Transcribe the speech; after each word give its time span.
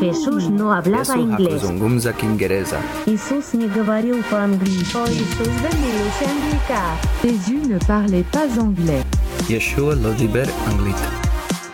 Jesús 0.00 0.50
no 0.50 0.72
hablaba 0.72 1.16
inglés. 1.16 1.62
Jesús 3.06 3.54
nie 3.54 3.68
говорил 3.68 4.22
по-английски. 4.30 4.94
Yeshua 9.48 9.94
לא 9.94 10.12
דיבר 10.18 10.44
אנגלית. 10.68 10.96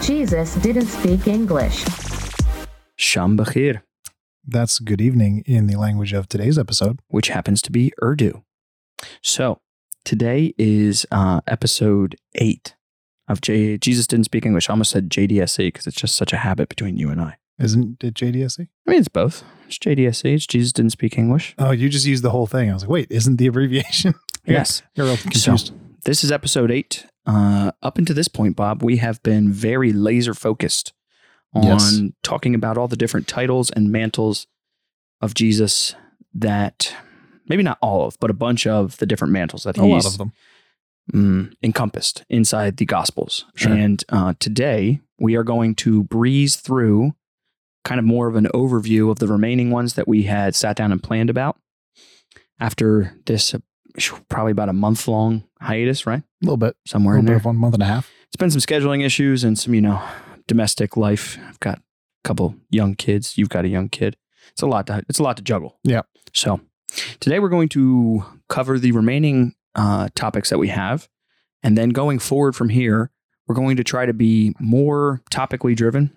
Jesus 0.00 0.54
didn't 0.62 0.88
speak 0.88 1.26
English. 1.26 1.84
Sham 2.96 3.36
Bakir, 3.36 3.82
That's 4.48 4.78
good 4.78 5.00
evening 5.00 5.42
in 5.46 5.66
the 5.66 5.76
language 5.76 6.12
of 6.12 6.28
today's 6.28 6.56
episode. 6.58 7.00
which 7.08 7.28
happens 7.28 7.60
to 7.62 7.72
be 7.72 7.92
Urdu. 8.00 8.42
So 9.20 9.58
today 10.04 10.54
is 10.56 11.04
uh, 11.10 11.40
episode 11.48 12.14
eight 12.36 12.76
of 13.28 13.40
J- 13.40 13.78
Jesus 13.78 14.06
Didn't 14.06 14.24
Speak 14.24 14.46
English. 14.46 14.68
I 14.68 14.72
almost 14.72 14.90
said 14.90 15.10
JDSE 15.10 15.68
because 15.68 15.86
it's 15.86 15.96
just 16.00 16.14
such 16.16 16.32
a 16.32 16.38
habit 16.38 16.68
between 16.68 16.96
you 16.96 17.10
and 17.10 17.20
I. 17.20 17.36
Isn't 17.58 18.02
it 18.04 18.14
JDSE? 18.14 18.68
I 18.86 18.90
mean, 18.90 18.98
it's 19.00 19.08
both. 19.08 19.42
It's 19.66 19.78
JDSE. 19.78 20.34
It's 20.34 20.46
Jesus 20.46 20.72
Didn't 20.72 20.92
Speak 20.92 21.16
English. 21.18 21.54
Oh, 21.58 21.70
you 21.70 21.88
just 21.88 22.06
used 22.06 22.22
the 22.22 22.30
whole 22.30 22.46
thing. 22.46 22.70
I 22.70 22.74
was 22.74 22.82
like, 22.82 22.90
wait, 22.90 23.06
isn't 23.10 23.36
the 23.36 23.46
abbreviation? 23.46 24.14
Yes. 24.48 24.82
You're 24.94 25.06
real 25.06 25.16
confused. 25.16 25.66
So, 25.66 25.74
this 26.04 26.22
is 26.22 26.30
episode 26.30 26.70
eight. 26.70 27.04
Uh, 27.26 27.72
up 27.82 27.98
until 27.98 28.14
this 28.14 28.28
point, 28.28 28.54
Bob, 28.54 28.80
we 28.80 28.98
have 28.98 29.20
been 29.24 29.50
very 29.52 29.92
laser 29.92 30.34
focused 30.34 30.92
on 31.52 31.64
Yes. 31.64 31.98
talking 32.22 32.54
about 32.54 32.78
all 32.78 32.86
the 32.86 32.94
different 32.94 33.26
titles 33.26 33.70
and 33.72 33.90
mantles 33.90 34.46
of 35.20 35.34
Jesus 35.34 35.96
that 36.32 36.94
maybe 37.48 37.64
not 37.64 37.78
all 37.82 38.06
of, 38.06 38.16
but 38.20 38.30
a 38.30 38.34
bunch 38.34 38.68
of 38.68 38.98
the 38.98 39.06
different 39.06 39.32
mantles 39.32 39.64
that 39.64 39.74
he's 39.74 39.82
a 39.82 39.86
lot 39.88 40.06
of 40.06 40.18
them. 40.18 40.32
Mm, 41.12 41.52
encompassed 41.62 42.24
inside 42.28 42.76
the 42.76 42.86
Gospels. 42.86 43.44
Sure. 43.54 43.72
And 43.72 44.02
uh, 44.08 44.34
today 44.38 45.00
we 45.18 45.36
are 45.36 45.44
going 45.44 45.74
to 45.76 46.04
breeze 46.04 46.56
through 46.56 47.12
kind 47.84 47.98
of 47.98 48.04
more 48.04 48.26
of 48.26 48.34
an 48.36 48.46
overview 48.52 49.10
of 49.10 49.18
the 49.18 49.28
remaining 49.28 49.70
ones 49.70 49.94
that 49.94 50.08
we 50.08 50.24
had 50.24 50.54
sat 50.54 50.76
down 50.76 50.92
and 50.92 51.02
planned 51.02 51.30
about 51.30 51.56
after 52.58 53.16
this 53.26 53.54
uh, 53.54 53.58
probably 54.28 54.52
about 54.52 54.68
a 54.68 54.72
month 54.72 55.06
long 55.08 55.44
hiatus, 55.60 56.06
right? 56.06 56.22
A 56.22 56.44
little 56.44 56.56
bit. 56.56 56.76
Somewhere 56.86 57.16
a 57.16 57.18
in 57.20 57.24
bit 57.24 57.30
there. 57.30 57.36
of 57.36 57.44
one 57.44 57.56
month 57.56 57.74
and 57.74 57.82
a 57.82 57.86
half. 57.86 58.10
It's 58.26 58.36
been 58.36 58.50
some 58.50 58.60
scheduling 58.60 59.04
issues 59.04 59.44
and 59.44 59.58
some, 59.58 59.72
you 59.72 59.80
know, 59.80 60.02
domestic 60.46 60.96
life. 60.96 61.38
I've 61.48 61.60
got 61.60 61.78
a 61.78 61.82
couple 62.24 62.56
young 62.70 62.94
kids. 62.94 63.38
You've 63.38 63.48
got 63.48 63.64
a 63.64 63.68
young 63.68 63.88
kid. 63.88 64.16
It's 64.52 64.62
a 64.62 64.66
lot 64.66 64.86
to 64.88 65.02
it's 65.08 65.18
a 65.18 65.22
lot 65.22 65.36
to 65.36 65.42
juggle. 65.42 65.78
Yeah. 65.82 66.02
So 66.32 66.60
today 67.20 67.38
we're 67.38 67.48
going 67.48 67.68
to 67.70 68.24
cover 68.48 68.78
the 68.78 68.92
remaining 68.92 69.54
uh, 69.76 70.08
topics 70.14 70.50
that 70.50 70.58
we 70.58 70.68
have, 70.68 71.08
and 71.62 71.76
then 71.78 71.90
going 71.90 72.18
forward 72.18 72.56
from 72.56 72.70
here, 72.70 73.10
we're 73.46 73.54
going 73.54 73.76
to 73.76 73.84
try 73.84 74.04
to 74.06 74.12
be 74.14 74.52
more 74.58 75.22
topically 75.30 75.76
driven, 75.76 76.10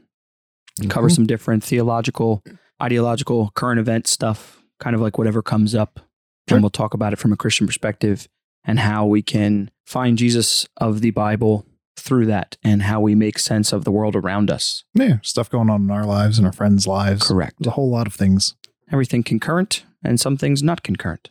cover 0.87 1.09
Mhm. 1.09 1.15
some 1.15 1.27
different 1.27 1.63
theological, 1.63 2.41
ideological, 2.81 3.51
current 3.55 3.79
event 3.79 4.07
stuff, 4.07 4.63
kind 4.79 4.95
of 4.95 5.01
like 5.01 5.17
whatever 5.17 5.41
comes 5.41 5.75
up, 5.75 5.99
Sure. 6.47 6.55
and 6.57 6.63
we'll 6.63 6.69
talk 6.71 6.93
about 6.93 7.13
it 7.13 7.17
from 7.17 7.31
a 7.33 7.37
Christian 7.37 7.67
perspective 7.67 8.27
and 8.63 8.79
how 8.79 9.05
we 9.05 9.21
can 9.21 9.69
find 9.85 10.17
Jesus 10.17 10.67
of 10.77 11.01
the 11.01 11.11
Bible 11.11 11.65
through 11.97 12.25
that, 12.27 12.55
and 12.63 12.83
how 12.83 13.01
we 13.01 13.13
make 13.13 13.37
sense 13.37 13.73
of 13.73 13.83
the 13.83 13.91
world 13.91 14.15
around 14.15 14.49
us. 14.49 14.85
Yeah, 14.95 15.17
stuff 15.21 15.49
going 15.49 15.69
on 15.69 15.83
in 15.83 15.91
our 15.91 16.05
lives 16.05 16.37
and 16.37 16.47
our 16.47 16.53
friends' 16.53 16.87
lives. 16.87 17.27
Correct. 17.27 17.55
There's 17.59 17.67
a 17.67 17.71
whole 17.71 17.89
lot 17.89 18.07
of 18.07 18.13
things. 18.13 18.55
everything 18.91 19.21
concurrent 19.21 19.83
and 20.03 20.19
some 20.19 20.35
things 20.35 20.63
not 20.63 20.81
concurrent. 20.81 21.29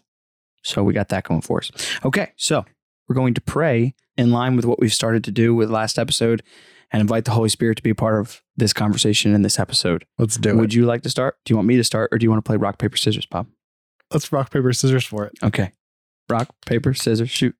So 0.62 0.82
we 0.82 0.92
got 0.92 1.08
that 1.08 1.24
going 1.24 1.40
for 1.40 1.58
us. 1.58 1.70
Okay, 2.04 2.32
so 2.36 2.64
we're 3.08 3.14
going 3.14 3.34
to 3.34 3.40
pray 3.40 3.94
in 4.16 4.30
line 4.30 4.56
with 4.56 4.64
what 4.64 4.80
we've 4.80 4.92
started 4.92 5.24
to 5.24 5.30
do 5.30 5.54
with 5.54 5.70
last 5.70 5.98
episode 5.98 6.42
and 6.90 7.00
invite 7.00 7.24
the 7.24 7.30
Holy 7.32 7.48
Spirit 7.48 7.76
to 7.76 7.82
be 7.82 7.90
a 7.90 7.94
part 7.94 8.20
of 8.20 8.42
this 8.56 8.72
conversation 8.72 9.34
in 9.34 9.42
this 9.42 9.58
episode. 9.58 10.04
Let's 10.18 10.36
do 10.36 10.50
Would 10.50 10.54
it. 10.54 10.60
Would 10.60 10.74
you 10.74 10.86
like 10.86 11.02
to 11.02 11.10
start? 11.10 11.36
Do 11.44 11.52
you 11.52 11.56
want 11.56 11.68
me 11.68 11.76
to 11.76 11.84
start 11.84 12.10
or 12.12 12.18
do 12.18 12.24
you 12.24 12.30
want 12.30 12.44
to 12.44 12.48
play 12.48 12.56
rock, 12.56 12.78
paper, 12.78 12.96
scissors, 12.96 13.26
Bob? 13.26 13.46
Let's 14.12 14.32
rock, 14.32 14.50
paper, 14.50 14.72
scissors 14.72 15.06
for 15.06 15.26
it. 15.26 15.32
Okay. 15.42 15.72
Rock, 16.28 16.48
paper, 16.66 16.94
scissors, 16.94 17.30
shoot. 17.30 17.54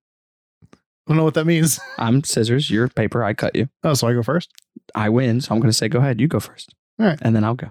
I 0.63 0.77
don't 1.09 1.17
know 1.17 1.25
what 1.25 1.35
that 1.35 1.47
means. 1.47 1.79
I'm 1.99 2.25
scissors, 2.25 2.71
you're 2.71 2.89
paper, 2.89 3.23
I 3.23 3.33
cut 3.33 3.55
you. 3.55 3.69
Oh, 3.83 3.95
so 3.95 4.09
I 4.09 4.13
go 4.13 4.23
first? 4.23 4.51
I 4.95 5.09
win, 5.09 5.41
so 5.41 5.55
I'm 5.55 5.61
going 5.61 5.71
to 5.71 5.77
say 5.77 5.89
go 5.89 5.99
ahead, 6.01 6.21
you 6.21 6.29
go 6.29 6.41
first. 6.41 6.75
All 6.99 7.07
right. 7.07 7.19
And 7.23 7.35
then 7.35 7.45
I'll 7.45 7.55
go. 7.55 7.71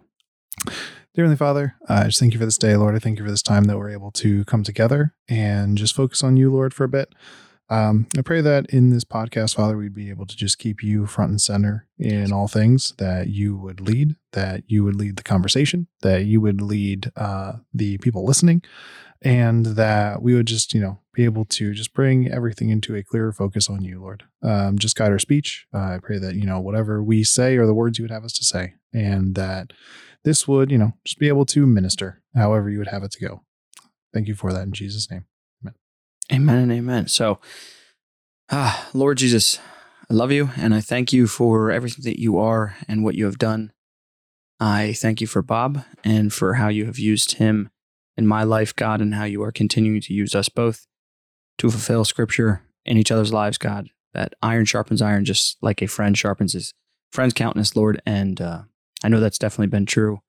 Dear 1.18 1.24
Heavenly 1.24 1.38
Father, 1.38 1.76
I 1.90 2.04
just 2.04 2.20
thank 2.20 2.34
you 2.34 2.40
for 2.40 2.46
this 2.46 2.60
day, 2.60 2.76
Lord. 2.76 2.94
I 2.94 3.00
thank 3.00 3.18
you 3.18 3.26
for 3.26 3.32
this 3.32 3.42
time 3.42 3.64
that 3.64 3.78
we're 3.80 3.90
able 3.90 4.12
to 4.12 4.46
come 4.46 4.62
together 4.62 5.16
and 5.28 5.76
just 5.76 5.96
focus 5.96 6.24
on 6.24 6.38
you, 6.38 6.52
Lord, 6.52 6.76
for 6.76 6.84
a 6.84 6.88
bit. 6.88 7.12
Um, 7.72 8.06
I 8.16 8.22
pray 8.22 8.40
that 8.42 8.68
in 8.68 8.92
this 8.92 9.04
podcast, 9.04 9.56
Father, 9.56 9.76
we'd 9.78 9.96
be 9.96 10.12
able 10.12 10.28
to 10.28 10.36
just 10.38 10.60
keep 10.60 10.84
you 10.84 11.08
front 11.08 11.32
and 11.32 11.42
center 11.42 11.88
in 11.98 12.32
all 12.32 12.48
things, 12.48 12.94
that 13.00 13.30
you 13.30 13.58
would 13.58 13.82
lead, 13.82 14.16
that 14.34 14.62
you 14.68 14.84
would 14.84 14.94
lead 14.94 15.16
the 15.16 15.24
conversation, 15.24 15.88
that 16.04 16.26
you 16.26 16.40
would 16.40 16.62
lead 16.62 17.12
uh, 17.16 17.54
the 17.74 17.98
people 17.98 18.24
listening, 18.24 18.62
and 19.24 19.66
that 19.66 20.22
we 20.22 20.36
would 20.36 20.46
just, 20.46 20.72
you 20.76 20.80
know, 20.80 21.00
be 21.14 21.24
able 21.24 21.46
to 21.46 21.74
just 21.74 21.96
bring 21.96 22.32
everything 22.32 22.70
into 22.70 22.96
a 22.96 23.02
clearer 23.02 23.34
focus 23.34 23.72
on 23.72 23.84
you, 23.84 24.00
Lord. 24.00 24.24
Um, 24.44 24.78
just 24.78 24.96
guide 24.96 25.12
our 25.12 25.18
speech. 25.18 25.66
Uh, 25.74 25.80
I 25.80 26.00
pray 26.00 26.20
that, 26.20 26.36
you 26.36 26.46
know, 26.46 26.60
whatever 26.60 27.02
we 27.02 27.24
say 27.24 27.58
are 27.58 27.66
the 27.66 27.74
words 27.74 27.98
you 27.98 28.04
would 28.04 28.12
have 28.12 28.24
us 28.24 28.34
to 28.34 28.46
say, 28.46 28.76
and 28.94 29.34
that 29.34 29.74
this 30.28 30.46
would, 30.46 30.70
you 30.70 30.78
know, 30.78 30.92
just 31.06 31.20
be 31.20 31.30
able 31.30 31.46
to 31.46 31.66
minister 31.66 32.22
however 32.36 32.70
you 32.70 32.80
would 32.80 32.90
have 32.90 33.02
it 33.02 33.12
to 33.12 33.26
go. 33.26 33.44
Thank 34.14 34.28
you 34.28 34.36
for 34.36 34.52
that 34.52 34.64
in 34.64 34.74
Jesus' 34.74 35.10
name. 35.10 35.26
Amen 35.64 35.76
Amen 36.34 36.58
and 36.58 36.72
amen. 36.74 37.08
So, 37.08 37.40
ah, 38.52 38.90
Lord 38.94 39.20
Jesus, 39.20 39.58
I 40.12 40.14
love 40.14 40.34
you 40.34 40.50
and 40.58 40.76
I 40.76 40.82
thank 40.82 41.14
you 41.14 41.28
for 41.28 41.72
everything 41.72 42.04
that 42.04 42.20
you 42.20 42.38
are 42.38 42.76
and 42.90 43.06
what 43.06 43.16
you 43.16 43.24
have 43.24 43.38
done. 43.38 43.72
I 44.60 44.92
thank 44.92 45.22
you 45.22 45.28
for 45.28 45.42
Bob 45.42 45.86
and 46.04 46.34
for 46.34 46.56
how 46.56 46.68
you 46.68 46.88
have 46.88 47.00
used 47.00 47.36
him 47.36 47.70
in 48.18 48.28
my 48.28 48.44
life, 48.44 48.76
God, 48.76 49.00
and 49.00 49.16
how 49.16 49.24
you 49.24 49.42
are 49.44 49.54
continuing 49.54 50.02
to 50.02 50.14
use 50.14 50.36
us 50.36 50.50
both 50.50 50.88
to 51.60 51.72
fulfill 51.72 52.04
scripture 52.04 52.64
in 52.86 52.98
each 52.98 53.12
other's 53.12 53.32
lives, 53.32 53.58
God. 53.58 53.92
That 54.14 54.34
iron 54.42 54.66
sharpens 54.66 55.02
iron 55.02 55.24
just 55.24 55.58
like 55.62 55.82
a 55.82 55.88
friend 55.88 56.18
sharpens 56.18 56.52
his 56.52 56.74
friend's 57.14 57.34
countenance, 57.34 57.78
Lord. 57.78 58.02
And 58.06 58.42
uh, 58.42 58.64
I 59.04 59.10
know 59.10 59.20
that's 59.20 59.38
definitely 59.38 59.68
been 59.68 59.86
true 59.86 60.22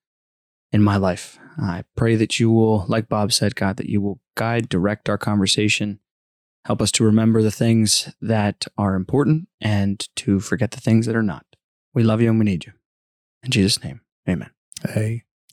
in 0.73 0.83
my 0.83 0.97
life. 0.97 1.39
I 1.61 1.85
pray 1.97 2.17
that 2.17 2.39
you 2.39 2.51
will, 2.51 2.85
like 2.87 3.09
Bob 3.09 3.33
said, 3.33 3.57
God, 3.57 3.77
that 3.79 3.89
you 3.89 4.01
will 4.01 4.21
guide, 4.37 4.69
direct 4.69 5.09
our 5.09 5.19
conversation, 5.19 6.01
help 6.65 6.81
us 6.83 6.93
to 6.93 7.05
remember 7.05 7.43
the 7.43 7.51
things 7.51 8.15
that 8.21 8.67
are 8.77 8.95
important 8.95 9.49
and 9.61 10.07
to 10.17 10.41
forget 10.41 10.71
the 10.71 10.81
things 10.81 11.07
that 11.07 11.17
are 11.17 11.23
not. 11.23 11.45
We 11.95 12.03
love 12.03 12.21
you 12.21 12.29
and 12.31 12.39
we 12.39 12.45
need 12.45 12.67
you. 12.67 12.73
In 13.43 13.51
Jesus' 13.51 13.83
name, 13.83 14.03
amen. 14.29 14.51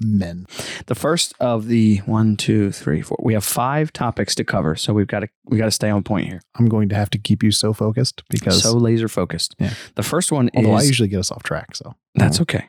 Amen. 0.04 0.46
The 0.88 0.96
first 0.96 1.34
of 1.40 1.68
the 1.68 1.98
one, 2.00 2.36
two, 2.36 2.72
three, 2.72 3.02
four. 3.02 3.18
We 3.22 3.34
have 3.34 3.46
five 3.46 3.94
topics 3.94 4.36
to 4.36 4.44
cover, 4.44 4.76
so 4.76 4.94
we've 4.94 5.08
got 5.08 5.22
to 5.22 5.30
we 5.46 5.58
got 5.58 5.66
to 5.66 5.72
stay 5.72 5.90
on 5.90 6.04
point 6.04 6.28
here. 6.28 6.42
I'm 6.56 6.68
going 6.68 6.90
to 6.90 6.96
have 6.96 7.10
to 7.12 7.18
keep 7.18 7.42
you 7.42 7.52
so 7.52 7.72
focused 7.72 8.24
because 8.30 8.62
so 8.62 8.74
laser 8.74 9.08
focused. 9.08 9.56
Yeah. 9.58 9.74
The 9.96 10.04
first 10.04 10.34
one 10.34 10.50
although 10.54 10.74
I 10.74 10.82
usually 10.82 11.08
get 11.08 11.20
us 11.20 11.32
off 11.32 11.44
track, 11.44 11.76
so 11.76 11.96
That's 12.16 12.42
okay. 12.42 12.66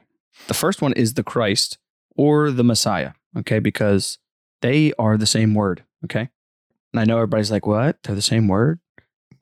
The 0.48 0.54
first 0.54 0.80
one 0.82 0.92
is 0.92 1.14
the 1.14 1.22
Christ 1.24 1.78
or 2.16 2.50
the 2.50 2.64
Messiah, 2.64 3.12
okay? 3.36 3.58
Because 3.58 4.18
they 4.62 4.92
are 4.98 5.16
the 5.16 5.26
same 5.26 5.54
word, 5.54 5.84
okay? 6.04 6.28
And 6.92 7.00
I 7.00 7.04
know 7.04 7.16
everybody's 7.16 7.50
like, 7.50 7.66
what? 7.66 8.02
They're 8.02 8.14
the 8.14 8.22
same 8.22 8.48
word? 8.48 8.80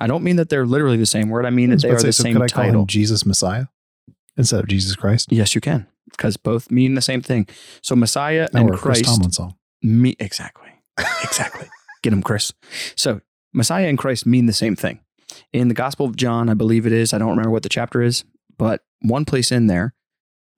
I 0.00 0.06
don't 0.06 0.24
mean 0.24 0.36
that 0.36 0.48
they're 0.48 0.66
literally 0.66 0.96
the 0.96 1.06
same 1.06 1.28
word. 1.28 1.46
I 1.46 1.50
mean 1.50 1.70
that 1.70 1.82
they 1.82 1.90
are 1.90 1.98
say, 1.98 2.08
the 2.08 2.12
so 2.12 2.22
same 2.24 2.32
could 2.34 2.42
I 2.42 2.48
call 2.48 2.64
title. 2.64 2.80
him 2.82 2.86
Jesus 2.86 3.24
Messiah 3.24 3.66
instead 4.36 4.60
of 4.60 4.66
Jesus 4.66 4.96
Christ? 4.96 5.30
yes, 5.30 5.54
you 5.54 5.60
can, 5.60 5.86
because 6.10 6.36
both 6.36 6.70
mean 6.70 6.94
the 6.94 7.02
same 7.02 7.22
thing. 7.22 7.46
So 7.80 7.94
Messiah 7.94 8.48
Now 8.52 8.60
and 8.62 8.70
a 8.70 8.72
Chris 8.72 8.98
Christ 9.02 9.04
Tomlin 9.04 9.32
song. 9.32 9.54
me 9.82 10.16
exactly, 10.18 10.70
exactly. 11.22 11.68
Get 12.02 12.12
him, 12.12 12.22
Chris. 12.22 12.52
So 12.96 13.20
Messiah 13.52 13.86
and 13.86 13.96
Christ 13.96 14.26
mean 14.26 14.46
the 14.46 14.52
same 14.52 14.74
thing. 14.74 15.00
In 15.52 15.68
the 15.68 15.74
Gospel 15.74 16.06
of 16.06 16.16
John, 16.16 16.48
I 16.48 16.54
believe 16.54 16.86
it 16.86 16.92
is. 16.92 17.12
I 17.14 17.18
don't 17.18 17.30
remember 17.30 17.50
what 17.50 17.62
the 17.62 17.68
chapter 17.68 18.02
is, 18.02 18.24
but 18.58 18.82
one 19.00 19.24
place 19.24 19.52
in 19.52 19.68
there, 19.68 19.94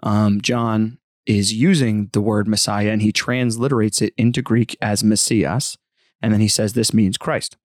um, 0.03 0.41
John 0.41 0.99
is 1.27 1.53
using 1.53 2.09
the 2.13 2.21
word 2.21 2.47
Messiah 2.47 2.91
and 2.91 3.03
he 3.03 3.13
transliterates 3.13 4.01
it 4.01 4.15
into 4.17 4.43
Greek 4.43 4.77
as 4.81 5.03
Messias, 5.03 5.77
and 6.23 6.33
then 6.33 6.41
he 6.41 6.49
says 6.49 6.73
this 6.73 6.95
means 6.95 7.19
Christ 7.19 7.57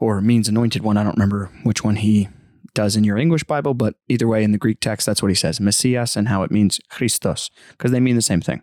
or 0.00 0.20
means 0.20 0.48
anointed 0.48 0.82
one. 0.82 0.96
I 0.96 1.02
don't 1.02 1.16
remember 1.16 1.50
which 1.64 1.82
one 1.82 1.96
he 1.96 2.28
does 2.74 2.96
in 2.96 3.04
your 3.04 3.18
English 3.18 3.44
Bible, 3.44 3.74
but 3.74 3.96
either 4.08 4.28
way, 4.28 4.44
in 4.44 4.52
the 4.52 4.58
Greek 4.58 4.80
text, 4.80 5.06
that's 5.06 5.22
what 5.22 5.30
he 5.30 5.34
says 5.34 5.60
Messias 5.60 6.16
and 6.16 6.28
how 6.28 6.42
it 6.42 6.50
means 6.50 6.80
Christos, 6.90 7.50
because 7.72 7.90
they 7.90 8.00
mean 8.00 8.16
the 8.16 8.22
same 8.22 8.40
thing. 8.40 8.62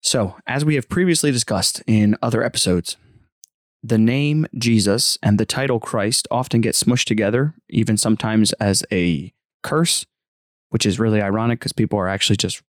So, 0.00 0.36
as 0.46 0.64
we 0.64 0.74
have 0.74 0.88
previously 0.88 1.30
discussed 1.30 1.82
in 1.86 2.16
other 2.22 2.42
episodes, 2.42 2.96
the 3.82 3.98
name 3.98 4.46
Jesus 4.56 5.18
and 5.22 5.38
the 5.38 5.46
title 5.46 5.80
Christ 5.80 6.26
often 6.30 6.60
get 6.62 6.74
smushed 6.74 7.06
together, 7.06 7.54
even 7.68 7.96
sometimes 7.96 8.52
as 8.54 8.84
a 8.90 9.32
curse, 9.62 10.06
which 10.74 10.84
is 10.84 10.98
really 10.98 11.22
ironic 11.22 11.60
because 11.60 11.72
people 11.72 11.98
are 11.98 12.08
actually 12.08 12.36
just 12.36 12.62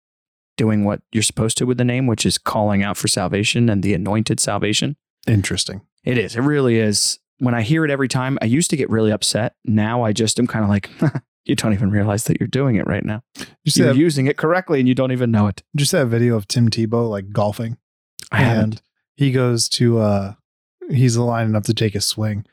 doing 0.58 0.84
what 0.84 1.02
you're 1.12 1.24
supposed 1.24 1.58
to 1.58 1.66
with 1.66 1.78
the 1.80 1.84
name, 1.86 2.06
which 2.06 2.26
is 2.26 2.38
calling 2.38 2.84
out 2.84 2.98
for 2.98 3.08
salvation 3.08 3.70
and 3.70 3.82
the 3.82 3.94
anointed 3.94 4.40
salvation. 4.40 4.96
Interesting. 5.26 5.82
It 6.04 6.18
is. 6.18 6.36
It 6.36 6.42
really 6.42 6.78
is. 6.78 7.18
When 7.40 7.56
I 7.56 7.62
hear 7.64 7.84
it 7.86 7.90
every 7.90 8.08
time, 8.08 8.38
I 8.42 8.46
used 8.46 8.70
to 8.70 8.78
get 8.78 8.90
really 8.90 9.12
upset. 9.12 9.56
Now 9.66 10.04
I 10.04 10.14
just 10.14 10.38
am 10.38 10.46
kind 10.48 10.64
of 10.64 10.70
like, 10.70 10.90
You 11.46 11.56
don't 11.56 11.74
even 11.74 11.92
realize 11.92 12.24
that 12.26 12.40
you're 12.40 12.48
doing 12.48 12.78
it 12.78 12.88
right 12.88 13.04
now. 13.04 13.22
You 13.38 13.46
you're 13.66 13.88
that, 13.88 13.98
using 13.98 14.28
it 14.28 14.38
correctly 14.38 14.80
and 14.80 14.88
you 14.88 14.96
don't 14.96 15.12
even 15.12 15.32
know 15.32 15.48
it. 15.48 15.62
just 15.76 15.92
that 15.92 16.08
video 16.08 16.38
of 16.38 16.48
Tim 16.48 16.70
Tebow 16.70 17.10
like 17.10 17.32
golfing. 17.32 17.78
I 18.32 18.38
haven't. 18.38 18.64
and 18.64 18.82
he 19.16 19.32
goes 19.32 19.68
to 19.70 20.00
uh 20.00 20.34
he's 20.90 21.18
lining 21.18 21.56
up 21.56 21.64
to 21.66 21.74
take 21.74 21.96
a 21.96 22.02
swing 22.02 22.46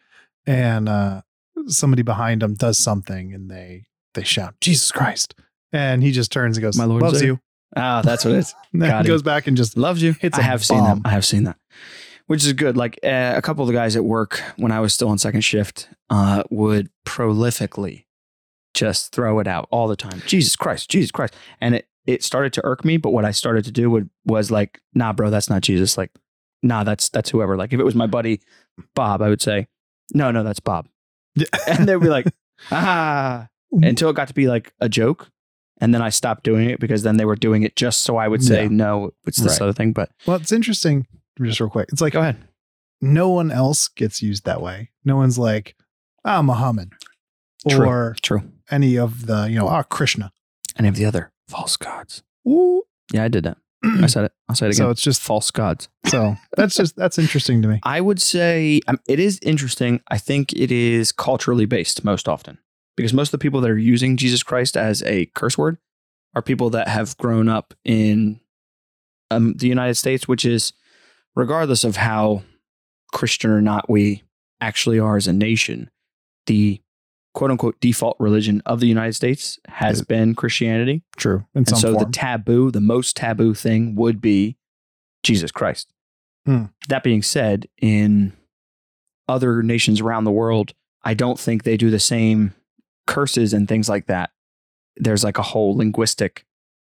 and 0.46 0.88
uh 0.88 1.22
somebody 1.68 2.02
behind 2.02 2.42
him 2.42 2.54
does 2.54 2.78
something 2.78 3.32
and 3.32 3.50
they 3.50 3.84
they 4.14 4.24
shout 4.24 4.54
jesus 4.60 4.90
christ 4.90 5.34
and 5.72 6.02
he 6.02 6.10
just 6.10 6.32
turns 6.32 6.56
and 6.56 6.62
goes 6.62 6.76
My 6.76 6.84
Lord 6.84 7.02
loves 7.02 7.22
you 7.22 7.40
Ah, 7.76 8.02
that's 8.02 8.24
what 8.24 8.34
it 8.34 8.38
is. 8.38 8.54
and 8.72 8.82
then 8.82 9.02
he 9.04 9.08
goes 9.08 9.22
back 9.22 9.46
and 9.46 9.56
just 9.56 9.76
Loves 9.76 10.02
you. 10.02 10.12
Hits 10.14 10.38
I 10.38 10.42
a 10.42 10.44
have 10.44 10.64
seen 10.64 10.82
that. 10.82 10.98
I 11.04 11.10
have 11.10 11.24
seen 11.24 11.44
that, 11.44 11.56
which 12.26 12.44
is 12.44 12.52
good. 12.52 12.76
Like 12.76 12.98
uh, 13.04 13.34
a 13.36 13.42
couple 13.42 13.62
of 13.62 13.68
the 13.68 13.74
guys 13.74 13.96
at 13.96 14.04
work 14.04 14.42
when 14.56 14.72
I 14.72 14.80
was 14.80 14.94
still 14.94 15.08
on 15.08 15.18
second 15.18 15.42
shift 15.42 15.88
uh, 16.08 16.42
would 16.50 16.90
prolifically 17.06 18.06
just 18.74 19.12
throw 19.12 19.38
it 19.38 19.46
out 19.46 19.68
all 19.70 19.88
the 19.88 19.96
time. 19.96 20.22
Jesus 20.26 20.56
Christ, 20.56 20.90
Jesus 20.90 21.10
Christ, 21.10 21.34
and 21.60 21.76
it 21.76 21.88
it 22.06 22.24
started 22.24 22.52
to 22.54 22.60
irk 22.64 22.84
me. 22.84 22.96
But 22.96 23.10
what 23.10 23.24
I 23.24 23.30
started 23.30 23.64
to 23.66 23.72
do 23.72 23.90
would 23.90 24.10
was 24.24 24.50
like, 24.50 24.80
nah, 24.94 25.12
bro, 25.12 25.30
that's 25.30 25.48
not 25.48 25.62
Jesus. 25.62 25.96
Like, 25.96 26.10
nah, 26.62 26.82
that's 26.82 27.08
that's 27.08 27.30
whoever. 27.30 27.56
Like, 27.56 27.72
if 27.72 27.78
it 27.78 27.84
was 27.84 27.94
my 27.94 28.06
buddy 28.06 28.40
Bob, 28.94 29.22
I 29.22 29.28
would 29.28 29.42
say, 29.42 29.68
no, 30.12 30.30
no, 30.32 30.42
that's 30.42 30.60
Bob, 30.60 30.88
and 31.68 31.88
they'd 31.88 32.00
be 32.00 32.08
like, 32.08 32.26
ah, 32.72 33.48
until 33.72 34.10
it 34.10 34.16
got 34.16 34.28
to 34.28 34.34
be 34.34 34.48
like 34.48 34.72
a 34.80 34.88
joke. 34.88 35.28
And 35.82 35.94
then 35.94 36.02
I 36.02 36.10
stopped 36.10 36.44
doing 36.44 36.68
it 36.68 36.78
because 36.80 37.02
then 37.04 37.16
they 37.16 37.24
were 37.24 37.36
doing 37.36 37.62
it 37.62 37.74
just 37.76 38.02
so 38.02 38.16
I 38.16 38.28
would 38.28 38.42
say, 38.42 38.64
Yeah. 38.64 38.68
no, 38.70 39.12
it's 39.26 39.38
this 39.38 39.52
Right. 39.54 39.62
other 39.62 39.72
thing. 39.72 39.92
But 39.92 40.10
well 40.26 40.36
it's 40.36 40.52
interesting 40.52 41.06
just 41.42 41.58
real 41.60 41.70
quick 41.70 41.88
it's 41.90 42.02
like 42.02 42.12
go 42.12 42.20
ahead. 42.20 42.36
no 43.00 43.30
one 43.30 43.50
else 43.50 43.88
gets 43.88 44.20
used 44.20 44.44
that 44.44 44.60
way 44.60 44.90
no 45.06 45.16
one's 45.16 45.38
like 45.38 45.74
ah 46.22 46.42
muhammad 46.42 46.90
True. 47.66 47.86
or 47.88 48.16
True. 48.20 48.42
any 48.70 48.98
of 48.98 49.24
the 49.26 49.48
you 49.48 49.56
know 49.58 49.66
ah 49.68 49.82
krishna 49.82 50.32
Any 50.78 50.88
of 50.88 50.96
the 50.96 51.06
other 51.06 51.32
false 51.48 51.76
gods. 51.78 52.22
Ooh. 52.46 52.82
Yeah, 53.12 53.24
I 53.24 53.28
did 53.28 53.44
that. 53.44 53.56
I 53.84 54.06
said 54.06 54.24
it. 54.24 54.32
I'll 54.48 54.54
say 54.54 54.66
it 54.66 54.74
again. 54.74 54.84
so 54.86 54.90
it's 54.90 55.02
just 55.02 55.22
false 55.22 55.50
gods. 55.50 55.88
so 56.06 56.36
that's 56.58 56.74
just 56.76 56.94
that's 56.96 57.18
interesting 57.18 57.62
to 57.62 57.68
me 57.68 57.80
I 57.82 58.02
would 58.02 58.20
say 58.20 58.80
um, 58.86 58.98
it 59.08 59.18
is 59.18 59.38
interesting. 59.42 60.00
I 60.08 60.18
think 60.18 60.52
it 60.52 60.70
is 60.70 61.10
culturally 61.10 61.64
based 61.66 62.04
most 62.04 62.28
often 62.28 62.58
because 62.96 63.12
most 63.12 63.28
of 63.28 63.32
the 63.32 63.42
people 63.42 63.60
that 63.60 63.70
are 63.70 63.78
using 63.78 64.16
Jesus 64.16 64.42
Christ 64.42 64.76
as 64.76 65.02
a 65.04 65.26
curse 65.34 65.56
word 65.56 65.78
are 66.34 66.42
people 66.42 66.70
that 66.70 66.88
have 66.88 67.16
grown 67.18 67.48
up 67.48 67.74
in 67.84 68.40
um, 69.30 69.54
the 69.54 69.68
United 69.68 69.94
States, 69.94 70.26
which 70.28 70.44
is, 70.44 70.72
regardless 71.34 71.84
of 71.84 71.96
how 71.96 72.42
Christian 73.12 73.50
or 73.50 73.60
not 73.60 73.88
we 73.88 74.22
actually 74.60 74.98
are 74.98 75.16
as 75.16 75.26
a 75.26 75.32
nation, 75.32 75.90
the 76.46 76.80
quote 77.34 77.50
unquote 77.50 77.80
default 77.80 78.16
religion 78.18 78.60
of 78.66 78.80
the 78.80 78.86
United 78.88 79.14
States 79.14 79.58
has 79.68 79.98
Yeah. 80.00 80.04
been 80.08 80.34
Christianity. 80.34 81.02
true 81.16 81.44
And 81.54 81.68
so 81.68 81.92
form 81.94 82.04
the 82.04 82.10
taboo, 82.12 82.70
the 82.70 82.80
most 82.80 83.16
taboo 83.16 83.54
thing 83.54 83.94
would 83.94 84.20
be 84.20 84.56
Jesus 85.22 85.52
Christ. 85.52 85.92
Hmm. 86.46 86.64
That 86.88 87.02
being 87.04 87.22
said, 87.22 87.68
in 87.80 88.32
other 89.28 89.62
nations 89.62 90.00
around 90.00 90.24
the 90.24 90.32
world, 90.32 90.72
I 91.04 91.14
don't 91.14 91.38
think 91.38 91.62
they 91.62 91.76
do 91.76 91.90
the 91.90 92.00
same 92.00 92.54
curses 93.10 93.52
and 93.52 93.68
things 93.68 93.88
like 93.88 94.06
that. 94.06 94.30
There's 94.96 95.24
like 95.24 95.36
a 95.36 95.42
whole 95.42 95.76
linguistic 95.76 96.46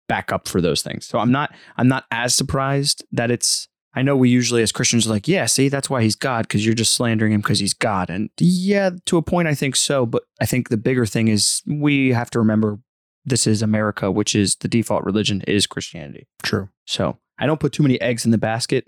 backup 0.07 0.47
for 0.47 0.61
those 0.61 0.81
things. 0.81 1.05
So 1.05 1.19
I'm 1.19 1.31
not 1.31 1.53
I'm 1.75 1.87
not 1.87 2.05
as 2.11 2.35
surprised 2.35 3.03
that 3.11 3.31
it's 3.31 3.67
I 3.95 4.01
know 4.01 4.15
we 4.15 4.29
usually 4.29 4.63
as 4.63 4.71
Christians 4.71 5.05
are 5.05 5.11
like, 5.11 5.27
yeah, 5.27 5.45
see, 5.45 5.69
that's 5.69 5.89
why 5.89 6.01
he's 6.01 6.15
God, 6.15 6.47
because 6.47 6.65
you're 6.65 6.73
just 6.73 6.93
slandering 6.93 7.31
him 7.31 7.41
because 7.41 7.59
he's 7.59 7.73
God. 7.73 8.09
And 8.09 8.29
yeah, 8.39 8.91
to 9.05 9.17
a 9.17 9.21
point 9.21 9.47
I 9.47 9.55
think 9.55 9.75
so, 9.75 10.05
but 10.05 10.23
I 10.39 10.45
think 10.45 10.69
the 10.69 10.77
bigger 10.77 11.05
thing 11.05 11.27
is 11.27 11.61
we 11.67 12.09
have 12.09 12.29
to 12.31 12.39
remember 12.39 12.79
this 13.25 13.47
is 13.47 13.61
America, 13.61 14.11
which 14.11 14.35
is 14.35 14.55
the 14.57 14.67
default 14.67 15.03
religion 15.03 15.41
is 15.47 15.67
Christianity. 15.67 16.27
true 16.43 16.69
So 16.85 17.17
I 17.39 17.45
don't 17.45 17.59
put 17.59 17.73
too 17.73 17.83
many 17.83 17.99
eggs 18.01 18.25
in 18.25 18.31
the 18.31 18.37
basket. 18.37 18.85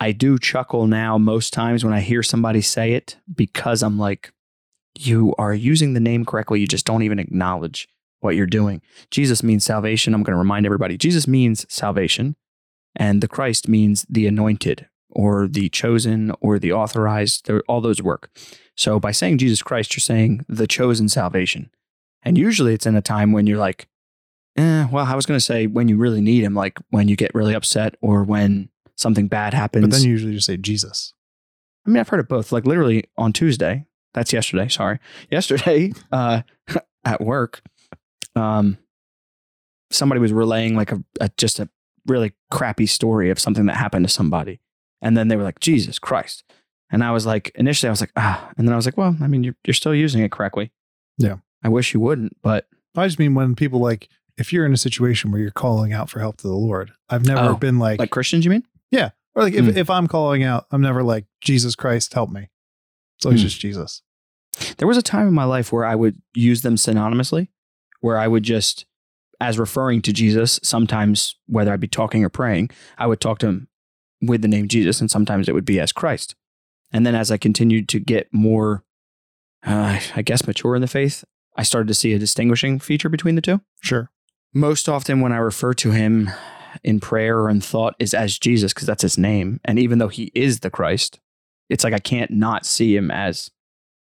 I 0.00 0.12
do 0.12 0.38
chuckle 0.38 0.86
now 0.86 1.16
most 1.18 1.52
times 1.52 1.84
when 1.84 1.94
I 1.94 2.00
hear 2.00 2.22
somebody 2.22 2.60
say 2.60 2.92
it 2.92 3.16
because 3.34 3.82
I'm 3.82 3.98
like, 3.98 4.32
you 5.04 5.34
are 5.38 5.54
using 5.54 5.94
the 5.94 6.00
name 6.00 6.24
correctly. 6.24 6.60
You 6.60 6.66
just 6.66 6.86
don't 6.86 7.02
even 7.02 7.18
acknowledge 7.18 7.88
what 8.20 8.36
you're 8.36 8.46
doing. 8.46 8.80
Jesus 9.10 9.42
means 9.42 9.64
salvation. 9.64 10.14
I'm 10.14 10.22
going 10.22 10.34
to 10.34 10.38
remind 10.38 10.66
everybody 10.66 10.96
Jesus 10.96 11.26
means 11.26 11.66
salvation, 11.68 12.36
and 12.94 13.22
the 13.22 13.28
Christ 13.28 13.68
means 13.68 14.06
the 14.08 14.26
anointed 14.26 14.88
or 15.10 15.48
the 15.48 15.68
chosen 15.68 16.32
or 16.40 16.58
the 16.58 16.72
authorized. 16.72 17.50
All 17.68 17.80
those 17.80 18.02
work. 18.02 18.30
So 18.76 19.00
by 19.00 19.12
saying 19.12 19.38
Jesus 19.38 19.62
Christ, 19.62 19.94
you're 19.96 20.00
saying 20.00 20.44
the 20.48 20.66
chosen 20.66 21.08
salvation. 21.08 21.70
And 22.22 22.36
usually 22.36 22.74
it's 22.74 22.86
in 22.86 22.96
a 22.96 23.02
time 23.02 23.32
when 23.32 23.46
you're 23.46 23.58
like, 23.58 23.88
Eh, 24.56 24.86
well, 24.90 25.04
I 25.04 25.14
was 25.14 25.26
going 25.26 25.36
to 25.36 25.44
say 25.44 25.66
when 25.66 25.86
you 25.86 25.98
really 25.98 26.22
need 26.22 26.42
him, 26.42 26.54
like 26.54 26.78
when 26.88 27.08
you 27.08 27.16
get 27.16 27.34
really 27.34 27.54
upset 27.54 27.94
or 28.00 28.24
when 28.24 28.70
something 28.96 29.28
bad 29.28 29.52
happens. 29.52 29.84
but 29.84 29.90
then 29.92 30.02
you 30.02 30.10
usually 30.10 30.32
just 30.32 30.46
say 30.46 30.56
jesus 30.56 31.12
I 31.86 31.90
mean, 31.90 31.98
I've 31.98 32.08
heard 32.08 32.18
of 32.20 32.26
both. 32.26 32.50
Like 32.50 32.66
literally 32.66 33.04
on 33.16 33.32
Tuesday, 33.32 33.86
that's 34.16 34.32
yesterday. 34.32 34.66
Sorry, 34.66 34.98
yesterday 35.30 35.92
uh, 36.12 36.42
at 37.04 37.20
work, 37.20 37.60
um, 38.34 38.78
somebody 39.90 40.20
was 40.20 40.32
relaying 40.32 40.74
like 40.74 40.90
a, 40.90 41.02
a 41.20 41.30
just 41.36 41.60
a 41.60 41.68
really 42.06 42.32
crappy 42.50 42.86
story 42.86 43.30
of 43.30 43.38
something 43.38 43.66
that 43.66 43.76
happened 43.76 44.06
to 44.06 44.12
somebody, 44.12 44.60
and 45.00 45.16
then 45.16 45.28
they 45.28 45.36
were 45.36 45.42
like, 45.44 45.60
"Jesus 45.60 45.98
Christ," 46.00 46.42
and 46.90 47.04
I 47.04 47.12
was 47.12 47.26
like, 47.26 47.52
initially 47.54 47.88
I 47.88 47.92
was 47.92 48.00
like, 48.00 48.12
ah, 48.16 48.50
and 48.58 48.66
then 48.66 48.72
I 48.72 48.76
was 48.76 48.86
like, 48.86 48.96
well, 48.96 49.16
I 49.20 49.26
mean, 49.28 49.44
you're 49.44 49.56
you're 49.64 49.74
still 49.74 49.94
using 49.94 50.22
it 50.22 50.32
correctly. 50.32 50.72
Yeah. 51.18 51.36
I 51.64 51.68
wish 51.68 51.94
you 51.94 52.00
wouldn't, 52.00 52.36
but 52.42 52.68
I 52.96 53.06
just 53.06 53.18
mean 53.18 53.34
when 53.34 53.54
people 53.56 53.80
like, 53.80 54.08
if 54.38 54.52
you're 54.52 54.66
in 54.66 54.72
a 54.72 54.76
situation 54.76 55.32
where 55.32 55.40
you're 55.40 55.50
calling 55.50 55.92
out 55.92 56.10
for 56.10 56.20
help 56.20 56.36
to 56.38 56.46
the 56.46 56.54
Lord, 56.54 56.92
I've 57.08 57.26
never 57.26 57.50
Oh, 57.50 57.56
been 57.56 57.78
like, 57.78 57.98
like 57.98 58.10
Christians, 58.10 58.44
you 58.44 58.50
mean? 58.50 58.62
Yeah, 58.90 59.10
or 59.34 59.42
like 59.42 59.54
if, 59.54 59.64
Hmm. 59.64 59.76
if 59.76 59.90
I'm 59.90 60.06
calling 60.06 60.44
out, 60.44 60.66
I'm 60.70 60.82
never 60.82 61.02
like, 61.02 61.24
Jesus 61.40 61.74
Christ, 61.74 62.12
help 62.14 62.30
me. 62.30 62.50
It's 63.16 63.26
always 63.26 63.40
Hmm. 63.40 63.46
just 63.46 63.60
Jesus. 63.60 64.02
There 64.78 64.88
was 64.88 64.96
a 64.96 65.02
time 65.02 65.28
in 65.28 65.34
my 65.34 65.44
life 65.44 65.72
where 65.72 65.84
I 65.84 65.94
would 65.94 66.20
use 66.34 66.62
them 66.62 66.76
synonymously, 66.76 67.48
where 68.00 68.18
I 68.18 68.26
would 68.28 68.42
just, 68.42 68.86
as 69.40 69.58
referring 69.58 70.00
to 70.02 70.12
Jesus, 70.12 70.58
sometimes 70.62 71.36
whether 71.46 71.72
I'd 71.72 71.80
be 71.80 71.88
talking 71.88 72.24
or 72.24 72.28
praying, 72.30 72.70
I 72.96 73.06
would 73.06 73.20
talk 73.20 73.38
to 73.40 73.46
him 73.48 73.68
with 74.22 74.40
the 74.42 74.48
name 74.48 74.66
Jesus, 74.68 75.00
and 75.00 75.10
sometimes 75.10 75.48
it 75.48 75.52
would 75.54 75.66
be 75.66 75.78
as 75.78 75.92
Christ. 75.92 76.34
And 76.92 77.04
then 77.04 77.14
as 77.14 77.30
I 77.30 77.36
continued 77.36 77.88
to 77.90 77.98
get 78.00 78.32
more, 78.32 78.84
uh, 79.66 80.00
I 80.14 80.22
guess, 80.22 80.46
mature 80.46 80.74
in 80.74 80.80
the 80.80 80.86
faith, 80.88 81.24
I 81.56 81.62
started 81.62 81.88
to 81.88 81.94
see 81.94 82.12
a 82.14 82.18
distinguishing 82.18 82.78
feature 82.78 83.08
between 83.10 83.34
the 83.34 83.42
two. 83.42 83.60
Sure. 83.82 84.10
Most 84.54 84.88
often, 84.88 85.20
when 85.20 85.32
I 85.32 85.36
refer 85.38 85.74
to 85.74 85.90
him 85.90 86.30
in 86.82 87.00
prayer 87.00 87.40
or 87.40 87.50
in 87.50 87.60
thought, 87.60 87.94
is 87.98 88.14
as 88.14 88.38
Jesus, 88.38 88.72
because 88.72 88.86
that's 88.86 89.02
his 89.02 89.18
name. 89.18 89.60
And 89.64 89.78
even 89.78 89.98
though 89.98 90.08
he 90.08 90.30
is 90.34 90.60
the 90.60 90.70
Christ, 90.70 91.20
it's 91.68 91.84
like 91.84 91.92
I 91.94 91.98
can't 91.98 92.30
not 92.30 92.64
see 92.66 92.96
him 92.96 93.10
as 93.10 93.50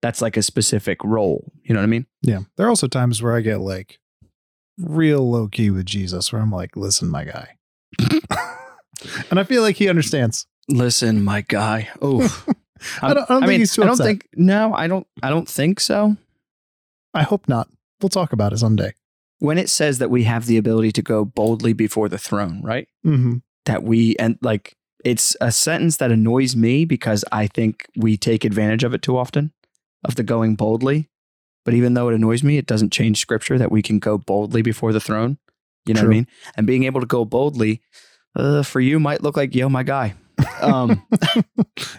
that's 0.02 0.20
like 0.22 0.36
a 0.36 0.42
specific 0.42 1.02
role. 1.04 1.50
You 1.62 1.74
know 1.74 1.80
what 1.80 1.84
I 1.84 1.88
mean? 1.88 2.06
Yeah. 2.22 2.40
There 2.56 2.66
are 2.66 2.68
also 2.70 2.86
times 2.88 3.22
where 3.22 3.34
I 3.36 3.40
get 3.40 3.60
like 3.60 3.98
real 4.78 5.28
low 5.30 5.48
key 5.48 5.70
with 5.70 5.86
Jesus 5.86 6.32
where 6.32 6.42
I'm 6.42 6.50
like, 6.52 6.76
listen, 6.76 7.08
my 7.08 7.24
guy. 7.24 7.56
and 9.30 9.38
I 9.40 9.44
feel 9.44 9.62
like 9.62 9.76
he 9.76 9.88
understands. 9.88 10.46
Listen, 10.68 11.22
my 11.24 11.42
guy. 11.42 11.88
Oh, 12.02 12.20
I 13.02 13.14
don't- 13.14 13.24
I 13.30 13.34
don't 13.34 13.40
think 13.42 13.48
mean, 13.48 13.58
he's 13.60 13.74
too 13.74 13.82
I 13.82 13.86
don't 13.86 13.92
upset. 13.94 14.06
think. 14.06 14.28
No, 14.34 14.74
I 14.74 14.86
don't. 14.86 15.06
I 15.22 15.30
don't 15.30 15.48
think 15.48 15.80
so. 15.80 16.16
I 17.14 17.22
hope 17.22 17.48
not. 17.48 17.68
We'll 18.02 18.08
talk 18.10 18.32
about 18.32 18.52
it 18.52 18.58
someday. 18.58 18.92
When 19.38 19.58
it 19.58 19.70
says 19.70 19.98
that 19.98 20.10
we 20.10 20.24
have 20.24 20.46
the 20.46 20.56
ability 20.58 20.92
to 20.92 21.02
go 21.02 21.24
boldly 21.24 21.72
before 21.72 22.08
the 22.08 22.18
throne, 22.18 22.60
right? 22.62 22.88
Mm-hmm. 23.06 23.36
That 23.64 23.82
we 23.82 24.16
and 24.16 24.38
like 24.42 24.76
it's 25.06 25.36
a 25.40 25.52
sentence 25.52 25.98
that 25.98 26.10
annoys 26.10 26.56
me 26.56 26.84
because 26.84 27.24
I 27.30 27.46
think 27.46 27.86
we 27.96 28.16
take 28.16 28.44
advantage 28.44 28.82
of 28.82 28.92
it 28.92 29.02
too 29.02 29.16
often, 29.16 29.52
of 30.02 30.16
the 30.16 30.24
going 30.24 30.56
boldly. 30.56 31.08
But 31.64 31.74
even 31.74 31.94
though 31.94 32.08
it 32.08 32.16
annoys 32.16 32.42
me, 32.42 32.58
it 32.58 32.66
doesn't 32.66 32.92
change 32.92 33.20
scripture 33.20 33.56
that 33.56 33.70
we 33.70 33.82
can 33.82 34.00
go 34.00 34.18
boldly 34.18 34.62
before 34.62 34.92
the 34.92 34.98
throne. 34.98 35.38
You 35.86 35.94
know 35.94 36.00
what 36.00 36.08
I 36.08 36.10
mean? 36.10 36.26
And 36.56 36.66
being 36.66 36.82
able 36.82 37.00
to 37.00 37.06
go 37.06 37.24
boldly 37.24 37.82
uh, 38.34 38.64
for 38.64 38.80
you 38.80 38.98
might 38.98 39.22
look 39.22 39.36
like 39.36 39.54
yo, 39.54 39.68
my 39.68 39.84
guy. 39.84 40.14
Um, 40.60 41.06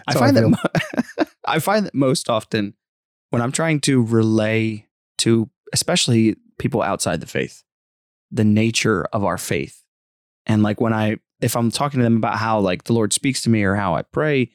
I 0.06 0.12
find 0.12 0.36
that 0.36 1.28
I 1.46 1.60
find 1.60 1.86
that 1.86 1.94
most 1.94 2.28
often 2.28 2.74
when 3.30 3.40
I'm 3.40 3.52
trying 3.52 3.80
to 3.80 4.02
relay 4.02 4.86
to 5.18 5.48
especially 5.72 6.36
people 6.58 6.82
outside 6.82 7.20
the 7.20 7.26
faith 7.26 7.64
the 8.30 8.44
nature 8.44 9.06
of 9.14 9.24
our 9.24 9.38
faith 9.38 9.82
and 10.44 10.62
like 10.62 10.80
when 10.80 10.92
I 10.92 11.16
if 11.40 11.56
I'm 11.56 11.70
talking 11.70 12.00
to 12.00 12.04
them 12.04 12.16
about 12.16 12.38
how 12.38 12.58
like 12.60 12.84
the 12.84 12.92
Lord 12.92 13.12
speaks 13.12 13.42
to 13.42 13.50
me 13.50 13.62
or 13.62 13.74
how 13.74 13.94
I 13.94 14.02
pray 14.02 14.50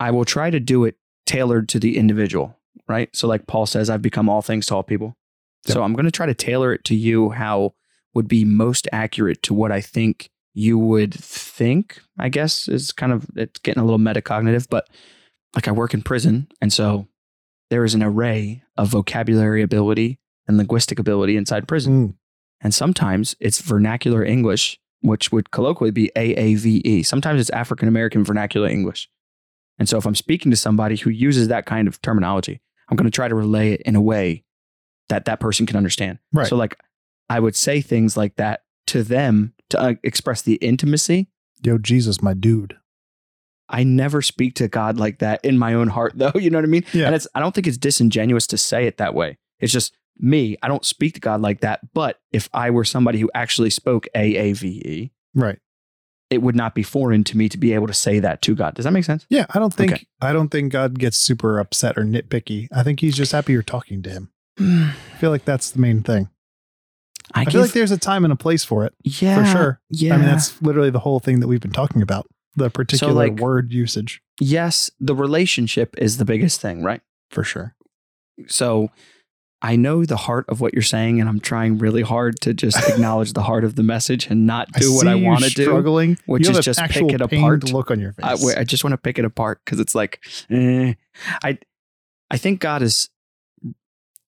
I 0.00 0.10
will 0.10 0.24
try 0.24 0.50
to 0.50 0.60
do 0.60 0.84
it 0.84 0.96
tailored 1.26 1.68
to 1.70 1.78
the 1.78 1.96
individual 1.96 2.56
right 2.88 3.14
so 3.14 3.28
like 3.28 3.46
Paul 3.46 3.66
says 3.66 3.90
I've 3.90 4.02
become 4.02 4.28
all 4.28 4.42
things 4.42 4.66
to 4.66 4.76
all 4.76 4.82
people 4.82 5.16
so 5.66 5.82
I'm 5.82 5.92
going 5.92 6.06
to 6.06 6.10
try 6.10 6.26
to 6.26 6.34
tailor 6.34 6.72
it 6.72 6.84
to 6.84 6.94
you 6.94 7.30
how 7.30 7.74
would 8.14 8.28
be 8.28 8.44
most 8.44 8.88
accurate 8.92 9.42
to 9.42 9.54
what 9.54 9.70
I 9.70 9.80
think 9.80 10.30
you 10.54 10.78
would 10.78 11.14
think, 11.14 12.00
I 12.18 12.30
guess 12.30 12.66
is 12.68 12.90
kind 12.90 13.12
of, 13.12 13.26
it's 13.36 13.60
getting 13.60 13.80
a 13.80 13.84
little 13.84 13.98
metacognitive, 13.98 14.66
but 14.68 14.88
like 15.54 15.68
I 15.68 15.72
work 15.72 15.94
in 15.94 16.02
prison. 16.02 16.48
And 16.60 16.72
so 16.72 17.06
there 17.70 17.84
is 17.84 17.94
an 17.94 18.02
array 18.02 18.62
of 18.76 18.88
vocabulary 18.88 19.62
ability 19.62 20.18
and 20.46 20.56
linguistic 20.56 20.98
ability 20.98 21.36
inside 21.36 21.68
prison. 21.68 22.08
Mm, 22.08 22.14
And 22.60 22.74
sometimes 22.74 23.36
it's 23.38 23.60
vernacular 23.60 24.24
English, 24.24 24.80
which 25.00 25.30
would 25.32 25.50
colloquially 25.50 25.90
be 25.90 26.10
AAVE. 26.16 27.06
Sometimes 27.06 27.40
it's 27.40 27.50
African 27.50 27.88
American 27.88 28.24
vernacular 28.24 28.68
English. 28.68 29.08
And 29.78 29.88
so 29.88 29.96
if 29.96 30.06
I'm 30.06 30.14
speaking 30.14 30.50
to 30.50 30.56
somebody 30.56 30.96
who 30.96 31.10
uses 31.10 31.48
that 31.48 31.66
kind 31.66 31.86
of 31.86 32.02
terminology, 32.02 32.60
I'm 32.88 32.96
going 32.96 33.10
to 33.10 33.14
try 33.14 33.28
to 33.28 33.34
relay 33.34 33.72
it 33.72 33.82
in 33.82 33.94
a 33.94 34.00
way 34.00 34.44
that 35.08 35.24
that 35.26 35.40
person 35.40 35.66
can 35.66 35.76
understand. 35.76 36.18
Right. 36.32 36.46
So, 36.46 36.56
like, 36.56 36.78
I 37.28 37.40
would 37.40 37.54
say 37.54 37.80
things 37.80 38.16
like 38.16 38.36
that 38.36 38.62
to 38.88 39.02
them 39.02 39.54
to 39.70 39.80
uh, 39.80 39.94
express 40.02 40.42
the 40.42 40.54
intimacy. 40.56 41.28
Yo, 41.62 41.78
Jesus, 41.78 42.22
my 42.22 42.34
dude. 42.34 42.76
I 43.68 43.84
never 43.84 44.22
speak 44.22 44.54
to 44.54 44.68
God 44.68 44.98
like 44.98 45.18
that 45.18 45.44
in 45.44 45.58
my 45.58 45.74
own 45.74 45.88
heart, 45.88 46.14
though. 46.16 46.32
You 46.38 46.50
know 46.50 46.58
what 46.58 46.64
I 46.64 46.68
mean? 46.68 46.84
Yeah. 46.92 47.06
And 47.06 47.14
it's, 47.14 47.26
I 47.34 47.40
don't 47.40 47.54
think 47.54 47.66
it's 47.66 47.76
disingenuous 47.76 48.46
to 48.48 48.58
say 48.58 48.86
it 48.86 48.96
that 48.96 49.14
way. 49.14 49.38
It's 49.60 49.72
just 49.72 49.94
me. 50.20 50.56
I 50.62 50.68
don't 50.68 50.84
speak 50.84 51.14
to 51.14 51.20
God 51.20 51.40
like 51.40 51.60
that. 51.60 51.80
But 51.94 52.18
if 52.32 52.48
I 52.52 52.70
were 52.70 52.84
somebody 52.84 53.18
who 53.20 53.30
actually 53.34 53.70
spoke 53.70 54.06
AAVE, 54.14 55.10
Right. 55.34 55.58
it 56.30 56.42
would 56.42 56.56
not 56.56 56.74
be 56.74 56.82
foreign 56.82 57.24
to 57.24 57.36
me 57.36 57.48
to 57.48 57.58
be 57.58 57.72
able 57.72 57.86
to 57.86 57.94
say 57.94 58.18
that 58.20 58.42
to 58.42 58.54
God. 58.54 58.74
Does 58.74 58.84
that 58.84 58.92
make 58.92 59.04
sense? 59.04 59.26
Yeah, 59.30 59.46
I 59.54 59.58
don't 59.58 59.72
think 59.74 59.92
Okay. 59.92 60.06
I 60.20 60.32
don't 60.32 60.48
think 60.50 60.72
God 60.72 60.98
gets 60.98 61.18
super 61.18 61.58
upset 61.58 61.96
or 61.96 62.02
nitpicky. 62.02 62.68
I 62.72 62.82
think 62.82 63.00
he's 63.00 63.16
just 63.16 63.32
happy 63.32 63.52
you're 63.52 63.62
talking 63.62 64.02
to 64.02 64.10
him. 64.10 64.30
I 64.60 64.94
feel 65.18 65.30
like 65.30 65.44
that's 65.44 65.70
the 65.70 65.80
main 65.80 66.02
thing. 66.02 66.28
I, 67.34 67.42
I, 67.42 67.44
give, 67.44 67.52
feel 67.52 67.60
like 67.62 67.72
there's 67.72 67.90
a 67.90 67.98
time 67.98 68.24
and 68.24 68.32
a 68.32 68.36
place 68.36 68.64
for 68.64 68.84
it. 68.86 68.94
yeah, 69.04 69.42
for 69.42 69.46
sure. 69.58 69.80
Yeah. 69.90 70.14
I 70.14 70.16
mean, 70.16 70.26
that's 70.26 70.60
literally 70.62 70.88
the 70.90 71.00
whole 71.00 71.20
thing 71.20 71.40
that 71.40 71.46
we've 71.46 71.60
been 71.60 71.72
talking 71.72 72.00
about. 72.02 72.26
The 72.56 72.70
particular 72.70 73.12
like- 73.12 73.38
word 73.38 73.70
usage. 73.72 74.20
yes, 74.40 74.90
the 74.98 75.14
relationship 75.14 75.94
is 75.98 76.16
the 76.16 76.24
biggest 76.24 76.60
thing, 76.60 76.82
right? 76.82 77.02
For 77.30 77.44
sure. 77.44 77.74
So 78.46 78.90
I 79.60 79.74
know 79.76 80.04
the 80.04 80.16
heart 80.16 80.44
of 80.48 80.60
what 80.60 80.72
you're 80.72 80.82
saying, 80.82 81.20
and 81.20 81.28
I'm 81.28 81.40
trying 81.40 81.78
really 81.78 82.02
hard 82.02 82.40
to 82.42 82.54
just 82.54 82.76
acknowledge 82.88 83.32
the 83.32 83.42
heart 83.42 83.64
of 83.64 83.74
the 83.74 83.82
message 83.82 84.26
and 84.26 84.46
not 84.46 84.70
do 84.72 84.94
what 84.94 85.08
I 85.08 85.16
want 85.16 85.44
to 85.44 85.50
do. 85.50 85.64
Struggling, 85.64 86.18
which 86.26 86.48
is 86.48 86.60
just 86.60 86.80
pick 86.84 87.12
it 87.12 87.20
apart. 87.20 87.64
Look 87.72 87.90
on 87.90 87.98
your 87.98 88.12
face. 88.12 88.24
I, 88.24 88.36
wait, 88.44 88.56
I 88.56 88.64
just 88.64 88.84
want 88.84 88.92
to 88.92 88.98
pick 88.98 89.18
it 89.18 89.24
apart 89.24 89.60
because 89.64 89.80
it's 89.80 89.94
like, 89.94 90.24
eh. 90.50 90.94
I, 91.42 91.58
I 92.30 92.36
think 92.36 92.60
God 92.60 92.82
is. 92.82 93.08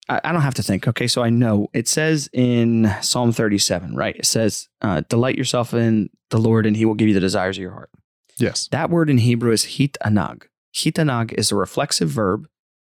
I, 0.08 0.20
I 0.24 0.32
don't 0.32 0.42
have 0.42 0.54
to 0.54 0.62
think. 0.62 0.88
Okay, 0.88 1.06
so 1.06 1.22
I 1.22 1.30
know 1.30 1.68
it 1.72 1.86
says 1.86 2.28
in 2.32 2.92
Psalm 3.00 3.30
37, 3.30 3.94
right? 3.94 4.16
It 4.16 4.26
says, 4.26 4.68
uh, 4.82 5.02
"Delight 5.08 5.36
yourself 5.36 5.72
in 5.72 6.10
the 6.30 6.38
Lord, 6.38 6.66
and 6.66 6.76
He 6.76 6.84
will 6.84 6.94
give 6.94 7.06
you 7.06 7.14
the 7.14 7.20
desires 7.20 7.56
of 7.56 7.62
your 7.62 7.72
heart." 7.72 7.90
yes. 8.36 8.68
That 8.72 8.90
word 8.90 9.08
in 9.08 9.18
Hebrew 9.18 9.52
is 9.52 9.64
hitanag. 9.64 10.44
Hitanag 10.74 11.32
is 11.34 11.52
a 11.52 11.56
reflexive 11.56 12.08
verb. 12.08 12.48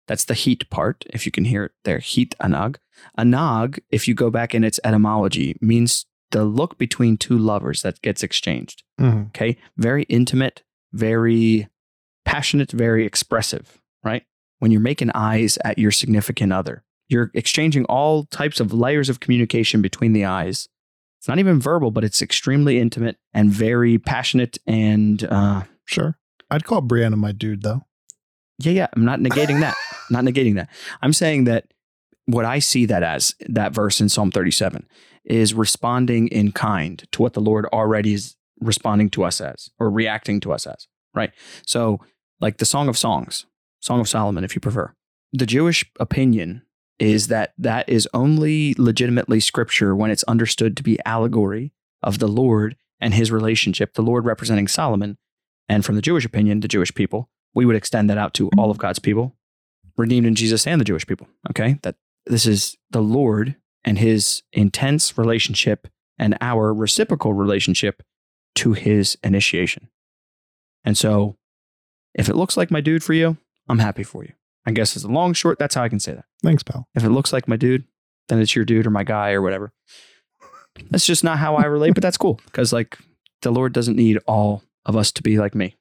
That's 0.09 0.25
the 0.25 0.35
heat 0.35 0.69
part, 0.71 1.05
if 1.11 1.25
you 1.27 1.31
can 1.33 1.45
hear 1.45 1.65
it 1.67 1.73
there. 1.85 1.99
heat 2.00 2.35
anag. 2.43 2.77
Anag, 3.17 3.79
if 3.91 4.09
you 4.09 4.15
go 4.15 4.31
back 4.31 4.55
in 4.55 4.65
its 4.65 4.81
etymology, 4.83 5.57
means 5.61 6.07
the 6.33 6.45
look 6.45 6.77
between 6.79 7.17
two 7.17 7.38
lovers 7.38 7.83
that 7.83 8.03
gets 8.03 8.23
exchanged. 8.25 8.83
Mhm. 9.00 9.29
Okay. 9.29 9.57
Very 9.77 10.03
intimate, 10.05 10.62
very 10.93 11.69
passionate, 12.25 12.73
very 12.73 13.07
expressive, 13.07 13.79
right? 14.03 14.25
When 14.59 14.71
you're 14.71 14.81
making 14.81 15.11
eyes 15.15 15.59
at 15.65 15.79
your 15.79 15.91
significant 15.93 16.53
other, 16.53 16.83
you're 17.09 17.31
exchanging 17.35 17.85
all 17.85 18.25
types 18.25 18.61
of 18.61 18.73
layers 18.73 19.09
of 19.09 19.21
communication 19.21 19.81
between 19.81 20.12
the 20.12 20.25
eyes. 20.25 20.69
It's 21.21 21.29
not 21.29 21.38
even 21.38 21.61
verbal, 21.61 21.91
but 21.91 22.05
it's 22.05 22.21
extremely 22.23 22.79
intimate 22.79 23.17
and 23.33 23.50
very 23.50 23.99
passionate. 23.99 24.59
And 24.67 25.23
uh, 25.25 25.62
Sure. 25.85 26.19
I'd 26.50 26.65
call 26.65 26.83
Brianna 26.83 27.17
my 27.17 27.33
dude 27.33 27.62
though. 27.62 27.83
yeah, 28.59 28.73
yeah, 28.73 28.87
I'm 28.95 29.05
not 29.05 29.21
negating 29.21 29.61
that. 29.61 29.75
not 30.11 30.25
negating 30.25 30.55
that. 30.57 30.69
I'm 31.03 31.12
saying 31.12 31.45
that 31.45 31.73
what 32.27 32.45
I 32.45 32.59
see 32.59 32.87
that 32.87 33.03
as, 33.03 33.35
that 33.49 33.73
verse 33.73 34.00
in 34.00 34.09
Psalm 34.09 34.31
37, 34.31 34.87
is 35.25 35.55
responding 35.55 36.29
in 36.29 36.53
kind 36.53 37.07
to 37.12 37.23
what 37.23 37.35
the 37.35 37.41
Lord 37.41 37.67
already 37.67 38.15
is 38.15 38.37
responding 38.61 39.11
to 39.11 39.25
us 39.25 39.41
as 39.41 39.71
or 39.79 39.91
reacting 39.91 40.41
to 40.41 40.53
us 40.53 40.67
as, 40.67 40.88
right? 41.15 41.33
So, 41.67 42.00
like 42.41 42.59
the 42.59 42.65
Song 42.65 42.88
of 42.88 42.97
Songs, 42.97 43.47
Song 43.81 44.00
of 44.00 44.09
Solomon, 44.09 44.45
if 44.45 44.55
you 44.55 44.61
prefer, 44.61 44.95
the 45.33 45.47
Jewish 45.47 45.85
opinion 46.00 46.62
is 46.99 47.29
that 47.29 47.53
that 47.59 47.88
is 47.88 48.09
only 48.12 48.75
legitimately 48.79 49.41
scripture 49.41 49.95
when 49.95 50.11
it's 50.11 50.25
understood 50.25 50.77
to 50.77 50.83
be 50.83 50.99
allegory 51.05 51.73
of 52.03 52.19
the 52.19 52.29
Lord 52.29 52.77
and 53.00 53.15
his 53.15 53.31
relationship, 53.31 53.95
the 53.95 54.03
Lord 54.03 54.25
representing 54.25 54.69
Solomon. 54.69 55.19
And 55.69 55.85
from 55.85 55.95
the 55.95 56.03
Jewish 56.03 56.25
opinion, 56.25 56.61
the 56.61 56.69
Jewish 56.69 56.95
people, 56.95 57.29
we 57.55 57.65
would 57.65 57.77
extend 57.77 58.11
that 58.11 58.19
out 58.19 58.35
to 58.35 58.50
all 58.57 58.71
of 58.71 58.79
God's 58.79 58.99
people, 58.99 59.37
redeemed 59.99 60.26
in 60.26 60.35
Jesus 60.35 60.67
and 60.67 60.81
the 60.81 60.85
Jewish 60.85 61.07
people. 61.07 61.28
Okay. 61.50 61.78
That 61.83 61.97
this 62.26 62.47
is 62.47 62.76
the 62.90 63.02
Lord 63.02 63.57
and 63.85 63.99
his 63.99 64.43
intense 64.52 65.19
relationship 65.19 65.88
and 66.19 66.37
our 66.40 66.73
reciprocal 66.73 67.33
relationship 67.33 68.02
to 68.57 68.73
his 68.73 69.19
initiation. 69.23 69.88
And 70.85 70.97
so 70.97 71.37
if 72.14 72.28
it 72.28 72.37
looks 72.37 72.57
like 72.57 72.71
my 72.71 72.81
dude 72.81 73.05
for 73.05 73.12
you, 73.12 73.37
I'm 73.69 73.78
happy 73.78 74.02
for 74.02 74.25
you. 74.25 74.33
I 74.67 74.73
guess 74.73 74.97
it's 74.97 75.05
a 75.05 75.09
long, 75.09 75.33
short. 75.33 75.59
That's 75.59 75.75
how 75.75 75.83
I 75.83 75.88
can 75.88 76.00
say 76.00 76.14
that. 76.14 76.25
Thanks, 76.43 76.62
pal. 76.62 76.88
If 76.95 77.05
it 77.05 77.11
looks 77.11 77.33
like 77.33 77.49
my 77.49 77.57
dude, 77.57 77.85
then 78.28 78.40
it's 78.40 78.55
your 78.55 78.64
dude 78.64 78.87
or 78.87 78.90
my 78.90 79.05
guy 79.05 79.33
or 79.33 79.43
whatever. 79.43 79.73
That's 80.90 81.07
just 81.07 81.25
not 81.25 81.38
how 81.38 81.57
I 81.57 81.64
relate, 81.64 81.95
but 81.95 82.02
that's 82.02 82.17
cool 82.17 82.40
because 82.47 82.73
like 82.73 82.99
the 83.43 83.50
Lord 83.50 83.73
doesn't 83.73 83.97
need 83.97 84.19
all 84.26 84.62
of 84.85 84.97
us 84.97 85.11
to 85.12 85.23
be 85.23 85.38
like 85.38 85.55
me 85.55 85.76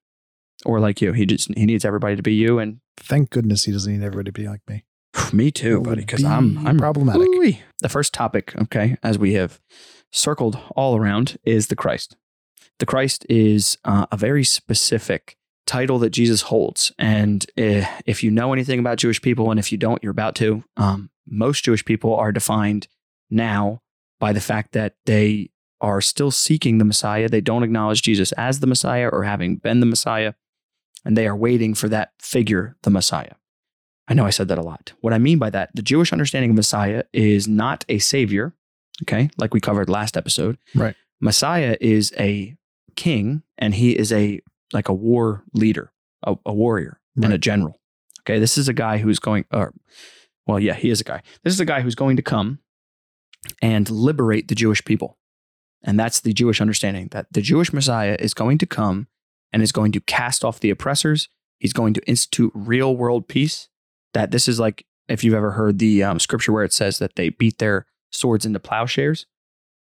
or 0.66 0.80
like 0.80 1.02
you. 1.02 1.14
He 1.14 1.26
just 1.26 1.54
he 1.56 1.66
needs 1.66 1.86
everybody 1.86 2.16
to 2.16 2.24
be 2.24 2.34
you 2.34 2.60
and 2.60 2.80
Thank 2.98 3.30
goodness 3.30 3.66
he 3.66 3.72
doesn't 3.72 3.92
need 3.92 4.04
everybody 4.04 4.26
to 4.26 4.32
be 4.32 4.48
like 4.48 4.62
me. 4.68 4.84
me 5.34 5.52
too, 5.52 5.82
buddy. 5.82 6.02
Because 6.02 6.22
be 6.22 6.28
I'm 6.28 6.68
I'm 6.68 6.78
problematic. 6.78 7.22
Ooh-wee. 7.22 7.62
The 7.80 7.90
first 7.90 8.14
topic, 8.14 8.54
okay, 8.64 8.98
as 9.04 9.18
we 9.18 9.34
have 9.34 9.62
circled 10.12 10.60
all 10.76 10.98
around, 10.98 11.38
is 11.44 11.68
the 11.68 11.76
Christ. 11.76 12.18
The 12.80 12.86
Christ 12.86 13.26
is 13.30 13.78
uh, 13.86 14.08
a 14.12 14.18
very 14.18 14.44
specific 14.44 15.38
title 15.66 16.00
that 16.00 16.12
Jesus 16.12 16.44
holds, 16.44 16.92
and 16.98 17.46
uh, 17.58 17.86
if 18.06 18.24
you 18.24 18.32
know 18.32 18.54
anything 18.54 18.80
about 18.80 18.98
Jewish 18.98 19.22
people, 19.22 19.52
and 19.52 19.60
if 19.60 19.72
you 19.72 19.78
don't, 19.78 20.02
you're 20.04 20.12
about 20.12 20.36
to. 20.36 20.64
Um, 20.76 21.10
most 21.28 21.66
Jewish 21.66 21.86
people 21.86 22.16
are 22.16 22.32
defined 22.32 22.88
now 23.30 23.82
by 24.20 24.34
the 24.34 24.42
fact 24.42 24.72
that 24.74 24.96
they 25.06 25.50
are 25.82 26.02
still 26.02 26.32
seeking 26.32 26.78
the 26.78 26.86
Messiah. 26.86 27.30
They 27.30 27.42
don't 27.42 27.64
acknowledge 27.64 28.02
Jesus 28.02 28.32
as 28.34 28.60
the 28.60 28.68
Messiah 28.68 29.10
or 29.12 29.24
having 29.24 29.58
been 29.58 29.80
the 29.80 29.86
Messiah, 29.86 30.34
and 31.08 31.16
they 31.16 31.26
are 31.26 31.36
waiting 31.36 31.74
for 31.74 31.88
that 31.88 32.12
figure, 32.20 32.76
the 32.84 32.90
Messiah. 32.90 33.32
I 34.10 34.14
know 34.14 34.26
I 34.26 34.30
said 34.30 34.50
that 34.50 34.58
a 34.58 34.62
lot. 34.62 34.92
What 35.00 35.14
I 35.14 35.20
mean 35.20 35.40
by 35.40 35.50
that, 35.52 35.70
the 35.74 35.82
Jewish 35.82 36.12
understanding 36.12 36.50
of 36.50 36.58
Messiah 36.58 37.06
is 37.14 37.48
not 37.48 37.86
a 37.88 37.98
savior, 38.00 38.54
okay, 39.04 39.30
like 39.38 39.54
we 39.54 39.62
covered 39.62 39.88
last 39.88 40.18
episode. 40.18 40.58
Right. 40.76 40.96
Messiah 41.22 41.78
is 41.80 42.14
a 42.20 42.58
king 42.98 43.44
and 43.58 43.74
he 43.74 43.98
is 43.98 44.12
a 44.12 44.42
like 44.74 44.90
a 44.90 44.94
war 44.94 45.46
leader, 45.54 45.94
a, 46.24 46.36
a 46.46 46.54
warrior 46.54 47.00
and 47.16 47.32
a 47.32 47.38
general. 47.38 47.80
Okay, 48.22 48.38
this 48.38 48.58
is 48.58 48.68
a 48.68 48.74
guy 48.74 48.98
who's 48.98 49.18
going 49.18 49.46
or 49.52 49.74
well, 50.46 50.60
yeah, 50.60 50.74
he 50.74 50.90
is 50.90 51.00
a 51.00 51.06
guy. 51.06 51.24
This 51.46 51.54
is 51.54 51.62
a 51.62 51.66
guy 51.66 51.80
who's 51.82 51.96
going 51.96 52.18
to 52.18 52.22
come 52.22 52.60
and 53.62 53.90
liberate 53.90 54.50
the 54.50 54.56
Jewish 54.56 54.84
people. 54.84 55.18
And 55.84 55.98
that's 55.98 56.20
the 56.20 56.34
Jewish 56.34 56.60
understanding 56.60 57.08
that 57.12 57.28
the 57.32 57.42
Jewish 57.42 57.72
Messiah 57.72 58.18
is 58.20 58.34
going 58.34 58.58
to 58.58 58.66
come 58.66 59.08
and 59.58 59.64
is 59.64 59.72
going 59.72 59.92
to 59.92 60.00
cast 60.02 60.46
off 60.46 60.60
the 60.60 60.70
oppressors. 60.70 61.30
He's 61.58 61.74
going 61.74 61.96
to 61.96 62.02
institute 62.08 62.52
real 62.54 62.96
world 62.96 63.28
peace. 63.28 63.70
That 64.14 64.30
this 64.30 64.48
is 64.48 64.60
like, 64.60 64.86
if 65.08 65.24
you've 65.24 65.34
ever 65.34 65.50
heard 65.50 65.80
the 65.80 66.04
um, 66.04 66.20
scripture 66.20 66.52
where 66.52 66.64
it 66.64 66.74
says 66.74 67.00
that 67.00 67.16
they 67.16 67.30
beat 67.30 67.58
their 67.58 67.88
swords 68.12 68.46
into 68.46 68.60
plowshares, 68.60 69.26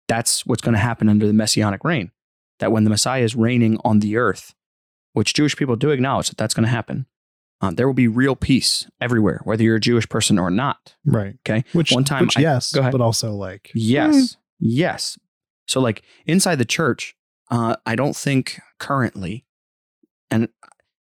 that's 0.09 0.47
what's 0.47 0.63
going 0.63 0.73
to 0.73 0.79
happen 0.81 1.11
under 1.11 1.27
the 1.27 1.35
messianic 1.35 1.85
reign. 1.85 2.11
That 2.59 2.73
when 2.73 2.85
the 2.85 2.91
Messiah 2.91 3.23
is 3.23 3.37
reigning 3.37 3.79
on 3.85 4.01
the 4.01 4.17
earth, 4.17 4.55
which 5.13 5.35
Jewish 5.35 5.57
people 5.57 5.77
do 5.77 5.91
acknowledge 5.91 6.29
that 6.31 6.39
that's 6.39 6.55
going 6.55 6.65
to 6.65 6.71
happen, 6.71 7.05
um, 7.61 7.75
there 7.75 7.87
will 7.87 7.93
be 7.93 8.09
real 8.09 8.35
peace 8.35 8.89
everywhere, 8.99 9.43
whether 9.45 9.63
you're 9.63 9.77
a 9.77 9.81
Jewish 9.81 10.09
person 10.09 10.39
or 10.39 10.51
not. 10.51 10.95
Right. 11.05 11.35
Okay. 11.47 11.65
Which 11.75 11.93
One 11.93 12.05
time 12.05 12.23
which, 12.25 12.39
I- 12.39 12.41
yes, 12.41 12.73
go 12.73 12.81
ahead. 12.81 12.93
but 12.93 13.03
also 13.03 13.35
like 13.35 13.71
Yes. 13.75 14.39
Yes. 14.59 15.19
So, 15.67 15.81
like 15.81 16.03
inside 16.25 16.57
the 16.57 16.65
church, 16.65 17.15
uh, 17.51 17.77
I 17.85 17.95
don't 17.95 18.17
think 18.17 18.59
currently, 18.79 19.46
and 20.31 20.49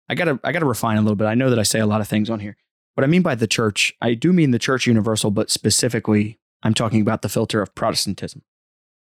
I 0.10 0.16
gotta 0.16 0.40
I 0.44 0.52
gotta 0.52 0.66
refine 0.66 0.98
a 0.98 1.02
little 1.02 1.16
bit. 1.16 1.26
I 1.26 1.36
know 1.36 1.50
that 1.50 1.60
I 1.60 1.64
say 1.64 1.80
a 1.80 1.86
lot 1.86 2.02
of 2.02 2.08
things 2.08 2.30
on 2.30 2.40
here. 2.40 2.58
What 2.96 3.04
I 3.04 3.08
mean 3.08 3.22
by 3.22 3.36
the 3.36 3.48
church, 3.48 3.94
I 4.02 4.14
do 4.14 4.34
mean 4.34 4.52
the 4.52 4.60
church 4.60 4.86
universal, 4.88 5.32
but 5.32 5.50
specifically, 5.50 6.40
I'm 6.64 6.74
talking 6.74 7.02
about 7.02 7.22
the 7.22 7.30
filter 7.30 7.62
of 7.62 7.74
Protestantism. 7.76 8.42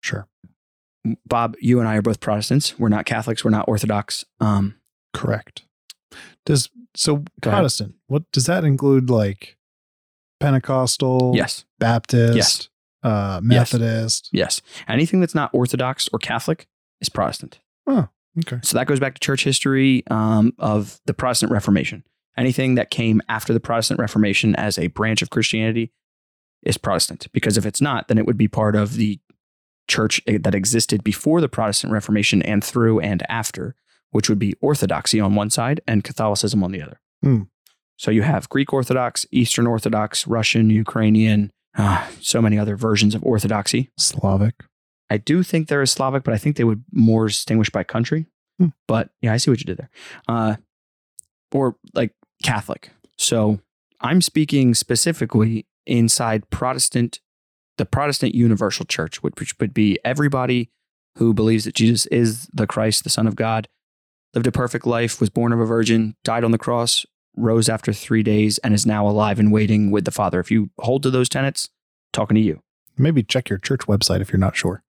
sure. 0.02 0.28
Bob, 1.24 1.54
you 1.60 1.78
and 1.78 1.88
I 1.88 1.94
are 1.96 2.02
both 2.02 2.18
Protestants. 2.18 2.76
We're 2.80 2.88
not 2.88 3.04
Catholics. 3.06 3.44
We're 3.44 3.52
not 3.52 3.68
Orthodox. 3.68 4.24
Um, 4.40 4.74
Correct. 5.14 5.62
Does 6.44 6.68
so 6.96 7.18
Go 7.40 7.50
ahead. 7.50 7.58
Protestant? 7.60 7.94
What 8.08 8.24
does 8.32 8.44
that 8.46 8.64
include? 8.64 9.08
Like 9.08 9.56
Pentecostal, 10.40 11.32
yes, 11.34 11.64
Baptist, 11.78 12.36
Yes. 12.36 12.68
uh, 13.02 13.40
Methodist. 13.42 14.28
yes. 14.32 14.60
Anything 14.88 15.20
that's 15.20 15.34
not 15.34 15.50
Orthodox 15.54 16.08
or 16.12 16.18
Catholic 16.18 16.66
is 17.00 17.08
Protestant. 17.08 17.60
Okay. 18.40 18.58
So 18.62 18.76
that 18.76 18.86
goes 18.86 19.00
back 19.00 19.14
to 19.14 19.20
church 19.20 19.44
history 19.44 20.04
um, 20.10 20.52
of 20.58 21.00
the 21.06 21.14
Protestant 21.14 21.52
Reformation. 21.52 22.04
Anything 22.36 22.74
that 22.74 22.90
came 22.90 23.22
after 23.28 23.52
the 23.52 23.60
Protestant 23.60 23.98
Reformation 23.98 24.54
as 24.56 24.78
a 24.78 24.88
branch 24.88 25.22
of 25.22 25.30
Christianity 25.30 25.92
is 26.62 26.76
Protestant. 26.76 27.28
Because 27.32 27.56
if 27.56 27.64
it's 27.64 27.80
not, 27.80 28.08
then 28.08 28.18
it 28.18 28.26
would 28.26 28.36
be 28.36 28.48
part 28.48 28.76
of 28.76 28.94
the 28.96 29.18
church 29.88 30.20
eh, 30.26 30.38
that 30.40 30.54
existed 30.54 31.02
before 31.02 31.40
the 31.40 31.48
Protestant 31.48 31.92
Reformation 31.92 32.42
and 32.42 32.62
through 32.62 33.00
and 33.00 33.22
after, 33.28 33.74
which 34.10 34.28
would 34.28 34.38
be 34.38 34.54
Orthodoxy 34.60 35.20
on 35.20 35.34
one 35.34 35.50
side 35.50 35.80
and 35.86 36.04
Catholicism 36.04 36.62
on 36.62 36.72
the 36.72 36.82
other. 36.82 37.00
Hmm. 37.22 37.42
So 37.96 38.10
you 38.10 38.22
have 38.22 38.48
Greek 38.50 38.72
Orthodox, 38.72 39.24
Eastern 39.30 39.66
Orthodox, 39.66 40.26
Russian, 40.26 40.68
Ukrainian, 40.68 41.50
ah, 41.78 42.10
so 42.20 42.42
many 42.42 42.58
other 42.58 42.76
versions 42.76 43.14
of 43.14 43.24
Orthodoxy. 43.24 43.90
Slavic. 43.96 44.64
I 45.10 45.18
do 45.18 45.42
think 45.42 45.68
there 45.68 45.82
is 45.82 45.90
Slavic, 45.90 46.24
but 46.24 46.34
I 46.34 46.38
think 46.38 46.56
they 46.56 46.64
would 46.64 46.84
more 46.92 47.28
distinguish 47.28 47.70
by 47.70 47.84
country. 47.84 48.26
Hmm. 48.58 48.68
But 48.88 49.10
yeah, 49.20 49.32
I 49.32 49.36
see 49.36 49.50
what 49.50 49.60
you 49.60 49.66
did 49.66 49.78
there. 49.78 49.90
Uh, 50.28 50.56
or 51.52 51.76
like 51.94 52.12
Catholic. 52.42 52.90
So 53.16 53.60
I'm 54.00 54.20
speaking 54.20 54.74
specifically 54.74 55.66
inside 55.86 56.48
Protestant, 56.50 57.20
the 57.78 57.86
Protestant 57.86 58.34
Universal 58.34 58.86
Church, 58.86 59.22
which, 59.22 59.34
which 59.38 59.58
would 59.58 59.72
be 59.72 59.98
everybody 60.04 60.70
who 61.16 61.32
believes 61.32 61.64
that 61.64 61.74
Jesus 61.74 62.06
is 62.06 62.48
the 62.52 62.66
Christ, 62.66 63.04
the 63.04 63.10
Son 63.10 63.26
of 63.26 63.36
God, 63.36 63.68
lived 64.34 64.46
a 64.46 64.52
perfect 64.52 64.86
life, 64.86 65.18
was 65.18 65.30
born 65.30 65.52
of 65.52 65.60
a 65.60 65.64
virgin, 65.64 66.14
died 66.24 66.44
on 66.44 66.50
the 66.50 66.58
cross, 66.58 67.06
rose 67.36 67.68
after 67.68 67.92
three 67.92 68.22
days, 68.22 68.58
and 68.58 68.74
is 68.74 68.84
now 68.84 69.08
alive 69.08 69.38
and 69.38 69.50
waiting 69.50 69.90
with 69.90 70.04
the 70.04 70.10
Father. 70.10 70.40
If 70.40 70.50
you 70.50 70.70
hold 70.78 71.02
to 71.04 71.10
those 71.10 71.28
tenets, 71.28 71.70
talking 72.12 72.34
to 72.34 72.40
you. 72.40 72.60
Maybe 72.98 73.22
check 73.22 73.48
your 73.48 73.58
church 73.58 73.80
website 73.80 74.20
if 74.20 74.30
you're 74.30 74.38
not 74.38 74.56
sure. 74.56 74.82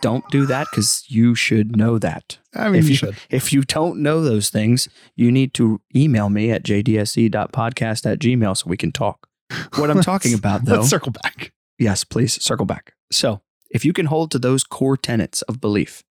Don't 0.00 0.28
do 0.30 0.44
that 0.46 0.66
because 0.70 1.04
you 1.08 1.34
should 1.34 1.76
know 1.76 1.98
that. 1.98 2.38
I 2.54 2.68
mean, 2.68 2.76
if 2.80 2.84
you 2.84 2.90
you 2.90 2.96
should. 2.96 3.16
if 3.30 3.52
you 3.52 3.62
don't 3.62 3.98
know 4.00 4.22
those 4.22 4.50
things, 4.50 4.88
you 5.16 5.30
need 5.32 5.54
to 5.54 5.80
email 5.96 6.28
me 6.30 6.50
at 6.50 6.62
jdse.podcast 6.64 8.10
at 8.10 8.18
gmail 8.18 8.56
so 8.56 8.68
we 8.68 8.76
can 8.76 8.92
talk. 8.92 9.28
What 9.76 9.90
I'm 9.90 10.00
talking 10.02 10.34
about, 10.34 10.64
though, 10.64 10.76
Let's 10.76 10.88
circle 10.90 11.12
back. 11.12 11.52
yes, 11.78 12.04
please 12.04 12.42
circle 12.42 12.66
back. 12.66 12.94
So, 13.10 13.40
if 13.70 13.84
you 13.84 13.92
can 13.92 14.06
hold 14.06 14.30
to 14.32 14.38
those 14.38 14.64
core 14.64 14.96
tenets 14.96 15.42
of 15.42 15.60
belief, 15.60 16.02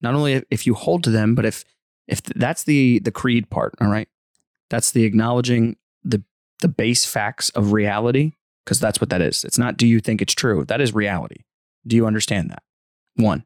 not 0.00 0.14
only 0.14 0.34
if- 0.34 0.44
if 0.50 0.66
you 0.66 0.74
hold 0.74 1.02
to 1.04 1.10
them, 1.10 1.34
but 1.34 1.44
if 1.44 1.64
if 2.06 2.22
that's 2.22 2.64
the 2.64 2.98
the 3.00 3.10
creed 3.12 3.48
part, 3.50 3.74
all 3.80 3.88
right, 3.88 4.08
that's 4.70 4.90
the 4.90 5.04
acknowledging 5.04 5.76
the 6.04 6.22
the 6.60 6.68
base 6.68 7.04
facts 7.04 7.48
of 7.50 7.72
reality, 7.72 8.32
because 8.64 8.78
that's 8.78 9.00
what 9.00 9.10
that 9.10 9.20
is. 9.22 9.44
It's 9.44 9.58
not 9.58 9.76
do 9.76 9.86
you 9.86 10.00
think 10.00 10.20
it's 10.22 10.34
true? 10.34 10.64
That 10.64 10.80
is 10.80 10.94
reality. 10.94 11.42
Do 11.86 11.96
you 11.96 12.06
understand 12.06 12.50
that? 12.50 12.62
One, 13.16 13.44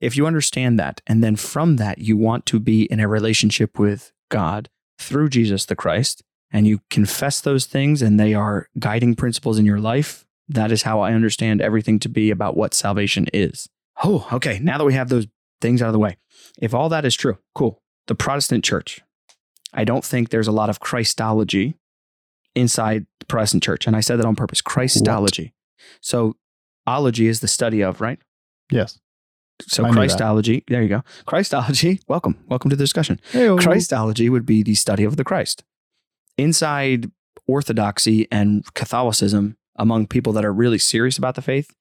if 0.00 0.16
you 0.16 0.26
understand 0.26 0.78
that, 0.78 1.00
and 1.06 1.22
then 1.22 1.36
from 1.36 1.76
that 1.76 1.98
you 1.98 2.16
want 2.16 2.46
to 2.46 2.60
be 2.60 2.84
in 2.84 3.00
a 3.00 3.08
relationship 3.08 3.78
with 3.78 4.12
God 4.30 4.68
through 4.98 5.28
Jesus 5.30 5.64
the 5.64 5.76
Christ, 5.76 6.22
and 6.50 6.66
you 6.66 6.80
confess 6.90 7.40
those 7.40 7.66
things 7.66 8.02
and 8.02 8.18
they 8.18 8.34
are 8.34 8.68
guiding 8.78 9.14
principles 9.14 9.58
in 9.58 9.66
your 9.66 9.80
life, 9.80 10.24
that 10.48 10.70
is 10.70 10.82
how 10.82 11.00
I 11.00 11.12
understand 11.12 11.60
everything 11.60 11.98
to 12.00 12.08
be 12.08 12.30
about 12.30 12.56
what 12.56 12.74
salvation 12.74 13.26
is. 13.32 13.68
Oh, 14.04 14.28
okay. 14.32 14.58
Now 14.60 14.78
that 14.78 14.84
we 14.84 14.94
have 14.94 15.08
those 15.08 15.26
things 15.60 15.82
out 15.82 15.88
of 15.88 15.92
the 15.92 15.98
way, 15.98 16.16
if 16.60 16.74
all 16.74 16.88
that 16.90 17.04
is 17.04 17.14
true, 17.14 17.38
cool. 17.54 17.82
The 18.06 18.14
Protestant 18.14 18.62
church, 18.62 19.00
I 19.74 19.84
don't 19.84 20.04
think 20.04 20.28
there's 20.28 20.46
a 20.46 20.52
lot 20.52 20.70
of 20.70 20.80
Christology 20.80 21.74
inside 22.54 23.06
the 23.20 23.26
Protestant 23.26 23.62
church. 23.62 23.86
And 23.86 23.96
I 23.96 24.00
said 24.00 24.18
that 24.18 24.26
on 24.26 24.36
purpose 24.36 24.60
Christology. 24.60 25.52
So, 26.00 26.36
ology 26.86 27.26
is 27.26 27.40
the 27.40 27.48
study 27.48 27.82
of, 27.82 28.00
right? 28.00 28.18
Yes. 28.70 28.98
So, 29.62 29.84
I. 29.84 29.90
Christology, 29.92 30.64
there 30.68 30.82
you 30.82 30.88
go. 30.88 31.02
Christology, 31.26 32.00
welcome. 32.08 32.36
Welcome 32.48 32.70
to 32.70 32.76
the 32.76 32.82
discussion. 32.84 33.20
Hey, 33.30 33.48
Christology 33.56 34.28
would 34.28 34.44
be 34.46 34.62
the 34.62 34.74
study 34.74 35.04
of 35.04 35.16
the 35.16 35.24
Christ. 35.24 35.64
Inside 36.38 37.10
Orthodoxy 37.46 38.28
and 38.30 38.64
Catholicism, 38.74 39.56
among 39.76 40.06
people 40.08 40.32
that 40.34 40.44
are 40.44 40.52
really 40.52 40.78
serious 40.78 41.16
about 41.16 41.34
the 41.34 41.42
faith, 41.42 41.74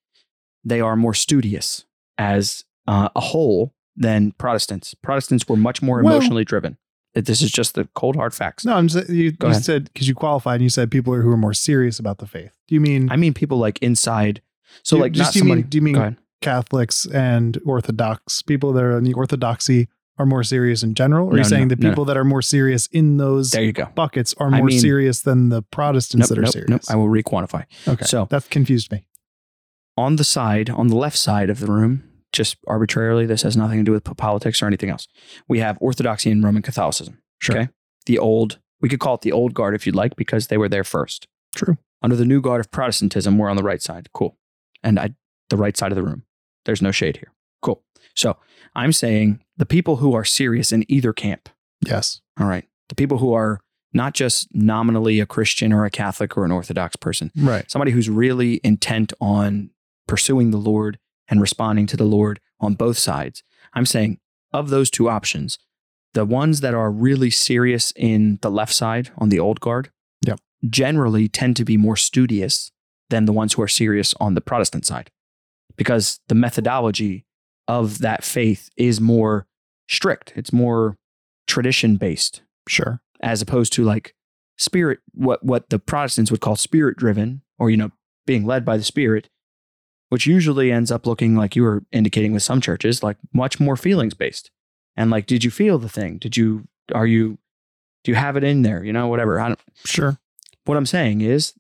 they 0.64 0.80
are 0.82 0.96
more 0.96 1.14
studious 1.14 1.86
as 2.18 2.64
uh, 2.88 3.10
a 3.16 3.20
whole 3.20 3.74
than 3.96 4.32
Protestants. 4.34 4.94
Protestants 4.94 5.48
were 5.48 5.56
much 5.58 5.82
more 5.82 6.02
Well- 6.02 6.16
emotionally 6.16 6.46
driven. 6.46 6.78
This 7.14 7.42
is 7.42 7.50
just 7.50 7.76
the 7.76 7.88
cold 7.96 8.18
hard 8.18 8.34
facts. 8.34 8.66
No, 8.66 8.74
I'm 8.74 8.90
just, 8.90 9.10
you, 9.10 9.32
you 9.42 9.54
said 9.54 9.86
because 9.86 10.06
you 10.06 10.14
qualified 10.16 10.56
and 10.56 10.64
you 10.64 10.70
said 10.70 10.92
people 10.92 11.14
who 11.14 11.30
are 11.32 11.38
more 11.38 11.54
serious 11.54 11.98
about 11.98 12.18
the 12.18 12.28
faith. 12.28 12.52
Do 12.68 12.76
you 12.76 12.82
mean 12.82 13.10
I 13.10 13.16
mean, 13.16 13.34
people 13.34 13.58
like 13.58 13.80
inside. 13.82 14.42
So, 14.84 14.98
you- 14.98 15.02
like, 15.04 15.14
just 15.14 15.28
not 15.30 15.34
do 15.34 15.40
you 15.40 15.42
somebody. 15.42 15.62
mean- 15.62 15.70
do 15.70 15.78
you 15.78 15.82
mean- 15.82 15.94
go 15.96 16.02
ahead. 16.02 16.18
Catholics 16.46 17.06
and 17.08 17.58
Orthodox 17.66 18.42
people 18.42 18.72
that 18.74 18.84
are 18.84 18.98
in 18.98 19.04
the 19.04 19.14
Orthodoxy 19.14 19.88
are 20.18 20.26
more 20.26 20.44
serious 20.44 20.82
in 20.84 20.94
general? 20.94 21.28
Or 21.28 21.34
are 21.34 21.38
you 21.40 21.44
saying 21.44 21.68
no, 21.68 21.76
the 21.76 21.82
no, 21.84 21.90
people 21.90 22.06
that 22.06 22.16
are 22.18 22.24
more 22.24 22.42
serious 22.42 22.88
in 22.88 23.18
those 23.18 23.52
There 23.52 23.64
you 23.64 23.74
go. 23.74 23.88
buckets 23.96 24.34
are 24.38 24.48
I 24.48 24.58
more 24.60 24.68
mean- 24.68 24.80
serious 24.80 25.22
than 25.22 25.50
the 25.50 25.62
Protestants 25.62 26.30
Nope, 26.30 26.30
that 26.30 26.38
are 26.38 26.42
nope, 26.44 26.52
serious? 26.54 26.70
nope. 26.70 26.82
I 26.90 26.96
will 26.96 27.10
re-quantify. 27.10 27.66
okay, 27.88 28.06
So- 28.06 28.28
that 28.30 28.50
confused 28.50 28.92
me. 28.92 29.06
on 29.98 30.16
the 30.18 30.24
side, 30.24 30.70
on 30.70 30.88
the 30.88 30.96
left 30.96 31.18
side 31.18 31.50
of 31.50 31.60
the 31.60 31.68
room, 31.68 32.04
just 32.34 32.58
arbitrarily, 32.68 33.26
this 33.26 33.44
has 33.44 33.56
nothing 33.58 33.80
to 33.80 33.84
do 33.84 33.92
with 33.94 34.04
politics 34.18 34.62
or 34.62 34.68
anything 34.68 34.90
else. 34.90 35.08
We 35.48 35.60
have 35.60 35.78
Orthodoxy 35.82 36.30
and 36.32 36.44
Roman 36.44 36.62
Catholicism. 36.62 37.20
Sure. 37.40 37.58
Okay. 37.58 37.70
The 38.06 38.20
old, 38.20 38.60
we 38.82 38.90
could 38.90 39.00
call 39.00 39.16
it 39.16 39.22
the 39.22 39.32
old 39.32 39.54
guard 39.54 39.74
if 39.74 39.86
you'd 39.86 39.96
like, 39.96 40.16
because 40.18 40.48
they 40.48 40.58
were 40.58 40.68
there 40.70 40.84
first. 40.84 41.28
True. 41.56 41.78
Under 42.02 42.16
the 42.18 42.26
new 42.26 42.42
guard 42.42 42.60
of 42.60 42.70
Protestantism, 42.72 43.38
we're 43.38 43.50
on 43.50 43.56
the 43.58 43.64
right 43.64 43.82
side. 43.82 44.10
Cool. 44.14 44.38
And 44.84 45.00
I, 45.00 45.16
the 45.50 45.56
right 45.58 45.76
side 45.78 45.92
of 45.94 45.96
the 45.96 46.04
room. 46.04 46.24
There's 46.66 46.82
no 46.82 46.92
shade 46.92 47.18
here. 47.18 47.32
Cool. 47.62 47.84
So 48.16 48.38
I'm 48.76 48.92
saying 48.94 49.42
the 49.58 49.66
people 49.66 49.98
who 49.98 50.14
are 50.14 50.26
serious 50.26 50.72
in 50.72 50.84
either 50.92 51.14
camp, 51.14 51.50
Yes. 51.86 52.22
all 52.40 52.48
right, 52.48 52.66
the 52.90 52.96
people 52.96 53.18
who 53.20 53.34
are 53.34 53.60
not 53.94 54.14
just 54.14 54.48
nominally 54.54 55.20
a 55.22 55.26
Christian 55.26 55.72
or 55.72 55.86
a 55.86 55.90
Catholic 55.90 56.36
or 56.38 56.44
an 56.44 56.52
Orthodox 56.52 56.96
person, 56.98 57.32
Right. 57.36 57.70
somebody 57.72 57.92
who's 57.92 58.10
really 58.10 58.60
intent 58.64 59.14
on 59.22 59.70
pursuing 60.08 60.52
the 60.52 60.58
Lord 60.58 61.00
and 61.30 61.40
responding 61.42 61.88
to 61.88 61.98
the 61.98 62.04
Lord 62.04 62.40
on 62.60 62.76
both 62.76 62.98
sides. 62.98 63.42
I'm 63.74 63.86
saying 63.86 64.20
of 64.52 64.70
those 64.70 64.90
two 64.90 65.10
options, 65.10 65.58
the 66.14 66.26
ones 66.26 66.60
that 66.62 66.74
are 66.74 66.92
really 66.92 67.30
serious 67.30 67.92
in 67.96 68.40
the 68.42 68.52
left 68.52 68.74
side 68.74 69.12
on 69.18 69.30
the 69.30 69.40
old 69.40 69.60
guard 69.60 69.90
Yep. 70.26 70.40
generally 70.70 71.28
tend 71.28 71.56
to 71.58 71.66
be 71.66 71.78
more 71.78 71.96
studious 71.98 72.72
than 73.10 73.26
the 73.26 73.34
ones 73.34 73.54
who 73.54 73.62
are 73.62 73.68
serious 73.68 74.14
on 74.20 74.34
the 74.34 74.42
Protestant 74.42 74.86
side 74.86 75.10
because 75.78 76.20
the 76.28 76.36
methodology 76.36 77.26
of 77.68 78.00
that 78.00 78.24
faith 78.24 78.70
is 78.78 79.02
more 79.02 79.48
strict. 79.90 80.34
It's 80.36 80.54
more 80.54 80.98
tradition 81.48 81.98
based 81.98 82.42
Sure. 82.68 83.02
as 83.22 83.42
opposed 83.42 83.72
to 83.74 83.84
like 83.84 84.16
spirit 84.58 85.00
what 85.14 85.44
what 85.44 85.70
the 85.70 85.78
protestants 85.78 86.32
would 86.32 86.40
call 86.42 86.56
spirit 86.56 86.98
driven 86.98 87.42
or 87.60 87.70
you 87.70 87.78
know 87.78 87.92
being 88.26 88.46
led 88.46 88.64
by 88.66 88.78
the 88.78 88.84
spirit 88.84 89.30
which 90.10 90.26
usually 90.26 90.72
ends 90.72 90.92
up 90.92 91.06
looking 91.06 91.36
like 91.36 91.56
you 91.56 91.62
were 91.64 91.84
indicating 91.92 92.32
with 92.34 92.42
some 92.42 92.62
churches 92.62 93.04
like 93.04 93.18
much 93.34 93.60
more 93.60 93.76
feelings 93.76 94.14
based 94.16 94.50
and 94.96 95.12
like 95.12 95.26
did 95.28 95.44
you 95.44 95.52
feel 95.52 95.78
the 95.78 95.90
thing 95.90 96.18
did 96.18 96.36
you 96.38 96.64
are 96.96 97.06
you 97.06 97.38
do 98.06 98.12
you 98.12 98.16
have 98.16 98.38
it 98.38 98.44
in 98.44 98.62
there 98.64 98.84
you 98.84 98.94
know 98.94 99.08
whatever 99.08 99.40
I 99.40 99.50
don't, 99.50 99.60
Sure. 99.84 100.18
what 100.64 100.78
i'm 100.78 100.86
saying 100.88 101.22
is 101.22 101.54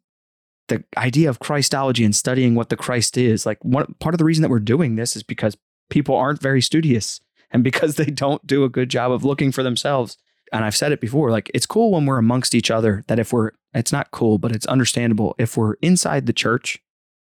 the 0.67 0.84
idea 0.97 1.30
of 1.30 1.39
christology 1.39 2.04
and 2.04 2.15
studying 2.15 2.56
what 2.56 2.69
the 2.69 2.78
christ 2.78 3.17
is 3.17 3.45
like 3.45 3.63
one 3.63 3.93
part 3.99 4.13
of 4.13 4.19
the 4.19 4.25
reason 4.25 4.41
that 4.41 4.49
we're 4.49 4.60
doing 4.60 4.95
this 4.95 5.15
is 5.15 5.23
because 5.23 5.58
people 5.89 6.15
aren't 6.15 6.41
very 6.41 6.62
studious 6.62 7.21
and 7.51 7.63
because 7.63 7.95
they 7.95 8.06
don't 8.06 8.45
do 8.45 8.63
a 8.63 8.69
good 8.69 8.89
job 8.89 9.12
of 9.12 9.23
looking 9.23 9.51
for 9.51 9.63
themselves 9.63 10.17
and 10.51 10.63
I've 10.63 10.75
said 10.75 10.91
it 10.91 11.01
before, 11.01 11.32
like 11.32 11.49
it's 11.54 11.65
cool 11.65 11.91
when 11.91 12.06
we're 12.06 12.17
amongst 12.17 12.56
each 12.56 12.71
other 12.71 13.04
that 13.08 13.19
if 13.19 13.34
we're, 13.34 13.51
it's 13.73 13.91
not 13.91 14.12
cool, 14.12 14.38
but 14.38 14.51
it's 14.51 14.65
understandable 14.67 15.36
if 15.38 15.58
we're 15.58 15.73
inside 15.82 16.25
the 16.25 16.34
church, 16.34 16.80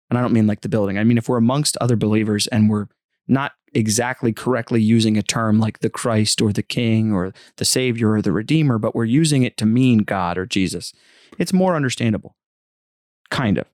and 0.10 0.18
I 0.18 0.22
don't 0.22 0.34
mean 0.34 0.48
like 0.48 0.62
the 0.62 0.70
building, 0.70 0.98
I 0.98 1.04
mean 1.04 1.18
if 1.18 1.30
we're 1.30 1.38
amongst 1.38 1.78
other 1.78 1.96
believers 1.96 2.48
and 2.48 2.70
we're 2.70 2.88
not 3.28 3.54
exactly 3.74 4.34
correctly 4.34 4.82
using 4.82 5.18
a 5.18 5.24
term 5.24 5.60
like 5.60 5.80
the 5.80 5.90
Christ 5.90 6.42
or 6.42 6.52
the 6.52 6.62
King 6.62 7.14
or 7.14 7.34
the 7.56 7.66
Savior 7.66 8.12
or 8.12 8.22
the 8.22 8.32
Redeemer, 8.32 8.78
but 8.78 8.94
we're 8.94 9.06
using 9.06 9.44
it 9.44 9.58
to 9.58 9.66
mean 9.66 10.00
God 10.00 10.38
or 10.38 10.46
Jesus, 10.46 10.94
it's 11.40 11.54
more 11.54 11.76
understandable. 11.76 12.36
Kind 13.34 13.58
of. 13.58 13.66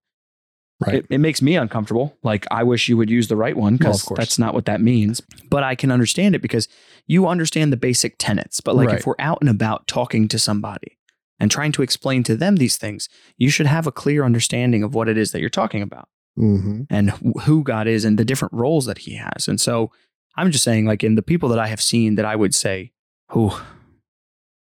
Right. 0.80 0.95
It, 0.95 1.08
it 1.10 1.17
makes 1.17 1.41
me 1.41 1.56
uncomfortable. 1.58 2.17
Like, 2.24 2.48
I 2.50 2.63
wish 2.63 2.88
you 2.88 2.95
would 2.95 3.10
use 3.10 3.28
the 3.28 3.36
right 3.36 3.56
one 3.58 3.76
because 3.76 4.02
course. 4.04 4.17
that's 4.17 4.39
not 4.39 4.54
what 4.54 4.63
that 4.65 4.80
means. 4.80 5.22
But 5.50 5.62
I 5.63 5.76
can 5.76 5.91
understand 5.91 6.36
it 6.36 6.41
because 6.41 6.69
you 7.06 7.28
understand 7.28 7.74
the 7.74 7.78
basic 7.78 8.15
tenets. 8.17 8.62
But 8.62 8.76
like, 8.78 8.88
Right. 8.88 9.00
if 9.00 9.06
we're 9.06 9.15
out 9.19 9.39
and 9.41 9.50
about 9.50 9.88
talking 9.88 10.30
to 10.30 10.39
somebody 10.39 10.98
and 11.38 11.52
trying 11.52 11.74
to 11.74 11.82
explain 11.82 12.24
to 12.24 12.36
them 12.38 12.56
these 12.56 12.78
things, 12.78 13.10
you 13.38 13.50
should 13.50 13.65
have 13.65 13.88
a 13.88 13.91
clear 13.91 14.24
understanding 14.24 14.82
of 14.82 14.95
what 14.95 15.10
it 15.10 15.17
is 15.17 15.32
that 15.34 15.41
you're 15.41 15.50
talking 15.50 15.82
about 15.82 16.08
Mm-hmm. 16.38 16.84
and 16.89 17.10
who 17.43 17.63
God 17.65 17.86
is 17.88 18.06
and 18.06 18.17
the 18.17 18.24
different 18.24 18.54
roles 18.54 18.86
that 18.86 19.00
He 19.00 19.15
has. 19.15 19.50
And 19.50 19.60
so, 19.60 19.91
I'm 20.38 20.52
just 20.52 20.63
saying, 20.63 20.86
like, 20.86 21.04
in 21.04 21.15
the 21.15 21.22
people 21.22 21.50
that 21.50 21.60
I 21.60 21.67
have 21.67 21.82
seen, 21.82 22.15
that 22.15 22.24
I 22.24 22.38
would 22.38 22.56
say, 22.56 22.93
who 23.32 23.52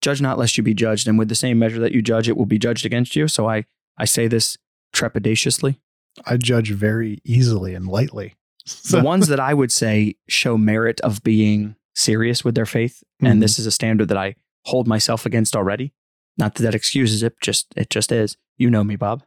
judge 0.01 0.21
not 0.21 0.37
lest 0.37 0.57
you 0.57 0.63
be 0.63 0.73
judged, 0.73 1.07
and 1.07 1.17
with 1.17 1.29
the 1.29 1.35
same 1.35 1.57
measure 1.59 1.79
that 1.79 1.93
you 1.93 2.01
judge, 2.01 2.27
it 2.27 2.35
will 2.35 2.45
be 2.45 2.59
judged 2.59 2.85
against 2.85 3.15
you. 3.15 3.29
So 3.29 3.47
I 3.49 3.63
I 3.97 4.03
say 4.05 4.27
this 4.27 4.57
trepidatiously. 4.93 5.77
I 6.25 6.37
judge 6.37 6.71
very 6.71 7.19
easily 7.23 7.73
and 7.75 7.87
lightly. 7.87 8.35
the 8.91 9.01
ones 9.01 9.27
that 9.27 9.39
I 9.39 9.53
would 9.53 9.71
say 9.71 10.15
show 10.27 10.57
merit 10.57 10.99
of 11.01 11.23
being 11.23 11.75
serious 11.95 12.43
with 12.43 12.55
their 12.55 12.65
faith, 12.65 13.03
Mhm. 13.21 13.31
and 13.31 13.43
this 13.43 13.57
is 13.59 13.65
a 13.65 13.71
standard 13.71 14.07
that 14.09 14.17
I 14.17 14.35
hold 14.65 14.87
myself 14.87 15.25
against 15.25 15.55
already, 15.55 15.93
Not 16.37 16.55
that 16.55 16.63
that 16.63 16.75
excuses 16.75 17.21
it, 17.23 17.35
just 17.41 17.67
it 17.75 17.89
just 17.89 18.11
is. 18.13 18.37
You 18.57 18.69
know 18.69 18.83
me, 18.83 18.95
Bob. 18.95 19.23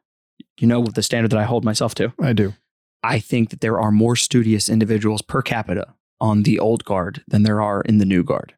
You 0.59 0.66
know 0.66 0.85
the 0.87 1.03
standard 1.03 1.31
that 1.33 1.38
I 1.38 1.44
hold 1.44 1.62
myself 1.64 1.94
to. 1.96 2.12
I 2.20 2.33
do. 2.33 2.55
I 3.03 3.18
think 3.18 3.51
that 3.51 3.61
there 3.61 3.79
are 3.81 3.90
more 3.90 4.16
studious 4.16 4.68
individuals 4.70 5.20
per 5.22 5.42
capita 5.42 5.94
on 6.20 6.44
the 6.44 6.59
old 6.59 6.85
guard 6.85 7.22
than 7.29 7.42
there 7.42 7.61
are 7.61 7.83
in 7.83 7.98
the 7.98 8.05
new 8.07 8.22
guard, 8.22 8.55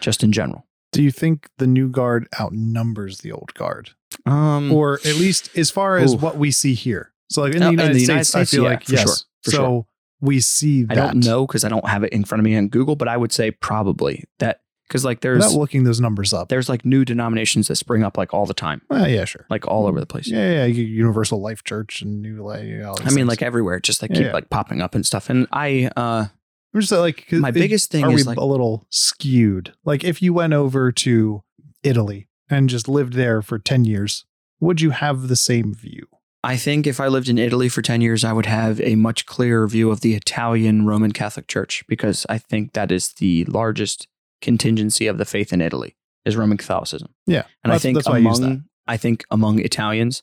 just 0.00 0.22
in 0.22 0.30
general. 0.30 0.66
Do 0.92 1.02
you 1.02 1.10
think 1.10 1.48
the 1.58 1.66
new 1.66 1.88
guard 1.88 2.28
outnumbers 2.38 3.18
the 3.18 3.32
old 3.32 3.52
guard, 3.54 3.90
Um, 4.26 4.72
or 4.72 4.94
at 5.04 5.16
least 5.16 5.56
as 5.56 5.70
far 5.70 5.98
as 5.98 6.14
Ooh. 6.14 6.18
what 6.18 6.36
we 6.36 6.50
see 6.50 6.74
here? 6.74 7.12
So, 7.30 7.42
like 7.42 7.54
in 7.54 7.62
Oh, 7.62 7.66
the 7.66 7.68
in 7.68 7.72
United, 7.72 7.94
the 7.94 7.98
States, 8.00 8.08
United 8.08 8.24
States, 8.24 8.52
I 8.52 8.56
feel 8.56 8.64
yeah, 8.64 8.70
like 8.70 8.84
for 8.84 8.92
yes. 8.92 9.02
sure, 9.02 9.16
for 9.44 9.50
so 9.50 9.56
sure. 9.58 9.86
we 10.20 10.40
see 10.40 10.82
that. 10.84 10.92
I 10.98 11.00
don't 11.12 11.24
know 11.24 11.46
because 11.46 11.64
I 11.64 11.68
don't 11.68 11.86
have 11.88 12.04
it 12.04 12.12
in 12.12 12.24
front 12.24 12.40
of 12.40 12.44
me 12.44 12.56
on 12.56 12.68
Google, 12.68 12.96
but 12.96 13.08
I 13.08 13.16
would 13.16 13.32
say 13.32 13.50
probably 13.50 14.24
that 14.38 14.60
because 14.88 15.04
like 15.04 15.20
there's 15.20 15.44
Without 15.44 15.58
looking 15.58 15.84
those 15.84 16.00
numbers 16.00 16.32
up. 16.32 16.48
there's 16.48 16.70
like 16.70 16.86
new 16.86 17.04
denominations 17.04 17.68
that 17.68 17.76
spring 17.76 18.02
up 18.02 18.16
like 18.16 18.32
all 18.32 18.46
the 18.46 18.54
time, 18.54 18.80
Well, 18.88 19.06
yeah, 19.06 19.26
sure. 19.26 19.44
like 19.50 19.66
all 19.68 19.86
over 19.86 20.00
the 20.00 20.06
place. 20.06 20.26
Yeah, 20.28 20.64
yeah, 20.64 20.64
Universal 20.64 21.42
Life 21.42 21.62
Church 21.64 22.00
and 22.00 22.22
New 22.22 22.42
Life. 22.42 22.64
You 22.64 22.78
know, 22.78 22.94
I 22.98 23.04
mean, 23.10 23.14
things. 23.16 23.28
like 23.28 23.42
everywhere, 23.42 23.78
just 23.80 24.00
like 24.00 24.10
Yeah, 24.12 24.16
keep 24.16 24.26
yeah. 24.28 24.32
like 24.32 24.48
popping 24.48 24.80
up 24.80 24.94
and 24.94 25.04
stuff. 25.04 25.28
And 25.28 25.46
I, 25.52 25.90
uh, 25.94 26.26
I'm 26.74 26.80
just 26.80 26.90
like 26.92 27.30
my 27.30 27.50
it- 27.50 27.52
biggest 27.52 27.90
thing 27.90 28.04
are 28.04 28.10
is 28.12 28.16
we 28.20 28.22
like 28.24 28.38
a 28.38 28.44
little 28.44 28.86
skewed? 28.88 29.74
Like 29.84 30.04
if 30.04 30.22
you 30.22 30.32
went 30.32 30.54
over 30.54 30.90
to 30.92 31.42
Italy 31.82 32.27
and 32.50 32.68
just 32.68 32.88
lived 32.88 33.14
there 33.14 33.42
for 33.42 33.58
ten 33.58 33.84
years, 33.84 34.24
would 34.60 34.80
you 34.80 34.90
have 34.90 35.28
the 35.28 35.36
same 35.36 35.74
view? 35.74 36.06
I 36.44 36.56
think 36.56 36.86
if 36.86 37.00
I 37.00 37.08
lived 37.08 37.28
in 37.28 37.36
Italy 37.36 37.68
for 37.68 37.82
10 37.82 38.00
years, 38.00 38.22
I 38.22 38.32
would 38.32 38.46
have 38.46 38.80
a 38.80 38.94
much 38.94 39.26
clearer 39.26 39.66
view 39.66 39.90
of 39.90 40.02
the 40.02 40.14
Italian 40.14 40.86
Roman 40.86 41.10
Catholic 41.10 41.48
Church 41.48 41.84
because 41.88 42.24
I 42.28 42.38
think 42.38 42.74
that 42.74 42.92
is 42.92 43.14
the 43.14 43.44
largest 43.46 44.06
contingency 44.40 45.08
of 45.08 45.18
the 45.18 45.24
faith 45.24 45.52
in 45.52 45.60
Italy 45.60 45.96
is 46.24 46.36
Roman 46.36 46.56
Catholicism. 46.56 47.12
Yeah, 47.26 47.44
And 47.64 47.72
I 47.72 47.78
think 47.78 48.06
why 48.06 48.14
I 48.14 48.18
among 48.18 48.64
I 48.86 48.96
think 48.96 49.24
among 49.30 49.58
Italians 49.58 50.22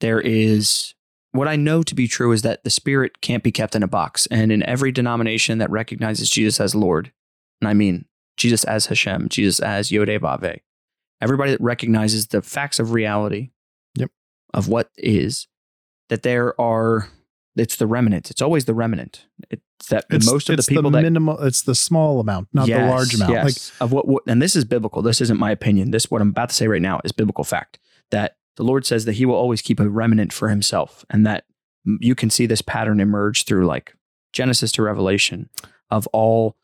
there 0.00 0.20
is 0.20 0.94
what 1.32 1.48
I 1.48 1.56
know 1.56 1.82
to 1.82 1.94
be 1.94 2.06
true 2.06 2.32
is 2.32 2.42
that 2.42 2.64
the 2.64 2.70
spirit 2.70 3.20
can't 3.20 3.42
be 3.42 3.52
kept 3.52 3.74
in 3.74 3.82
a 3.82 3.88
box 3.88 4.26
and 4.30 4.52
in 4.52 4.62
every 4.62 4.92
denomination 4.92 5.58
that 5.58 5.70
recognizes 5.70 6.30
Jesus 6.30 6.60
as 6.60 6.74
Lord, 6.74 7.12
and 7.60 7.68
I 7.68 7.74
mean 7.74 8.04
Jesus 8.36 8.64
as 8.64 8.86
Hashem, 8.86 9.28
Jesus 9.28 9.60
as 9.60 9.90
Yodevave, 9.90 10.60
everybody 11.20 11.52
that 11.52 11.60
recognizes 11.60 12.28
the 12.28 12.42
facts 12.42 12.78
of 12.78 12.92
reality 12.92 13.50
Yep. 13.96 14.10
of 14.54 14.68
what 14.68 14.90
is 14.96 15.48
that 16.08 16.22
there 16.22 16.58
are 16.60 17.08
it's 17.58 17.76
the 17.76 17.86
remnant. 17.86 18.30
It's 18.30 18.40
always 18.40 18.66
the 18.66 18.74
remnant. 18.74 19.26
It's 19.50 19.88
that 19.88 20.04
It's 20.10 20.30
most 20.30 20.48
of 20.48 20.56
the 20.56 20.62
people 20.62 20.90
that 20.92 21.02
minimal. 21.02 21.42
It's 21.42 21.62
the 21.62 21.74
small 21.74 22.20
amount, 22.20 22.48
not 22.52 22.66
the 22.66 22.78
large 22.78 23.14
amount. 23.14 23.32
Like 23.32 23.44
yes. 23.46 23.72
of 23.80 23.92
what, 23.92 24.06
what, 24.06 24.22
and 24.26 24.40
this 24.40 24.54
is 24.54 24.64
biblical. 24.64 25.02
This 25.02 25.20
isn't 25.20 25.38
my 25.38 25.50
opinion. 25.50 25.90
This 25.90 26.10
what 26.10 26.22
I'm 26.22 26.28
about 26.28 26.50
to 26.50 26.54
say 26.54 26.68
right 26.68 26.82
now 26.82 27.00
is 27.04 27.12
biblical 27.12 27.44
fact. 27.44 27.78
That 28.10 28.36
the 28.56 28.62
Lord 28.62 28.86
says 28.86 29.04
that 29.04 29.14
He 29.14 29.26
will 29.26 29.34
always 29.34 29.62
keep 29.62 29.80
a 29.80 29.88
remnant 29.88 30.32
for 30.32 30.48
Himself, 30.48 31.04
and 31.10 31.26
that 31.26 31.44
you 32.00 32.14
can 32.14 32.30
see 32.30 32.46
this 32.46 32.62
pattern 32.62 33.00
emerge 33.00 33.44
through 33.44 33.66
like 33.66 33.94
Genesis 34.32 34.72
to 34.72 34.82
Revelation 34.82 35.48
of 35.90 36.06
all 36.08 36.56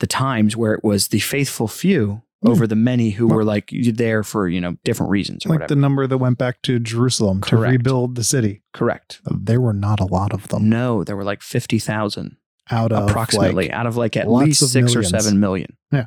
the 0.00 0.06
times 0.06 0.56
where 0.56 0.74
it 0.74 0.84
was 0.84 1.08
the 1.08 1.20
faithful 1.20 1.68
few. 1.68 2.22
Over 2.44 2.66
the 2.66 2.76
many 2.76 3.10
who 3.10 3.26
were 3.28 3.44
like 3.44 3.70
there 3.72 4.22
for 4.22 4.48
you 4.48 4.60
know 4.60 4.76
different 4.84 5.10
reasons 5.10 5.46
or 5.46 5.50
like 5.50 5.56
whatever. 5.60 5.74
the 5.74 5.80
number 5.80 6.06
that 6.06 6.18
went 6.18 6.38
back 6.38 6.60
to 6.62 6.78
Jerusalem 6.78 7.40
to 7.42 7.56
rebuild 7.56 8.14
the 8.16 8.24
city. 8.24 8.62
Correct. 8.72 9.20
There 9.30 9.60
were 9.60 9.72
not 9.72 10.00
a 10.00 10.04
lot 10.06 10.32
of 10.32 10.48
them 10.48 10.68
No, 10.68 11.04
there 11.04 11.16
were 11.16 11.24
like 11.24 11.42
fifty 11.42 11.78
thousand 11.78 12.36
out 12.70 12.92
of 12.92 13.08
approximately 13.10 13.64
like- 13.68 13.70
out 13.72 13.86
of 13.86 13.96
like 13.96 14.16
at 14.16 14.30
least 14.30 14.60
six 14.60 14.74
millions. 14.74 14.96
or 14.96 15.02
seven 15.02 15.38
million. 15.40 15.76
yeah 15.92 16.06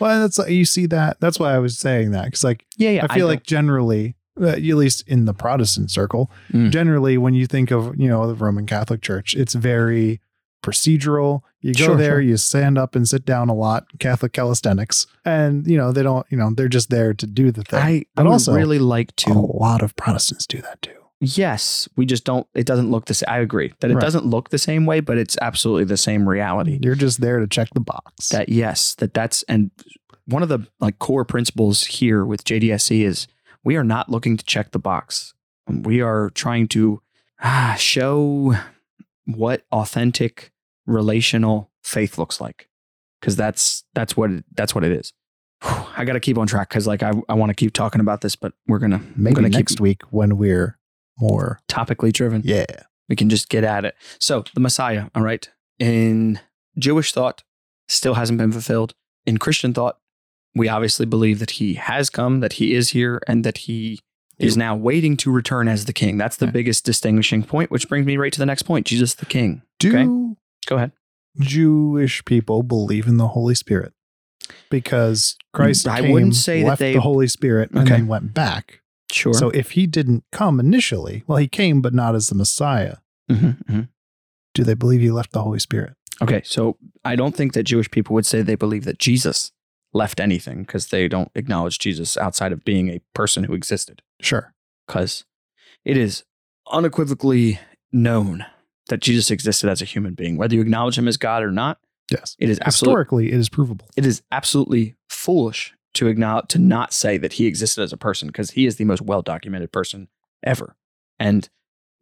well, 0.00 0.20
that's 0.20 0.36
you 0.50 0.64
see 0.64 0.86
that. 0.86 1.20
That's 1.20 1.38
why 1.38 1.54
I 1.54 1.58
was 1.58 1.78
saying 1.78 2.10
that 2.10 2.24
because 2.24 2.42
like 2.42 2.64
Yeah, 2.76 2.90
yeah. 2.90 3.06
I 3.08 3.14
feel 3.14 3.26
don't- 3.28 3.34
like 3.36 3.44
generally, 3.44 4.16
uh, 4.40 4.46
at 4.48 4.62
least 4.62 5.06
in 5.06 5.26
the 5.26 5.34
Protestant 5.34 5.90
circle, 5.92 6.28
Mm. 6.52 6.70
generally 6.72 7.16
when 7.18 7.34
you 7.34 7.46
think 7.46 7.70
of 7.70 7.94
you 7.96 8.08
know 8.08 8.26
the 8.26 8.34
Roman 8.34 8.66
Catholic 8.66 9.00
Church, 9.00 9.34
it's 9.34 9.54
very 9.54 10.20
procedural. 10.62 11.42
You 11.60 11.74
go 11.74 11.84
Sure, 11.86 11.96
there, 11.96 12.10
sure. 12.12 12.20
you 12.20 12.36
stand 12.36 12.78
up 12.78 12.94
and 12.96 13.06
sit 13.06 13.24
down 13.26 13.48
a 13.48 13.54
lot, 13.54 13.84
Catholic 13.98 14.32
calisthenics, 14.32 15.06
and 15.24 15.66
you 15.66 15.76
know 15.76 15.92
they 15.92 16.02
don't, 16.02 16.26
you 16.30 16.36
know, 16.38 16.50
they're 16.54 16.68
just 16.68 16.88
there 16.90 17.12
to 17.14 17.26
do 17.26 17.50
the 17.50 17.62
thing. 17.64 17.80
I, 17.80 18.04
but 18.14 18.26
I 18.26 18.30
also 18.30 18.54
really 18.54 18.78
like 18.78 19.14
to. 19.16 19.30
a 19.32 19.34
lot 19.34 19.82
of 19.82 19.94
Protestants 19.96 20.46
do 20.46 20.60
that 20.62 20.80
too. 20.82 20.92
Yes, 21.22 21.86
we 21.96 22.06
just 22.06 22.24
don't. 22.24 22.46
It 22.54 22.64
doesn't 22.64 22.90
look 22.90 23.04
the 23.04 23.12
same. 23.14 23.26
I 23.28 23.38
agree 23.40 23.72
that 23.80 23.90
it 23.90 23.94
Right. 23.94 24.00
doesn't 24.00 24.24
look 24.24 24.48
the 24.48 24.58
same 24.58 24.86
way, 24.86 25.00
but 25.00 25.18
it's 25.18 25.36
absolutely 25.42 25.84
the 25.84 25.98
same 25.98 26.26
reality. 26.26 26.78
You're 26.82 26.94
just 26.94 27.20
there 27.20 27.38
to 27.40 27.46
check 27.46 27.68
the 27.74 27.80
box. 27.80 28.30
That 28.30 28.48
yes, 28.48 28.94
that 28.96 29.12
that's 29.12 29.42
and 29.42 29.70
one 30.24 30.42
of 30.42 30.48
the 30.48 30.66
like 30.80 30.98
core 30.98 31.26
principles 31.26 31.84
here 31.84 32.24
with 32.24 32.44
JDSE 32.44 33.02
is 33.04 33.26
we 33.64 33.76
are 33.76 33.84
not 33.84 34.08
looking 34.08 34.38
to 34.38 34.44
check 34.46 34.70
the 34.70 34.78
box. 34.78 35.34
We 35.68 36.00
are 36.00 36.30
trying 36.30 36.68
to 36.68 37.02
ah, 37.42 37.76
show 37.78 38.54
what 39.26 39.62
authentic 39.70 40.49
relational 40.90 41.70
faith 41.82 42.18
looks 42.18 42.40
like, 42.40 42.68
because 43.20 43.36
that's 43.36 43.84
that's 43.94 44.16
what 44.16 44.30
it, 44.30 44.44
that's 44.54 44.74
what 44.74 44.84
it 44.84 44.92
is. 44.92 45.12
Whew, 45.62 45.84
I 45.96 46.04
got 46.04 46.14
to 46.14 46.20
keep 46.20 46.38
on 46.38 46.46
track 46.46 46.68
because 46.68 46.86
like 46.86 47.02
I, 47.02 47.12
I 47.28 47.34
want 47.34 47.50
to 47.50 47.54
keep 47.54 47.72
talking 47.72 48.00
about 48.00 48.20
this, 48.22 48.36
but 48.36 48.52
we're 48.66 48.78
gonna 48.78 49.00
Maybe 49.16 49.34
gonna 49.34 49.48
next 49.48 49.72
keep 49.74 49.80
week 49.80 50.02
when 50.10 50.36
we're 50.36 50.78
more, 51.18 51.60
topically 51.68 52.12
driven. 52.12 52.40
yeah, 52.44 52.64
We 53.08 53.16
can 53.16 53.28
just 53.28 53.48
get 53.50 53.62
at 53.64 53.84
it. 53.84 53.94
So, 54.18 54.44
the 54.54 54.60
Messiah, 54.60 55.08
all 55.14 55.22
right, 55.22 55.46
in 55.78 56.40
Jewish 56.78 57.12
thought, 57.12 57.42
still 57.88 58.14
hasn't 58.14 58.38
been 58.38 58.52
fulfilled. 58.52 58.94
In 59.26 59.36
Christian 59.36 59.74
thought, 59.74 59.98
we 60.54 60.66
obviously 60.68 61.04
believe 61.04 61.38
that 61.40 61.50
he 61.52 61.74
has 61.74 62.08
come, 62.08 62.40
that 62.40 62.54
he 62.54 62.72
is 62.74 62.90
here, 62.90 63.20
and 63.28 63.44
that 63.44 63.58
he 63.58 64.00
is 64.38 64.56
now 64.56 64.74
waiting 64.74 65.18
to 65.18 65.30
return 65.30 65.68
as 65.68 65.84
the 65.84 65.92
king. 65.92 66.16
That's 66.16 66.38
the 66.38 66.46
Yeah. 66.46 66.52
biggest 66.52 66.86
distinguishing 66.86 67.42
point, 67.42 67.70
which 67.70 67.86
brings 67.86 68.06
me 68.06 68.16
right 68.16 68.32
to 68.32 68.38
the 68.38 68.46
next 68.46 68.62
point 68.62 68.86
Jesus 68.86 69.12
the 69.14 69.26
king. 69.26 69.60
do 69.78 69.90
Okay. 69.90 70.36
Go 70.70 70.76
ahead. 70.76 70.92
Jewish 71.40 72.24
people 72.24 72.62
believe 72.62 73.06
in 73.06 73.16
the 73.18 73.28
Holy 73.28 73.54
Spirit 73.54 73.92
because 74.70 75.36
Christ 75.52 75.86
I 75.86 76.00
came, 76.00 76.12
wouldn't 76.12 76.34
say 76.36 76.62
that 76.62 76.68
left 76.68 76.78
they- 76.80 76.94
the 76.94 77.00
Holy 77.00 77.28
Spirit, 77.28 77.70
and 77.70 77.80
Okay. 77.80 77.90
then 77.96 78.06
went 78.06 78.32
back. 78.32 78.80
Sure. 79.12 79.34
So 79.34 79.50
if 79.50 79.72
he 79.72 79.86
didn't 79.86 80.24
come 80.32 80.58
initially, 80.60 81.24
well, 81.26 81.38
he 81.38 81.48
came, 81.48 81.82
but 81.82 81.92
not 81.92 82.14
as 82.14 82.28
the 82.28 82.34
Messiah. 82.34 82.96
Mhm, 83.30 83.62
mhm. 83.64 83.88
Do 84.54 84.64
they 84.64 84.74
believe 84.74 85.00
he 85.00 85.10
left 85.10 85.32
the 85.32 85.42
Holy 85.42 85.58
Spirit? 85.58 85.94
Okay. 86.22 86.42
So, 86.44 86.76
I 87.04 87.16
don't 87.16 87.34
think 87.34 87.54
that 87.54 87.62
Jewish 87.64 87.90
people 87.90 88.14
would 88.14 88.26
say 88.26 88.42
they 88.42 88.54
believe 88.56 88.84
that 88.84 88.98
Jesus 88.98 89.52
left 89.92 90.20
anything 90.20 90.62
because 90.62 90.88
they 90.88 91.08
don't 91.08 91.30
acknowledge 91.34 91.78
Jesus 91.78 92.16
outside 92.16 92.52
of 92.52 92.64
being 92.64 92.88
a 92.88 93.00
person 93.14 93.44
who 93.44 93.54
existed. 93.54 94.02
Sure. 94.20 94.52
because 94.86 95.24
it 95.84 95.96
is 95.96 96.24
unequivocally 96.72 97.60
known 97.92 98.44
that 98.90 99.00
Jesus 99.00 99.30
existed 99.30 99.68
as 99.70 99.80
a 99.82 99.84
human 99.86 100.14
being, 100.14 100.36
whether 100.36 100.54
you 100.54 100.60
acknowledge 100.60 100.96
him 100.98 101.08
as 101.08 101.16
God 101.16 101.42
or 101.42 101.50
not. 101.50 101.78
Yes. 102.10 102.36
It 102.38 102.48
is 102.50 102.58
absolutely 102.60 102.90
Historically, 102.92 103.26
it 103.32 103.38
is 103.38 103.48
provable. 103.48 103.86
it 103.96 104.04
is 104.06 104.22
absolutely 104.30 104.94
foolish 105.08 105.72
to 105.94 106.06
acknowledge 106.08 106.46
to 106.48 106.58
not 106.58 106.92
say 106.92 107.16
that 107.18 107.34
he 107.34 107.46
existed 107.46 107.82
as 107.82 107.92
a 107.92 107.96
person 107.96 108.28
because 108.28 108.50
he 108.52 108.66
is 108.66 108.76
the 108.76 108.84
most 108.84 109.00
well 109.02 109.22
documented 109.22 109.72
person 109.72 110.08
ever, 110.44 110.76
and 111.18 111.48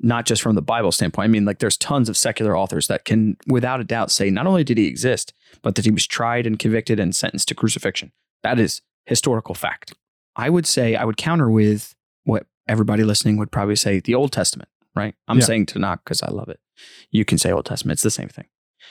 not 0.01 0.27
just 0.27 0.41
from 0.43 0.55
the 0.55 0.63
Bible 0.63 0.93
standpoint. 0.93 1.25
I 1.25 1.29
mean, 1.29 1.45
like 1.45 1.59
there's 1.59 1.77
tons 1.77 2.09
of 2.09 2.17
secular 2.17 2.57
authors 2.57 2.87
that 2.87 3.05
can, 3.05 3.37
without 3.49 3.81
a 3.81 3.85
doubt, 3.85 4.11
say 4.11 4.31
not 4.31 4.47
only 4.47 4.63
did 4.65 4.79
he 4.79 4.87
exist, 4.87 5.33
but 5.63 5.75
that 5.75 5.85
he 5.85 5.91
was 5.91 6.07
tried 6.07 6.47
and 6.47 6.59
convicted 6.59 7.01
and 7.01 7.15
sentenced 7.17 7.49
to 7.49 7.55
crucifixion. 7.55 8.13
That 8.43 8.59
is 8.61 8.81
historical 9.07 9.55
fact. 9.55 9.93
I 10.37 10.51
would 10.51 10.67
say 10.67 10.95
I 10.95 11.05
would 11.05 11.17
counter 11.17 11.51
with 11.51 11.95
what 12.25 12.47
everybody 12.69 13.03
listening 13.03 13.37
would 13.39 13.51
probably 13.51 13.75
say 13.77 13.99
the 14.01 14.15
Old 14.15 14.31
Testament, 14.33 14.69
right? 14.95 15.15
I'm 15.27 15.39
Yeah. 15.39 15.45
saying 15.47 15.67
Tanakh 15.67 15.99
because 16.05 16.23
I 16.23 16.31
love 16.31 16.49
it. 16.49 16.61
You 17.11 17.25
can 17.25 17.39
say 17.39 17.51
Old 17.53 17.67
Testament, 17.67 17.95
it's 17.97 18.03
the 18.03 18.11
same 18.11 18.29
thing. 18.29 18.47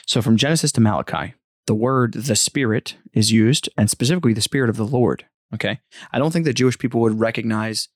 So 0.06 0.22
from 0.22 0.36
Genesis 0.36 0.72
to 0.72 0.80
Malachi, 0.80 1.34
the 1.66 1.74
word 1.74 2.14
the 2.14 2.36
Spirit 2.36 2.96
is 3.12 3.30
used, 3.32 3.68
and 3.76 3.90
specifically 3.90 4.32
the 4.32 4.40
Spirit 4.40 4.70
of 4.70 4.76
the 4.76 4.86
Lord. 4.86 5.26
Okay. 5.54 5.80
I 6.12 6.18
don't 6.18 6.30
think 6.30 6.44
that 6.44 6.54
Jewish 6.54 6.78
people 6.78 7.00
would 7.00 7.18
recognize 7.20 7.88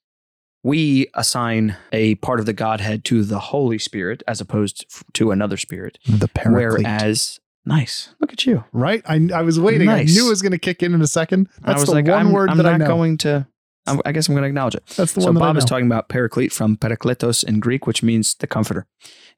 we 0.62 1.09
assign 1.14 1.76
a 1.92 2.14
part 2.16 2.38
of 2.40 2.46
the 2.46 2.52
Godhead 2.52 3.05
to 3.07 3.24
the 3.24 3.38
Holy 3.40 3.78
Spirit 3.78 4.22
as 4.28 4.40
opposed 4.40 4.87
to 5.14 5.31
another 5.33 5.57
spirit. 5.57 5.98
The 6.09 6.28
Paraclete. 6.28 6.85
Whereas, 6.87 7.40
nice. 7.66 8.14
Look 8.20 8.33
at 8.33 8.46
you. 8.46 8.64
right? 8.72 9.02
I, 9.07 9.28
I 9.35 9.42
was 9.42 9.59
waiting. 9.59 9.88
I 9.88 10.05
knew 10.05 10.26
it 10.26 10.31
was 10.31 10.40
going 10.40 10.52
to 10.52 10.59
kick 10.59 10.83
in 10.83 10.94
in 10.94 11.02
a 11.02 11.07
second. 11.09 11.48
I 11.64 11.68
That's 11.72 11.81
was 11.81 11.88
the 11.88 11.96
like, 11.96 12.07
one 12.07 12.14
I'm, 12.26 12.33
word 12.33 12.48
I'm 12.50 12.57
that 12.59 12.62
not 12.62 12.72
I 12.74 12.76
know. 12.76 12.87
going 12.87 13.18
to, 13.18 13.46
I'm- 13.87 14.01
I 14.05 14.12
guess 14.12 14.29
I'm 14.29 14.35
going 14.35 14.42
to 14.42 14.49
acknowledge 14.49 14.75
it. 14.77 14.87
That's 14.97 15.12
the 15.12 15.21
so 15.23 15.27
one 15.27 15.35
that 15.35 15.40
Bob 15.40 15.57
is 15.57 15.64
talking 15.68 15.87
about 15.87 16.09
paraclete 16.09 16.53
from 16.53 16.77
parakletos 16.77 17.42
in 17.45 17.59
Greek, 17.61 17.87
which 17.87 18.03
means 18.03 18.35
the 18.35 18.47
comforter. 18.47 18.87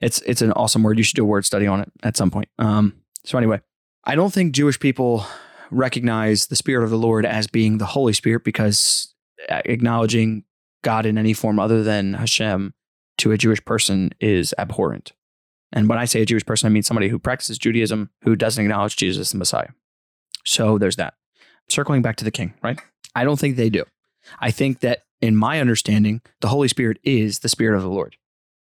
It's 0.00 0.20
it's 0.22 0.42
an 0.42 0.52
awesome 0.52 0.82
word. 0.82 0.98
You 0.98 1.04
should 1.04 1.16
do 1.16 1.22
a 1.22 1.26
word 1.26 1.44
study 1.44 1.66
on 1.66 1.80
it 1.80 1.90
at 2.02 2.16
some 2.16 2.30
point. 2.30 2.48
Um, 2.58 2.94
so 3.24 3.38
anyway, 3.38 3.60
I 4.04 4.14
don't 4.16 4.32
think 4.32 4.52
Jewish 4.54 4.78
people 4.78 5.24
recognize 5.70 6.46
the 6.46 6.56
Spirit 6.56 6.84
of 6.84 6.90
the 6.90 6.98
Lord 6.98 7.24
as 7.26 7.46
being 7.46 7.78
the 7.78 7.86
Holy 7.86 8.12
Spirit 8.12 8.44
because 8.44 9.14
uh, 9.48 9.62
acknowledging 9.64 10.44
God 10.82 11.06
in 11.06 11.16
any 11.18 11.32
form 11.32 11.58
other 11.58 11.82
than 11.82 12.14
Hashem 12.14 12.74
to 13.18 13.32
a 13.32 13.38
Jewish 13.38 13.64
person 13.64 14.10
is 14.20 14.54
abhorrent. 14.58 15.12
And 15.72 15.88
when 15.88 15.98
I 15.98 16.04
say 16.04 16.20
a 16.22 16.26
Jewish 16.26 16.44
person, 16.46 16.66
I 16.66 16.70
mean 16.70 16.82
somebody 16.82 17.08
who 17.08 17.18
practices 17.18 17.58
Judaism 17.58 18.10
who 18.22 18.36
doesn't 18.36 18.62
acknowledge 18.62 18.96
Jesus 18.96 19.32
the 19.32 19.38
Messiah. 19.38 19.68
So 20.44 20.78
there's 20.78 20.96
that. 20.96 21.14
Circling 21.68 22.02
back 22.02 22.16
to 22.16 22.24
the 22.24 22.30
king, 22.30 22.54
right? 22.62 22.78
I 23.16 23.24
don't 23.24 23.38
think 23.40 23.56
they 23.56 23.70
do. 23.70 23.84
I 24.40 24.50
think 24.50 24.80
that 24.80 25.02
in 25.20 25.36
my 25.36 25.60
understanding, 25.60 26.20
the 26.40 26.48
Holy 26.48 26.68
Spirit 26.68 26.98
is 27.02 27.40
the 27.40 27.48
Spirit 27.48 27.76
of 27.76 27.82
the 27.82 27.88
Lord. 27.88 28.16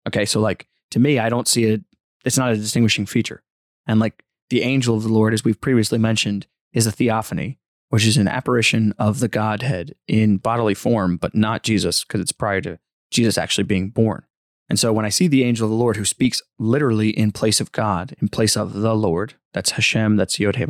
Okay. 0.07 0.25
So, 0.25 0.39
like, 0.39 0.67
to 0.91 0.99
me, 0.99 1.19
I 1.19 1.29
don't 1.29 1.47
see 1.47 1.65
it, 1.65 1.81
it's 2.25 2.37
not 2.37 2.51
a 2.51 2.57
distinguishing 2.57 3.05
feature. 3.05 3.43
And 3.87 3.99
like 3.99 4.23
the 4.49 4.61
angel 4.61 4.95
of 4.95 5.03
the 5.03 5.09
Lord, 5.09 5.33
as 5.33 5.43
we've 5.43 5.59
previously 5.59 5.97
mentioned, 5.97 6.47
is 6.73 6.85
a 6.85 6.91
theophany, 6.91 7.57
which 7.89 8.05
is 8.05 8.17
an 8.17 8.27
apparition 8.27 8.93
of 8.99 9.19
the 9.19 9.27
Godhead 9.27 9.95
in 10.07 10.37
bodily 10.37 10.73
form, 10.73 11.17
but 11.17 11.35
not 11.35 11.63
Jesus, 11.63 12.03
because 12.03 12.21
it's 12.21 12.31
prior 12.31 12.61
to 12.61 12.79
Jesus 13.09 13.37
actually 13.37 13.63
being 13.63 13.89
born. 13.89 14.23
And 14.69 14.79
so 14.79 14.93
when 14.93 15.05
I 15.05 15.09
see 15.09 15.27
the 15.27 15.43
angel 15.43 15.65
of 15.65 15.71
the 15.71 15.77
Lord 15.77 15.97
who 15.97 16.05
speaks 16.05 16.41
literally 16.57 17.09
in 17.09 17.31
place 17.31 17.59
of 17.59 17.73
God, 17.73 18.15
in 18.21 18.29
place 18.29 18.55
of 18.55 18.73
the 18.73 18.95
Lord, 18.95 19.33
that's 19.53 19.71
Hashem, 19.71 20.15
that's 20.15 20.39
Yod 20.39 20.55
He 20.55 20.65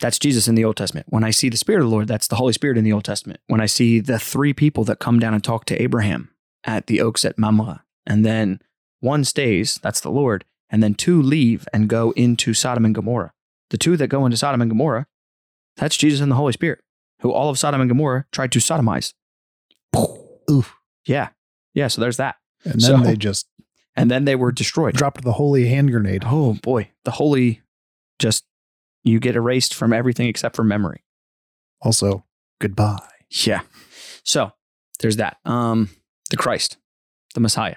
that's 0.00 0.18
Jesus 0.18 0.46
in 0.48 0.54
the 0.54 0.64
Old 0.64 0.76
Testament. 0.76 1.06
When 1.10 1.24
I 1.24 1.30
see 1.30 1.48
the 1.48 1.56
Spirit 1.56 1.80
of 1.82 1.88
the 1.88 1.94
Lord, 1.94 2.08
that's 2.08 2.28
the 2.28 2.36
Holy 2.36 2.52
Spirit 2.52 2.78
in 2.78 2.84
the 2.84 2.92
Old 2.92 3.04
Testament. 3.04 3.40
When 3.48 3.60
I 3.60 3.66
see 3.66 4.00
the 4.00 4.18
three 4.18 4.52
people 4.52 4.84
that 4.84 4.98
come 5.00 5.18
down 5.18 5.34
and 5.34 5.42
talk 5.42 5.64
to 5.66 5.82
Abraham 5.82 6.30
at 6.64 6.86
the 6.86 7.00
oaks 7.00 7.24
at 7.24 7.38
Mamre, 7.38 7.82
and 8.06 8.24
then 8.24 8.60
one 9.00 9.24
stays, 9.24 9.78
that's 9.82 10.00
the 10.00 10.10
Lord, 10.10 10.44
and 10.70 10.82
then 10.82 10.94
two 10.94 11.20
leave 11.22 11.66
and 11.72 11.88
go 11.88 12.12
into 12.12 12.54
Sodom 12.54 12.84
and 12.84 12.94
Gomorrah. 12.94 13.32
The 13.70 13.78
two 13.78 13.96
that 13.96 14.08
go 14.08 14.24
into 14.24 14.36
Sodom 14.36 14.60
and 14.62 14.70
Gomorrah, 14.70 15.06
that's 15.76 15.96
Jesus 15.96 16.20
and 16.20 16.30
the 16.30 16.36
Holy 16.36 16.52
Spirit, 16.52 16.80
who 17.20 17.32
all 17.32 17.48
of 17.50 17.58
Sodom 17.58 17.80
and 17.80 17.90
Gomorrah 17.90 18.26
tried 18.32 18.52
to 18.52 18.58
sodomize. 18.58 19.12
Oof. 20.50 20.74
Yeah. 21.06 21.28
Yeah. 21.74 21.88
So 21.88 22.00
there's 22.00 22.16
that. 22.16 22.36
And 22.64 22.74
then 22.74 22.80
So- 22.80 22.98
they 22.98 23.16
just 23.16 23.46
And 23.96 24.10
then 24.10 24.24
they 24.24 24.36
were 24.36 24.52
destroyed. 24.52 24.94
dropped 24.94 25.22
the 25.22 25.32
holy 25.34 25.68
hand 25.68 25.90
grenade. 25.90 26.22
Oh 26.26 26.54
boy. 26.54 26.90
The 27.04 27.12
holy 27.12 27.62
just, 28.18 28.44
you 29.08 29.20
get 29.20 29.36
erased 29.36 29.74
from 29.74 29.92
everything 29.92 30.26
except 30.26 30.56
for 30.56 30.64
memory. 30.64 31.04
Also, 31.80 32.24
goodbye. 32.60 32.98
Yeah. 33.30 33.60
So 34.24 34.52
there's 35.00 35.16
that. 35.16 35.38
Um, 35.44 35.90
the 36.30 36.36
Christ, 36.36 36.76
the 37.34 37.40
Messiah. 37.40 37.76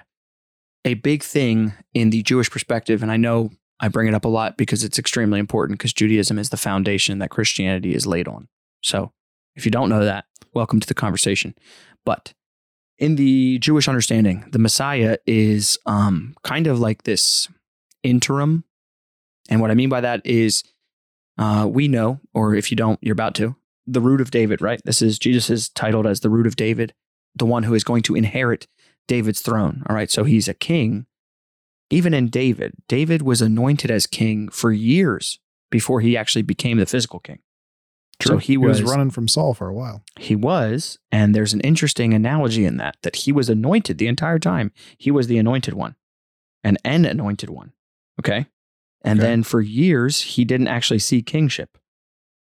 A 0.84 0.94
big 0.94 1.22
thing 1.22 1.72
in 1.94 2.10
the 2.10 2.22
Jewish 2.22 2.50
perspective, 2.50 3.02
and 3.02 3.12
I 3.12 3.16
know 3.16 3.50
I 3.80 3.88
bring 3.88 4.08
it 4.08 4.14
up 4.14 4.24
a 4.24 4.28
lot 4.28 4.56
because 4.56 4.84
it's 4.84 4.98
extremely 4.98 5.38
important 5.38 5.78
because 5.78 5.92
Judaism 5.92 6.38
is 6.38 6.50
the 6.50 6.56
foundation 6.56 7.18
that 7.18 7.30
Christianity 7.30 7.94
is 7.94 8.06
laid 8.06 8.28
on. 8.28 8.48
So 8.82 9.12
if 9.54 9.64
you 9.64 9.70
don't 9.70 9.88
know 9.88 10.04
that, 10.04 10.24
welcome 10.54 10.80
to 10.80 10.86
the 10.86 10.94
conversation. 10.94 11.54
But 12.04 12.34
in 12.98 13.16
the 13.16 13.58
Jewish 13.58 13.88
understanding, 13.88 14.44
the 14.50 14.58
Messiah 14.58 15.18
is 15.26 15.78
um, 15.86 16.34
kind 16.42 16.66
of 16.66 16.80
like 16.80 17.02
this 17.02 17.48
interim. 18.02 18.64
And 19.48 19.60
what 19.60 19.70
I 19.70 19.74
mean 19.74 19.88
by 19.88 20.00
that 20.00 20.24
is 20.24 20.62
uh, 21.38 21.66
we 21.70 21.88
know, 21.88 22.20
or 22.34 22.54
if 22.54 22.70
you 22.70 22.76
don't, 22.76 22.98
you're 23.02 23.12
about 23.12 23.34
to, 23.36 23.56
the 23.86 24.00
root 24.00 24.20
of 24.20 24.30
David, 24.30 24.60
right? 24.60 24.80
This 24.84 25.02
is 25.02 25.18
Jesus 25.18 25.50
is 25.50 25.68
titled 25.68 26.06
as 26.06 26.20
the 26.20 26.30
root 26.30 26.46
of 26.46 26.56
David, 26.56 26.94
the 27.34 27.46
one 27.46 27.64
who 27.64 27.74
is 27.74 27.84
going 27.84 28.02
to 28.04 28.14
inherit 28.14 28.66
David's 29.08 29.40
throne. 29.40 29.82
All 29.88 29.96
right. 29.96 30.10
So 30.10 30.24
he's 30.24 30.48
a 30.48 30.54
king. 30.54 31.06
Even 31.90 32.14
in 32.14 32.28
David, 32.28 32.72
David 32.88 33.22
was 33.22 33.42
anointed 33.42 33.90
as 33.90 34.06
king 34.06 34.48
for 34.48 34.72
years 34.72 35.38
before 35.70 36.00
he 36.00 36.16
actually 36.16 36.42
became 36.42 36.78
the 36.78 36.86
physical 36.86 37.20
king. 37.20 37.40
So 38.20 38.38
he 38.38 38.56
was, 38.56 38.82
running 38.82 39.10
from 39.10 39.26
Saul 39.26 39.52
for 39.52 39.68
a 39.68 39.74
while. 39.74 40.04
he 40.18 40.36
was, 40.36 40.98
and 41.10 41.34
there's 41.34 41.54
an 41.54 41.60
interesting 41.62 42.14
analogy 42.14 42.64
in 42.64 42.76
that 42.76 42.96
that 43.02 43.16
he 43.16 43.32
was 43.32 43.48
anointed 43.48 43.98
the 43.98 44.06
entire 44.06 44.38
time. 44.38 44.70
He 44.96 45.10
was 45.10 45.26
the 45.26 45.38
anointed 45.38 45.74
one, 45.74 45.96
and 46.62 46.78
an 46.84 47.04
anointed 47.04 47.50
one. 47.50 47.72
Okay. 48.20 48.46
And 49.04 49.18
Okay. 49.18 49.28
then 49.28 49.42
for 49.42 49.60
years, 49.60 50.20
he 50.22 50.44
didn't 50.44 50.68
actually 50.68 51.00
see 51.00 51.22
kingship. 51.22 51.76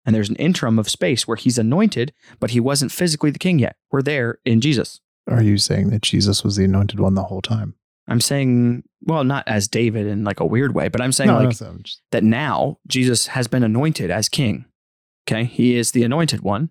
And 0.06 0.14
there's 0.16 0.30
an 0.30 0.36
interim 0.36 0.78
of 0.78 0.88
space 0.90 1.28
where 1.28 1.38
he's 1.38 1.58
anointed, 1.58 2.14
but 2.40 2.52
he 2.52 2.60
wasn't 2.60 2.92
physically 2.92 3.32
the 3.32 3.40
king 3.40 3.58
yet. 3.58 3.76
We're 3.92 4.04
there 4.04 4.38
in 4.46 4.62
Jesus. 4.62 5.02
Are 5.28 5.42
you 5.42 5.58
saying 5.58 5.90
that 5.90 6.04
Jesus 6.04 6.44
was 6.44 6.56
the 6.56 6.66
anointed 6.66 7.00
one 7.00 7.16
the 7.16 7.24
whole 7.24 7.42
time? 7.42 7.74
I'm 8.08 8.22
saying, 8.22 8.84
well, 9.02 9.24
not 9.24 9.48
as 9.48 9.68
David 9.68 10.06
in 10.06 10.24
like 10.24 10.40
a 10.40 10.46
weird 10.46 10.76
way, 10.76 10.90
but 10.90 11.02
I'm 11.02 11.12
saying 11.12 11.30
no, 11.32 11.38
like 11.38 11.60
no, 11.60 11.78
just- 11.82 12.02
that 12.12 12.24
now 12.24 12.78
Jesus 12.88 13.28
has 13.28 13.48
been 13.48 13.64
anointed 13.64 14.12
as 14.12 14.30
king. 14.30 14.66
Okay. 15.28 15.46
He 15.46 15.76
is 15.76 15.92
the 15.92 16.04
anointed 16.04 16.42
one. 16.42 16.70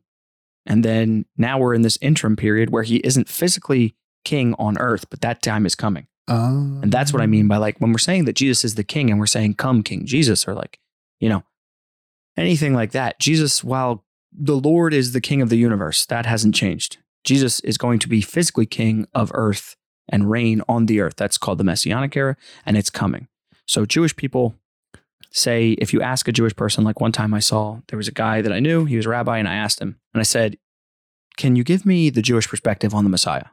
And 0.64 0.84
then 0.84 1.26
now 1.36 1.58
we're 1.58 1.74
in 1.74 1.82
this 1.82 1.98
interim 2.00 2.36
period 2.36 2.70
where 2.70 2.84
he 2.84 2.98
isn't 2.98 3.28
physically 3.28 3.96
king 4.24 4.54
on 4.60 4.78
earth, 4.78 5.10
but 5.10 5.20
that 5.22 5.42
time 5.42 5.66
is 5.66 5.74
coming. 5.74 6.06
Um, 6.26 6.80
And 6.82 6.92
that's 6.92 7.12
what 7.12 7.22
I 7.22 7.26
mean 7.26 7.48
by 7.48 7.58
like 7.58 7.78
when 7.78 7.92
we're 7.92 7.98
saying 7.98 8.24
that 8.24 8.36
Jesus 8.36 8.64
is 8.64 8.76
the 8.76 8.84
king 8.84 9.10
and 9.10 9.18
we're 9.18 9.26
saying, 9.26 9.54
come, 9.54 9.82
King 9.82 10.06
Jesus, 10.06 10.48
or 10.48 10.54
like, 10.54 10.78
you 11.20 11.28
know, 11.28 11.44
anything 12.36 12.74
like 12.74 12.92
that. 12.92 13.18
Jesus, 13.18 13.62
while 13.62 14.04
the 14.32 14.56
Lord 14.56 14.94
is 14.94 15.12
the 15.12 15.20
king 15.20 15.42
of 15.42 15.48
the 15.48 15.58
universe, 15.58 16.06
that 16.06 16.26
hasn't 16.26 16.54
changed. 16.54 16.98
Jesus 17.24 17.60
is 17.60 17.78
going 17.78 17.98
to 18.00 18.08
be 18.08 18.20
physically 18.20 18.66
king 18.66 19.06
of 19.14 19.30
earth 19.34 19.76
and 20.08 20.30
reign 20.30 20.60
on 20.68 20.86
the 20.86 21.00
earth. 21.00 21.16
That's 21.16 21.38
called 21.38 21.58
the 21.58 21.64
Messianic 21.64 22.16
era, 22.16 22.36
and 22.66 22.76
it's 22.76 22.90
coming. 22.90 23.28
So 23.66 23.86
Jewish 23.86 24.14
people 24.16 24.54
say, 25.30 25.72
if 25.72 25.92
you 25.92 26.02
ask 26.02 26.28
a 26.28 26.32
Jewish 26.32 26.54
person, 26.54 26.84
like 26.84 27.00
one 27.00 27.12
time 27.12 27.32
I 27.32 27.40
saw, 27.40 27.80
there 27.88 27.96
was 27.96 28.08
a 28.08 28.12
guy 28.12 28.42
that 28.42 28.52
I 28.52 28.60
knew, 28.60 28.84
he 28.84 28.96
was 28.96 29.06
a 29.06 29.10
rabbi, 29.10 29.38
and 29.38 29.48
I 29.48 29.54
asked 29.54 29.80
him, 29.80 29.98
and 30.12 30.20
I 30.20 30.24
said, 30.24 30.58
Can 31.36 31.56
you 31.56 31.64
give 31.64 31.86
me 31.86 32.10
the 32.10 32.22
Jewish 32.22 32.48
perspective 32.48 32.94
on 32.94 33.04
the 33.04 33.10
Messiah? 33.10 33.46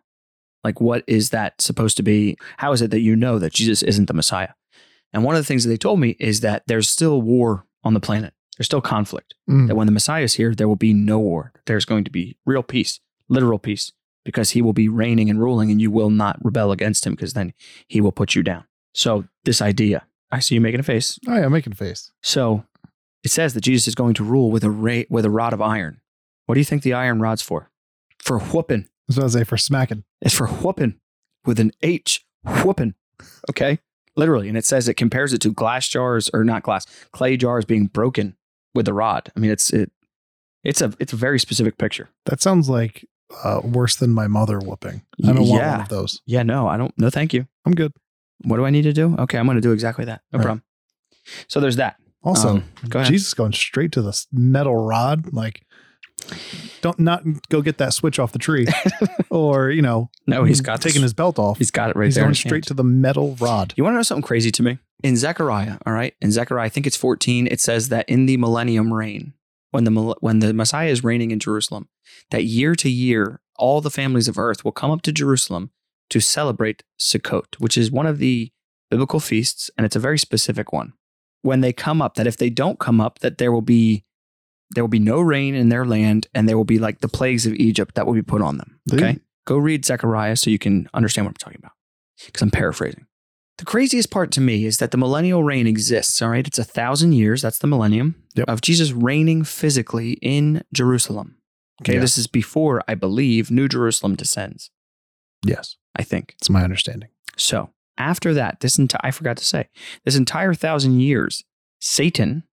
Like, 0.64 0.80
what 0.80 1.04
is 1.08 1.32
that 1.32 1.60
supposed 1.62 1.98
to 1.98 2.04
be? 2.04 2.38
How 2.58 2.72
is 2.72 2.82
it 2.82 2.92
that 2.92 3.00
you 3.00 3.16
know 3.16 3.40
that 3.40 3.54
Jesus 3.54 3.82
isn't 3.84 4.06
the 4.06 4.14
Messiah? 4.14 4.50
And 5.14 5.24
one 5.24 5.36
of 5.36 5.42
the 5.42 5.46
things 5.46 5.64
that 5.64 5.70
they 5.70 5.78
told 5.78 6.00
me 6.00 6.16
is 6.20 6.42
that 6.42 6.64
there's 6.68 6.90
still 6.90 7.22
war 7.22 7.66
on 7.84 7.94
the 7.94 8.00
planet. 8.00 8.34
There's 8.58 8.68
still 8.68 8.82
conflict. 8.82 9.34
Mm. 9.50 9.68
That 9.68 9.76
when 9.76 9.88
the 9.88 9.94
Messiah 9.94 10.24
is 10.24 10.36
here, 10.36 10.54
there 10.54 10.68
will 10.68 10.76
be 10.76 10.94
no 10.94 11.20
war. 11.20 11.52
There's 11.66 11.86
going 11.86 12.04
to 12.04 12.12
be 12.12 12.38
real 12.46 12.64
peace, 12.64 13.00
literal 13.28 13.60
peace, 13.60 13.92
because 14.24 14.52
he 14.52 14.62
will 14.62 14.74
be 14.74 14.88
reigning 14.88 15.30
and 15.30 15.40
ruling 15.40 15.72
and 15.72 15.82
you 15.82 15.90
will 15.90 16.10
not 16.10 16.38
rebel 16.44 16.72
against 16.72 17.06
him 17.06 17.14
because 17.14 17.34
then 17.34 17.54
he 17.88 18.02
will 18.02 18.12
put 18.12 18.36
you 18.36 18.44
down. 18.44 18.66
So, 18.94 19.26
this 19.46 19.62
idea, 19.62 20.06
I 20.32 20.40
see 20.40 20.56
you 20.56 20.62
making 20.62 20.82
a 20.82 20.84
face. 20.84 21.18
Oh, 21.28 21.36
yeah, 21.36 21.46
I'm 21.46 21.52
making 21.52 21.74
a 21.74 21.76
face. 21.76 22.12
So, 22.22 22.66
it 23.24 23.32
says 23.32 23.54
that 23.54 23.62
Jesus 23.62 23.88
is 23.88 23.96
going 23.96 24.14
to 24.16 24.24
rule 24.24 24.52
with 24.52 24.64
a, 24.64 24.70
ra- 24.70 25.04
with 25.10 25.26
a 25.26 25.30
rod 25.30 25.54
of 25.54 25.62
iron. 25.62 26.02
What 26.46 26.56
do 26.56 26.60
you 26.60 26.66
think 26.66 26.84
the 26.84 26.94
iron 26.94 27.20
rod's 27.20 27.42
for? 27.42 27.70
For 28.20 28.40
whooping. 28.40 28.88
That's 29.16 29.24
what 29.36 29.38
I 29.38 29.42
say 29.42 29.44
for 29.44 29.58
smacking. 29.58 30.04
It's 30.22 30.34
for 30.36 30.48
whooping 30.48 31.00
with 31.46 31.60
an 31.60 31.72
H, 31.82 32.26
whooping. 32.64 32.96
Okay. 33.50 33.80
Literally. 34.16 34.50
And 34.50 34.58
it 34.58 34.66
says 34.66 34.88
it 34.88 34.96
compares 34.96 35.34
it 35.34 35.40
to 35.42 35.52
glass 35.54 35.88
jars 35.88 36.30
or 36.34 36.44
not 36.44 36.64
glass, 36.64 36.86
clay 37.12 37.38
jars 37.38 37.66
being 37.66 37.88
broken 37.88 38.36
with 38.76 38.88
a 38.88 38.94
rod. 38.94 39.32
I 39.36 39.40
mean, 39.40 39.52
it's, 39.52 39.72
it, 39.72 39.92
it's 40.64 40.82
a, 40.82 40.94
it's 41.00 41.14
a 41.14 41.16
very 41.16 41.40
specific 41.40 41.78
picture. 41.78 42.10
That 42.26 42.42
sounds 42.42 42.70
like 42.70 43.06
uh, 43.44 43.62
worse 43.64 43.96
than 43.96 44.12
my 44.12 44.28
mother 44.28 44.60
whooping. 44.60 45.02
I 45.24 45.28
don't 45.28 45.48
want 45.48 45.62
Yeah. 45.62 45.72
one 45.72 45.82
of 45.82 45.90
those. 45.90 46.22
Yeah. 46.26 46.44
No, 46.44 46.68
I 46.68 46.78
don't. 46.78 46.94
No, 46.98 47.10
thank 47.10 47.34
you. 47.34 47.48
I'm 47.66 47.74
good. 47.74 47.94
What 48.44 48.58
do 48.58 48.66
I 48.66 48.70
need 48.70 48.82
to 48.84 48.94
do? 48.94 49.16
Okay. 49.20 49.38
I'm 49.38 49.46
going 49.46 49.56
to 49.56 49.62
do 49.62 49.72
exactly 49.72 50.06
that. 50.06 50.22
No 50.34 50.38
Right. 50.40 50.44
problem. 50.44 50.64
So 51.48 51.60
there's 51.60 51.78
that. 51.78 51.96
Also, 52.24 52.50
Um, 52.58 52.64
go 52.90 53.00
ahead. 53.00 53.12
Jesus 53.12 53.34
going 53.34 53.54
straight 53.54 53.92
to 53.94 54.02
the 54.02 54.26
metal 54.32 54.76
rod. 54.76 55.34
Like, 55.34 55.64
don't 56.82 57.00
not 57.00 57.24
go 57.50 57.62
get 57.62 57.78
that 57.78 57.94
switch 57.94 58.20
off 58.20 58.32
the 58.32 58.40
tree, 58.40 58.66
or 59.30 59.70
you 59.70 59.82
know, 59.82 60.10
No, 60.28 60.44
he's 60.44 60.62
got 60.62 60.82
taking 60.82 61.02
his 61.02 61.14
belt 61.14 61.38
off. 61.40 61.58
He's 61.58 61.72
got 61.72 61.90
it 61.90 61.96
right 61.96 62.06
he's 62.06 62.16
there. 62.16 62.24
in 62.24 62.30
going 62.30 62.36
straight 62.36 62.52
hand. 62.54 62.68
to 62.68 62.74
the 62.74 62.84
metal 62.84 63.36
rod. 63.40 63.74
You 63.78 63.84
want 63.84 63.94
to 63.94 63.98
know 63.98 64.04
something 64.04 64.24
crazy 64.24 64.52
to 64.52 64.64
me? 64.64 64.80
In 65.04 65.18
Zechariah, 65.18 65.78
all 65.86 65.94
right, 65.94 66.14
in 66.22 66.32
Zechariah, 66.32 66.66
I 66.66 66.70
think 66.70 66.86
it's 66.86 66.98
14, 66.98 67.48
it 67.48 67.60
says 67.60 67.90
that 67.90 68.08
in 68.08 68.28
the 68.28 68.38
millennium 68.38 68.94
reign, 68.94 69.34
when 69.72 69.84
the 69.84 69.92
when 70.20 70.40
the 70.40 70.54
Messiah 70.54 70.90
is 70.90 71.04
reigning 71.04 71.32
in 71.32 71.40
Jerusalem, 71.40 71.88
that 72.30 72.44
year 72.46 72.76
to 72.76 72.90
year, 72.90 73.42
all 73.58 73.82
the 73.82 73.90
families 73.92 74.28
of 74.28 74.38
earth 74.38 74.64
will 74.64 74.72
come 74.72 74.92
up 74.92 75.02
to 75.04 75.12
Jerusalem 75.12 75.72
to 76.10 76.20
celebrate 76.20 76.84
Sukkot, 77.00 77.56
which 77.60 77.78
is 77.78 77.90
one 77.92 78.06
of 78.06 78.18
the 78.18 78.52
biblical 78.90 79.20
feasts, 79.20 79.70
and 79.78 79.86
it's 79.86 79.96
a 79.96 80.00
very 80.00 80.20
specific 80.20 80.74
one. 80.74 80.94
When 81.42 81.62
they 81.62 81.74
come 81.74 82.02
up, 82.02 82.16
that 82.16 82.28
if 82.28 82.38
they 82.38 82.50
don't 82.50 82.78
come 82.80 83.00
up, 83.02 83.20
that 83.20 83.38
there 83.38 83.52
will 83.52 83.62
be 83.62 84.04
there 84.74 84.84
will 84.84 84.90
be 84.90 85.00
no 85.00 85.22
rain 85.22 85.56
in 85.56 85.70
their 85.70 85.86
land, 85.86 86.28
and 86.34 86.48
there 86.48 86.58
will 86.58 86.66
be 86.66 86.80
like 86.80 87.00
the 87.00 87.08
plagues 87.08 87.46
of 87.46 87.54
Egypt 87.54 87.96
that 87.96 88.06
will 88.06 88.14
be 88.14 88.22
put 88.22 88.42
on 88.42 88.58
them. 88.58 88.80
Okay, 88.94 89.20
go 89.46 89.58
read 89.58 89.86
Zechariah 89.86 90.36
so 90.36 90.50
you 90.50 90.60
can 90.60 90.88
understand 90.94 91.26
what 91.26 91.32
I'm 91.32 91.36
talking 91.36 91.60
about, 91.60 91.74
because 92.26 92.42
I'm 92.42 92.52
paraphrasing. 92.52 93.06
The 93.58 93.66
craziest 93.66 94.10
part 94.10 94.32
to 94.32 94.42
me 94.42 94.66
is 94.66 94.78
that 94.80 94.90
the 94.90 94.98
millennial 94.98 95.44
reign 95.44 95.68
exists. 95.68 96.20
All 96.22 96.30
right. 96.30 96.48
It's 96.48 96.58
a 96.58 96.64
thousand 96.64 97.12
years. 97.14 97.44
That's 97.44 97.60
the 97.60 97.68
millennium 97.68 98.16
Yep. 98.36 98.50
of 98.50 98.62
Jesus 98.62 98.92
reigning 98.92 99.44
physically 99.44 100.14
in 100.14 100.64
Jerusalem. 100.74 101.38
Okay. 101.84 101.94
Yeah. 101.96 102.00
This 102.00 102.18
is 102.18 102.26
before, 102.26 102.82
I 102.88 102.96
believe, 102.96 103.52
New 103.52 103.68
Jerusalem 103.68 104.16
descends, 104.16 104.72
Yes, 105.46 105.76
I 105.96 106.02
think. 106.04 106.34
it's 106.40 106.50
my 106.50 106.64
understanding. 106.64 107.10
So 107.38 107.70
after 108.00 108.34
that, 108.34 108.62
this 108.62 108.80
entire, 108.80 109.02
I 109.04 109.12
forgot 109.12 109.38
to 109.38 109.46
say, 109.46 109.70
this 110.06 110.16
entire 110.16 110.56
thousand 110.56 111.00
years, 111.02 111.44
Satan, 111.80 112.44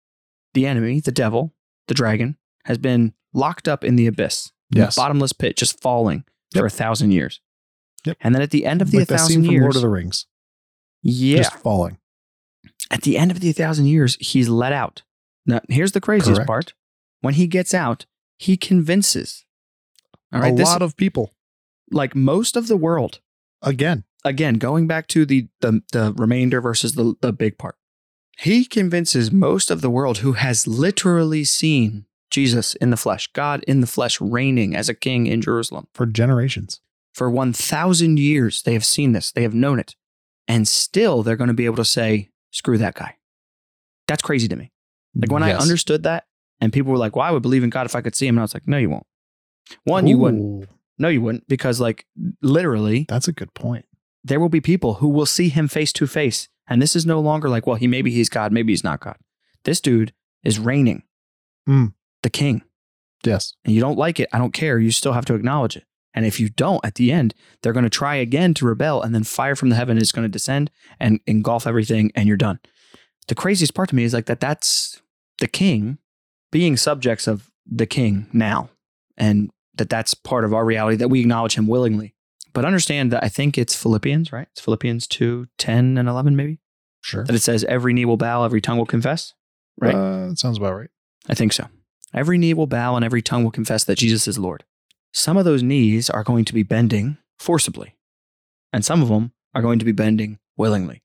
the 0.52 0.66
enemy, 0.66 1.00
the 1.00 1.12
devil, 1.12 1.54
the 1.88 1.94
dragon, 1.94 2.36
has 2.64 2.78
been 2.78 3.14
locked 3.32 3.66
up 3.68 3.84
in 3.84 3.96
the 3.96 4.06
abyss, 4.06 4.52
Yes. 4.70 4.94
the 4.94 5.00
bottomless 5.00 5.32
pit, 5.32 5.56
just 5.56 5.80
falling 5.80 6.24
for 6.54 6.66
a 6.66 6.70
thousand 6.70 7.10
years. 7.12 7.40
Yep. 8.04 8.16
And 8.20 8.34
then 8.34 8.42
at 8.42 8.50
the 8.50 8.64
end 8.64 8.80
of 8.82 8.90
the 8.90 8.98
like 9.00 9.08
thousand 9.08 9.44
years, 9.44 9.62
Lord 9.62 9.76
of 9.76 9.82
the 9.82 9.88
Rings. 9.88 10.26
yeah, 11.02 11.38
Just 11.38 11.54
falling. 11.56 11.98
at 12.90 13.02
the 13.02 13.18
end 13.18 13.30
of 13.30 13.40
the 13.40 13.52
thousand 13.52 13.86
years, 13.86 14.16
he's 14.20 14.48
let 14.48 14.72
out. 14.72 15.02
Now, 15.46 15.60
here's 15.68 15.92
the 15.92 16.00
craziest 16.00 16.36
Correct. 16.36 16.46
part. 16.46 16.74
When 17.20 17.34
he 17.34 17.46
gets 17.46 17.74
out, 17.74 18.06
he 18.38 18.56
convinces 18.56 19.44
All 20.32 20.40
right. 20.40 20.52
a 20.52 20.56
this, 20.56 20.66
lot 20.68 20.82
of 20.82 20.96
people. 20.96 21.34
like 21.90 22.14
most 22.14 22.56
of 22.56 22.68
the 22.68 22.76
world, 22.76 23.20
Again, 23.62 24.04
again, 24.24 24.54
going 24.54 24.86
back 24.86 25.08
to 25.08 25.26
the 25.26 25.48
the, 25.60 25.82
the 25.92 26.14
remainder 26.16 26.60
versus 26.60 26.92
the, 26.92 27.14
the 27.20 27.32
big 27.32 27.58
part, 27.58 27.76
he 28.38 28.64
convinces 28.64 29.32
most 29.32 29.70
of 29.70 29.80
the 29.80 29.90
world 29.90 30.18
who 30.18 30.32
has 30.34 30.66
literally 30.66 31.44
seen 31.44 32.06
Jesus 32.30 32.74
in 32.76 32.90
the 32.90 32.96
flesh, 32.96 33.28
God 33.32 33.64
in 33.66 33.80
the 33.80 33.86
flesh, 33.86 34.20
reigning 34.20 34.76
as 34.76 34.88
a 34.88 34.94
king 34.94 35.26
in 35.26 35.40
Jerusalem. 35.40 35.88
for 35.92 36.06
generations. 36.06 36.80
For 37.14 37.28
1,000 37.28 38.18
years, 38.18 38.62
they 38.62 38.74
have 38.74 38.84
seen 38.84 39.12
this, 39.12 39.32
they 39.32 39.42
have 39.42 39.54
known 39.54 39.80
it. 39.80 39.96
And 40.46 40.68
still, 40.68 41.22
they're 41.22 41.36
going 41.36 41.48
to 41.48 41.54
be 41.54 41.64
able 41.64 41.76
to 41.76 41.84
say, 41.84 42.30
screw 42.52 42.78
that 42.78 42.94
guy. 42.94 43.16
That's 44.06 44.22
crazy 44.22 44.46
to 44.48 44.56
me. 44.56 44.72
Like 45.14 45.32
when 45.32 45.42
I 45.42 45.52
understood 45.52 46.04
that, 46.04 46.24
and 46.60 46.72
people 46.72 46.92
were 46.92 46.98
like, 46.98 47.16
well, 47.16 47.24
I 47.24 47.30
would 47.30 47.42
believe 47.42 47.64
in 47.64 47.70
God 47.70 47.86
if 47.86 47.96
I 47.96 48.00
could 48.00 48.14
see 48.14 48.26
him. 48.26 48.36
And 48.36 48.40
I 48.40 48.44
was 48.44 48.54
like, 48.54 48.66
no, 48.66 48.78
you 48.78 48.90
won't. 48.90 49.06
One, 49.84 50.06
you 50.06 50.18
wouldn't. 50.18 50.68
No, 50.98 51.08
you 51.08 51.20
wouldn't. 51.20 51.46
Because, 51.48 51.80
like, 51.80 52.06
literally, 52.42 53.06
That's 53.08 53.28
a 53.28 53.32
good 53.32 53.54
point. 53.54 53.84
There 54.28 54.40
will 54.40 54.48
be 54.48 54.60
people 54.60 54.94
who 54.94 55.08
will 55.08 55.26
see 55.26 55.48
him 55.48 55.68
face 55.68 55.92
to 55.94 56.06
face. 56.06 56.48
And 56.66 56.80
this 56.82 56.94
is 56.94 57.06
no 57.06 57.20
longer 57.20 57.48
like, 57.48 57.66
well, 57.66 57.76
he 57.76 57.86
maybe 57.86 58.10
he's 58.10 58.28
God, 58.28 58.52
maybe 58.52 58.72
he's 58.72 58.84
not 58.84 59.00
God. 59.00 59.16
This 59.64 59.80
dude 59.80 60.12
is 60.44 60.58
reigning, 60.58 61.02
Mm. 61.68 61.94
the 62.22 62.30
king. 62.30 62.62
Yes. 63.24 63.54
And 63.64 63.74
you 63.74 63.80
don't 63.80 63.98
like 63.98 64.20
it, 64.20 64.28
I 64.32 64.38
don't 64.38 64.52
care. 64.52 64.78
You 64.78 64.90
still 64.90 65.12
have 65.12 65.24
to 65.26 65.34
acknowledge 65.34 65.76
it. 65.76 65.84
And 66.14 66.24
if 66.24 66.40
you 66.40 66.48
don't, 66.48 66.84
at 66.84 66.94
the 66.94 67.12
end, 67.12 67.34
they're 67.62 67.72
going 67.72 67.84
to 67.84 67.90
try 67.90 68.14
again 68.16 68.54
to 68.54 68.66
rebel, 68.66 69.02
and 69.02 69.14
then 69.14 69.24
fire 69.24 69.54
from 69.56 69.68
the 69.68 69.76
heaven 69.76 69.98
is 69.98 70.12
going 70.12 70.24
to 70.24 70.28
descend 70.28 70.70
and 70.98 71.20
engulf 71.26 71.66
everything, 71.66 72.10
and 72.14 72.26
you're 72.26 72.36
done. 72.36 72.60
The 73.28 73.34
craziest 73.34 73.74
part 73.74 73.88
to 73.90 73.94
me 73.96 74.04
is 74.04 74.14
like 74.14 74.26
that 74.26 74.40
that's 74.40 75.02
the 75.38 75.48
king 75.48 75.98
being 76.50 76.76
subjects 76.76 77.26
of 77.26 77.50
the 77.66 77.86
king 77.86 78.26
now, 78.32 78.70
and 79.16 79.50
that 79.74 79.90
that's 79.90 80.14
part 80.14 80.44
of 80.44 80.54
our 80.54 80.64
reality 80.64 80.96
that 80.96 81.08
we 81.08 81.20
acknowledge 81.20 81.54
him 81.56 81.66
willingly. 81.66 82.14
But 82.52 82.64
understand 82.64 83.12
that 83.12 83.22
I 83.22 83.28
think 83.28 83.56
it's 83.58 83.74
Philippians, 83.74 84.32
right? 84.32 84.48
It's 84.52 84.60
Philippians 84.60 85.06
2 85.06 85.46
10 85.58 85.98
and 85.98 86.08
11, 86.08 86.34
maybe, 86.36 86.58
Sure. 87.02 87.24
that 87.24 87.34
it 87.34 87.40
says, 87.42 87.64
every 87.64 87.92
knee 87.92 88.04
will 88.04 88.16
bow, 88.16 88.44
every 88.44 88.60
tongue 88.60 88.78
will 88.78 88.86
confess, 88.86 89.34
right? 89.78 89.94
Uh, 89.94 90.28
that 90.28 90.38
sounds 90.38 90.58
about 90.58 90.74
right. 90.74 90.90
I 91.28 91.34
think 91.34 91.52
so. 91.52 91.66
Every 92.14 92.38
knee 92.38 92.54
will 92.54 92.66
bow 92.66 92.96
and 92.96 93.04
every 93.04 93.22
tongue 93.22 93.44
will 93.44 93.50
confess 93.50 93.84
that 93.84 93.98
Jesus 93.98 94.26
is 94.26 94.38
Lord. 94.38 94.64
Some 95.12 95.36
of 95.36 95.44
those 95.44 95.62
knees 95.62 96.08
are 96.10 96.24
going 96.24 96.44
to 96.46 96.54
be 96.54 96.62
bending 96.62 97.18
forcibly, 97.38 97.96
and 98.72 98.84
some 98.84 99.02
of 99.02 99.08
them 99.08 99.32
are 99.54 99.62
going 99.62 99.78
to 99.78 99.84
be 99.84 99.92
bending 99.92 100.38
willingly. 100.56 101.02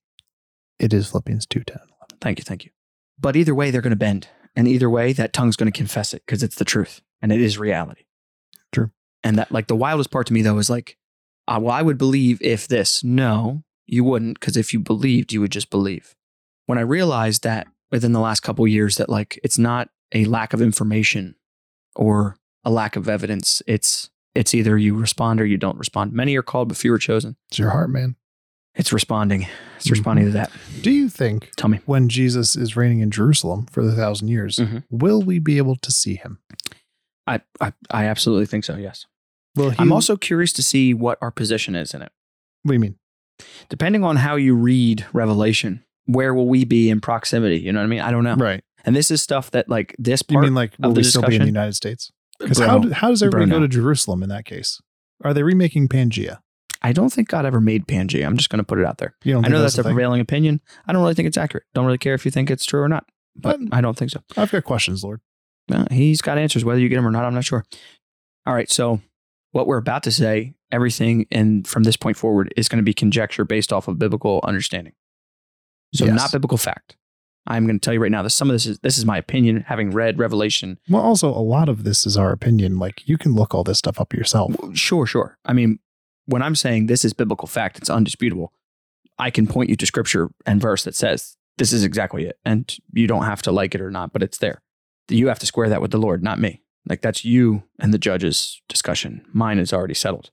It 0.80 0.94
is 0.94 1.10
Philippians 1.10 1.46
2.10. 1.48 1.80
Thank 2.22 2.40
you, 2.40 2.44
thank 2.44 2.66
you. 2.66 2.72
But 3.20 3.36
either 3.36 3.54
way, 3.56 3.70
they're 3.72 3.82
going 3.82 3.92
to 3.92 3.96
bend. 3.98 4.28
And 4.56 4.68
either 4.68 4.90
way, 4.90 5.14
that 5.14 5.34
tongue's 5.34 5.56
going 5.56 5.72
to 5.72 5.78
confess 5.78 6.14
it 6.14 6.24
because 6.26 6.44
it's 6.44 6.56
the 6.56 6.66
truth 6.66 7.02
and 7.22 7.32
it 7.32 7.42
is 7.42 7.58
reality. 7.58 8.04
True. 8.72 8.92
And 9.24 9.38
that, 9.38 9.52
like, 9.52 9.68
the 9.68 9.76
wildest 9.76 10.12
part 10.12 10.28
to 10.28 10.34
me, 10.34 10.42
though, 10.42 10.58
is 10.58 10.70
like, 10.70 10.98
uh, 11.48 11.60
well, 11.62 11.74
I 11.74 11.82
would 11.82 11.98
believe 11.98 12.42
if 12.42 12.68
this. 12.68 13.04
No, 13.04 13.64
you 13.86 14.04
wouldn't, 14.04 14.40
because 14.40 14.58
if 14.58 14.74
you 14.74 14.80
believed, 14.80 15.34
you 15.34 15.42
would 15.42 15.52
just 15.52 15.70
believe. 15.70 16.16
When 16.66 16.78
I 16.78 16.82
realized 16.82 17.44
that 17.44 17.68
within 17.92 18.14
the 18.14 18.20
last 18.20 18.40
couple 18.42 18.66
years, 18.68 18.98
that, 18.98 19.10
like, 19.10 19.40
it's 19.44 19.58
not 19.58 19.90
a 20.14 20.26
lack 20.26 20.54
of 20.54 20.62
information 20.62 21.36
or 21.96 22.38
a 22.64 22.72
lack 22.72 22.96
of 22.96 23.10
evidence, 23.10 23.62
it's, 23.68 24.10
it's 24.34 24.54
either 24.54 24.78
you 24.78 24.96
respond 24.96 25.42
or 25.42 25.46
you 25.46 25.58
don't 25.58 25.78
respond. 25.78 26.14
Many 26.14 26.36
are 26.38 26.42
called, 26.42 26.70
but 26.70 26.78
few 26.78 26.94
are 26.94 26.98
chosen. 26.98 27.36
It's 27.50 27.60
your 27.60 27.72
heart, 27.72 27.90
man. 27.90 28.16
It's 28.76 28.92
responding. 28.92 29.46
It's 29.76 29.92
responding 29.92 30.26
to 30.26 30.32
that. 30.32 30.52
Do 30.82 30.90
you 30.90 31.08
think 31.10 31.52
Tell 31.58 31.70
me. 31.70 31.82
when 31.86 32.10
Jesus 32.10 32.56
is 32.56 32.76
reigning 32.76 33.02
in 33.02 33.12
Jerusalem 33.12 33.68
for 33.72 33.84
the 33.86 33.96
thousand 33.96 34.30
years, 34.30 34.56
Mhm. 34.56 34.84
will 34.90 35.22
we 35.22 35.38
be 35.38 35.58
able 35.60 35.76
to 35.76 35.92
see 35.92 36.16
him? 36.16 36.40
I, 37.28 37.42
I, 37.62 37.74
I 37.92 38.06
absolutely 38.06 38.48
think 38.48 38.64
so, 38.66 38.76
yes. 38.76 39.06
Will 39.56 39.72
he, 39.72 39.78
I'm 39.80 39.92
also 39.92 40.18
curious 40.18 40.52
to 40.54 40.64
see 40.64 40.94
what 40.94 41.18
our 41.22 41.32
position 41.32 41.76
is 41.76 41.94
in 41.94 42.02
it. 42.02 42.12
What 42.64 42.72
do 42.72 42.74
you 42.74 42.80
mean? 42.80 42.96
Depending 43.70 44.04
on 44.04 44.16
how 44.18 44.36
you 44.36 44.56
read 44.56 45.06
Revelation, 45.14 45.84
where 46.06 46.34
will 46.34 46.48
we 46.48 46.66
be 46.66 46.90
in 46.90 47.02
proximity? 47.02 47.60
You 47.60 47.72
know 47.72 47.80
what 47.80 47.86
I 47.86 47.88
mean? 47.88 48.02
I 48.02 48.12
don't 48.12 48.24
know. 48.24 48.36
Right. 48.36 48.64
And 48.86 48.96
this 48.96 49.12
is 49.12 49.22
stuff 49.22 49.52
that, 49.52 49.70
like, 49.70 49.96
this 49.98 50.22
part. 50.22 50.44
You 50.44 50.48
mean 50.50 50.56
like 50.56 50.74
will 50.80 50.92
we 50.92 51.04
still 51.04 51.22
be 51.22 51.36
in 51.36 51.42
the? 51.42 51.48
United 51.48 51.74
States? 51.74 52.12
Because 52.40 52.60
how, 52.60 52.90
how 52.92 53.10
does 53.10 53.24
everybody 53.24 53.50
bro, 53.50 53.60
go 53.60 53.62
to 53.62 53.68
Jerusalem 53.68 54.24
in 54.24 54.30
that 54.30 54.46
case? 54.46 54.82
Are 55.24 55.34
they 55.34 55.44
remaking 55.44 55.88
Pangea? 55.88 56.40
I 56.82 56.92
don't 56.92 57.10
think 57.10 57.30
God 57.30 57.46
ever 57.46 57.62
made 57.62 57.88
Pangea. 57.88 58.26
I'm 58.26 58.36
just 58.36 58.50
going 58.50 58.58
to 58.58 58.66
put 58.66 58.80
it 58.80 58.86
out 58.86 58.98
there. 58.98 59.16
You 59.24 59.34
don't 59.34 59.46
I 59.46 59.50
know 59.50 59.62
that's, 59.62 59.76
the 59.76 59.82
a 59.82 59.86
prevailing 59.86 60.20
opinion. 60.20 60.60
I 60.86 60.92
don't 60.92 61.02
really 61.02 61.14
think 61.14 61.28
it's 61.28 61.38
accurate. 61.38 61.64
Don't 61.74 61.86
really 61.86 61.98
care 61.98 62.14
if 62.14 62.26
you 62.26 62.32
think 62.32 62.52
it's 62.52 62.66
true 62.66 62.82
or 62.82 62.90
not, 62.90 63.06
but 63.38 63.56
Um, 63.56 63.70
I 63.72 63.80
don't 63.80 63.98
think 63.98 64.12
so. 64.12 64.22
I've 64.36 64.52
got 64.52 64.66
questions, 64.66 65.02
Lord. 65.02 65.22
Well, 65.70 65.88
he's 65.92 66.22
got 66.22 66.38
answers. 66.38 66.66
Whether 66.66 66.82
you 66.82 66.90
get 66.90 66.98
them 66.98 67.08
or 67.08 67.12
not, 67.12 67.24
I'm 67.24 67.34
not 67.34 67.46
sure. 67.46 67.64
All 68.46 68.54
right. 68.54 68.70
So, 68.70 69.00
what 69.54 69.66
we're 69.66 69.78
about 69.78 70.04
to 70.04 70.12
say, 70.12 70.54
everything 70.72 71.26
and 71.32 71.66
from 71.68 71.84
this 71.84 71.96
point 71.96 72.18
forward 72.18 72.54
is 72.58 72.68
going 72.68 72.78
to 72.78 72.84
be 72.84 72.94
conjecture 72.94 73.46
based 73.46 73.72
off 73.72 73.88
of 73.88 73.98
biblical 73.98 74.42
understanding. 74.44 74.94
So, 75.96 76.06
Yes. 76.06 76.16
not 76.16 76.32
biblical 76.32 76.58
fact. 76.58 76.98
I'm 77.46 77.66
going 77.68 77.80
to 77.80 77.84
tell 77.84 77.94
you 77.94 78.00
right 78.02 78.12
now 78.12 78.24
that 78.24 78.30
some 78.32 78.50
of 78.50 78.54
this 78.54 78.66
is 78.66 78.80
this 78.80 78.98
is 78.98 79.06
my 79.06 79.18
opinion, 79.18 79.66
having 79.68 79.92
read 79.92 80.18
Revelation. 80.18 80.80
Well, 80.90 81.02
also 81.02 81.30
a 81.30 81.44
lot 81.44 81.70
of 81.70 81.84
this 81.84 82.06
is 82.06 82.18
our 82.18 82.32
opinion. 82.32 82.80
Like 82.80 83.08
you 83.08 83.18
can 83.18 83.34
look 83.36 83.54
all 83.54 83.64
this 83.64 83.78
stuff 83.80 84.00
up 84.00 84.14
yourself. 84.14 84.54
Sure, 84.74 85.06
sure. 85.06 85.38
I 85.46 85.54
mean, 85.54 85.80
when 86.26 86.42
I'm 86.42 86.56
saying 86.56 86.88
this 86.88 87.04
is 87.06 87.14
biblical 87.14 87.48
fact, 87.48 87.78
it's 87.78 87.90
undisputable. 87.90 88.54
I 89.20 89.30
can 89.30 89.46
point 89.46 89.70
you 89.70 89.76
to 89.76 89.86
scripture 89.86 90.30
and 90.46 90.60
verse 90.62 90.84
that 90.86 90.96
says 90.96 91.38
this 91.58 91.72
is 91.74 91.84
exactly 91.84 92.26
it, 92.26 92.40
and 92.46 92.76
you 92.94 93.06
don't 93.08 93.26
have 93.26 93.42
to 93.44 93.52
like 93.52 93.76
it 93.76 93.82
or 93.82 93.92
not, 93.92 94.14
but 94.14 94.24
it's 94.24 94.38
there. 94.40 94.64
You 95.10 95.28
have 95.28 95.40
to 95.40 95.46
square 95.46 95.70
that 95.70 95.82
with 95.82 95.92
the 95.92 96.00
Lord, 96.00 96.24
not 96.24 96.40
me. 96.40 96.63
Like 96.88 97.02
that's 97.02 97.24
you 97.24 97.64
and 97.80 97.94
the 97.94 97.98
judge's 97.98 98.62
discussion. 98.68 99.26
Mine 99.34 99.60
is 99.60 99.74
already 99.74 99.94
settled. 99.94 100.32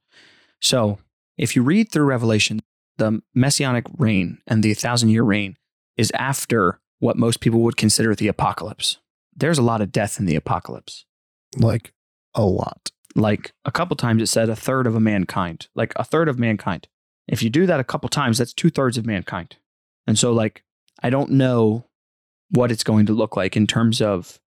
So 0.61 0.99
if 1.39 1.55
you 1.57 1.63
read 1.63 1.91
through 1.91 2.05
Revelation, 2.05 2.61
the 2.99 3.23
messianic 3.35 3.87
reign 3.97 4.39
and 4.47 4.63
the 4.63 4.75
thousand 4.75 5.11
year 5.11 5.23
reign 5.23 5.57
is 5.97 6.11
after 6.15 6.81
what 6.99 7.17
most 7.17 7.41
people 7.41 7.61
would 7.61 7.77
consider 7.77 8.15
the 8.15 8.29
apocalypse. 8.29 8.99
There's 9.35 9.59
a 9.59 9.63
lot 9.63 9.81
of 9.81 9.93
death 9.93 10.19
in 10.19 10.27
the 10.27 10.37
apocalypse. 10.37 11.07
Like 11.57 11.93
a 12.35 12.45
lot. 12.45 12.91
Like 13.15 13.53
a 13.65 13.73
couple 13.73 13.97
times 13.97 14.23
it 14.23 14.27
said 14.27 14.49
a 14.49 14.57
third 14.57 14.87
of 14.87 14.95
a 14.95 15.01
mankind, 15.01 15.69
like 15.75 15.93
a 15.97 16.05
third 16.05 16.29
of 16.29 16.39
mankind. 16.39 16.89
If 17.27 17.43
you 17.43 17.51
do 17.51 17.67
that 17.67 17.81
a 17.81 17.85
couple 17.85 18.09
times, 18.09 18.39
that's 18.39 18.53
two 18.53 18.71
thirds 18.71 18.99
of 18.99 19.07
mankind. 19.07 19.57
And 20.07 20.19
so, 20.19 20.33
like, 20.33 20.65
I 21.03 21.11
don't 21.11 21.31
know 21.31 21.87
what 22.51 22.73
it's 22.73 22.85
going 22.85 23.07
to 23.07 23.13
look 23.13 23.37
like 23.37 23.57
in 23.57 23.67
terms 23.67 24.03
of, 24.03 24.41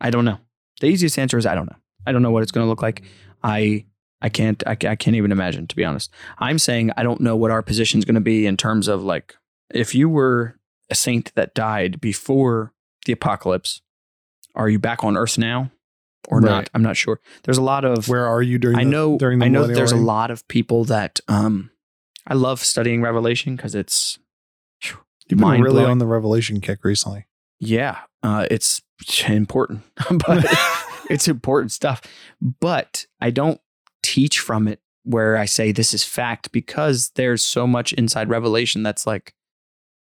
I 0.00 0.10
don't 0.10 0.24
know. 0.24 0.38
The 0.80 0.86
easiest 0.88 1.18
answer 1.18 1.38
is 1.38 1.46
I 1.46 1.54
don't 1.54 1.66
know. 1.66 1.76
I 2.06 2.12
don't 2.12 2.22
know 2.22 2.30
what 2.30 2.42
it's 2.42 2.52
going 2.52 2.64
to 2.64 2.68
look 2.68 2.82
like. 2.82 3.02
I 3.42 3.84
I 4.22 4.28
can't 4.28 4.62
I, 4.66 4.72
I 4.72 4.96
can't 4.96 5.16
even 5.16 5.32
imagine 5.32 5.66
to 5.68 5.76
be 5.76 5.84
honest. 5.84 6.10
I'm 6.38 6.58
saying 6.58 6.90
I 6.96 7.02
don't 7.02 7.20
know 7.20 7.36
what 7.36 7.50
our 7.50 7.62
position 7.62 7.98
is 7.98 8.04
going 8.04 8.14
to 8.16 8.20
be 8.20 8.46
in 8.46 8.56
terms 8.56 8.88
of 8.88 9.02
like 9.02 9.34
if 9.74 9.94
you 9.94 10.08
were 10.08 10.56
a 10.90 10.94
saint 10.94 11.34
that 11.34 11.54
died 11.54 12.00
before 12.00 12.72
the 13.06 13.12
apocalypse, 13.12 13.80
are 14.54 14.68
you 14.68 14.78
back 14.78 15.02
on 15.04 15.16
Earth 15.16 15.36
now 15.38 15.70
or 16.28 16.40
Right. 16.40 16.50
not? 16.50 16.70
I'm 16.74 16.82
not 16.82 16.96
sure. 16.96 17.20
There's 17.44 17.58
a 17.58 17.62
lot 17.62 17.84
of 17.84 18.08
Where 18.08 18.26
are 18.26 18.42
you 18.42 18.58
during? 18.58 18.78
I 18.78 18.84
the, 18.84 18.90
know 18.90 19.18
during 19.18 19.38
the 19.40 19.46
I 19.46 19.48
know 19.48 19.66
that 19.66 19.74
there's 19.74 19.92
a 19.92 19.96
lot 19.96 20.30
of 20.30 20.46
people 20.48 20.84
that 20.84 21.20
um 21.28 21.70
I 22.26 22.34
love 22.34 22.60
studying 22.60 23.02
Revelation 23.02 23.56
because 23.56 23.74
it's 23.74 24.18
You've 25.28 25.40
been 25.40 25.60
really 25.60 25.84
on 25.84 25.98
the 25.98 26.06
Revelation 26.06 26.60
kick 26.60 26.84
recently. 26.84 27.26
yeah, 27.58 27.98
uh, 28.22 28.46
it's 28.48 28.80
important, 29.28 29.82
but 30.26 30.44
it's 31.10 31.28
important 31.28 31.72
stuff. 31.72 32.02
But 32.40 33.06
I 33.20 33.30
don't 33.30 33.60
teach 34.02 34.40
from 34.40 34.68
it 34.68 34.80
where 35.04 35.36
I 35.36 35.44
say 35.44 35.70
this 35.70 35.94
is 35.94 36.04
fact 36.04 36.50
because 36.52 37.10
there's 37.10 37.44
so 37.44 37.66
much 37.66 37.92
inside 37.92 38.28
Revelation 38.28 38.82
that's 38.82 39.06
like 39.06 39.34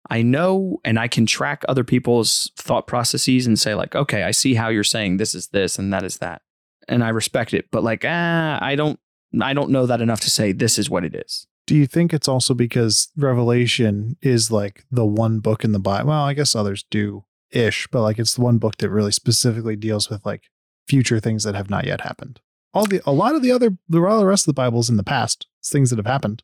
I 0.10 0.22
know 0.22 0.80
and 0.84 1.00
I 1.00 1.08
can 1.08 1.26
track 1.26 1.64
other 1.68 1.84
people's 1.84 2.52
thought 2.58 2.88
processes 2.88 3.48
and 3.48 3.58
say 3.58 3.74
like, 3.74 3.96
okay, 3.96 4.24
I 4.24 4.32
see 4.32 4.54
how 4.54 4.70
you're 4.70 4.84
saying 4.84 5.18
this 5.18 5.34
is 5.34 5.48
this 5.48 5.80
and 5.80 5.94
that 5.94 6.04
is 6.04 6.18
that, 6.18 6.42
and 6.88 7.04
I 7.04 7.10
respect 7.10 7.54
it. 7.54 7.66
But 7.72 7.84
like, 7.84 8.04
ah, 8.06 8.60
I 8.62 8.76
don't, 8.76 9.00
I 9.42 9.54
don't 9.54 9.72
know 9.72 9.86
that 9.86 10.02
enough 10.02 10.20
to 10.22 10.30
say 10.30 10.52
this 10.52 10.78
is 10.78 10.90
what 10.90 11.06
it 11.06 11.16
is. 11.16 11.48
Do 11.66 11.76
you 11.76 11.88
think 11.88 12.14
it's 12.14 12.28
also 12.28 12.54
because 12.54 13.10
Revelation 13.16 14.18
is 14.22 14.52
like 14.52 14.86
the 14.92 15.06
one 15.06 15.40
book 15.40 15.64
in 15.64 15.72
the 15.72 15.80
Bible? 15.80 16.10
Well, 16.10 16.24
I 16.24 16.34
guess 16.34 16.56
others 16.56 16.84
do 16.92 17.24
ish, 17.56 17.88
but 17.92 18.02
like 18.02 18.20
it's 18.20 18.34
the 18.36 18.42
one 18.42 18.58
book 18.58 18.78
that 18.78 18.90
really 18.90 19.12
specifically 19.12 19.76
deals 19.76 20.10
with 20.10 20.26
like 20.26 20.44
future 20.88 21.20
things 21.20 21.44
that 21.44 21.56
have 21.56 21.70
not 21.70 21.86
yet 21.86 22.02
happened. 22.02 22.42
All 22.74 22.86
the 22.86 23.02
a 23.06 23.12
lot 23.14 23.36
of 23.36 23.42
the 23.42 23.52
other 23.52 23.78
the 23.88 24.02
rest 24.02 24.44
of 24.44 24.48
the 24.56 24.60
Bible's 24.62 24.90
in 24.90 24.98
the 24.98 25.04
past. 25.04 25.48
It's 25.60 25.70
things 25.70 25.90
that 25.92 25.98
have 26.00 26.06
happened. 26.08 26.44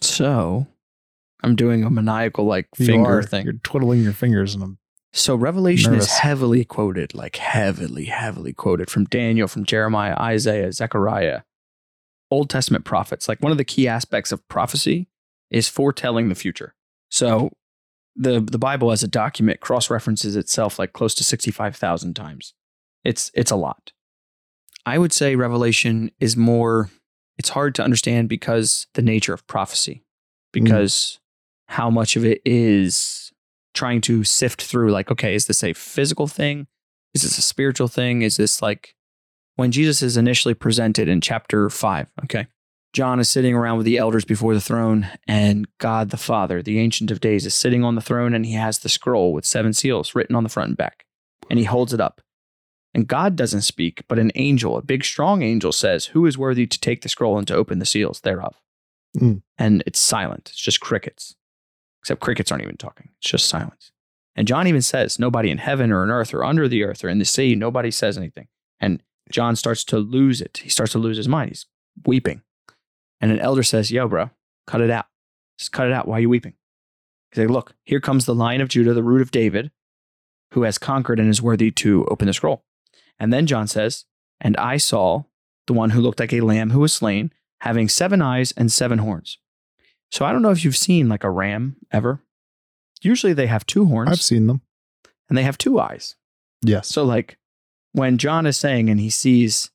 So 0.00 0.66
I'm 1.42 1.56
doing 1.56 1.84
a 1.84 1.90
maniacal 1.90 2.44
like 2.44 2.68
You 2.78 2.86
finger 2.86 3.18
are- 3.18 3.22
thing. 3.22 3.44
You're 3.44 3.54
twiddling 3.54 4.02
your 4.02 4.12
fingers 4.12 4.54
and 4.54 4.62
I'm 4.64 4.78
So 5.12 5.34
Revelation 5.34 5.92
Nervous. 5.92 6.06
is 6.06 6.18
heavily 6.18 6.64
quoted, 6.64 7.14
like 7.14 7.36
heavily, 7.36 8.06
heavily 8.06 8.52
quoted 8.52 8.90
from 8.90 9.04
Daniel, 9.04 9.48
from 9.48 9.64
Jeremiah, 9.64 10.16
Isaiah, 10.18 10.72
Zechariah, 10.72 11.42
Old 12.30 12.50
Testament 12.50 12.84
prophets. 12.84 13.28
Like 13.28 13.40
one 13.40 13.52
of 13.52 13.58
the 13.58 13.64
key 13.64 13.86
aspects 13.88 14.32
of 14.32 14.46
prophecy 14.48 15.08
is 15.50 15.68
foretelling 15.68 16.28
the 16.28 16.34
future. 16.34 16.74
So 17.10 17.50
the 18.16 18.40
the 18.40 18.58
Bible 18.58 18.92
as 18.92 19.02
a 19.02 19.08
document 19.08 19.60
cross 19.60 19.90
references 19.90 20.36
itself 20.36 20.78
like 20.78 20.92
close 20.92 21.14
to 21.16 21.24
sixty 21.24 21.50
five 21.50 21.76
thousand 21.76 22.14
times. 22.14 22.54
It's 23.04 23.30
it's 23.34 23.50
a 23.50 23.56
lot. 23.56 23.92
I 24.86 24.98
would 24.98 25.12
say 25.12 25.34
Revelation 25.34 26.10
is 26.20 26.36
more, 26.36 26.90
it's 27.38 27.48
hard 27.48 27.74
to 27.76 27.82
understand 27.82 28.28
because 28.28 28.86
the 28.94 29.02
nature 29.02 29.32
of 29.32 29.46
prophecy, 29.46 30.04
mm. 30.54 30.62
because 30.62 31.18
how 31.68 31.88
much 31.90 32.16
of 32.16 32.24
it 32.24 32.42
is 32.44 33.32
trying 33.72 34.00
to 34.02 34.24
sift 34.24 34.62
through, 34.62 34.92
like, 34.92 35.10
okay, 35.10 35.34
is 35.34 35.46
this 35.46 35.64
a 35.64 35.72
physical 35.72 36.26
thing? 36.26 36.66
Is 37.14 37.22
this 37.22 37.38
a 37.38 37.42
spiritual 37.42 37.88
thing? 37.88 38.22
Is 38.22 38.36
this 38.36 38.60
like 38.60 38.94
when 39.56 39.72
Jesus 39.72 40.02
is 40.02 40.16
initially 40.16 40.54
presented 40.54 41.08
in 41.08 41.20
chapter 41.20 41.70
five? 41.70 42.08
Okay. 42.24 42.46
John 42.94 43.18
is 43.18 43.28
sitting 43.28 43.54
around 43.54 43.76
with 43.76 43.86
the 43.86 43.98
elders 43.98 44.24
before 44.24 44.54
the 44.54 44.60
throne, 44.60 45.08
and 45.26 45.66
God 45.78 46.10
the 46.10 46.16
Father, 46.16 46.62
the 46.62 46.78
Ancient 46.78 47.10
of 47.10 47.20
Days, 47.20 47.44
is 47.44 47.52
sitting 47.52 47.82
on 47.82 47.96
the 47.96 48.00
throne, 48.00 48.32
and 48.32 48.46
he 48.46 48.52
has 48.52 48.78
the 48.78 48.88
scroll 48.88 49.32
with 49.32 49.44
seven 49.44 49.72
seals 49.72 50.14
written 50.14 50.36
on 50.36 50.44
the 50.44 50.48
front 50.48 50.68
and 50.68 50.76
back, 50.76 51.04
and 51.50 51.58
he 51.58 51.64
holds 51.64 51.92
it 51.92 52.00
up. 52.00 52.20
And 52.94 53.08
God 53.08 53.34
doesn't 53.34 53.62
speak, 53.62 54.04
but 54.06 54.20
an 54.20 54.30
angel, 54.36 54.76
a 54.76 54.82
big, 54.82 55.04
strong 55.04 55.42
angel, 55.42 55.72
says, 55.72 56.06
Who 56.06 56.24
is 56.24 56.38
worthy 56.38 56.68
to 56.68 56.78
take 56.78 57.02
the 57.02 57.08
scroll 57.08 57.36
and 57.36 57.48
to 57.48 57.54
open 57.56 57.80
the 57.80 57.84
seals 57.84 58.20
thereof? 58.20 58.54
Mm. 59.18 59.42
And 59.58 59.82
it's 59.86 59.98
silent. 59.98 60.50
It's 60.52 60.60
just 60.60 60.78
crickets, 60.78 61.34
except 62.00 62.20
crickets 62.20 62.52
aren't 62.52 62.62
even 62.62 62.76
talking. 62.76 63.10
It's 63.18 63.30
just 63.30 63.48
silence. 63.48 63.90
And 64.36 64.46
John 64.46 64.68
even 64.68 64.82
says, 64.82 65.18
Nobody 65.18 65.50
in 65.50 65.58
heaven 65.58 65.90
or 65.90 66.02
on 66.02 66.12
earth 66.12 66.32
or 66.32 66.44
under 66.44 66.68
the 66.68 66.84
earth 66.84 67.02
or 67.02 67.08
in 67.08 67.18
the 67.18 67.24
sea, 67.24 67.56
nobody 67.56 67.90
says 67.90 68.16
anything. 68.16 68.46
And 68.78 69.02
John 69.32 69.56
starts 69.56 69.82
to 69.86 69.98
lose 69.98 70.40
it. 70.40 70.58
He 70.62 70.68
starts 70.68 70.92
to 70.92 70.98
lose 70.98 71.16
his 71.16 71.28
mind. 71.28 71.50
He's 71.50 71.66
weeping. 72.06 72.42
And 73.24 73.32
an 73.32 73.38
elder 73.40 73.62
says, 73.62 73.90
Yo, 73.90 74.06
bro, 74.06 74.28
cut 74.66 74.82
it 74.82 74.90
out. 74.90 75.06
Just 75.58 75.72
cut 75.72 75.86
it 75.86 75.94
out. 75.94 76.06
Why 76.06 76.18
are 76.18 76.20
you 76.20 76.28
weeping? 76.28 76.52
He's 77.30 77.38
like, 77.38 77.48
Look, 77.48 77.74
here 77.82 77.98
comes 77.98 78.26
the 78.26 78.34
lion 78.34 78.60
of 78.60 78.68
Judah, 78.68 78.92
the 78.92 79.02
root 79.02 79.22
of 79.22 79.30
David, 79.30 79.70
who 80.50 80.64
has 80.64 80.76
conquered 80.76 81.18
and 81.18 81.30
is 81.30 81.40
worthy 81.40 81.70
to 81.70 82.04
open 82.10 82.26
the 82.26 82.34
scroll. 82.34 82.66
And 83.18 83.32
then 83.32 83.46
John 83.46 83.66
says, 83.66 84.04
And 84.42 84.58
I 84.58 84.76
saw 84.76 85.22
the 85.66 85.72
one 85.72 85.88
who 85.88 86.02
looked 86.02 86.20
like 86.20 86.34
a 86.34 86.42
lamb 86.42 86.68
who 86.68 86.80
was 86.80 86.92
slain, 86.92 87.32
having 87.62 87.88
seven 87.88 88.20
eyes 88.20 88.52
and 88.58 88.70
seven 88.70 88.98
horns. 88.98 89.38
So 90.10 90.26
I 90.26 90.32
don't 90.32 90.42
know 90.42 90.50
if 90.50 90.62
you've 90.62 90.76
seen 90.76 91.08
like 91.08 91.24
a 91.24 91.30
ram 91.30 91.76
ever. 91.90 92.20
Usually 93.00 93.32
they 93.32 93.46
have 93.46 93.64
two 93.64 93.86
horns 93.86 94.10
I've 94.10 94.20
seen 94.20 94.48
them. 94.48 94.60
and 95.30 95.38
they 95.38 95.44
have 95.44 95.56
two 95.56 95.80
eyes. 95.80 96.14
Yes. 96.60 96.88
So, 96.88 97.04
like, 97.04 97.38
when 97.92 98.18
John 98.18 98.44
is 98.44 98.58
saying 98.58 98.90
and 98.90 99.00
he 99.00 99.08
sees 99.08 99.70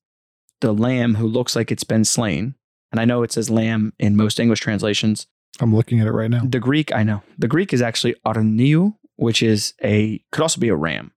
the 0.62 0.72
lamb 0.72 1.16
who 1.16 1.26
looks 1.26 1.56
like 1.56 1.72
it's 1.72 1.84
been 1.84 2.06
slain, 2.06 2.54
and 2.92 3.00
I 3.00 3.06
know 3.06 3.24
it 3.24 3.32
says 3.32 3.50
lamb 3.50 3.94
in 4.00 4.16
most 4.16 4.40
English 4.40 4.60
translations. 4.60 5.28
I'm 5.60 5.76
looking 5.76 6.00
at 6.00 6.08
it 6.08 6.12
right 6.12 6.30
now. 6.30 6.42
The 6.48 6.60
Greek, 6.60 6.94
I 6.94 7.04
know. 7.04 7.22
The 7.38 7.48
Greek 7.48 7.74
is 7.74 7.82
actually 7.82 8.16
arniu, 8.26 8.96
which 9.18 9.44
is 9.44 9.74
a, 9.84 10.24
could 10.32 10.42
also 10.42 10.60
be 10.62 10.70
a 10.70 10.76
ram. 10.76 11.12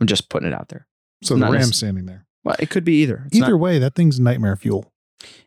I'm 0.00 0.06
just 0.06 0.28
putting 0.28 0.48
it 0.48 0.54
out 0.54 0.68
there. 0.68 0.86
So 1.22 1.34
the 1.34 1.40
not 1.40 1.52
ram's 1.52 1.76
standing 1.76 2.06
there. 2.06 2.26
Well, 2.44 2.56
it 2.58 2.70
could 2.70 2.84
be 2.84 3.02
either. 3.02 3.24
It's 3.26 3.36
Either 3.36 3.50
not- 3.52 3.60
way, 3.60 3.78
that 3.78 3.94
thing's 3.94 4.18
nightmare 4.20 4.56
fuel. 4.56 4.92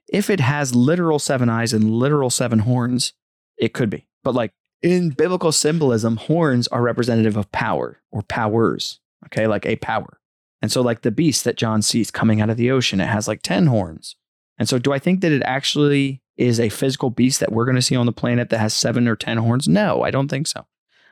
if 0.08 0.30
it 0.30 0.40
has 0.40 0.76
literal 0.76 1.18
seven 1.20 1.50
eyes 1.50 1.74
and 1.74 1.90
literal 1.92 2.30
seven 2.30 2.60
horns, 2.60 3.14
it 3.58 3.74
could 3.74 3.90
be. 3.90 4.08
But 4.24 4.36
like 4.36 4.52
in 4.84 5.10
biblical 5.12 5.52
symbolism, 5.52 6.18
horns 6.18 6.68
are 6.68 6.82
representative 6.82 7.38
of 7.38 7.52
power 7.52 8.02
or 8.12 8.22
powers. 8.24 9.00
Okay, 9.28 9.48
like 9.48 9.66
a 9.66 9.78
power. 9.78 10.20
And 10.62 10.72
so, 10.72 10.82
like 10.82 11.02
the 11.02 11.12
beast 11.12 11.44
that 11.46 11.58
John 11.58 11.82
sees 11.82 12.12
coming 12.12 12.42
out 12.42 12.50
of 12.50 12.58
the 12.58 12.70
ocean, 12.72 13.00
it 13.02 13.08
has 13.08 13.28
like 13.28 13.42
10 13.42 13.68
horns. 13.68 14.16
And 14.60 14.70
so, 14.70 14.78
do 14.80 14.94
I 14.94 15.00
think 15.00 15.22
that 15.22 15.32
it 15.32 15.42
actually 15.44 16.22
is 16.38 16.60
a 16.60 16.70
physical 16.70 17.10
beast 17.10 17.40
that 17.40 17.52
we're 17.52 17.66
going 17.66 17.76
to 17.76 17.82
see 17.82 17.96
on 17.96 18.06
the 18.06 18.12
planet 18.12 18.50
that 18.50 18.60
has 18.60 18.74
seven 18.74 19.08
or 19.08 19.16
10 19.16 19.38
horns? 19.38 19.68
No, 19.68 20.04
I 20.04 20.12
don't 20.12 20.28
think 20.30 20.48
so. 20.48 20.66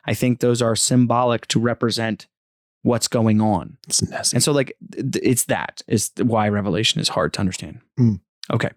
I 0.06 0.14
think 0.14 0.40
those 0.40 0.62
are 0.62 0.76
symbolic 0.76 1.48
to 1.48 1.60
represent 1.60 2.28
what's 2.84 3.08
going 3.08 3.40
on. 3.42 3.78
It's. 3.88 4.02
And 4.34 4.42
so, 4.44 4.52
like, 4.52 4.74
it's 4.96 5.46
that 5.46 5.82
is 5.88 6.12
why 6.18 6.50
Revelation 6.50 7.02
is 7.02 7.10
hard 7.10 7.34
to 7.34 7.40
understand. 7.40 7.82
Mm. 8.00 8.20
Okay. 8.52 8.70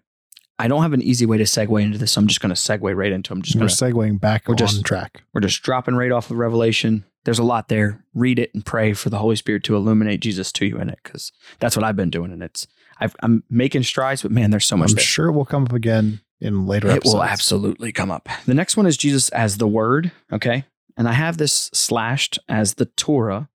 I 0.57 0.69
don't 0.69 0.83
have 0.83 0.93
an 0.93 1.01
easy 1.01 1.25
way 1.25 1.37
to 1.37 1.43
segue 1.43 1.81
into 1.83 1.97
this. 1.97 2.13
So 2.13 2.21
I'm 2.21 2.27
just 2.27 2.39
going 2.39 2.53
to 2.53 2.59
segue 2.59 2.95
right 2.95 3.11
into. 3.11 3.33
I'm 3.33 3.41
just 3.41 3.55
We're 3.55 3.59
going 3.67 3.69
to. 3.69 3.75
segueing 3.75 4.19
back 4.21 4.47
We're 4.47 4.53
on 4.53 4.57
just- 4.57 4.85
track. 4.85 5.23
We're 5.33 5.41
just 5.41 5.61
dropping 5.63 5.95
right 5.95 6.11
off 6.11 6.31
of 6.31 6.37
Revelation. 6.37 7.03
There's 7.25 7.39
a 7.39 7.43
lot 7.43 7.67
there. 7.67 8.05
Read 8.13 8.39
it 8.39 8.51
and 8.53 8.63
pray 8.65 8.93
for 8.93 9.09
the 9.09 9.17
Holy 9.17 9.35
Spirit 9.35 9.63
to 9.65 9.75
illuminate 9.75 10.21
Jesus 10.21 10.51
to 10.53 10.65
you 10.65 10.77
in 10.77 10.89
it, 10.89 10.99
because 11.03 11.31
that's 11.59 11.75
what 11.75 11.83
I've 11.83 11.95
been 11.95 12.11
doing, 12.11 12.31
and 12.31 12.43
it's 12.43 12.67
I've, 12.99 13.15
I'm 13.21 13.43
making 13.49 13.83
strides. 13.83 14.21
But 14.21 14.31
man, 14.31 14.51
there's 14.51 14.65
so 14.65 14.77
much 14.77 14.91
I'm 14.91 14.95
there. 14.95 15.03
sure 15.03 15.27
it 15.27 15.33
will 15.33 15.45
come 15.45 15.63
up 15.63 15.73
again 15.73 16.21
in 16.41 16.65
later 16.67 16.87
It 16.87 16.97
episodes. 16.97 17.13
will 17.15 17.23
absolutely 17.23 17.91
come 17.91 18.11
up. 18.11 18.27
The 18.45 18.53
next 18.53 18.77
one 18.77 18.85
is 18.85 18.97
Jesus 18.97 19.29
as 19.29 19.57
the 19.57 19.67
Word. 19.67 20.11
Okay, 20.31 20.65
and 20.97 21.07
I 21.07 21.13
have 21.13 21.37
this 21.37 21.69
slashed 21.73 22.39
as 22.49 22.75
the 22.75 22.85
Torah 22.85 23.49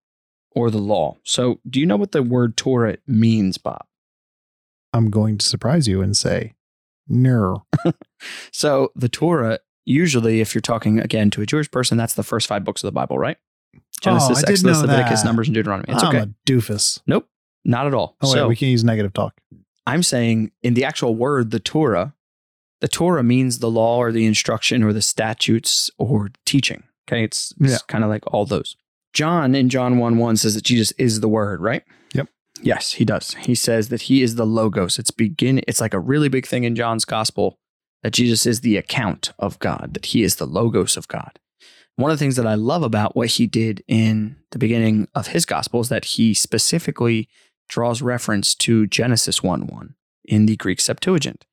or 0.52 0.70
the 0.70 0.78
law. 0.78 1.16
So, 1.24 1.60
do 1.68 1.78
you 1.80 1.86
know 1.86 1.96
what 1.96 2.12
the 2.12 2.22
word 2.22 2.56
Torah 2.56 2.96
means, 3.06 3.56
Bob? 3.58 3.84
I'm 4.92 5.08
going 5.10 5.38
to 5.38 5.46
surprise 5.46 5.86
you 5.86 6.02
and 6.02 6.16
say, 6.16 6.54
no. 7.08 7.64
So 8.52 8.90
the 8.94 9.08
Torah, 9.08 9.60
usually, 9.86 10.40
if 10.40 10.54
you're 10.54 10.60
talking 10.60 10.98
again 11.00 11.30
to 11.30 11.40
a 11.42 11.46
Jewish 11.46 11.70
person, 11.70 11.96
that's 11.96 12.14
the 12.14 12.22
first 12.22 12.46
five 12.46 12.64
books 12.64 12.82
of 12.82 12.88
the 12.88 12.92
Bible, 12.92 13.18
right? 13.18 13.36
Oh, 13.76 13.80
Genesis, 14.02 14.42
Oh, 14.46 14.50
Exodus, 14.50 14.80
Leviticus, 14.82 15.20
that. 15.22 15.26
Numbers, 15.26 15.48
and 15.48 15.54
Deuteronomy. 15.54 15.92
It's 15.92 16.02
I'm 16.02 16.08
okay. 16.16 16.30
a 16.30 16.34
doofus. 16.50 17.00
nope, 17.06 17.26
not 17.64 17.86
at 17.86 17.94
all. 17.94 18.16
Oh, 18.20 18.32
wait, 18.32 18.46
we 18.48 18.56
can 18.56 18.68
use 18.68 18.84
negative 18.84 19.12
talk. 19.12 19.40
I'm 19.86 20.02
saying 20.02 20.52
in 20.62 20.74
the 20.74 20.84
actual 20.84 21.14
word, 21.14 21.50
the 21.50 21.60
Torah, 21.60 22.14
the 22.80 22.88
Torah 22.88 23.22
means 23.22 23.58
the 23.58 23.70
law 23.70 23.98
or 23.98 24.12
the 24.12 24.26
instruction 24.26 24.82
or 24.82 24.92
the 24.92 25.02
statutes 25.02 25.90
or 25.98 26.30
teaching. 26.46 26.82
Okay, 27.08 27.24
it's, 27.24 27.52
it's 27.60 27.72
Yeah. 27.72 27.78
kind 27.88 28.04
of 28.04 28.10
like 28.10 28.22
all 28.32 28.46
those. 28.46 28.76
John 29.12 29.54
in 29.54 29.68
John 29.68 29.98
1 29.98 30.18
1 30.18 30.36
says 30.36 30.54
that 30.54 30.64
Jesus 30.64 30.92
is 30.92 31.20
the 31.20 31.28
word, 31.28 31.60
right? 31.60 31.82
Yep. 32.14 32.28
Yes, 32.62 32.92
he 32.92 33.04
does. 33.04 33.34
He 33.34 33.54
says 33.54 33.88
that 33.88 34.02
he 34.02 34.22
is 34.22 34.36
the 34.36 34.46
logos. 34.46 34.98
It's 34.98 35.10
begin 35.10 35.60
it's 35.66 35.80
like 35.80 35.94
a 35.94 35.98
really 35.98 36.28
big 36.28 36.46
thing 36.46 36.62
in 36.64 36.76
John's 36.76 37.04
gospel 37.04 37.58
that 38.02 38.12
Jesus 38.12 38.46
is 38.46 38.60
the 38.60 38.76
account 38.76 39.32
of 39.38 39.58
God, 39.58 39.90
that 39.94 40.06
he 40.06 40.22
is 40.22 40.36
the 40.36 40.46
logos 40.46 40.96
of 40.96 41.08
God. 41.08 41.38
One 41.96 42.10
of 42.10 42.18
the 42.18 42.22
things 42.24 42.36
that 42.36 42.46
I 42.46 42.54
love 42.54 42.82
about 42.82 43.14
what 43.16 43.28
he 43.28 43.46
did 43.46 43.82
in 43.88 44.36
the 44.52 44.58
beginning 44.58 45.08
of 45.14 45.26
his 45.28 45.44
gospel 45.44 45.80
is 45.80 45.88
that 45.90 46.04
he 46.04 46.32
specifically 46.32 47.28
draws 47.70 48.02
reference 48.02 48.54
to 48.56 48.86
Genesis 48.86 49.42
1 49.42 49.66
1 49.68 49.94
in 50.24 50.44
the 50.44 50.56
Greek 50.56 50.80
Septuagint. 50.80 51.46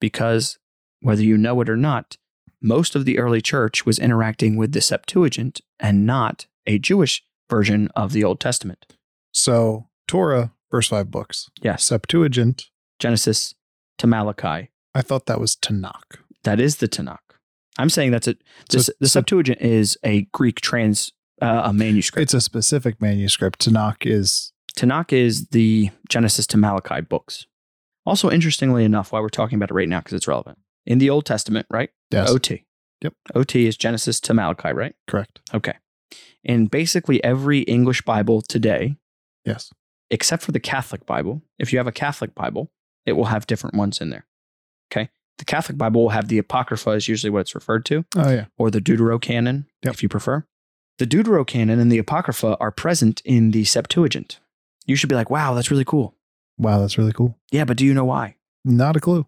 Because 0.00 0.58
whether 1.00 1.22
you 1.22 1.36
know 1.36 1.60
it 1.60 1.68
or 1.68 1.76
not, 1.76 2.16
most 2.60 2.94
of 2.94 3.04
the 3.04 3.18
early 3.18 3.40
church 3.40 3.84
was 3.84 3.98
interacting 3.98 4.56
with 4.56 4.72
the 4.72 4.80
Septuagint 4.80 5.60
and 5.80 6.06
not 6.06 6.46
a 6.66 6.78
Jewish 6.78 7.24
version 7.50 7.88
of 7.96 8.12
the 8.12 8.22
Old 8.22 8.38
Testament. 8.38 8.86
So, 9.32 9.88
Torah, 10.06 10.52
first 10.70 10.90
five 10.90 11.10
books. 11.10 11.50
Yes, 11.60 11.84
Septuagint, 11.84 12.66
Genesis 13.00 13.54
to 13.98 14.06
Malachi. 14.06 14.70
I 14.94 15.02
thought 15.02 15.26
that 15.26 15.40
was 15.40 15.56
Tanakh. 15.56 16.18
That 16.44 16.60
is 16.60 16.76
the 16.76 16.88
Tanakh. 16.88 17.18
I'm 17.78 17.88
saying 17.88 18.10
that's 18.10 18.28
a 18.28 18.34
the, 18.68 18.82
So 18.82 18.92
the 19.00 19.08
Sep- 19.08 19.22
Septuagint 19.22 19.60
is 19.60 19.96
a 20.04 20.22
Greek 20.32 20.60
trans 20.60 21.10
uh, 21.40 21.62
a 21.64 21.72
manuscript. 21.72 22.22
It's 22.22 22.34
a 22.34 22.40
specific 22.40 23.00
manuscript. 23.00 23.66
Tanakh 23.66 24.06
is, 24.06 24.52
Tanakh 24.76 25.12
is 25.12 25.48
the 25.48 25.90
Genesis 26.08 26.46
to 26.48 26.56
Malachi 26.56 27.00
books. 27.00 27.46
Also, 28.04 28.30
interestingly 28.30 28.84
enough, 28.84 29.12
why 29.12 29.20
we're 29.20 29.28
talking 29.28 29.56
about 29.56 29.70
it 29.70 29.74
right 29.74 29.88
now 29.88 30.00
because 30.00 30.14
it's 30.14 30.26
relevant 30.28 30.58
in 30.86 30.98
the 30.98 31.10
Old 31.10 31.24
Testament, 31.24 31.66
right? 31.70 31.90
yes, 32.10 32.28
OT. 32.30 32.64
Yep. 33.02 33.14
OT 33.34 33.66
is 33.66 33.76
Genesis 33.76 34.20
to 34.20 34.34
Malachi, 34.34 34.72
right? 34.72 34.94
correct. 35.08 35.40
Okay. 35.54 35.74
In 36.44 36.66
basically 36.66 37.22
every 37.22 37.60
English 37.60 38.02
Bible 38.02 38.42
today, 38.42 38.96
Yes. 39.44 39.70
except 40.10 40.42
for 40.42 40.52
the 40.52 40.60
Catholic 40.60 41.06
Bible, 41.06 41.42
if 41.58 41.72
you 41.72 41.78
have 41.78 41.86
a 41.86 41.92
Catholic 41.92 42.34
Bible, 42.34 42.70
it 43.06 43.12
will 43.12 43.26
have 43.26 43.46
different 43.46 43.76
ones 43.76 44.00
in 44.00 44.10
there. 44.10 44.26
Okay. 44.92 45.08
The 45.38 45.44
Catholic 45.44 45.78
Bible 45.78 46.02
will 46.02 46.10
have 46.10 46.28
the 46.28 46.38
Apocrypha, 46.38 46.90
is 46.90 47.08
usually 47.08 47.30
what 47.30 47.40
it's 47.40 47.54
referred 47.54 47.84
to, 47.86 48.04
Oh, 48.16 48.30
yeah. 48.30 48.46
or 48.58 48.70
the 48.70 48.80
Deuterocanon, 48.80 49.66
Yep. 49.84 49.94
if 49.94 50.02
you 50.02 50.08
prefer. 50.08 50.44
The 50.98 51.06
Deuterocanon 51.06 51.80
and 51.80 51.90
the 51.90 51.98
Apocrypha 51.98 52.56
are 52.60 52.70
present 52.70 53.22
in 53.24 53.50
the 53.52 53.64
Septuagint. 53.64 54.38
You 54.86 54.96
should 54.96 55.08
be 55.08 55.14
like, 55.14 55.30
wow, 55.30 55.54
that's 55.54 55.70
really 55.70 55.84
cool. 55.84 56.16
Wow, 56.58 56.80
that's 56.80 56.98
really 56.98 57.12
cool. 57.12 57.38
Yeah, 57.50 57.64
but 57.64 57.76
do 57.76 57.84
you 57.84 57.94
know 57.94 58.04
why? 58.04 58.36
Not 58.64 58.96
a 58.96 59.00
clue. 59.00 59.26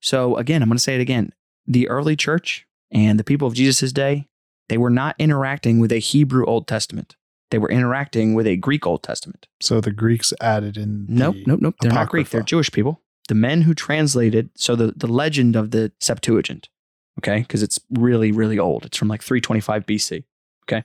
So 0.00 0.36
again, 0.36 0.62
I'm 0.62 0.68
going 0.68 0.76
to 0.76 0.82
say 0.82 0.94
it 0.94 1.00
again. 1.00 1.32
The 1.66 1.88
early 1.88 2.16
church 2.16 2.66
and 2.90 3.18
the 3.18 3.24
people 3.24 3.48
of 3.48 3.54
Jesus' 3.54 3.92
day, 3.92 4.28
they 4.68 4.78
were 4.78 4.90
not 4.90 5.16
interacting 5.18 5.80
with 5.80 5.92
a 5.92 5.98
Hebrew 5.98 6.44
Old 6.44 6.66
Testament. 6.66 7.16
They 7.50 7.58
were 7.58 7.70
interacting 7.70 8.34
with 8.34 8.46
a 8.46 8.56
Greek 8.56 8.86
Old 8.86 9.02
Testament. 9.02 9.46
So 9.60 9.80
the 9.80 9.92
Greeks 9.92 10.32
added 10.40 10.76
in. 10.76 11.06
Nope, 11.08 11.36
nope, 11.46 11.60
nope. 11.60 11.74
They're 11.80 11.92
not 11.92 12.08
Greek. 12.08 12.30
They're 12.30 12.42
Jewish 12.42 12.72
people. 12.72 13.00
The 13.28 13.34
men 13.34 13.62
who 13.62 13.74
translated, 13.74 14.50
so 14.56 14.76
the, 14.76 14.92
the 14.96 15.06
legend 15.06 15.56
of 15.56 15.70
the 15.70 15.92
Septuagint, 16.00 16.68
okay, 17.18 17.40
because 17.40 17.62
it's 17.62 17.80
really, 17.90 18.30
really 18.32 18.58
old. 18.58 18.84
It's 18.84 18.96
from 18.96 19.08
like 19.08 19.22
325 19.22 19.86
BC, 19.86 20.24
okay? 20.64 20.84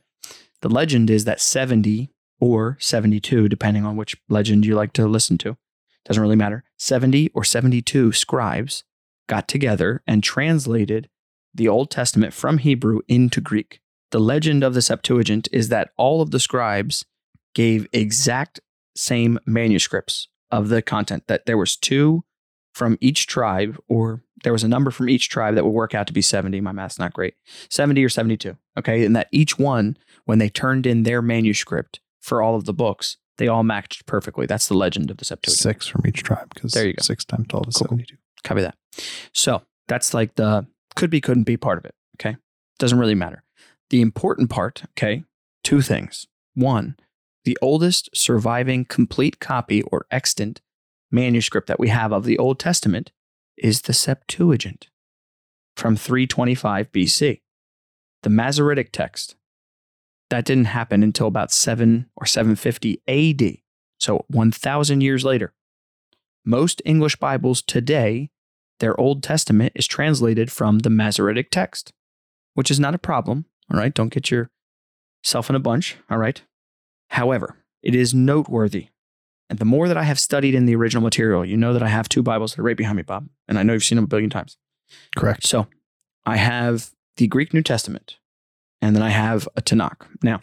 The 0.61 0.69
legend 0.69 1.09
is 1.09 1.25
that 1.25 1.39
70 1.39 2.09
or 2.41 2.75
72, 2.81 3.47
depending 3.47 3.85
on 3.85 3.95
which 3.95 4.17
legend 4.27 4.65
you 4.65 4.75
like 4.75 4.91
to 4.93 5.07
listen 5.07 5.37
to, 5.37 5.55
doesn't 6.03 6.21
really 6.21 6.35
matter. 6.35 6.63
70 6.77 7.29
or 7.33 7.43
72 7.43 8.11
scribes 8.11 8.83
got 9.29 9.47
together 9.47 10.01
and 10.07 10.23
translated 10.23 11.07
the 11.53 11.67
Old 11.67 11.91
Testament 11.91 12.33
from 12.33 12.57
Hebrew 12.57 13.01
into 13.07 13.39
Greek. 13.39 13.79
The 14.09 14.19
legend 14.19 14.63
of 14.63 14.73
the 14.73 14.81
Septuagint 14.81 15.47
is 15.51 15.69
that 15.69 15.91
all 15.95 16.21
of 16.21 16.31
the 16.31 16.39
scribes 16.39 17.05
gave 17.53 17.87
exact 17.93 18.59
same 18.95 19.39
manuscripts 19.45 20.27
of 20.49 20.69
the 20.69 20.81
content 20.81 21.23
that 21.27 21.45
there 21.45 21.57
was 21.57 21.77
two 21.77 22.23
from 22.73 22.97
each 22.99 23.27
tribe 23.27 23.77
or 23.87 24.23
there 24.43 24.53
was 24.53 24.63
a 24.63 24.67
number 24.67 24.91
from 24.91 25.09
each 25.09 25.29
tribe 25.29 25.55
that 25.55 25.63
would 25.63 25.71
work 25.71 25.93
out 25.93 26.07
to 26.07 26.13
be 26.13 26.21
70 26.21 26.59
my 26.61 26.71
math's 26.71 26.99
not 26.99 27.13
great 27.13 27.35
70 27.69 28.03
or 28.03 28.09
72 28.09 28.57
okay 28.77 29.05
and 29.05 29.15
that 29.15 29.27
each 29.31 29.57
one 29.57 29.97
when 30.25 30.39
they 30.39 30.49
turned 30.49 30.85
in 30.85 31.03
their 31.03 31.21
manuscript 31.21 31.99
for 32.21 32.41
all 32.41 32.55
of 32.55 32.65
the 32.65 32.73
books 32.73 33.17
they 33.37 33.47
all 33.47 33.63
matched 33.63 34.05
perfectly. 34.05 34.45
That's 34.45 34.67
the 34.67 34.75
legend 34.75 35.09
of 35.09 35.17
the 35.17 35.25
septuagint. 35.25 35.57
Six 35.57 35.87
from 35.87 36.01
each 36.05 36.21
tribe 36.21 36.53
because 36.53 36.73
There 36.73 36.85
you 36.85 36.93
go. 36.93 37.01
six 37.01 37.25
times 37.25 37.47
12 37.49 37.67
is 37.69 37.75
Cool. 37.75 37.87
72. 37.89 38.15
copy 38.43 38.61
that. 38.61 38.75
So 39.33 39.63
that's 39.87 40.13
like 40.13 40.35
the 40.35 40.67
could 40.95 41.09
be 41.09 41.21
couldn't 41.21 41.43
be 41.45 41.57
part 41.57 41.77
of 41.79 41.85
it 41.85 41.95
okay? 42.19 42.37
Doesn't 42.77 42.99
really 42.99 43.15
matter. 43.15 43.43
The 43.89 44.01
important 44.01 44.49
part 44.49 44.83
okay 44.91 45.23
two 45.63 45.81
things. 45.81 46.27
One 46.53 46.95
the 47.43 47.57
oldest 47.61 48.09
surviving 48.13 48.85
complete 48.85 49.39
copy 49.39 49.81
or 49.83 50.05
extant 50.11 50.61
manuscript 51.09 51.67
that 51.67 51.79
we 51.79 51.87
have 51.89 52.11
of 52.11 52.23
the 52.25 52.37
old 52.37 52.59
testament 52.59 53.11
is 53.57 53.81
the 53.81 53.93
septuagint 53.93 54.89
from 55.75 55.95
325 55.95 56.91
bc 56.91 57.41
the 58.23 58.29
masoretic 58.29 58.91
text 58.91 59.35
that 60.31 60.45
didn't 60.45 60.65
happen 60.65 61.03
until 61.03 61.27
about 61.27 61.51
7 61.51 62.09
or 62.15 62.25
750 62.25 63.01
ad 63.07 63.57
so 63.99 64.25
1000 64.27 65.01
years 65.01 65.23
later 65.23 65.53
most 66.43 66.81
english 66.83 67.15
bibles 67.17 67.61
today 67.61 68.31
their 68.81 68.99
Old 68.99 69.23
Testament 69.23 69.71
is 69.75 69.87
translated 69.87 70.51
from 70.51 70.79
the 70.79 70.89
Masoretic 70.89 71.51
text, 71.51 71.93
which 72.55 72.69
is 72.69 72.79
not 72.79 72.95
a 72.95 72.97
problem. 72.97 73.45
All 73.71 73.79
right. 73.79 73.93
Don't 73.93 74.11
get 74.11 74.29
yourself 74.31 75.49
in 75.49 75.55
a 75.55 75.59
bunch. 75.59 75.95
All 76.09 76.17
right. 76.17 76.41
However, 77.11 77.57
it 77.81 77.95
is 77.95 78.13
noteworthy. 78.13 78.87
And 79.49 79.59
the 79.59 79.65
more 79.65 79.87
that 79.87 79.97
I 79.97 80.03
have 80.03 80.19
studied 80.19 80.55
in 80.55 80.65
the 80.65 80.75
original 80.75 81.03
material, 81.03 81.45
you 81.45 81.57
know 81.57 81.73
that 81.73 81.83
I 81.83 81.89
have 81.89 82.09
two 82.09 82.23
Bibles 82.23 82.53
that 82.53 82.61
are 82.61 82.63
right 82.63 82.75
behind 82.75 82.97
me, 82.97 83.03
Bob. 83.03 83.29
And 83.47 83.59
I 83.59 83.63
know 83.63 83.73
you've 83.73 83.83
seen 83.83 83.97
them 83.97 84.05
a 84.05 84.07
billion 84.07 84.29
times. 84.29 84.57
Correct. 85.15 85.45
So 85.45 85.67
I 86.25 86.37
have 86.37 86.91
the 87.17 87.27
Greek 87.27 87.53
New 87.53 87.61
Testament 87.61 88.17
and 88.81 88.95
then 88.95 89.03
I 89.03 89.09
have 89.09 89.47
a 89.55 89.61
Tanakh. 89.61 90.07
Now, 90.23 90.41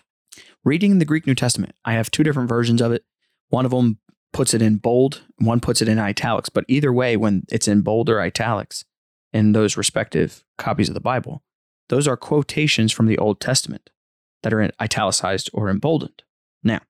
reading 0.65 0.99
the 0.99 1.05
Greek 1.05 1.27
New 1.27 1.35
Testament, 1.35 1.75
I 1.85 1.95
have 1.95 2.11
two 2.11 2.23
different 2.23 2.49
versions 2.49 2.81
of 2.81 2.93
it. 2.93 3.05
One 3.49 3.65
of 3.65 3.71
them 3.71 3.99
puts 4.33 4.55
it 4.55 4.63
in 4.63 4.77
bold, 4.77 5.23
one 5.39 5.61
puts 5.61 5.83
it 5.83 5.89
in 5.89 5.99
italics. 5.99 6.49
But 6.49 6.65
either 6.69 6.93
way, 6.93 7.17
when 7.17 7.45
it's 7.51 7.69
in 7.69 7.83
bold 7.83 8.09
or 8.09 8.21
italics 8.21 8.85
in 9.33 9.53
those 9.53 9.77
respective 9.77 10.45
copies 10.57 10.89
of 10.89 10.95
the 10.95 11.01
Bible, 11.01 11.43
those 11.89 12.07
are 12.07 12.17
quotations 12.17 12.93
from 12.93 13.07
the 13.07 13.19
Old 13.19 13.41
Testament 13.41 13.91
that 14.43 14.53
are 14.53 14.71
italicized 14.81 15.51
or 15.53 15.69
emboldened. 15.69 16.23
Now, 16.63 16.81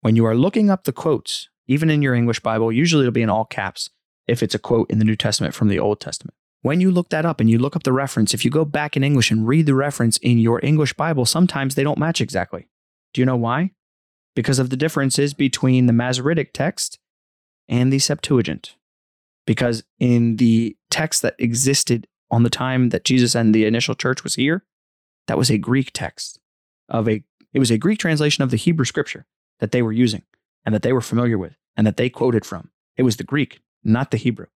when 0.00 0.16
you 0.16 0.26
are 0.26 0.34
looking 0.34 0.70
up 0.70 0.84
the 0.84 0.92
quotes, 0.92 1.48
even 1.66 1.90
in 1.90 2.02
your 2.02 2.14
English 2.14 2.40
Bible, 2.40 2.70
usually 2.70 3.02
it'll 3.02 3.12
be 3.12 3.22
in 3.22 3.30
all 3.30 3.44
caps 3.44 3.90
if 4.26 4.42
it's 4.42 4.54
a 4.54 4.58
quote 4.58 4.90
in 4.90 4.98
the 4.98 5.04
New 5.04 5.16
Testament 5.16 5.54
from 5.54 5.68
the 5.68 5.78
Old 5.78 6.00
Testament. 6.00 6.34
When 6.66 6.80
you 6.80 6.90
look 6.90 7.10
that 7.10 7.24
up 7.24 7.38
and 7.38 7.48
you 7.48 7.60
look 7.60 7.76
up 7.76 7.84
the 7.84 7.92
reference, 7.92 8.34
if 8.34 8.44
you 8.44 8.50
go 8.50 8.64
back 8.64 8.96
in 8.96 9.04
English 9.04 9.30
and 9.30 9.46
read 9.46 9.66
the 9.66 9.74
reference 9.76 10.16
in 10.16 10.40
your 10.40 10.58
English 10.64 10.94
Bible, 10.94 11.24
sometimes 11.24 11.76
they 11.76 11.84
don't 11.84 11.96
match 11.96 12.20
exactly. 12.20 12.66
Do 13.14 13.20
you 13.20 13.24
know 13.24 13.36
why? 13.36 13.70
Because 14.34 14.58
of 14.58 14.68
the 14.68 14.76
differences 14.76 15.32
between 15.32 15.86
the 15.86 15.92
Masoretic 15.92 16.52
text 16.52 16.98
and 17.68 17.92
the 17.92 18.00
Septuagint. 18.00 18.74
Because 19.46 19.84
in 20.00 20.38
the 20.38 20.76
text 20.90 21.22
that 21.22 21.36
existed 21.38 22.08
on 22.32 22.42
the 22.42 22.50
time 22.50 22.88
that 22.88 23.04
Jesus 23.04 23.36
and 23.36 23.54
the 23.54 23.64
initial 23.64 23.94
church 23.94 24.24
was 24.24 24.34
here, 24.34 24.64
that 25.28 25.38
was 25.38 25.52
a 25.52 25.58
Greek 25.58 25.92
text 25.92 26.40
of 26.88 27.08
a 27.08 27.22
it 27.52 27.60
was 27.60 27.70
a 27.70 27.78
Greek 27.78 28.00
translation 28.00 28.42
of 28.42 28.50
the 28.50 28.56
Hebrew 28.56 28.86
scripture 28.86 29.24
that 29.60 29.70
they 29.70 29.82
were 29.82 29.92
using 29.92 30.22
and 30.64 30.74
that 30.74 30.82
they 30.82 30.92
were 30.92 31.00
familiar 31.00 31.38
with 31.38 31.54
and 31.76 31.86
that 31.86 31.96
they 31.96 32.10
quoted 32.10 32.44
from. 32.44 32.70
It 32.96 33.04
was 33.04 33.18
the 33.18 33.22
Greek, 33.22 33.60
not 33.84 34.10
the 34.10 34.16
Hebrew. 34.16 34.46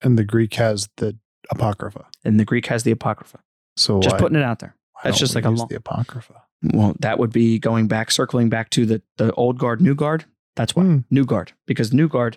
And 0.00 0.18
the 0.18 0.24
Greek 0.24 0.54
has 0.54 0.88
the 0.96 1.18
Apocrypha. 1.50 2.06
And 2.24 2.38
the 2.38 2.44
Greek 2.44 2.66
has 2.66 2.82
the 2.82 2.90
Apocrypha. 2.90 3.38
So 3.76 4.00
Just 4.00 4.14
why- 4.14 4.20
putting 4.20 4.38
it 4.38 4.44
out 4.44 4.58
there. 4.58 4.74
that's 5.02 5.18
just 5.18 5.34
like 5.34 5.44
a 5.44 5.50
long- 5.50 5.68
the 5.68 5.76
Apocrypha. 5.76 6.42
Well, 6.62 6.94
that 7.00 7.18
would 7.18 7.32
be 7.32 7.58
going 7.58 7.88
back, 7.88 8.10
circling 8.10 8.50
back 8.50 8.68
to 8.70 8.84
the, 8.84 9.02
the 9.16 9.32
old 9.32 9.58
guard, 9.58 9.80
new 9.80 9.94
guard. 9.94 10.26
That's 10.56 10.76
why. 10.76 10.82
Hmm. 10.82 10.98
New 11.10 11.24
guard. 11.24 11.52
Because 11.66 11.92
new 11.92 12.06
guard, 12.08 12.36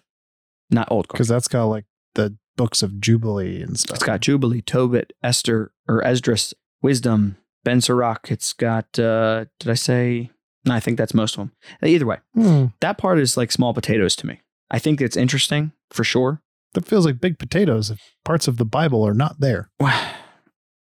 not 0.70 0.90
old 0.92 1.08
guard. 1.08 1.16
Because 1.18 1.28
that's 1.28 1.48
got 1.50 1.66
like 1.66 1.86
the 2.16 2.38
books 2.56 2.82
of 2.82 3.02
Jubilee 3.02 3.62
and 3.62 3.78
stuff. 3.78 3.96
It's 3.96 4.06
got 4.06 4.22
Jubilee, 4.22 4.62
Tobit, 4.62 5.12
Esther, 5.22 5.72
or 5.90 6.02
Esdras, 6.06 6.54
Wisdom, 6.82 7.36
Ben 7.66 7.82
Sirach. 7.82 8.32
It's 8.32 8.54
got, 8.54 8.98
uh, 8.98 9.46
did 9.60 9.70
I 9.70 9.74
say? 9.74 10.30
No, 10.66 10.74
I 10.74 10.80
think 10.80 10.98
that's 10.98 11.14
most 11.14 11.34
of 11.38 11.40
them. 11.40 11.52
Either 11.84 12.06
way, 12.06 12.20
Hmm. 12.36 12.68
that 12.80 12.98
part 12.98 13.20
is 13.20 13.36
like 13.36 13.52
small 13.52 13.74
potatoes 13.74 14.16
to 14.18 14.28
me. 14.28 14.40
I 14.72 14.80
think 14.80 15.02
it's 15.02 15.18
interesting 15.18 15.74
for 15.92 16.06
sure. 16.06 16.42
That 16.74 16.86
feels 16.86 17.06
like 17.06 17.22
big 17.22 17.38
potatoes 17.38 17.92
if 17.92 18.00
parts 18.26 18.48
of 18.48 18.58
the 18.58 18.66
Bible 18.66 19.06
are 19.06 19.14
not 19.14 19.40
there. 19.40 19.70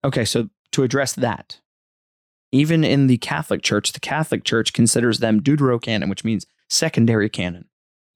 okay, 0.05 0.25
so 0.25 0.49
to 0.73 0.83
address 0.83 1.13
that, 1.15 1.61
even 2.51 2.85
in 2.85 3.07
the 3.07 3.19
Catholic 3.19 3.63
Church, 3.63 3.93
the 3.93 4.01
Catholic 4.01 4.45
Church 4.45 4.73
considers 4.73 5.19
them 5.19 5.41
deuterocanon, 5.41 6.09
which 6.09 6.25
means 6.25 6.47
secondary 6.69 7.29
canon, 7.29 7.67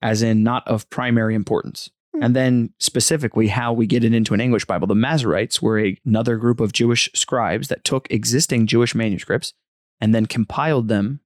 as 0.01 0.21
in 0.21 0.43
not 0.43 0.67
of 0.67 0.89
primary 0.89 1.35
importance. 1.35 1.89
Hmm. 2.15 2.23
And 2.23 2.35
then 2.35 2.73
specifically, 2.79 3.47
how 3.47 3.73
we 3.73 3.87
get 3.87 4.03
it 4.03 4.13
into 4.13 4.33
an 4.33 4.41
English 4.41 4.65
Bible. 4.65 4.87
The 4.87 4.93
Masoretes 4.95 5.61
were 5.61 5.79
a- 5.79 5.99
another 6.05 6.37
group 6.37 6.59
of 6.59 6.73
Jewish 6.73 7.09
scribes 7.13 7.67
that 7.67 7.83
took 7.83 8.07
existing 8.11 8.67
Jewish 8.67 8.95
manuscripts 8.95 9.53
and 9.99 10.13
then 10.13 10.25
compiled 10.25 10.87
them. 10.87 11.19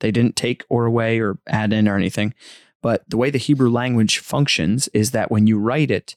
They 0.00 0.10
didn't 0.10 0.36
take 0.36 0.64
or 0.68 0.84
away 0.84 1.20
or 1.20 1.38
add 1.46 1.72
in 1.72 1.88
or 1.88 1.96
anything. 1.96 2.34
But 2.82 3.04
the 3.08 3.16
way 3.16 3.30
the 3.30 3.38
Hebrew 3.38 3.70
language 3.70 4.18
functions 4.18 4.88
is 4.88 5.12
that 5.12 5.30
when 5.30 5.46
you 5.46 5.58
write 5.58 5.90
it, 5.90 6.16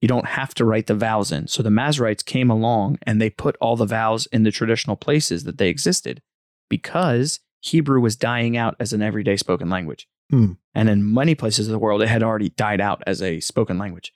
you 0.00 0.08
don't 0.08 0.26
have 0.26 0.54
to 0.54 0.64
write 0.64 0.86
the 0.86 0.94
vowels 0.94 1.32
in. 1.32 1.48
So 1.48 1.62
the 1.62 1.70
Masoretes 1.70 2.24
came 2.24 2.50
along 2.50 2.98
and 3.02 3.20
they 3.20 3.30
put 3.30 3.56
all 3.60 3.76
the 3.76 3.84
vowels 3.84 4.26
in 4.26 4.44
the 4.44 4.50
traditional 4.50 4.96
places 4.96 5.44
that 5.44 5.58
they 5.58 5.68
existed 5.68 6.22
because 6.70 7.40
Hebrew 7.60 8.00
was 8.00 8.16
dying 8.16 8.56
out 8.56 8.76
as 8.78 8.92
an 8.92 9.02
everyday 9.02 9.36
spoken 9.36 9.68
language. 9.68 10.08
Hmm. 10.30 10.52
And 10.74 10.88
in 10.88 11.12
many 11.12 11.34
places 11.34 11.66
of 11.66 11.72
the 11.72 11.78
world, 11.78 12.02
it 12.02 12.08
had 12.08 12.22
already 12.22 12.50
died 12.50 12.80
out 12.80 13.02
as 13.06 13.22
a 13.22 13.40
spoken 13.40 13.78
language. 13.78 14.12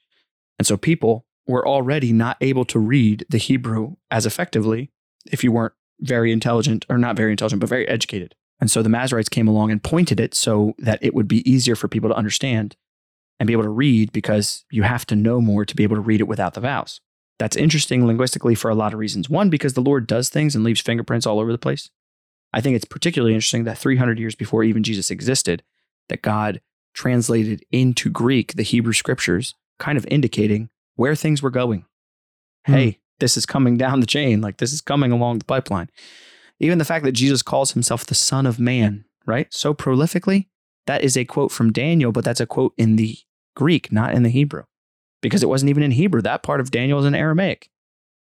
And 0.58 0.66
so 0.66 0.76
people 0.76 1.26
were 1.46 1.66
already 1.66 2.12
not 2.12 2.36
able 2.40 2.64
to 2.66 2.78
read 2.78 3.26
the 3.28 3.38
Hebrew 3.38 3.96
as 4.10 4.26
effectively 4.26 4.90
if 5.26 5.42
you 5.42 5.50
weren't 5.50 5.74
very 6.00 6.30
intelligent 6.30 6.86
or 6.88 6.98
not 6.98 7.16
very 7.16 7.32
intelligent, 7.32 7.60
but 7.60 7.68
very 7.68 7.88
educated. 7.88 8.34
And 8.62 8.70
so 8.70 8.80
the 8.80 8.88
Masoretes 8.88 9.28
came 9.28 9.48
along 9.48 9.72
and 9.72 9.82
pointed 9.82 10.20
it 10.20 10.36
so 10.36 10.76
that 10.78 11.00
it 11.02 11.14
would 11.14 11.26
be 11.26 11.50
easier 11.50 11.74
for 11.74 11.88
people 11.88 12.08
to 12.08 12.14
understand 12.14 12.76
and 13.40 13.48
be 13.48 13.54
able 13.54 13.64
to 13.64 13.68
read 13.68 14.12
because 14.12 14.64
you 14.70 14.84
have 14.84 15.04
to 15.06 15.16
know 15.16 15.40
more 15.40 15.64
to 15.64 15.74
be 15.74 15.82
able 15.82 15.96
to 15.96 16.00
read 16.00 16.20
it 16.20 16.28
without 16.28 16.54
the 16.54 16.60
vowels. 16.60 17.00
That's 17.40 17.56
interesting 17.56 18.06
linguistically 18.06 18.54
for 18.54 18.70
a 18.70 18.76
lot 18.76 18.92
of 18.92 19.00
reasons. 19.00 19.28
One, 19.28 19.50
because 19.50 19.74
the 19.74 19.80
Lord 19.80 20.06
does 20.06 20.28
things 20.28 20.54
and 20.54 20.62
leaves 20.62 20.80
fingerprints 20.80 21.26
all 21.26 21.40
over 21.40 21.50
the 21.50 21.58
place. 21.58 21.90
I 22.52 22.60
think 22.60 22.76
it's 22.76 22.84
particularly 22.84 23.34
interesting 23.34 23.64
that 23.64 23.78
300 23.78 24.16
years 24.20 24.36
before 24.36 24.62
even 24.62 24.84
Jesus 24.84 25.10
existed, 25.10 25.64
that 26.08 26.22
God 26.22 26.60
translated 26.94 27.64
into 27.72 28.10
Greek 28.10 28.52
the 28.52 28.62
Hebrew 28.62 28.92
scriptures, 28.92 29.56
kind 29.80 29.98
of 29.98 30.06
indicating 30.06 30.70
where 30.94 31.16
things 31.16 31.42
were 31.42 31.50
going. 31.50 31.84
Hmm. 32.66 32.74
Hey, 32.74 32.98
this 33.18 33.36
is 33.36 33.44
coming 33.44 33.76
down 33.76 33.98
the 33.98 34.06
chain, 34.06 34.40
like 34.40 34.58
this 34.58 34.72
is 34.72 34.80
coming 34.80 35.10
along 35.10 35.40
the 35.40 35.46
pipeline. 35.46 35.90
Even 36.62 36.78
the 36.78 36.84
fact 36.84 37.04
that 37.04 37.12
Jesus 37.12 37.42
calls 37.42 37.72
himself 37.72 38.06
the 38.06 38.14
Son 38.14 38.46
of 38.46 38.60
Man, 38.60 39.04
right? 39.26 39.52
So 39.52 39.74
prolifically, 39.74 40.46
that 40.86 41.02
is 41.02 41.16
a 41.16 41.24
quote 41.24 41.50
from 41.50 41.72
Daniel, 41.72 42.12
but 42.12 42.24
that's 42.24 42.40
a 42.40 42.46
quote 42.46 42.72
in 42.78 42.94
the 42.94 43.18
Greek, 43.56 43.90
not 43.90 44.14
in 44.14 44.22
the 44.22 44.30
Hebrew, 44.30 44.62
because 45.20 45.42
it 45.42 45.48
wasn't 45.48 45.70
even 45.70 45.82
in 45.82 45.90
Hebrew. 45.90 46.22
That 46.22 46.44
part 46.44 46.60
of 46.60 46.70
Daniel 46.70 47.00
is 47.00 47.04
in 47.04 47.16
Aramaic. 47.16 47.68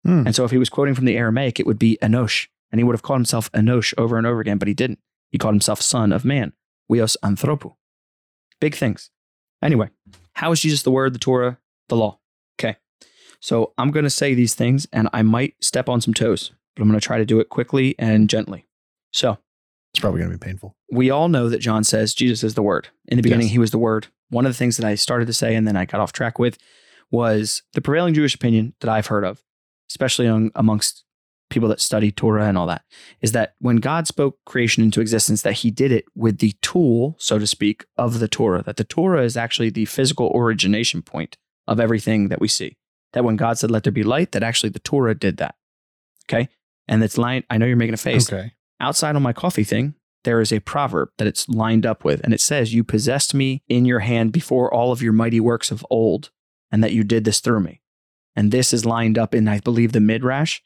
Hmm. 0.06 0.28
And 0.28 0.36
so 0.36 0.46
if 0.46 0.52
he 0.52 0.60
was 0.60 0.70
quoting 0.70 0.94
from 0.94 1.06
the 1.06 1.18
Aramaic, 1.18 1.60
it 1.60 1.66
would 1.66 1.80
be 1.80 1.98
Enosh, 2.04 2.48
and 2.72 2.80
he 2.80 2.84
would 2.84 2.94
have 2.94 3.02
called 3.02 3.18
himself 3.18 3.52
Enosh 3.52 3.96
over 3.98 4.16
and 4.18 4.28
over 4.28 4.40
again, 4.40 4.60
but 4.60 4.68
he 4.68 4.76
didn't. 4.76 5.00
He 5.32 5.40
called 5.40 5.56
himself 5.56 5.82
Son 5.82 6.14
of 6.14 6.24
Man, 6.24 6.54
Weos 6.90 7.18
Anthropo. 7.24 7.78
Big 8.62 8.76
things. 8.76 9.10
Anyway, 9.64 9.90
how 10.34 10.52
is 10.52 10.62
Jesus 10.62 10.84
the 10.84 10.92
Word, 10.92 11.14
the 11.14 11.20
Torah, 11.20 11.58
the 11.88 11.96
law? 11.96 12.20
Okay. 12.60 12.78
So 13.40 13.74
I'm 13.78 13.90
going 13.90 14.04
to 14.04 14.10
say 14.12 14.36
these 14.36 14.54
things, 14.54 14.88
and 14.94 15.10
I 15.14 15.24
might 15.24 15.56
step 15.62 15.90
on 15.90 16.00
some 16.00 16.14
toes, 16.14 16.52
but 16.80 16.84
I'm 16.86 16.90
going 16.90 17.00
to 17.00 17.06
try 17.06 17.18
to 17.18 17.26
do 17.26 17.42
it 17.42 17.50
quickly 17.50 17.94
and 18.00 18.30
gently. 18.30 18.66
So 19.12 19.38
It's 19.94 20.00
probably 20.00 20.22
going 20.22 20.32
to 20.32 20.38
be 20.38 20.46
painful. 20.46 20.78
we 20.92 21.10
all 21.10 21.28
know 21.28 21.50
that 21.50 21.60
John 21.60 21.84
says 21.84 22.14
Jesus 22.14 22.42
is 22.44 22.54
the 22.54 22.62
Word. 22.64 22.88
In 23.08 23.18
the 23.18 23.22
beginning, 23.22 23.48
Yes. 23.48 23.52
he 23.52 23.60
was 23.60 23.72
the 23.72 23.78
Word. 23.78 24.08
One 24.30 24.46
of 24.46 24.52
the 24.54 24.58
things 24.58 24.78
that 24.78 24.86
I 24.86 24.96
started 24.96 25.26
to 25.28 25.34
say 25.34 25.56
and 25.56 25.68
then 25.68 25.76
I 25.76 25.84
got 25.86 26.00
off 26.00 26.14
track 26.14 26.40
with 26.40 26.58
was 27.12 27.64
the 27.74 27.82
prevailing 27.82 28.14
Jewish 28.14 28.34
opinion 28.34 28.76
that 28.80 28.90
I've 28.90 29.08
heard 29.08 29.26
of, 29.26 29.44
especially 29.90 30.28
among, 30.28 30.52
amongst 30.56 31.04
people 31.50 31.68
that 31.70 31.82
study 31.82 32.12
Torah 32.12 32.46
and 32.48 32.58
all 32.58 32.68
that, 32.68 32.84
is 33.22 33.32
that 33.34 33.56
when 33.60 33.78
God 33.78 34.08
spoke 34.08 34.38
creation 34.46 34.84
into 34.84 35.02
existence, 35.02 35.42
that 35.42 35.54
he 35.54 35.72
did 35.72 35.92
it 35.92 36.06
with 36.16 36.38
the 36.38 36.54
tool, 36.62 37.16
so 37.20 37.40
to 37.40 37.48
speak, 37.48 37.84
of 37.98 38.20
the 38.20 38.28
Torah, 38.28 38.62
that 38.64 38.78
the 38.78 38.84
Torah 38.86 39.24
is 39.24 39.36
actually 39.36 39.72
the 39.72 39.86
physical 39.86 40.32
origination 40.36 41.02
point 41.02 41.36
of 41.68 41.80
everything 41.80 42.30
that 42.30 42.40
we 42.40 42.48
see. 42.48 42.78
That 43.14 43.24
when 43.24 43.36
God 43.36 43.58
said, 43.58 43.72
let 43.72 43.84
there 43.84 43.92
be 43.92 44.04
light, 44.04 44.32
that 44.34 44.44
actually 44.44 44.70
the 44.70 44.78
Torah 44.80 45.16
did 45.16 45.38
that. 45.38 45.56
Okay. 46.30 46.48
And 46.90 47.02
it's 47.04 47.18
lined. 47.18 47.46
I 47.50 47.58
know 47.58 47.66
you're 47.66 47.78
making 47.78 47.94
a 47.94 47.98
face 47.98 48.32
Okay. 48.32 48.52
outside 48.82 49.16
on 49.16 49.22
my 49.22 49.32
coffee 49.32 49.64
thing, 49.64 49.94
there 50.26 50.42
is 50.42 50.52
a 50.52 50.60
proverb 50.60 51.10
that 51.18 51.28
it's 51.28 51.48
lined 51.48 51.86
up 51.86 52.04
with, 52.04 52.20
and 52.26 52.34
it 52.34 52.42
says, 52.42 52.74
You 52.74 52.84
possessed 52.84 53.34
me 53.34 53.64
in 53.70 53.86
your 53.86 54.00
hand 54.00 54.32
before 54.34 54.74
all 54.74 54.92
of 54.92 55.02
your 55.02 55.14
mighty 55.14 55.40
works 55.40 55.72
of 55.72 55.86
old, 55.90 56.32
and 56.72 56.84
that 56.84 56.92
you 56.92 57.04
did 57.06 57.24
this 57.24 57.40
through 57.40 57.62
me. 57.62 57.80
And 58.36 58.52
this 58.52 58.74
is 58.74 58.86
lined 58.86 59.18
up 59.18 59.34
in, 59.34 59.48
I 59.48 59.60
believe, 59.60 59.92
the 59.94 60.02
midrash 60.02 60.60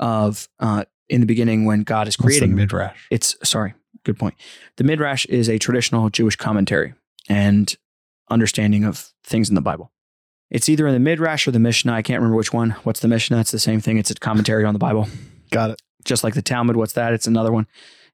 of 0.00 0.48
uh, 0.60 0.84
in 1.08 1.20
the 1.20 1.26
beginning 1.26 1.64
when 1.66 1.82
God 1.82 2.08
is 2.08 2.16
What's 2.18 2.34
the 2.34 2.38
creating. 2.40 2.54
midrash? 2.56 3.06
it's 3.10 3.36
sorry, 3.42 3.74
good 4.04 4.18
point. 4.18 4.34
The 4.76 4.84
midrash 4.84 5.26
is 5.26 5.48
a 5.48 5.58
traditional 5.58 6.08
Jewish 6.10 6.36
commentary 6.36 6.94
and 7.28 7.74
understanding 8.30 8.84
of 8.84 9.12
things 9.24 9.48
in 9.48 9.54
the 9.54 9.60
Bible. 9.60 9.92
It's 10.50 10.68
either 10.68 10.86
in 10.86 10.94
the 10.94 11.00
midrash 11.00 11.46
or 11.48 11.50
the 11.50 11.58
Mishnah. 11.58 11.92
I 11.92 12.02
can't 12.02 12.20
remember 12.20 12.36
which 12.36 12.52
one. 12.52 12.70
What's 12.84 13.00
the 13.00 13.08
Mishnah? 13.08 13.40
It's 13.40 13.50
the 13.50 13.58
same 13.58 13.80
thing. 13.80 13.98
It's 13.98 14.10
a 14.10 14.14
commentary 14.14 14.64
on 14.64 14.72
the 14.74 14.78
Bible 14.78 15.08
Got 15.50 15.70
it. 15.70 15.82
just 16.04 16.24
like 16.24 16.34
the 16.34 16.42
Talmud. 16.42 16.76
What's 16.76 16.92
that? 16.94 17.12
It's 17.12 17.26
another 17.26 17.52
one. 17.52 17.66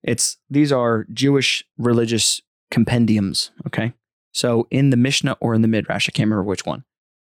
It's 0.02 0.38
these 0.50 0.72
are 0.72 1.06
Jewish 1.12 1.64
religious 1.78 2.40
compendiums. 2.70 3.50
Okay, 3.66 3.92
so 4.32 4.66
in 4.70 4.90
the 4.90 4.96
Mishnah 4.96 5.36
or 5.40 5.54
in 5.54 5.62
the 5.62 5.68
Midrash, 5.68 6.08
I 6.08 6.12
can't 6.12 6.26
remember 6.26 6.44
which 6.44 6.66
one. 6.66 6.84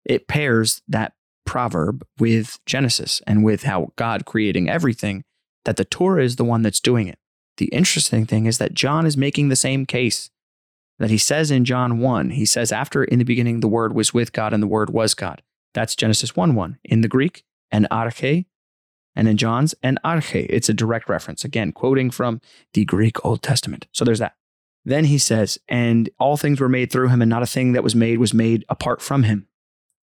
It 0.06 0.28
pairs 0.28 0.82
that 0.88 1.14
proverb 1.46 2.06
with 2.20 2.60
Genesis 2.66 3.22
and 3.28 3.44
with 3.44 3.64
how 3.64 3.92
God 3.96 4.26
creating 4.26 4.70
everything. 4.70 5.24
That 5.66 5.78
the 5.78 5.86
Torah 5.86 6.24
is 6.24 6.38
the 6.38 6.44
one 6.44 6.64
that's 6.64 6.80
doing 6.80 7.08
it. 7.08 7.20
The 7.58 7.68
interesting 7.68 8.26
thing 8.26 8.48
is 8.48 8.58
that 8.58 8.74
John 8.74 9.06
is 9.06 9.16
making 9.16 9.50
the 9.50 9.56
same 9.56 9.86
case 9.86 10.32
that 10.98 11.12
he 11.12 11.18
says 11.18 11.52
in 11.52 11.66
John 11.66 12.00
1. 12.00 12.32
He 12.32 12.46
says, 12.46 12.72
after 12.72 13.04
in 13.04 13.20
the 13.20 13.26
beginning 13.26 13.60
the 13.60 13.68
word 13.68 13.94
was 13.94 14.14
with 14.14 14.34
God 14.34 14.54
and 14.54 14.64
the 14.64 14.68
word 14.68 14.90
was 14.90 15.14
God. 15.14 15.42
That's 15.74 15.96
Genesis 15.96 16.36
1 16.36 16.56
1. 16.56 16.80
In 16.84 17.02
the 17.02 17.08
Greek, 17.08 17.44
en 17.72 17.88
arche, 17.92 18.46
and 19.16 19.28
in 19.28 19.38
John's, 19.38 19.76
en 19.84 19.98
arche. 20.06 20.46
It's 20.50 20.70
a 20.70 20.74
direct 20.74 21.10
reference, 21.10 21.44
again, 21.44 21.72
quoting 21.72 22.12
from 22.12 22.42
the 22.74 22.86
Greek 22.86 23.24
Old 23.26 23.42
Testament. 23.42 23.88
So 23.92 24.06
there's 24.06 24.20
that. 24.20 24.36
Then 24.84 25.06
he 25.06 25.18
says, 25.18 25.60
and 25.68 26.10
all 26.20 26.38
things 26.38 26.60
were 26.60 26.70
made 26.70 26.92
through 26.92 27.10
him, 27.10 27.22
and 27.22 27.30
not 27.30 27.44
a 27.44 27.48
thing 27.48 27.74
that 27.74 27.84
was 27.84 27.94
made 27.96 28.18
was 28.18 28.34
made 28.34 28.66
apart 28.70 29.02
from 29.02 29.24
him. 29.24 29.48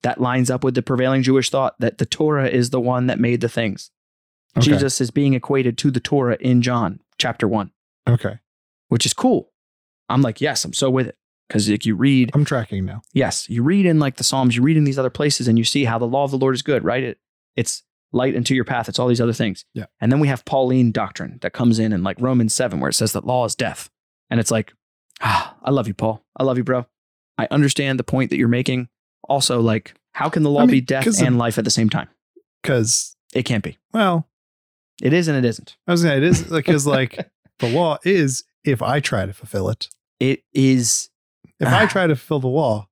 That 0.03 0.19
lines 0.21 0.49
up 0.51 0.63
with 0.63 0.75
the 0.75 0.81
prevailing 0.81 1.23
Jewish 1.23 1.49
thought 1.49 1.79
that 1.79 1.97
the 1.97 2.05
Torah 2.05 2.47
is 2.49 2.69
the 2.69 2.81
one 2.81 3.07
that 3.07 3.19
made 3.19 3.41
the 3.41 3.49
things. 3.49 3.91
Okay. 4.57 4.65
Jesus 4.65 4.99
is 4.99 5.11
being 5.11 5.33
equated 5.33 5.77
to 5.79 5.91
the 5.91 5.99
Torah 5.99 6.37
in 6.39 6.61
John 6.61 6.99
chapter 7.17 7.47
1, 7.47 7.71
Okay. 8.09 8.39
which 8.89 9.05
is 9.05 9.13
cool. 9.13 9.51
I'm 10.09 10.21
like, 10.21 10.41
yes, 10.41 10.63
I'm 10.65 10.73
so 10.73 10.89
with 10.89 11.07
it. 11.07 11.17
Because 11.47 11.69
like 11.69 11.85
you 11.85 11.95
read 11.95 12.31
I'm 12.33 12.43
tracking 12.43 12.83
now. 12.85 13.01
Yes, 13.13 13.49
you 13.49 13.63
read 13.63 13.85
in 13.85 13.99
like 13.99 14.17
the 14.17 14.23
Psalms, 14.23 14.55
you 14.57 14.61
read 14.61 14.75
in 14.77 14.83
these 14.83 14.99
other 14.99 15.09
places, 15.09 15.47
and 15.47 15.57
you 15.57 15.63
see 15.63 15.85
how 15.85 15.97
the 15.97 16.05
law 16.07 16.25
of 16.25 16.31
the 16.31 16.37
Lord 16.37 16.55
is 16.55 16.61
good, 16.61 16.83
right? 16.83 17.03
It, 17.03 17.19
it's 17.55 17.83
light 18.13 18.35
into 18.35 18.55
your 18.55 18.63
path. 18.63 18.87
It's 18.89 18.99
all 18.99 19.07
these 19.07 19.21
other 19.21 19.33
things. 19.33 19.65
Yeah. 19.73 19.85
And 19.99 20.11
then 20.11 20.19
we 20.19 20.27
have 20.27 20.45
Pauline 20.45 20.91
doctrine 20.91 21.39
that 21.41 21.53
comes 21.53 21.77
in 21.79 21.91
in 21.93 22.03
like 22.03 22.19
Romans 22.21 22.53
7, 22.53 22.79
where 22.79 22.89
it 22.89 22.93
says 22.93 23.13
that 23.13 23.25
law 23.25 23.45
is 23.45 23.55
death. 23.55 23.89
And 24.29 24.39
it's 24.39 24.51
like, 24.51 24.73
ah, 25.21 25.55
I 25.63 25.71
love 25.71 25.87
you, 25.87 25.93
Paul. 25.93 26.23
I 26.37 26.43
love 26.43 26.57
you, 26.57 26.63
bro. 26.63 26.85
I 27.37 27.47
understand 27.51 27.99
the 27.99 28.03
point 28.03 28.29
that 28.29 28.37
you're 28.37 28.47
making. 28.47 28.89
Also, 29.29 29.59
like, 29.61 29.93
how 30.13 30.29
can 30.29 30.43
the 30.43 30.49
law 30.49 30.61
I 30.61 30.65
mean, 30.65 30.71
be 30.71 30.81
death 30.81 31.05
and 31.19 31.27
of- 31.29 31.35
life 31.35 31.57
at 31.57 31.63
the 31.65 31.71
same 31.71 31.89
time? 31.89 32.07
Because, 32.63 33.15
It 33.33 33.43
can't 33.43 33.63
be. 33.63 33.77
well, 33.93 34.27
It 35.01 35.13
is 35.13 35.27
and 35.27 35.37
it 35.37 35.45
isn't. 35.45 35.77
I 35.87 35.91
was 35.91 36.03
going 36.03 36.19
to 36.21 36.33
say 36.33 36.41
it 36.41 36.47
is 36.47 36.51
because, 36.51 36.87
like, 36.87 37.29
the 37.59 37.69
law 37.69 37.97
is 38.03 38.43
if 38.63 38.81
I 38.81 38.99
try 38.99 39.25
to 39.25 39.33
fulfill 39.33 39.69
it. 39.69 39.89
It 40.19 40.43
is. 40.53 41.09
If 41.59 41.67
I 41.67 41.85
try 41.85 42.07
to 42.07 42.15
fulfill 42.15 42.39
the 42.39 42.47
law, 42.47 42.87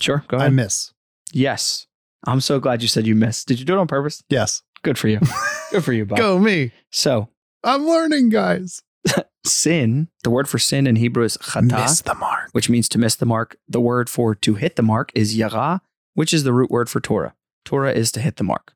Sure, 0.00 0.24
go 0.28 0.36
I 0.38 0.48
miss. 0.50 0.92
yes. 1.32 1.85
I'm 2.26 2.40
so 2.40 2.58
glad 2.60 2.82
you 2.82 2.88
said 2.88 3.06
you 3.06 3.14
missed. 3.14 3.46
Did 3.48 3.58
you 3.58 3.64
do 3.64 3.74
it 3.74 3.78
on 3.78 3.86
purpose? 3.86 4.22
Yes. 4.28 4.62
Good 4.82 4.98
for 4.98 5.08
you. 5.08 5.20
Good 5.70 5.84
for 5.84 5.92
you, 5.92 6.04
Bob. 6.04 6.18
Go 6.18 6.38
me. 6.38 6.72
So, 6.90 7.28
I'm 7.64 7.86
learning, 7.86 8.28
guys. 8.30 8.82
sin, 9.44 10.08
the 10.24 10.30
word 10.30 10.48
for 10.48 10.58
sin 10.58 10.86
in 10.86 10.96
Hebrew 10.96 11.24
is 11.24 11.36
chata. 11.38 11.80
Miss 11.80 12.00
the 12.02 12.14
mark. 12.14 12.50
which 12.52 12.68
means 12.68 12.88
to 12.90 12.98
miss 12.98 13.14
the 13.14 13.26
mark. 13.26 13.56
The 13.68 13.80
word 13.80 14.10
for 14.10 14.34
to 14.34 14.54
hit 14.54 14.76
the 14.76 14.82
mark 14.82 15.12
is 15.14 15.36
yara, 15.36 15.80
which 16.14 16.34
is 16.34 16.44
the 16.44 16.52
root 16.52 16.70
word 16.70 16.88
for 16.90 17.00
Torah. 17.00 17.34
Torah 17.64 17.92
is 17.92 18.12
to 18.12 18.20
hit 18.20 18.36
the 18.36 18.44
mark. 18.44 18.74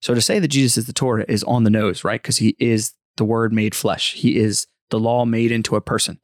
So 0.00 0.14
to 0.14 0.20
say 0.20 0.38
that 0.38 0.48
Jesus 0.48 0.78
is 0.78 0.86
the 0.86 0.92
Torah 0.92 1.24
is 1.28 1.44
on 1.44 1.64
the 1.64 1.70
nose, 1.70 2.04
right? 2.04 2.20
Because 2.20 2.38
he 2.38 2.56
is 2.58 2.94
the 3.16 3.24
word 3.24 3.52
made 3.52 3.74
flesh. 3.74 4.14
He 4.14 4.36
is 4.38 4.66
the 4.90 4.98
law 4.98 5.24
made 5.24 5.52
into 5.52 5.76
a 5.76 5.80
person. 5.80 6.18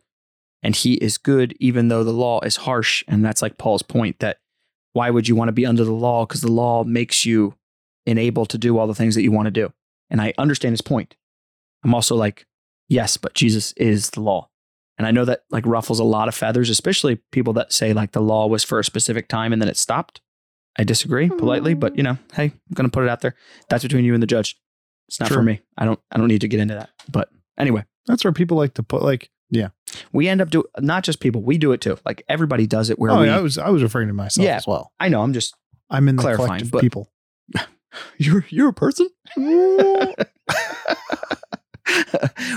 And 0.63 0.75
he 0.75 0.95
is 0.95 1.19
good, 1.19 1.55
even 1.61 1.89
though 1.89 2.03
the 2.03 2.13
law 2.13 2.41
is 2.41 2.57
harsh. 2.57 3.05
And 3.07 3.25
that's 3.25 3.43
like 3.43 3.59
Paul's 3.59 3.83
point 3.83 4.19
that 4.21 4.39
why 4.97 5.11
would 5.11 5.29
you 5.29 5.37
want 5.37 5.49
to 5.49 5.53
be 5.53 5.67
under 5.67 5.85
the 5.85 5.93
law? 5.93 6.25
Because 6.25 6.41
the 6.41 6.51
law 6.51 6.83
makes 6.83 7.27
you 7.27 7.55
unable 8.07 8.47
to 8.47 8.57
do 8.57 8.79
all 8.79 8.87
the 8.87 8.95
things 8.95 9.15
that 9.15 9.23
you 9.23 9.31
want 9.31 9.45
to 9.45 9.51
do. 9.51 9.71
And 10.09 10.23
I 10.23 10.33
understand 10.39 10.73
his 10.73 10.81
point. 10.81 11.17
I'm 11.85 11.95
also 11.95 12.17
like, 12.17 12.47
yes, 12.89 13.19
but 13.19 13.35
Jesus 13.35 13.73
is 13.73 14.09
the 14.11 14.23
law. 14.23 14.49
And 14.97 15.07
I 15.07 15.11
know 15.11 15.27
that 15.27 15.43
like 15.51 15.67
ruffles 15.67 15.99
a 15.99 16.05
lot 16.05 16.29
of 16.29 16.35
feathers, 16.35 16.71
especially 16.71 17.17
people 17.31 17.53
that 17.53 17.75
say 17.75 17.93
like 17.93 18.13
the 18.13 18.23
law 18.23 18.47
was 18.47 18.65
for 18.65 18.79
a 18.79 18.85
specific 18.85 19.29
time 19.29 19.53
and 19.53 19.61
then 19.61 19.69
it 19.69 19.77
stopped. 19.77 20.23
I 20.79 20.85
disagree 20.85 21.29
politely, 21.29 21.75
but 21.75 21.93
mm. 21.93 21.99
you 21.99 22.03
know, 22.03 22.17
hey, 22.33 22.45
I'm 22.45 22.75
gonna 22.75 22.89
put 22.89 23.05
it 23.05 23.11
out 23.11 23.21
there. 23.21 23.35
That's 23.69 23.83
between 23.83 24.07
you 24.07 24.15
and 24.15 24.23
the 24.23 24.27
judge. 24.27 24.59
It's 25.09 25.21
not 25.21 25.29
Sure. 25.29 25.37
for 25.37 25.43
me. 25.43 25.61
I 25.77 25.85
don't 25.85 26.01
I 26.11 26.17
don't 26.17 26.29
need 26.29 26.41
to 26.41 26.49
get 26.49 26.61
into 26.61 26.75
that. 26.75 26.89
But 27.11 27.29
anyway, 27.59 27.85
That's 28.07 28.25
where 28.25 28.33
people 28.33 28.57
like 28.57 28.73
to 28.75 28.83
put, 28.83 29.03
like, 29.03 29.31
yeah. 29.51 29.69
We 30.13 30.29
end 30.29 30.41
up 30.41 30.51
doing 30.51 30.65
not 30.81 31.05
just 31.05 31.21
people, 31.21 31.43
we 31.43 31.59
do 31.59 31.73
it 31.73 31.81
too. 31.81 31.99
Like 32.05 32.23
everybody 32.29 32.67
does 32.67 32.91
it 32.91 32.99
where 32.99 33.11
oh, 33.11 33.21
we 33.21 33.27
yeah, 33.27 33.37
I 33.37 33.41
was 33.41 33.59
I 33.59 33.69
was 33.71 33.83
referring 33.83 34.09
to 34.09 34.15
myself 34.15 34.45
Yeah. 34.45 34.57
as 34.57 34.67
well. 34.67 34.93
I 35.01 35.09
know, 35.09 35.23
I'm 35.23 35.33
just 35.33 35.55
I'm 35.91 36.09
in 36.09 36.17
the 36.17 36.23
Clarifying, 36.23 36.49
collective 36.49 36.71
but- 36.71 36.81
people. 36.83 37.11
you're 38.19 38.45
you're 38.51 38.69
a 38.69 38.73
person? 38.73 39.09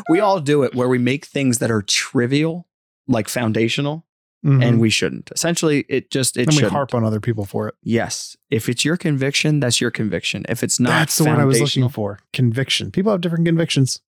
we 0.09 0.19
all 0.19 0.39
do 0.39 0.63
it 0.63 0.73
where 0.75 0.87
we 0.87 0.97
make 0.97 1.25
things 1.25 1.59
that 1.59 1.69
are 1.71 1.81
trivial, 1.81 2.67
like 3.07 3.27
foundational, 3.29 4.05
Mhm. 4.45 4.63
and 4.65 4.79
we 4.79 4.89
shouldn't. 4.89 5.29
Essentially, 5.35 5.85
it 5.89 6.09
just 6.11 6.37
it 6.37 6.45
then 6.45 6.47
we 6.47 6.53
shouldn't. 6.55 6.71
harp 6.71 6.93
on 6.93 7.03
other 7.03 7.19
people 7.19 7.45
for 7.45 7.67
it. 7.67 7.75
Yes. 7.83 8.35
If 8.49 8.69
it's 8.69 8.83
your 8.85 8.97
conviction, 8.97 9.59
that's 9.59 9.79
your 9.81 9.91
conviction. 9.91 10.45
If 10.49 10.63
it's 10.63 10.79
not 10.79 10.89
That's 10.89 11.17
the 11.17 11.25
one 11.25 11.39
I 11.39 11.45
was 11.45 11.59
looking 11.61 11.89
for. 11.89 12.19
Conviction. 12.33 12.89
People 12.91 13.11
have 13.11 13.21
different 13.21 13.45
convictions. 13.45 13.99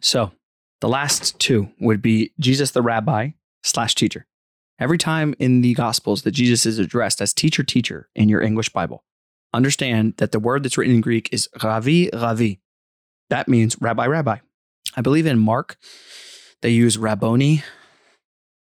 So 0.00 0.32
the 0.80 0.88
last 0.88 1.38
two 1.38 1.70
would 1.80 2.02
be 2.02 2.32
Jesus 2.38 2.70
the 2.70 2.82
rabbi 2.82 3.30
slash 3.62 3.94
teacher. 3.94 4.26
Every 4.78 4.98
time 4.98 5.34
in 5.38 5.60
the 5.60 5.74
Gospels 5.74 6.22
that 6.22 6.30
Jesus 6.30 6.64
is 6.64 6.78
addressed 6.78 7.20
as 7.20 7.34
teacher, 7.34 7.64
teacher 7.64 8.08
in 8.14 8.28
your 8.28 8.40
English 8.40 8.68
Bible, 8.68 9.04
understand 9.52 10.14
that 10.18 10.30
the 10.30 10.38
word 10.38 10.62
that's 10.62 10.78
written 10.78 10.94
in 10.94 11.00
Greek 11.00 11.28
is 11.32 11.48
ravi, 11.62 12.10
ravi. 12.12 12.60
That 13.28 13.48
means 13.48 13.76
rabbi, 13.80 14.06
rabbi. 14.06 14.38
I 14.96 15.00
believe 15.00 15.26
in 15.26 15.38
Mark, 15.38 15.78
they 16.62 16.70
use 16.70 16.96
rabboni, 16.96 17.64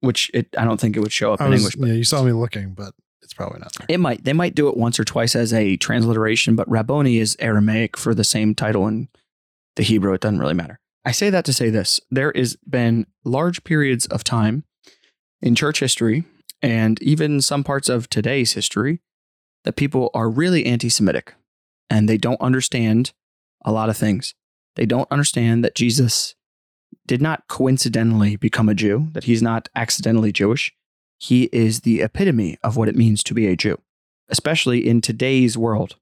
which 0.02 0.30
it, 0.34 0.50
I 0.58 0.66
don't 0.66 0.80
think 0.80 0.98
it 0.98 1.00
would 1.00 1.14
show 1.14 1.34
up 1.34 1.42
I 1.42 1.46
in 1.46 1.52
was, 1.52 1.62
English. 1.62 1.76
But 1.78 1.88
yeah, 1.88 1.94
you 1.94 2.04
saw 2.04 2.24
me 2.24 2.34
looking, 2.34 2.74
but 2.74 2.94
it's 3.22 3.34
probably 3.34 3.60
not 3.60 3.72
there. 3.78 3.86
It 3.90 4.00
might. 4.00 4.26
They 4.26 4.34
might 4.34 4.54
do 4.54 4.68
it 4.68 4.76
once 4.76 5.00
or 5.00 5.06
twice 5.06 5.34
as 5.36 5.54
a 5.54 5.78
transliteration, 5.78 6.58
but 6.58 6.70
Rabboni 6.70 7.20
is 7.20 7.38
Aramaic 7.40 7.96
for 7.96 8.14
the 8.14 8.26
same 8.26 8.54
title 8.54 8.86
in 8.88 9.08
the 9.78 9.84
Hebrew. 9.84 10.14
It 10.14 10.20
doesn't 10.20 10.40
really 10.40 10.54
matter. 10.54 10.81
I 11.04 11.12
say 11.12 11.30
that 11.30 11.46
to 11.46 11.54
say 11.54 11.70
this. 11.70 12.00
There 12.10 12.32
has 12.36 12.56
been 12.58 13.08
large 13.24 13.64
periods 13.64 14.06
of 14.08 14.24
time 14.24 14.64
in 15.42 15.56
church 15.56 15.80
history 15.80 16.26
and 16.62 17.02
even 17.02 17.42
some 17.42 17.64
parts 17.64 17.90
of 17.90 18.10
today's 18.10 18.54
history 18.54 19.02
that 19.64 19.76
people 19.76 20.12
are 20.14 20.30
really 20.30 20.66
anti 20.66 20.90
Semitic 20.90 21.34
and 21.90 22.08
they 22.08 22.18
don't 22.18 22.42
understand 22.42 23.14
a 23.64 23.72
lot 23.72 23.90
of 23.90 23.98
things. 23.98 24.34
They 24.76 24.86
don't 24.86 25.12
understand 25.12 25.64
that 25.64 25.76
Jesus 25.76 26.36
did 27.08 27.22
not 27.22 27.48
coincidentally 27.48 28.36
become 28.36 28.70
a 28.70 28.76
Jew, 28.76 29.10
that 29.14 29.26
he's 29.26 29.42
not 29.42 29.70
accidentally 29.76 30.32
Jewish. 30.32 30.74
He 31.20 31.50
is 31.52 31.82
the 31.82 32.02
epitome 32.02 32.58
of 32.64 32.78
what 32.78 32.90
it 32.90 32.96
means 32.96 33.24
to 33.24 33.34
be 33.34 33.48
a 33.48 33.56
Jew, 33.56 33.80
especially 34.30 34.88
in 34.88 35.02
today's 35.02 35.58
world. 35.58 35.96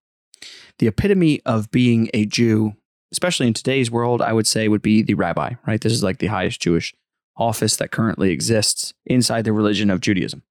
The 0.78 0.88
epitome 0.88 1.42
of 1.46 1.72
being 1.72 2.10
a 2.14 2.26
Jew, 2.26 2.76
especially 3.12 3.48
in 3.48 3.54
today's 3.54 3.90
world, 3.92 4.22
I 4.22 4.34
would 4.34 4.48
say 4.48 4.68
would 4.68 4.82
be 4.82 5.02
the 5.02 5.14
rabbi, 5.16 5.54
right? 5.68 5.82
This 5.82 5.94
is 5.94 6.04
like 6.04 6.20
the 6.20 6.28
highest 6.28 6.62
Jewish 6.62 6.94
office 7.38 7.76
that 7.78 7.92
currently 7.92 8.32
exists 8.32 8.94
inside 9.06 9.44
the 9.46 9.54
religion 9.54 9.90
of 9.90 10.02
Judaism. 10.02 10.44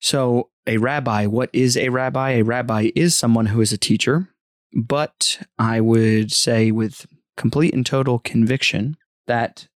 So, 0.00 0.50
a 0.66 0.78
rabbi, 0.78 1.26
what 1.26 1.50
is 1.52 1.76
a 1.76 1.88
rabbi? 1.90 2.32
A 2.32 2.42
rabbi 2.42 2.90
is 2.94 3.16
someone 3.16 3.46
who 3.46 3.60
is 3.60 3.72
a 3.72 3.78
teacher, 3.78 4.28
but 4.74 5.40
I 5.58 5.80
would 5.80 6.32
say 6.32 6.70
with 6.70 7.06
complete 7.36 7.74
and 7.74 7.84
total 7.84 8.18
conviction 8.18 8.96
that 9.26 9.68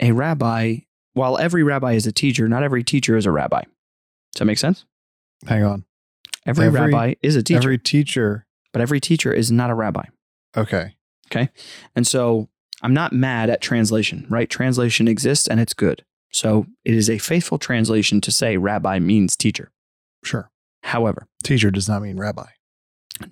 a 0.00 0.12
rabbi, 0.12 0.78
while 1.14 1.38
every 1.38 1.62
rabbi 1.62 1.92
is 1.92 2.06
a 2.06 2.12
teacher, 2.12 2.48
not 2.48 2.62
every 2.62 2.82
teacher 2.82 3.16
is 3.16 3.26
a 3.26 3.30
rabbi. 3.30 3.62
Does 4.32 4.38
that 4.38 4.44
make 4.44 4.58
sense? 4.58 4.84
Hang 5.46 5.64
on. 5.64 5.84
Every, 6.46 6.66
Every- 6.66 6.80
rabbi 6.80 7.14
is 7.22 7.36
a 7.36 7.42
teacher, 7.42 7.58
Every 7.58 7.78
teacher. 7.78 8.46
but 8.72 8.82
every 8.82 9.00
teacher 9.00 9.32
is 9.32 9.50
not 9.52 9.70
a 9.70 9.74
rabbi. 9.74 10.04
Okay. 10.56 10.94
And 11.94 12.06
so 12.06 12.48
I'm 12.82 12.94
not 12.94 13.12
mad 13.12 13.50
at 13.50 13.60
translation, 13.60 14.26
right? 14.30 14.48
Translation 14.48 15.08
exists 15.08 15.46
and 15.48 15.60
it's 15.60 15.74
good. 15.74 16.04
So 16.32 16.66
it 16.84 16.94
is 16.94 17.10
a 17.10 17.18
faithful 17.18 17.58
translation 17.58 18.20
to 18.22 18.30
say 18.32 18.56
rabbi 18.56 18.98
means 18.98 19.36
teacher. 19.36 19.72
Sure. 20.24 20.50
However, 20.82 21.26
Teacher 21.42 21.70
does 21.70 21.88
not 21.88 22.02
mean 22.02 22.16
rabbi. 22.18 22.46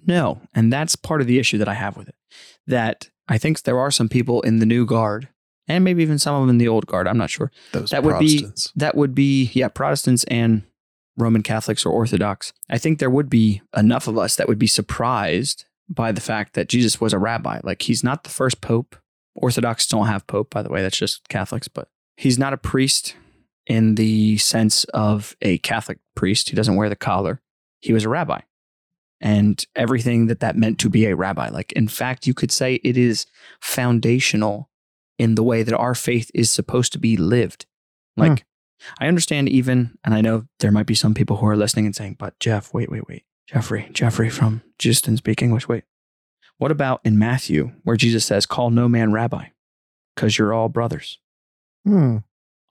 no, 0.07 0.41
and 0.55 0.73
that's 0.73 0.97
part 0.97 1.21
of 1.21 1.27
the 1.27 1.39
issue 1.39 1.59
that 1.59 1.69
I 1.69 1.75
have 1.75 1.97
with 1.97 2.09
it. 2.09 2.15
That 2.67 3.09
I 3.29 3.39
think 3.39 3.63
there 3.63 3.79
are 3.79 3.91
some 3.91 4.09
people 4.09 4.41
in 4.43 4.59
the 4.59 4.67
new 4.67 4.85
guard 4.85 5.29
and 5.67 5.85
maybe 5.85 6.03
even 6.03 6.19
some 6.19 6.35
of 6.35 6.41
them 6.43 6.51
in 6.51 6.59
the 6.59 6.69
old 6.69 6.87
guard. 6.87 7.07
I'm 7.07 7.19
not 7.19 7.31
sure. 7.31 7.51
Those 7.73 7.91
That 7.91 8.03
would 8.03 8.19
be- 8.19 8.47
That 8.77 8.97
would 8.97 9.15
be, 9.15 9.51
yeah, 9.55 9.69
Protestants 9.69 10.25
and 10.25 10.63
Roman 11.17 11.43
Catholics 11.43 11.85
or 11.87 11.91
Orthodox. 11.93 12.53
I 12.71 12.79
think 12.79 12.99
there 12.99 13.11
would 13.11 13.29
be 13.31 13.61
enough 13.77 14.09
of 14.09 14.17
us 14.19 14.37
that 14.37 14.49
would 14.49 14.59
be 14.59 14.67
surprised 14.67 15.65
by 15.89 16.13
the 16.13 16.21
fact 16.21 16.55
that 16.55 16.69
Jesus 16.69 17.01
was 17.01 17.13
a 17.13 17.19
rabbi. 17.19 17.61
Like 17.63 17.83
he's 17.83 18.05
not 18.05 18.25
the 18.25 18.31
first 18.31 18.61
pope. 18.61 18.97
Orthodox 19.35 19.87
don't 19.87 20.07
have 20.07 20.27
pope, 20.27 20.51
by 20.51 20.63
the 20.63 20.69
way. 20.69 20.83
That's 20.83 20.99
just 20.99 21.29
Catholics, 21.29 21.69
but 21.69 21.89
he's 22.17 22.39
not 22.39 22.53
a 22.53 22.59
priest 22.59 23.15
in 23.67 23.95
the 23.95 24.37
sense 24.39 24.85
of 24.85 25.37
a 25.43 25.59
Catholic 25.59 25.99
priest. 26.17 26.49
He 26.49 26.57
doesn't 26.57 26.77
wear 26.77 26.89
the 26.89 26.97
collar. 26.97 27.41
He 27.81 27.93
was 27.93 28.05
a 28.05 28.09
rabbi. 28.09 28.41
And 29.21 29.65
everything 29.75 30.27
that 30.27 30.41
that 30.41 30.57
meant 30.57 30.79
to 30.81 30.89
be 30.89 31.07
a 31.07 31.17
rabbi. 31.17 31.49
Like, 31.49 31.73
in 31.73 31.89
fact, 31.89 32.27
you 32.27 32.35
could 32.35 32.53
say 32.53 32.77
it 32.77 32.97
is 32.97 33.27
foundational 33.61 34.71
in 35.19 35.35
the 35.35 35.43
way 35.43 35.63
that 35.63 35.77
our 35.77 35.95
faith 35.95 36.31
is 36.35 36.51
supposed 36.51 36.93
to 36.93 36.99
be 36.99 37.17
lived. 37.17 37.67
Like, 38.17 38.41
hmm. 38.41 38.45
I 39.05 39.09
understand 39.09 39.49
even, 39.49 39.99
and 40.05 40.15
I 40.15 40.21
know 40.21 40.45
there 40.61 40.71
might 40.71 40.87
be 40.87 40.95
some 40.95 41.15
people 41.15 41.37
who 41.37 41.47
are 41.47 41.57
listening 41.57 41.87
and 41.87 41.97
saying, 41.97 42.17
but 42.19 42.39
Jeff, 42.39 42.73
wait, 42.73 42.91
wait, 42.91 43.09
wait. 43.09 43.25
Jeffrey, 43.49 43.89
Jeffrey 43.93 44.29
from 44.31 44.63
Jesus 44.79 45.03
didn't 45.03 45.19
speak 45.19 45.43
English. 45.43 45.69
Wait. 45.69 45.85
What 46.59 46.71
about 46.71 47.01
in 47.05 47.19
Matthew 47.19 47.73
where 47.85 47.97
Jesus 47.97 48.25
says, 48.25 48.45
call 48.47 48.71
no 48.71 48.89
man 48.89 49.13
rabbi 49.13 49.47
because 50.15 50.37
you're 50.39 50.53
all 50.53 50.69
brothers? 50.69 51.19
Hmm. 51.87 52.19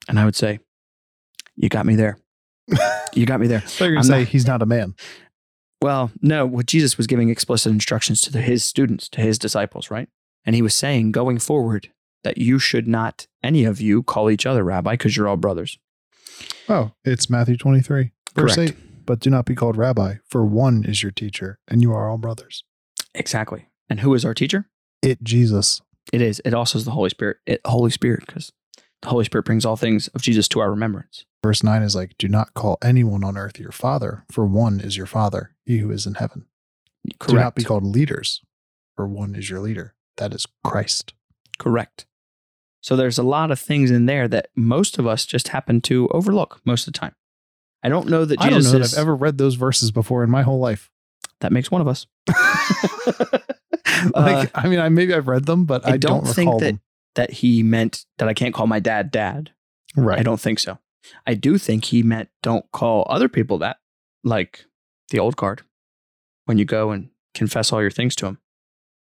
And 0.07 0.19
I 0.19 0.25
would 0.25 0.35
say, 0.35 0.59
you 1.55 1.69
got 1.69 1.85
me 1.85 1.95
there. 1.95 2.19
You 3.13 3.25
got 3.25 3.39
me 3.39 3.47
there. 3.47 3.61
So 3.67 3.85
you're 3.85 3.95
gonna 3.95 4.03
say 4.03 4.19
not- 4.19 4.27
he's 4.27 4.45
not 4.45 4.61
a 4.61 4.65
man. 4.65 4.95
Well, 5.81 6.11
no, 6.21 6.45
what 6.45 6.65
Jesus 6.65 6.97
was 6.97 7.07
giving 7.07 7.29
explicit 7.29 7.71
instructions 7.71 8.19
to 8.21 8.31
the, 8.31 8.41
his 8.41 8.63
students, 8.63 9.07
to 9.09 9.21
his 9.21 9.37
disciples, 9.37 9.91
right? 9.91 10.09
And 10.43 10.55
he 10.55 10.61
was 10.61 10.73
saying 10.73 11.11
going 11.11 11.37
forward 11.39 11.89
that 12.23 12.37
you 12.39 12.57
should 12.57 12.87
not, 12.87 13.27
any 13.43 13.63
of 13.63 13.79
you, 13.79 14.01
call 14.01 14.29
each 14.31 14.45
other 14.45 14.63
rabbi 14.63 14.93
because 14.93 15.15
you're 15.15 15.27
all 15.27 15.37
brothers. 15.37 15.77
Oh, 16.67 16.91
it's 17.05 17.29
Matthew 17.29 17.57
23, 17.57 18.11
verse 18.35 18.55
Correct. 18.55 18.71
8. 18.71 18.86
But 19.07 19.19
do 19.19 19.31
not 19.31 19.45
be 19.45 19.55
called 19.55 19.77
rabbi, 19.77 20.15
for 20.27 20.45
one 20.45 20.83
is 20.83 21.01
your 21.01 21.13
teacher, 21.13 21.57
and 21.67 21.81
you 21.81 21.93
are 21.93 22.09
all 22.09 22.17
brothers. 22.17 22.63
Exactly. 23.15 23.69
And 23.89 24.01
who 24.01 24.13
is 24.13 24.25
our 24.25 24.33
teacher? 24.33 24.67
It, 25.01 25.23
Jesus. 25.23 25.81
It 26.11 26.21
is. 26.21 26.41
It 26.45 26.53
also 26.53 26.77
is 26.77 26.85
the 26.85 26.91
Holy 26.91 27.09
Spirit. 27.09 27.37
It, 27.45 27.61
Holy 27.65 27.89
Spirit, 27.89 28.25
because 28.27 28.51
the 29.01 29.07
Holy 29.07 29.23
Spirit 29.23 29.45
brings 29.45 29.65
all 29.65 29.77
things 29.77 30.09
of 30.09 30.21
Jesus 30.21 30.47
to 30.49 30.59
our 30.59 30.69
remembrance. 30.69 31.25
Verse 31.41 31.63
9 31.63 31.81
is 31.83 31.95
like, 31.95 32.15
do 32.17 32.27
not 32.27 32.53
call 32.53 32.77
anyone 32.83 33.23
on 33.23 33.37
earth 33.37 33.59
your 33.59 33.71
father, 33.71 34.25
for 34.29 34.45
one 34.45 34.81
is 34.81 34.97
your 34.97 35.05
father, 35.05 35.55
he 35.65 35.77
who 35.77 35.89
is 35.89 36.05
in 36.05 36.15
heaven. 36.15 36.45
Correct. 37.19 37.29
Do 37.29 37.35
not 37.37 37.55
be 37.55 37.63
called 37.63 37.85
leaders, 37.85 38.41
for 38.95 39.07
one 39.07 39.35
is 39.35 39.49
your 39.49 39.61
leader. 39.61 39.95
That 40.17 40.33
is 40.33 40.45
Christ. 40.65 41.13
Correct. 41.57 42.05
So 42.81 42.95
there's 42.95 43.17
a 43.17 43.23
lot 43.23 43.51
of 43.51 43.59
things 43.59 43.89
in 43.91 44.05
there 44.05 44.27
that 44.27 44.49
most 44.55 44.99
of 44.99 45.07
us 45.07 45.25
just 45.25 45.49
happen 45.49 45.79
to 45.81 46.09
overlook 46.09 46.59
most 46.65 46.87
of 46.87 46.93
the 46.93 46.99
time. 46.99 47.15
I 47.83 47.89
don't 47.89 48.07
know 48.09 48.25
that 48.25 48.41
I 48.41 48.49
don't 48.49 48.59
Jesus 48.59 48.73
know 48.73 48.79
that 48.79 48.93
I've 48.93 48.99
ever 49.01 49.15
read 49.15 49.37
those 49.37 49.55
verses 49.55 49.91
before 49.91 50.23
in 50.23 50.29
my 50.29 50.41
whole 50.41 50.59
life. 50.59 50.89
that 51.41 51.51
makes 51.51 51.69
one 51.69 51.81
of 51.81 51.87
us. 51.87 52.07
like, 54.13 54.51
I 54.55 54.67
mean, 54.67 54.79
I 54.79 54.89
maybe 54.89 55.13
I've 55.13 55.27
read 55.27 55.45
them, 55.45 55.65
but 55.65 55.85
I, 55.85 55.93
I 55.93 55.97
don't 55.97 56.23
don't, 56.23 56.33
think 56.33 56.59
that- 56.59 56.65
them. 56.65 56.81
that 57.15 57.31
he 57.31 57.63
meant 57.63 58.05
that 58.17 58.27
I 58.27 58.33
can't 58.33 58.53
call 58.53 58.67
my 58.67 58.79
dad 58.79 59.11
dad. 59.11 59.51
Right. 59.95 60.19
I 60.19 60.23
don't 60.23 60.39
think 60.39 60.59
so. 60.59 60.77
I 61.25 61.33
do 61.35 61.57
think 61.57 61.85
he 61.85 62.03
meant 62.03 62.29
don't 62.43 62.69
call 62.71 63.07
other 63.09 63.29
people 63.29 63.57
that, 63.59 63.77
like 64.23 64.65
the 65.09 65.19
old 65.19 65.37
guard, 65.37 65.61
when 66.45 66.57
you 66.57 66.65
go 66.65 66.91
and 66.91 67.09
confess 67.33 67.71
all 67.71 67.81
your 67.81 67.91
things 67.91 68.15
to 68.17 68.25
him. 68.25 68.39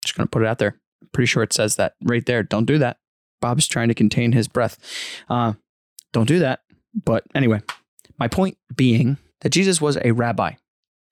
Just 0.05 0.17
going 0.17 0.27
to 0.27 0.31
put 0.31 0.43
it 0.43 0.49
out 0.49 0.59
there. 0.59 0.81
I'm 1.03 1.09
pretty 1.13 1.27
sure 1.27 1.43
it 1.43 1.53
says 1.53 1.77
that 1.77 1.95
right 2.03 2.25
there. 2.25 2.43
Don't 2.43 2.65
do 2.65 2.79
that. 2.79 2.97
Bob's 3.41 3.67
trying 3.69 3.89
to 3.89 3.95
contain 3.95 4.33
his 4.33 4.49
breath. 4.49 4.79
Uh, 5.29 5.55
don't 6.13 6.27
do 6.29 6.39
that. 6.39 6.61
But 7.05 7.25
anyway, 7.35 7.61
my 8.21 8.29
point 8.29 8.59
being 8.77 9.17
that 9.41 9.49
Jesus 9.49 9.81
was 9.81 9.99
a 10.05 10.13
rabbi. 10.13 10.53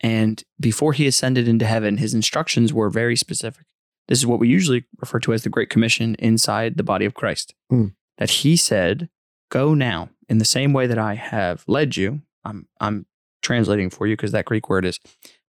And 0.00 0.44
before 0.60 0.92
he 0.92 1.06
ascended 1.06 1.48
into 1.48 1.66
heaven, 1.66 1.96
his 1.96 2.14
instructions 2.14 2.72
were 2.72 2.90
very 2.90 3.16
specific. 3.16 3.64
This 4.06 4.18
is 4.18 4.26
what 4.26 4.38
we 4.38 4.48
usually 4.48 4.84
refer 5.00 5.18
to 5.20 5.32
as 5.32 5.42
the 5.42 5.48
Great 5.48 5.70
Commission 5.70 6.14
inside 6.18 6.76
the 6.76 6.84
body 6.84 7.04
of 7.04 7.14
Christ. 7.14 7.54
Hmm. 7.68 7.88
That 8.18 8.30
he 8.30 8.56
said, 8.56 9.08
Go 9.50 9.74
now 9.74 10.10
in 10.28 10.38
the 10.38 10.44
same 10.44 10.72
way 10.72 10.86
that 10.86 10.98
I 10.98 11.14
have 11.14 11.64
led 11.66 11.96
you. 11.96 12.20
I'm, 12.44 12.68
I'm 12.80 13.06
translating 13.42 13.90
for 13.90 14.06
you 14.06 14.14
because 14.14 14.32
that 14.32 14.44
Greek 14.44 14.68
word 14.68 14.84
is 14.84 15.00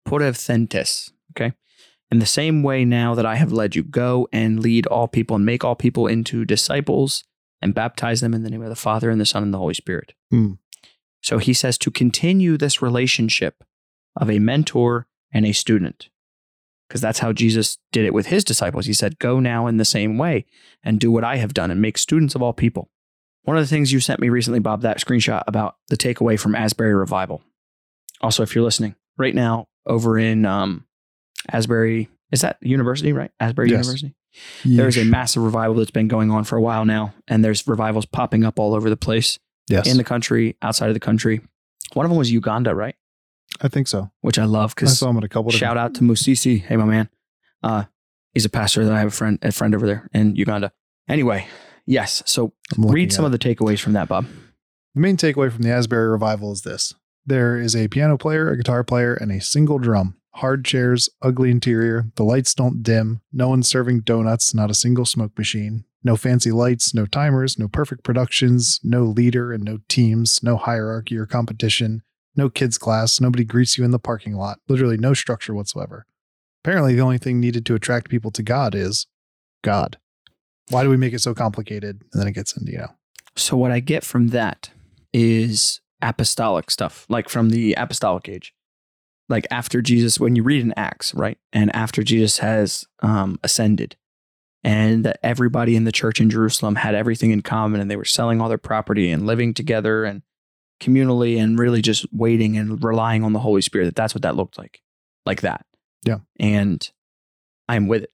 poreuthentes. 0.07 1.11
Okay. 1.31 1.53
In 2.09 2.19
the 2.19 2.25
same 2.25 2.63
way 2.63 2.85
now 2.85 3.15
that 3.15 3.25
I 3.25 3.35
have 3.35 3.51
led 3.51 3.75
you, 3.75 3.83
go 3.83 4.27
and 4.31 4.59
lead 4.59 4.85
all 4.87 5.07
people 5.07 5.35
and 5.35 5.45
make 5.45 5.63
all 5.63 5.75
people 5.75 6.07
into 6.07 6.45
disciples 6.45 7.23
and 7.61 7.73
baptize 7.73 8.21
them 8.21 8.33
in 8.33 8.43
the 8.43 8.49
name 8.49 8.61
of 8.61 8.69
the 8.69 8.75
Father 8.75 9.09
and 9.09 9.19
the 9.19 9.25
Son 9.25 9.43
and 9.43 9.53
the 9.53 9.57
Holy 9.57 9.73
Spirit. 9.73 10.13
Hmm. 10.29 10.53
So 11.21 11.37
he 11.37 11.53
says 11.53 11.77
to 11.79 11.91
continue 11.91 12.57
this 12.57 12.81
relationship 12.81 13.63
of 14.15 14.29
a 14.29 14.39
mentor 14.39 15.07
and 15.31 15.45
a 15.45 15.51
student. 15.51 16.09
Because 16.87 17.01
that's 17.01 17.19
how 17.19 17.33
Jesus 17.33 17.77
did 17.91 18.05
it 18.05 18.13
with 18.13 18.27
his 18.27 18.45
disciples. 18.45 18.85
He 18.85 18.93
said, 18.93 19.19
Go 19.19 19.41
now 19.41 19.67
in 19.67 19.75
the 19.77 19.85
same 19.85 20.17
way 20.17 20.45
and 20.83 20.99
do 20.99 21.11
what 21.11 21.25
I 21.25 21.35
have 21.35 21.53
done 21.53 21.69
and 21.69 21.81
make 21.81 21.97
students 21.97 22.33
of 22.33 22.41
all 22.41 22.53
people. 22.53 22.89
One 23.43 23.57
of 23.57 23.63
the 23.63 23.67
things 23.67 23.91
you 23.91 23.99
sent 23.99 24.21
me 24.21 24.29
recently, 24.29 24.59
Bob, 24.59 24.81
that 24.81 24.99
screenshot 24.99 25.43
about 25.47 25.75
the 25.89 25.97
takeaway 25.97 26.39
from 26.39 26.55
Asbury 26.55 26.93
Revival. 26.93 27.41
Also, 28.21 28.41
if 28.41 28.55
you're 28.55 28.63
listening, 28.63 28.95
right 29.17 29.35
now 29.35 29.67
over 29.85 30.17
in 30.17 30.45
um, 30.45 30.85
Asbury, 31.51 32.09
is 32.31 32.41
that 32.41 32.57
university, 32.61 33.13
right? 33.13 33.31
Asbury 33.39 33.69
Yes. 33.69 33.85
University? 33.85 34.15
There's 34.65 34.97
a 34.97 35.05
massive 35.05 35.43
revival 35.43 35.75
that's 35.75 35.91
been 35.91 36.07
going 36.07 36.29
on 36.29 36.43
for 36.43 36.57
a 36.57 36.61
while 36.61 36.85
now, 36.85 37.13
and 37.27 37.43
there's 37.43 37.67
revivals 37.67 38.05
popping 38.05 38.43
up 38.43 38.59
all 38.59 38.73
over 38.75 38.89
the 38.89 38.97
place 38.97 39.39
yes. 39.67 39.87
in 39.87 39.97
the 39.97 40.03
country, 40.03 40.57
outside 40.61 40.87
of 40.87 40.93
the 40.93 40.99
country. 40.99 41.41
One 41.93 42.05
of 42.05 42.09
them 42.09 42.17
was 42.17 42.31
Uganda, 42.31 42.75
right? 42.75 42.95
I 43.61 43.67
think 43.67 43.87
so. 43.87 44.11
Which 44.21 44.37
I 44.37 44.45
love 44.45 44.75
because 44.75 44.91
I 44.91 44.93
saw 44.93 45.09
him 45.09 45.17
at 45.17 45.23
a 45.23 45.29
couple. 45.29 45.51
shout 45.51 45.77
out 45.77 45.95
to 45.95 46.01
Musisi. 46.01 46.61
Hey, 46.61 46.75
my 46.77 46.85
man. 46.85 47.09
Uh, 47.63 47.85
he's 48.33 48.45
a 48.45 48.49
pastor 48.49 48.85
that 48.85 48.93
I 48.93 48.99
have 48.99 49.07
a 49.07 49.11
friend, 49.11 49.39
a 49.41 49.51
friend 49.51 49.73
over 49.73 49.87
there 49.87 50.09
in 50.13 50.35
Uganda. 50.35 50.71
Anyway, 51.07 51.47
yes. 51.85 52.21
So 52.25 52.53
read 52.77 53.13
some 53.13 53.25
of 53.25 53.31
the 53.31 53.39
takeaways 53.39 53.79
from 53.79 53.93
that, 53.93 54.07
Bob. 54.07 54.25
The 54.93 55.01
main 55.01 55.17
takeaway 55.17 55.51
from 55.51 55.63
the 55.63 55.71
Asbury 55.71 56.09
revival 56.09 56.51
is 56.51 56.61
this 56.61 56.93
there 57.25 57.59
is 57.59 57.75
a 57.75 57.87
piano 57.87 58.17
player, 58.17 58.49
a 58.49 58.57
guitar 58.57 58.83
player, 58.83 59.13
and 59.13 59.31
a 59.31 59.41
single 59.41 59.79
drum. 59.79 60.15
Hard 60.35 60.65
chairs, 60.65 61.09
ugly 61.21 61.49
interior, 61.49 62.05
the 62.15 62.23
lights 62.23 62.53
don't 62.53 62.83
dim, 62.83 63.21
no 63.33 63.49
one 63.49 63.63
serving 63.63 64.01
donuts, 64.01 64.53
not 64.53 64.69
a 64.69 64.75
single 64.75 65.05
smoke 65.05 65.35
machine, 65.37 65.83
no 66.07 66.15
fancy 66.15 66.51
lights, 66.51 66.93
no 66.93 67.05
timers, 67.05 67.59
no 67.59 67.67
perfect 67.67 68.03
productions, 68.03 68.79
no 68.83 69.03
leader 69.03 69.51
and 69.51 69.63
no 69.63 69.79
teams, 69.89 70.39
no 70.41 70.55
hierarchy 70.57 71.17
or 71.17 71.25
competition, 71.25 72.01
no 72.35 72.49
kids' 72.49 72.77
class, 72.77 73.19
nobody 73.19 73.43
greets 73.43 73.77
you 73.77 73.83
in 73.83 73.91
the 73.91 73.99
parking 73.99 74.33
lot, 74.33 74.59
literally 74.69 74.97
no 74.97 75.13
structure 75.13 75.53
whatsoever. 75.53 76.05
Apparently, 76.63 76.95
the 76.95 77.01
only 77.01 77.17
thing 77.17 77.39
needed 77.39 77.65
to 77.65 77.75
attract 77.75 78.09
people 78.09 78.31
to 78.31 78.41
God 78.41 78.73
is 78.73 79.05
God. 79.63 79.97
Why 80.69 80.83
do 80.83 80.89
we 80.89 80.97
make 80.97 81.13
it 81.13 81.19
so 81.19 81.33
complicated? 81.33 82.01
And 82.13 82.21
then 82.21 82.27
it 82.27 82.33
gets 82.33 82.55
into, 82.55 82.71
you 82.71 82.77
know, 82.79 82.95
So 83.35 83.57
what 83.57 83.71
I 83.71 83.79
get 83.81 84.03
from 84.03 84.29
that 84.29 84.71
is 85.13 85.81
apostolic 86.01 86.71
stuff, 86.71 87.05
like 87.09 87.27
from 87.27 87.49
the 87.49 87.73
apostolic 87.73 88.29
age. 88.29 88.53
Like 89.29 89.45
after 89.51 89.81
Jesus, 89.81 90.19
when 90.21 90.37
you 90.37 90.43
read 90.43 90.61
in 90.61 90.73
Acts, 90.77 91.13
right? 91.13 91.37
And 91.51 91.75
after 91.75 92.01
Jesus 92.01 92.37
has 92.39 92.85
um, 93.01 93.39
ascended, 93.43 93.97
and 94.67 95.05
that 95.05 95.17
everybody 95.23 95.77
in 95.77 95.85
the 95.85 95.93
church 95.93 96.19
in 96.19 96.29
Jerusalem 96.29 96.75
had 96.75 96.93
everything 96.93 97.31
in 97.31 97.41
common 97.41 97.79
and 97.79 97.89
they 97.89 97.95
were 97.95 98.03
selling 98.03 98.41
all 98.41 98.49
their 98.49 98.57
property 98.57 99.09
and 99.09 99.25
living 99.25 99.53
together 99.53 100.03
and 100.03 100.23
communally 100.81 101.41
and 101.41 101.57
really 101.57 101.81
just 101.81 102.05
waiting 102.11 102.57
and 102.57 102.83
relying 102.83 103.23
on 103.23 103.31
the 103.31 103.39
Holy 103.39 103.61
Spirit, 103.61 103.85
that 103.85 103.95
that's 103.95 104.13
what 104.13 104.23
that 104.23 104.35
looked 104.35 104.57
like. 104.57 104.81
Like 105.25 105.39
that. 105.41 105.65
Yeah. 106.05 106.17
And 106.37 106.85
I'm 107.69 107.87
with 107.87 108.03
it. 108.03 108.11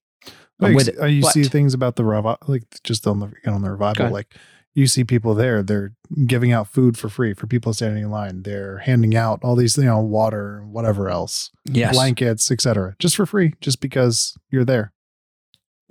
I'm 0.61 0.75
with 0.75 0.89
it. 0.89 0.99
uh, 0.99 1.05
you 1.07 1.23
see 1.23 1.43
things 1.43 1.73
about 1.73 1.95
the 1.95 2.05
revival, 2.05 2.37
like 2.47 2.63
just 2.83 3.07
on 3.07 3.19
the 3.19 3.33
on 3.51 3.63
the 3.63 3.71
revival, 3.71 4.11
like 4.11 4.35
you 4.75 4.85
see 4.85 5.03
people 5.03 5.33
there. 5.33 5.63
They're 5.63 5.93
giving 6.27 6.51
out 6.51 6.67
food 6.67 6.99
for 6.99 7.09
free 7.09 7.33
for 7.33 7.47
people 7.47 7.73
standing 7.73 8.03
in 8.03 8.11
line. 8.11 8.43
They're 8.43 8.77
handing 8.77 9.15
out 9.15 9.39
all 9.43 9.55
these, 9.55 9.75
you 9.75 9.85
know, 9.85 9.99
water, 9.99 10.63
whatever 10.67 11.09
else, 11.09 11.49
yes. 11.65 11.93
blankets, 11.93 12.51
etc., 12.51 12.95
just 12.99 13.15
for 13.15 13.25
free, 13.25 13.55
just 13.59 13.81
because 13.81 14.37
you're 14.51 14.63
there. 14.63 14.93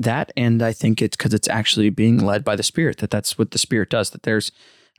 That 0.03 0.33
and 0.37 0.63
i 0.63 0.73
think 0.73 1.01
it's 1.03 1.17
because 1.17 1.35
it's 1.35 1.49
actually 1.49 1.91
being 1.91 2.19
led 2.19 2.45
by 2.45 2.55
the 2.57 2.63
spirit 2.63 2.99
that 2.99 3.11
that's 3.11 3.37
what 3.39 3.51
the 3.53 3.59
spirit 3.59 3.91
does 3.91 4.11
that 4.11 4.23
there's 4.23 4.53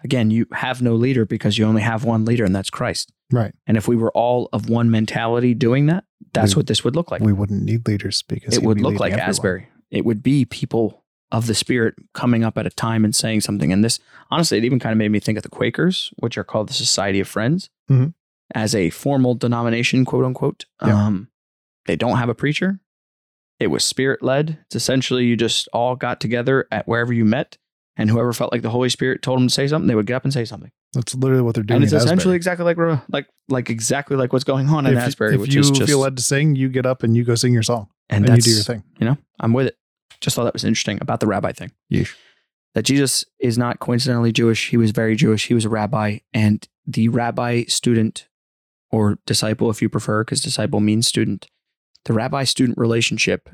again 0.03 0.29
you 0.31 0.45
have 0.53 0.81
no 0.81 0.95
leader 0.95 1.25
because 1.25 1.57
you 1.57 1.65
only 1.65 1.81
have 1.81 2.03
one 2.03 2.25
leader 2.25 2.43
and 2.45 2.55
that's 2.55 2.69
christ 2.69 3.11
Right. 3.31 3.53
and 3.65 3.77
if 3.77 3.87
we 3.87 3.95
were 3.95 4.11
all 4.11 4.49
of 4.53 4.69
one 4.69 4.91
mentality 4.91 5.53
doing 5.53 5.85
that 5.87 6.03
that's 6.33 6.55
We- 6.55 6.59
what 6.59 6.67
this 6.67 6.83
would 6.83 6.95
look 6.95 7.11
like 7.11 7.21
we 7.21 7.33
wouldn't 7.33 7.63
need 7.63 7.87
leaders 7.87 8.23
because 8.27 8.57
it 8.57 8.61
he'd 8.63 8.73
be 8.75 8.81
look 8.81 8.99
like 8.99 9.13
everyone. 9.13 9.29
asbury 9.29 9.67
it 9.91 10.05
would 10.05 10.21
be 10.23 10.45
people 10.45 11.03
of 11.31 11.47
the 11.47 11.55
spirit 11.55 11.95
coming 12.13 12.43
up 12.43 12.57
at 12.59 12.67
a 12.67 12.69
time 12.69 13.03
and 13.03 13.15
saying 13.15 13.41
something 13.41 13.71
and 13.73 13.83
this 13.83 13.99
honestly 14.29 14.57
it 14.59 14.63
even 14.65 14.79
kind 14.79 14.91
of 14.91 14.97
made 14.97 15.09
me 15.09 15.19
think 15.19 15.37
of 15.37 15.43
the 15.43 15.49
quakers 15.49 16.11
which 16.17 16.37
are 16.37 16.43
called 16.43 16.69
the 16.69 16.73
society 16.73 17.19
of 17.19 17.27
friends 17.27 17.69
Mhm. 17.89 18.13
as 18.53 18.75
a 18.75 18.91
formal 18.91 19.33
denomination 19.35 20.05
quote 20.05 20.25
unquote 20.25 20.65
Yeah. 20.85 21.05
um, 21.07 21.29
they 21.87 21.95
don't 21.95 22.17
have 22.17 22.29
a 22.29 22.35
preacher 22.35 22.79
it 23.59 23.67
was 23.67 23.83
spirit 23.83 24.21
led 24.21 24.59
it's 24.65 24.75
essentially 24.75 25.25
you 25.25 25.35
just 25.35 25.67
all 25.73 25.95
got 25.95 26.19
together 26.19 26.67
at 26.71 26.87
wherever 26.87 27.13
you 27.13 27.25
met 27.25 27.57
And 27.95 28.09
whoever 28.09 28.33
felt 28.33 28.51
like 28.51 28.63
the 28.63 28.71
Holy 28.71 28.89
Spirit 28.89 29.21
told 29.21 29.39
them 29.39 29.47
to 29.47 29.53
say 29.53 29.67
something, 29.67 29.87
they 29.87 29.93
would 29.93 30.07
get 30.07 30.15
up 30.15 30.23
and 30.23 30.33
say 30.33 30.45
something. 30.45 30.71
That's 30.93 31.13
literally 31.13 31.43
what 31.43 31.53
they're 31.53 31.63
doing. 31.63 31.75
and 31.75 31.83
it's 31.83 31.93
essentially 31.93 32.35
Asbury. 32.35 32.35
exactly 32.37 32.65
like 32.65 33.01
like 33.09 33.27
like 33.49 33.69
exactly 33.69 34.17
like 34.17 34.33
what's 34.33 34.43
going 34.43 34.67
on 34.67 34.87
in 34.87 34.93
if, 34.93 34.99
Asbury, 34.99 35.35
if 35.35 35.41
which 35.41 35.53
you 35.53 35.61
is 35.61 35.69
just 35.69 35.87
feel 35.89 35.99
led 35.99 36.17
to 36.17 36.23
sing, 36.23 36.55
you 36.55 36.69
get 36.69 36.87
up 36.87 37.03
and 37.03 37.15
you 37.15 37.23
go 37.23 37.35
sing 37.35 37.53
your 37.53 37.61
song 37.61 37.89
and 38.09 38.27
and, 38.27 38.35
you 38.37 38.41
do 38.41 38.49
your 38.49 38.63
thing. 38.63 38.83
you 38.97 39.05
know 39.05 39.17
I'm 39.39 39.53
with 39.53 39.67
it. 39.67 39.77
Just 40.21 40.35
thought 40.35 40.45
that 40.45 40.53
was 40.53 40.63
interesting 40.63 40.97
about 41.01 41.19
the 41.19 41.27
rabbi 41.27 41.51
thing. 41.51 41.71
Yeesh. 41.91 42.15
That 42.73 42.81
Jesus 42.81 43.25
is 43.39 43.59
not 43.59 43.77
coincidentally 43.77 44.31
Jewish. 44.31 44.69
He 44.69 44.77
was 44.77 44.89
very 44.89 45.15
Jewish. 45.15 45.47
He 45.47 45.53
was 45.53 45.65
a 45.65 45.69
rabbi, 45.69 46.17
and 46.33 46.67
the 46.87 47.09
rabbi 47.09 47.65
student 47.65 48.27
or 48.89 49.19
disciple, 49.27 49.69
if 49.69 49.83
you 49.83 49.89
prefer, 49.89 50.23
because 50.23 50.41
disciple 50.41 50.79
means 50.79 51.05
student. 51.05 51.47
The 52.05 52.13
rabbi 52.13 52.43
student 52.43 52.77
relationship 52.77 53.49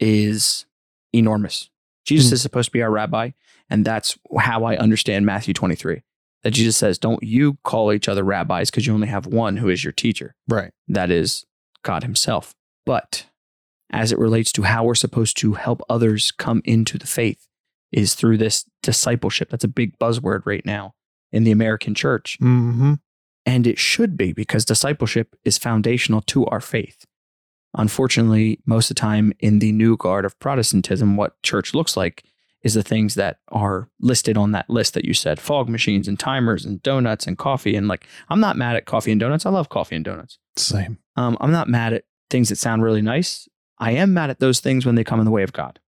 is 0.00 0.66
enormous. 1.12 1.70
Jesus 2.04 2.30
Hmm. 2.30 2.34
is 2.34 2.42
supposed 2.42 2.66
to 2.68 2.72
be 2.72 2.82
our 2.82 2.90
rabbi, 2.90 3.30
and 3.70 3.84
that's 3.84 4.18
how 4.38 4.64
I 4.64 4.76
understand 4.76 5.24
Matthew 5.26 5.54
23. 5.54 6.02
That 6.42 6.50
Jesus 6.50 6.76
says, 6.76 6.98
Don't 6.98 7.22
you 7.22 7.56
call 7.64 7.92
each 7.92 8.08
other 8.08 8.22
rabbis 8.22 8.70
because 8.70 8.86
you 8.86 8.92
only 8.92 9.08
have 9.08 9.26
one 9.26 9.56
who 9.56 9.68
is 9.70 9.82
your 9.82 9.92
teacher. 9.92 10.34
Right. 10.46 10.72
That 10.88 11.10
is 11.10 11.46
God 11.82 12.02
Himself. 12.02 12.54
But 12.84 13.26
as 13.90 14.12
it 14.12 14.18
relates 14.18 14.52
to 14.52 14.62
how 14.62 14.84
we're 14.84 14.94
supposed 14.94 15.38
to 15.38 15.54
help 15.54 15.80
others 15.88 16.32
come 16.32 16.60
into 16.64 16.98
the 16.98 17.06
faith, 17.06 17.46
is 17.92 18.14
through 18.14 18.36
this 18.36 18.64
discipleship. 18.82 19.48
That's 19.50 19.62
a 19.64 19.68
big 19.68 19.96
buzzword 20.00 20.42
right 20.44 20.66
now 20.66 20.94
in 21.32 21.44
the 21.44 21.52
American 21.52 21.94
church. 21.94 22.36
Mm-hmm. 22.42 22.94
And 23.46 23.66
it 23.68 23.78
should 23.78 24.16
be 24.16 24.32
because 24.32 24.64
discipleship 24.64 25.36
is 25.44 25.58
foundational 25.58 26.20
to 26.22 26.44
our 26.46 26.60
faith. 26.60 27.04
Unfortunately, 27.76 28.60
most 28.66 28.90
of 28.90 28.96
the 28.96 29.00
time 29.00 29.32
in 29.40 29.58
the 29.58 29.72
new 29.72 29.96
guard 29.96 30.24
of 30.24 30.38
Protestantism, 30.38 31.16
what 31.16 31.40
church 31.42 31.74
looks 31.74 31.96
like 31.96 32.24
is 32.62 32.74
the 32.74 32.82
things 32.82 33.14
that 33.14 33.38
are 33.48 33.90
listed 34.00 34.38
on 34.38 34.52
that 34.52 34.70
list 34.70 34.94
that 34.94 35.04
you 35.04 35.12
said 35.12 35.38
fog 35.38 35.68
machines 35.68 36.08
and 36.08 36.18
timers 36.18 36.64
and 36.64 36.82
donuts 36.82 37.26
and 37.26 37.36
coffee. 37.36 37.76
And 37.76 37.88
like, 37.88 38.06
I'm 38.30 38.40
not 38.40 38.56
mad 38.56 38.74
at 38.76 38.86
coffee 38.86 39.10
and 39.12 39.20
donuts. 39.20 39.44
I 39.44 39.50
love 39.50 39.68
coffee 39.68 39.96
and 39.96 40.04
donuts. 40.04 40.38
Same. 40.56 40.98
Um, 41.16 41.36
I'm 41.40 41.50
not 41.52 41.68
mad 41.68 41.92
at 41.92 42.04
things 42.30 42.48
that 42.48 42.56
sound 42.56 42.82
really 42.82 43.02
nice. 43.02 43.48
I 43.78 43.90
am 43.92 44.14
mad 44.14 44.30
at 44.30 44.40
those 44.40 44.60
things 44.60 44.86
when 44.86 44.94
they 44.94 45.04
come 45.04 45.18
in 45.18 45.26
the 45.26 45.30
way 45.30 45.42
of 45.42 45.52
God, 45.52 45.78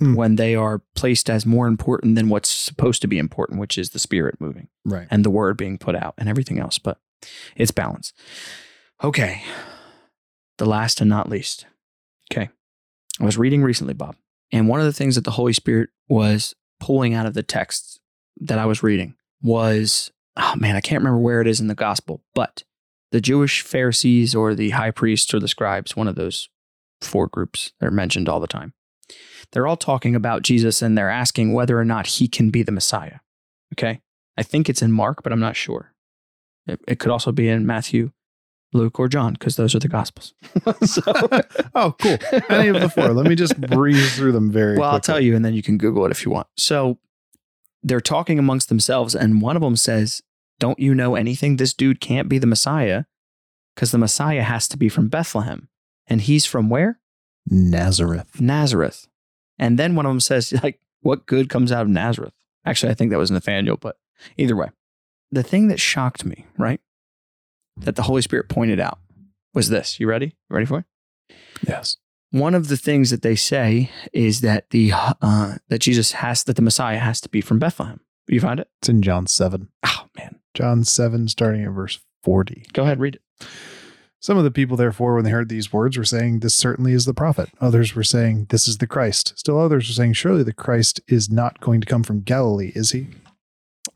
Hmm. 0.00 0.14
when 0.14 0.36
they 0.36 0.54
are 0.54 0.82
placed 0.94 1.30
as 1.30 1.46
more 1.46 1.66
important 1.68 2.16
than 2.16 2.28
what's 2.28 2.50
supposed 2.50 3.00
to 3.02 3.08
be 3.08 3.18
important, 3.18 3.58
which 3.58 3.78
is 3.78 3.90
the 3.90 3.98
spirit 3.98 4.34
moving 4.38 4.68
Right. 4.84 5.06
and 5.10 5.24
the 5.24 5.30
word 5.30 5.56
being 5.56 5.78
put 5.78 5.94
out 5.96 6.12
and 6.18 6.28
everything 6.28 6.58
else. 6.58 6.78
But 6.78 6.98
it's 7.56 7.70
balance. 7.70 8.12
Okay. 9.02 9.42
The 10.58 10.66
last 10.66 11.00
and 11.00 11.10
not 11.10 11.28
least. 11.28 11.66
Okay. 12.32 12.48
I 13.20 13.24
was 13.24 13.38
reading 13.38 13.62
recently, 13.62 13.94
Bob, 13.94 14.16
and 14.52 14.68
one 14.68 14.80
of 14.80 14.86
the 14.86 14.92
things 14.92 15.14
that 15.14 15.24
the 15.24 15.32
Holy 15.32 15.52
Spirit 15.52 15.90
was 16.08 16.54
pulling 16.80 17.14
out 17.14 17.26
of 17.26 17.34
the 17.34 17.42
texts 17.42 17.98
that 18.40 18.58
I 18.58 18.66
was 18.66 18.82
reading 18.82 19.14
was, 19.42 20.10
oh 20.36 20.54
man, 20.56 20.76
I 20.76 20.80
can't 20.80 21.00
remember 21.00 21.20
where 21.20 21.40
it 21.40 21.46
is 21.46 21.60
in 21.60 21.68
the 21.68 21.74
gospel, 21.74 22.22
but 22.34 22.64
the 23.12 23.20
Jewish 23.20 23.62
Pharisees 23.62 24.34
or 24.34 24.54
the 24.54 24.70
high 24.70 24.90
priests 24.90 25.32
or 25.32 25.40
the 25.40 25.48
scribes, 25.48 25.96
one 25.96 26.08
of 26.08 26.16
those 26.16 26.48
four 27.00 27.28
groups 27.28 27.72
that 27.80 27.86
are 27.86 27.92
mentioned 27.92 28.28
all 28.28 28.40
the 28.40 28.46
time, 28.46 28.74
they're 29.52 29.66
all 29.66 29.76
talking 29.76 30.14
about 30.14 30.42
Jesus 30.42 30.82
and 30.82 30.96
they're 30.96 31.10
asking 31.10 31.52
whether 31.52 31.78
or 31.78 31.84
not 31.84 32.06
he 32.06 32.28
can 32.28 32.50
be 32.50 32.62
the 32.62 32.72
Messiah. 32.72 33.20
Okay. 33.74 34.00
I 34.36 34.42
think 34.42 34.68
it's 34.68 34.82
in 34.82 34.92
Mark, 34.92 35.22
but 35.22 35.32
I'm 35.32 35.40
not 35.40 35.56
sure. 35.56 35.94
It, 36.66 36.80
it 36.86 36.98
could 36.98 37.10
also 37.10 37.32
be 37.32 37.48
in 37.48 37.66
Matthew, 37.66 38.10
Luke, 38.76 38.98
or 38.98 39.08
John, 39.08 39.32
because 39.32 39.56
those 39.56 39.74
are 39.74 39.78
the 39.78 39.88
Gospels. 39.88 40.34
so, 40.84 41.02
oh, 41.74 41.94
cool. 42.00 42.18
Any 42.48 42.68
of 42.68 42.80
the 42.80 42.88
four. 42.88 43.12
Let 43.12 43.26
me 43.26 43.34
just 43.34 43.60
breeze 43.60 44.16
through 44.16 44.32
them 44.32 44.50
very 44.50 44.78
well, 44.78 44.90
I'll 44.90 45.00
tell 45.00 45.20
you, 45.20 45.34
and 45.34 45.44
then 45.44 45.54
you 45.54 45.62
can 45.62 45.78
Google 45.78 46.04
it 46.06 46.10
if 46.10 46.24
you 46.24 46.30
want. 46.30 46.46
So 46.56 46.98
they're 47.82 48.00
talking 48.00 48.38
amongst 48.38 48.68
themselves, 48.68 49.14
and 49.14 49.40
one 49.42 49.56
of 49.56 49.62
them 49.62 49.76
says, 49.76 50.22
Don't 50.58 50.78
you 50.78 50.94
know 50.94 51.14
anything? 51.14 51.56
This 51.56 51.74
dude 51.74 52.00
can't 52.00 52.28
be 52.28 52.38
the 52.38 52.46
Messiah 52.46 53.04
because 53.74 53.92
the 53.92 53.98
Messiah 53.98 54.42
has 54.42 54.66
to 54.68 54.76
be 54.76 54.88
from 54.88 55.08
Bethlehem. 55.08 55.68
And 56.08 56.22
he's 56.22 56.46
from 56.46 56.68
where? 56.68 56.98
Nazareth. 57.46 58.40
Nazareth. 58.40 59.06
And 59.58 59.78
then 59.78 59.94
one 59.94 60.06
of 60.06 60.10
them 60.10 60.20
says, 60.20 60.52
like, 60.62 60.80
what 61.00 61.26
good 61.26 61.48
comes 61.48 61.70
out 61.70 61.82
of 61.82 61.88
Nazareth? 61.88 62.32
Actually, 62.64 62.90
I 62.90 62.94
think 62.94 63.10
that 63.10 63.18
was 63.18 63.30
Nathaniel, 63.30 63.76
but 63.76 63.96
either 64.36 64.56
way. 64.56 64.70
The 65.30 65.42
thing 65.42 65.68
that 65.68 65.78
shocked 65.78 66.24
me, 66.24 66.46
right? 66.56 66.80
That 67.76 67.96
the 67.96 68.02
Holy 68.02 68.22
Spirit 68.22 68.48
pointed 68.48 68.80
out 68.80 68.98
was 69.54 69.68
this. 69.68 69.98
You 70.00 70.08
ready? 70.08 70.36
Ready 70.50 70.66
for 70.66 70.80
it? 70.80 71.36
Yes. 71.66 71.96
One 72.30 72.54
of 72.54 72.68
the 72.68 72.76
things 72.76 73.10
that 73.10 73.22
they 73.22 73.36
say 73.36 73.90
is 74.12 74.40
that 74.40 74.70
the 74.70 74.92
uh, 74.94 75.56
that 75.68 75.78
Jesus 75.78 76.12
has 76.12 76.44
that 76.44 76.56
the 76.56 76.62
Messiah 76.62 76.98
has 76.98 77.20
to 77.22 77.28
be 77.28 77.40
from 77.40 77.58
Bethlehem. 77.58 78.00
You 78.28 78.40
find 78.40 78.60
it? 78.60 78.68
It's 78.80 78.88
in 78.88 79.02
John 79.02 79.26
7. 79.26 79.68
Oh 79.84 80.06
man, 80.18 80.40
John 80.54 80.84
7, 80.84 81.28
starting 81.28 81.64
at 81.64 81.70
verse 81.70 82.00
40. 82.24 82.66
go 82.72 82.82
ahead, 82.82 82.98
read 82.98 83.16
it. 83.16 83.46
Some 84.18 84.38
of 84.38 84.44
the 84.44 84.50
people, 84.50 84.76
therefore, 84.76 85.14
when 85.14 85.24
they 85.24 85.30
heard 85.30 85.48
these 85.48 85.72
words, 85.72 85.96
were 85.96 86.04
saying, 86.04 86.40
This 86.40 86.54
certainly 86.54 86.92
is 86.92 87.04
the 87.04 87.14
prophet. 87.14 87.48
Others 87.60 87.94
were 87.94 88.02
saying, 88.02 88.46
This 88.48 88.66
is 88.66 88.78
the 88.78 88.86
Christ. 88.86 89.38
Still 89.38 89.60
others 89.60 89.88
were 89.88 89.92
saying, 89.92 90.14
Surely 90.14 90.42
the 90.42 90.52
Christ 90.52 91.00
is 91.06 91.30
not 91.30 91.60
going 91.60 91.80
to 91.80 91.86
come 91.86 92.02
from 92.02 92.22
Galilee, 92.22 92.72
is 92.74 92.90
he? 92.90 93.06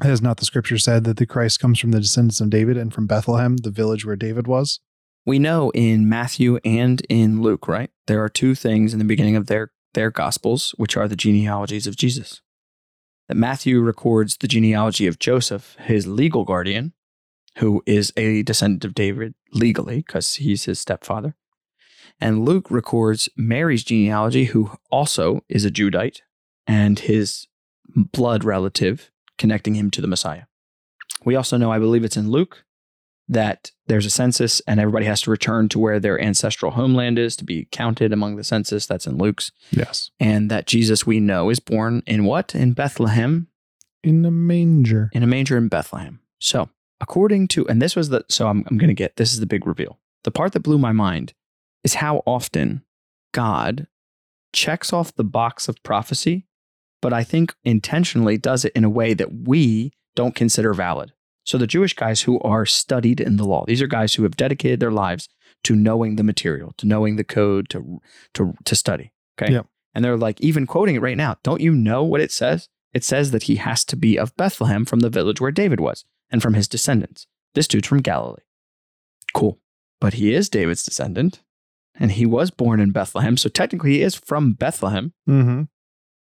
Has 0.02 0.22
not 0.22 0.38
the 0.38 0.46
scripture 0.46 0.78
said 0.78 1.04
that 1.04 1.18
the 1.18 1.26
Christ 1.26 1.60
comes 1.60 1.78
from 1.78 1.90
the 1.90 2.00
descendants 2.00 2.40
of 2.40 2.48
David 2.48 2.78
and 2.78 2.92
from 2.92 3.06
Bethlehem, 3.06 3.58
the 3.58 3.70
village 3.70 4.06
where 4.06 4.16
David 4.16 4.46
was? 4.46 4.80
We 5.26 5.38
know 5.38 5.70
in 5.74 6.08
Matthew 6.08 6.58
and 6.64 7.02
in 7.10 7.42
Luke, 7.42 7.68
right? 7.68 7.90
There 8.06 8.24
are 8.24 8.30
two 8.30 8.54
things 8.54 8.94
in 8.94 8.98
the 8.98 9.04
beginning 9.04 9.36
of 9.36 9.46
their 9.46 9.72
their 9.92 10.10
gospels, 10.10 10.74
which 10.78 10.96
are 10.96 11.08
the 11.08 11.16
genealogies 11.16 11.86
of 11.86 11.96
Jesus. 11.96 12.40
That 13.28 13.36
Matthew 13.36 13.80
records 13.80 14.36
the 14.36 14.48
genealogy 14.48 15.06
of 15.06 15.18
Joseph, 15.18 15.76
his 15.80 16.06
legal 16.06 16.44
guardian, 16.44 16.94
who 17.58 17.82
is 17.86 18.12
a 18.16 18.42
descendant 18.42 18.84
of 18.84 18.94
David 18.94 19.34
legally 19.52 19.98
because 19.98 20.36
he's 20.36 20.64
his 20.64 20.80
stepfather. 20.80 21.36
And 22.20 22.44
Luke 22.44 22.70
records 22.70 23.28
Mary's 23.36 23.84
genealogy, 23.84 24.46
who 24.46 24.70
also 24.90 25.42
is 25.48 25.64
a 25.64 25.70
Judite, 25.70 26.20
and 26.66 26.98
his 26.98 27.46
blood 27.94 28.44
relative 28.44 29.10
connecting 29.40 29.74
him 29.74 29.90
to 29.90 30.00
the 30.00 30.06
Messiah. 30.06 30.44
We 31.24 31.34
also 31.34 31.56
know, 31.56 31.72
I 31.72 31.80
believe 31.80 32.04
it's 32.04 32.16
in 32.16 32.30
Luke, 32.30 32.64
that 33.28 33.72
there's 33.86 34.06
a 34.06 34.10
census 34.10 34.60
and 34.66 34.78
everybody 34.78 35.06
has 35.06 35.20
to 35.22 35.30
return 35.30 35.68
to 35.70 35.78
where 35.78 35.98
their 36.00 36.20
ancestral 36.20 36.72
homeland 36.72 37.18
is 37.18 37.34
to 37.36 37.44
be 37.44 37.66
counted 37.72 38.12
among 38.12 38.36
the 38.36 38.44
census. 38.44 38.86
That's 38.86 39.06
in 39.06 39.18
Luke's. 39.18 39.50
Yes. 39.72 40.10
And 40.20 40.50
that 40.50 40.66
Jesus, 40.66 41.06
we 41.06 41.18
know, 41.20 41.50
is 41.50 41.60
born 41.60 42.02
in 42.06 42.24
what? 42.24 42.54
In 42.54 42.72
Bethlehem, 42.72 43.48
In 44.02 44.24
a 44.24 44.30
manger. 44.30 45.10
in 45.12 45.22
a 45.22 45.26
manger 45.26 45.56
in 45.56 45.68
Bethlehem. 45.68 46.20
So, 46.40 46.70
according 47.00 47.48
to, 47.48 47.68
and 47.68 47.80
this 47.80 47.94
was 47.96 48.08
the, 48.08 48.24
so 48.28 48.48
I'm, 48.48 48.64
I'm 48.70 48.78
going 48.78 48.88
to 48.88 48.94
get, 48.94 49.16
this 49.16 49.32
is 49.32 49.40
the 49.40 49.46
big 49.46 49.66
reveal. 49.66 49.98
The 50.24 50.30
part 50.30 50.52
that 50.52 50.60
blew 50.60 50.78
my 50.78 50.92
mind 50.92 51.32
is 51.84 51.94
how 51.94 52.22
often 52.26 52.82
God 53.32 53.86
checks 54.52 54.92
off 54.92 55.14
the 55.14 55.24
box 55.24 55.68
of 55.68 55.80
prophecy, 55.82 56.46
but 57.00 57.12
I 57.12 57.24
think 57.24 57.54
intentionally 57.64 58.38
does 58.38 58.64
it 58.64 58.72
in 58.74 58.84
a 58.84 58.90
way 58.90 59.14
that 59.14 59.32
we 59.32 59.92
don't 60.14 60.34
consider 60.34 60.74
valid. 60.74 61.12
So, 61.44 61.58
the 61.58 61.66
Jewish 61.66 61.94
guys 61.94 62.22
who 62.22 62.38
are 62.40 62.66
studied 62.66 63.20
in 63.20 63.36
the 63.36 63.44
law, 63.46 63.64
these 63.66 63.82
are 63.82 63.86
guys 63.86 64.14
who 64.14 64.22
have 64.24 64.36
dedicated 64.36 64.80
their 64.80 64.90
lives 64.90 65.28
to 65.64 65.74
knowing 65.74 66.16
the 66.16 66.22
material, 66.22 66.74
to 66.78 66.86
knowing 66.86 67.16
the 67.16 67.24
code, 67.24 67.68
to, 67.70 68.00
to, 68.34 68.54
to 68.64 68.76
study. 68.76 69.12
Okay. 69.40 69.52
Yep. 69.52 69.66
And 69.94 70.04
they're 70.04 70.16
like, 70.16 70.40
even 70.40 70.66
quoting 70.66 70.94
it 70.94 71.02
right 71.02 71.16
now, 71.16 71.36
don't 71.42 71.60
you 71.60 71.72
know 71.72 72.04
what 72.04 72.20
it 72.20 72.30
says? 72.30 72.68
It 72.92 73.04
says 73.04 73.30
that 73.30 73.44
he 73.44 73.56
has 73.56 73.84
to 73.86 73.96
be 73.96 74.18
of 74.18 74.36
Bethlehem 74.36 74.84
from 74.84 75.00
the 75.00 75.10
village 75.10 75.40
where 75.40 75.50
David 75.50 75.80
was 75.80 76.04
and 76.30 76.42
from 76.42 76.54
his 76.54 76.68
descendants. 76.68 77.26
This 77.54 77.68
dude's 77.68 77.88
from 77.88 78.02
Galilee. 78.02 78.42
Cool. 79.34 79.58
But 80.00 80.14
he 80.14 80.34
is 80.34 80.48
David's 80.48 80.84
descendant 80.84 81.42
and 81.94 82.12
he 82.12 82.26
was 82.26 82.50
born 82.50 82.80
in 82.80 82.92
Bethlehem. 82.92 83.36
So 83.36 83.48
technically, 83.48 83.92
he 83.92 84.02
is 84.02 84.14
from 84.14 84.52
Bethlehem. 84.52 85.12
Mm-hmm. 85.28 85.62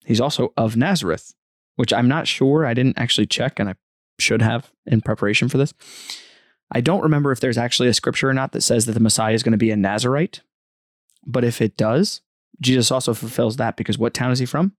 He's 0.05 0.21
also 0.21 0.53
of 0.57 0.77
Nazareth, 0.77 1.35
which 1.77 1.93
I'm 1.93 2.09
not 2.09 2.27
sure. 2.27 2.67
I 2.67 2.75
didn't 2.75 2.99
actually 2.99 3.27
check 3.27 3.59
and 3.59 3.69
I 3.69 3.75
should 4.19 4.43
have 4.43 4.71
in 4.87 5.01
preparation 5.01 5.49
for 5.49 5.59
this. 5.59 5.73
I 6.71 6.81
don't 6.81 7.03
remember 7.03 7.33
if 7.33 7.41
there's 7.41 7.59
actually 7.59 7.89
a 7.89 7.95
scripture 7.95 8.29
or 8.29 8.35
not 8.35 8.53
that 8.53 8.63
says 8.63 8.87
that 8.87 8.93
the 8.93 9.01
Messiah 9.01 9.35
is 9.35 9.43
going 9.43 9.53
to 9.53 9.59
be 9.59 9.71
a 9.71 9.77
Nazarite. 9.77 10.41
But 11.27 11.45
if 11.45 11.61
it 11.61 11.77
does, 11.77 12.23
Jesus 12.61 12.91
also 12.91 13.15
fulfills 13.15 13.57
that 13.57 13.77
because 13.77 13.99
what 13.99 14.15
town 14.15 14.33
is 14.33 14.39
he 14.39 14.47
from? 14.47 14.73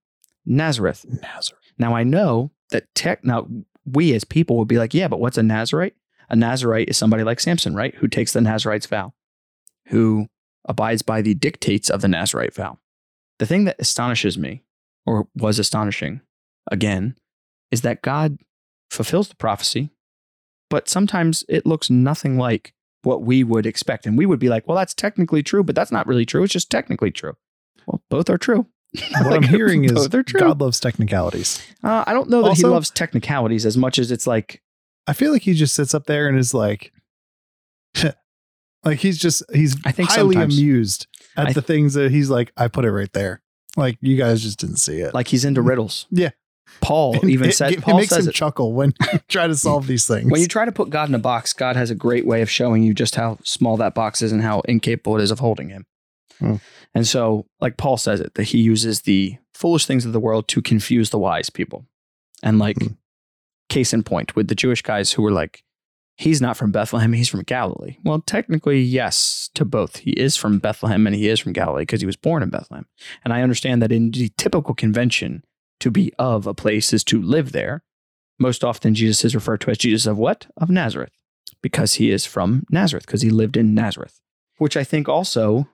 Nazareth. 0.46 1.06
Nazareth. 1.08 1.74
Now 1.78 1.96
I 1.96 2.04
know 2.04 2.52
that 2.72 2.94
tech 2.96 3.24
now 3.24 3.48
we 3.86 4.14
as 4.14 4.24
people 4.24 4.58
would 4.58 4.68
be 4.68 4.78
like, 4.78 4.94
yeah, 4.94 5.08
but 5.08 5.20
what's 5.20 5.38
a 5.38 5.44
Nazarite? 5.44 5.96
A 6.30 6.36
Nazarite 6.36 6.90
is 6.90 6.98
somebody 6.98 7.24
like 7.24 7.40
Samson, 7.40 7.76
right? 7.76 7.94
Who 7.96 8.08
takes 8.08 8.34
the 8.34 8.42
Nazarite's 8.42 8.86
vow, 8.86 9.14
who 9.88 10.28
abides 10.66 11.02
by 11.02 11.22
the 11.22 11.34
dictates 11.34 11.90
of 11.90 12.02
the 12.02 12.08
Nazarite 12.08 12.54
vow. 12.54 12.80
The 13.40 13.46
thing 13.46 13.66
that 13.66 13.76
astonishes 13.80 14.38
me, 14.38 14.64
or 15.06 15.28
was 15.36 15.60
astonishing 15.60 16.22
again, 16.72 17.16
is 17.72 17.82
that 17.82 18.02
God 18.02 18.38
fulfills 18.90 19.30
the 19.30 19.36
prophecy, 19.36 19.90
but 20.70 20.88
sometimes 20.88 21.44
it 21.50 21.66
looks 21.66 21.90
nothing 21.90 22.38
like 22.38 22.74
what 23.04 23.22
we 23.22 23.44
would 23.44 23.66
expect. 23.66 24.06
And 24.06 24.18
we 24.18 24.26
would 24.26 24.40
be 24.40 24.50
like, 24.50 24.68
well, 24.68 24.78
that's 24.78 24.94
technically 24.94 25.44
true, 25.44 25.64
but 25.64 25.76
that's 25.76 25.92
not 25.92 26.08
really 26.08 26.26
true. 26.26 26.44
It's 26.44 26.54
just 26.54 26.70
technically 26.70 27.12
true. 27.12 27.34
Well, 27.86 28.02
both 28.10 28.30
are 28.30 28.38
true. 28.38 28.68
What 29.24 29.34
I'm 29.34 29.44
hearing 29.58 29.84
is 29.86 29.92
both 29.92 30.14
are 30.14 30.24
true. 30.24 30.40
God 30.40 30.62
loves 30.62 30.80
technicalities. 30.80 31.62
Uh, 31.84 32.04
I 32.06 32.14
don't 32.14 32.30
know 32.30 32.44
that 32.44 32.58
he 32.58 32.64
loves 32.64 32.90
technicalities 32.92 33.66
as 33.66 33.76
much 33.76 33.98
as 34.00 34.12
it's 34.12 34.28
like 34.28 34.62
I 35.08 35.14
feel 35.14 35.34
like 35.34 35.42
he 35.42 35.54
just 35.54 35.76
sits 35.76 35.94
up 35.94 36.06
there 36.06 36.28
and 36.30 36.38
is 36.38 36.54
like, 36.54 36.94
like 38.84 39.00
he's 39.00 39.18
just 39.18 39.44
he's 39.54 39.76
I 39.86 39.92
think 39.92 40.10
highly 40.10 40.36
sometimes- 40.36 40.58
amused 40.58 41.08
at 41.36 41.54
the 41.56 41.62
things 41.62 41.96
that 41.96 42.12
he's 42.12 42.30
like. 42.30 42.52
I 42.56 42.68
put 42.68 42.86
it 42.86 42.92
right 42.92 43.12
there. 43.14 43.42
Like 43.78 43.98
you 44.02 44.16
guys 44.18 44.42
just 44.42 44.60
didn't 44.60 44.78
see 44.78 45.00
it. 45.00 45.14
like 45.14 45.28
he's 45.28 45.46
into 45.46 45.62
riddles. 45.62 46.06
Yeah. 46.12 46.30
Paul 46.82 47.20
And 47.22 47.30
even 47.30 47.50
it, 47.50 47.54
said 47.54 47.74
it, 47.74 47.82
Paul 47.82 47.98
makes 47.98 48.10
says 48.10 48.26
him 48.26 48.30
it. 48.30 48.36
chuckle 48.36 48.74
when 48.74 48.94
you 49.14 49.20
try 49.28 49.48
to 49.48 49.56
solve 49.56 49.88
these 49.88 50.08
things. 50.08 50.32
When 50.32 50.42
you 50.42 50.48
try 50.48 50.66
to 50.66 50.72
put 50.72 50.90
God 50.90 51.10
in 51.10 51.16
a 51.16 51.20
box, 51.20 51.54
God 51.54 51.76
has 51.76 51.90
a 51.90 51.96
great 51.96 52.26
way 52.26 52.42
of 52.42 52.50
showing 52.50 52.84
you 52.84 52.94
just 52.94 53.16
how 53.16 53.38
small 53.44 53.78
that 53.78 53.94
box 53.96 54.22
is 54.22 54.32
and 54.32 54.42
how 54.42 54.62
incapable 54.62 55.18
it 55.20 55.24
is 55.24 55.32
of 55.32 55.40
holding 55.40 55.70
him. 55.70 55.86
Hmm. 56.40 56.56
And 56.96 57.08
so, 57.08 57.46
like 57.62 57.78
Paul 57.78 57.98
says 57.98 58.20
it, 58.20 58.34
that 58.36 58.46
he 58.46 58.60
uses 58.60 59.02
the 59.02 59.38
foolish 59.54 59.86
things 59.86 60.06
of 60.06 60.14
the 60.14 60.20
world 60.20 60.48
to 60.50 60.62
confuse 60.62 61.10
the 61.12 61.20
wise 61.20 61.50
people. 61.50 61.86
And 62.42 62.58
like, 62.60 62.78
Hmm. 62.82 62.94
case 63.70 63.94
in 63.94 64.04
point, 64.04 64.36
with 64.36 64.48
the 64.48 64.56
Jewish 64.56 64.82
guys 64.82 65.14
who 65.14 65.22
were 65.22 65.32
like, 65.32 65.64
he's 66.16 66.42
not 66.42 66.58
from 66.58 66.72
Bethlehem, 66.72 67.14
he's 67.14 67.30
from 67.30 67.44
Galilee. 67.44 67.98
Well, 68.04 68.22
technically, 68.22 68.82
yes, 68.82 69.50
to 69.56 69.66
both. 69.66 69.98
He 69.98 70.12
is 70.12 70.38
from 70.38 70.60
Bethlehem 70.60 71.08
and 71.08 71.16
he 71.16 71.28
is 71.28 71.40
from 71.40 71.54
Galilee 71.54 71.84
because 71.84 72.02
he 72.02 72.06
was 72.06 72.16
born 72.16 72.44
in 72.44 72.50
Bethlehem. 72.50 72.86
And 73.24 73.34
I 73.34 73.42
understand 73.42 73.82
that 73.82 73.92
in 73.92 74.12
the 74.12 74.32
typical 74.38 74.74
convention, 74.74 75.44
to 75.80 75.92
be 75.92 76.14
of 76.18 76.48
a 76.48 76.54
place 76.54 76.94
is 76.94 77.04
to 77.04 77.22
live 77.22 77.52
there. 77.52 77.84
Most 78.40 78.64
often, 78.64 78.96
Jesus 78.96 79.26
is 79.26 79.36
referred 79.36 79.60
to 79.62 79.72
as 79.72 79.78
Jesus 79.78 80.06
of 80.06 80.18
what? 80.18 80.48
Of 80.56 80.70
Nazareth, 80.70 81.12
because 81.62 81.96
he 81.96 82.10
is 82.10 82.26
from 82.26 82.64
Nazareth, 82.70 83.06
because 83.06 83.22
he 83.22 83.30
lived 83.30 83.58
in 83.58 83.76
Nazareth, 83.76 84.22
which 84.58 84.78
I 84.78 84.84
think 84.84 85.10
also 85.10 85.68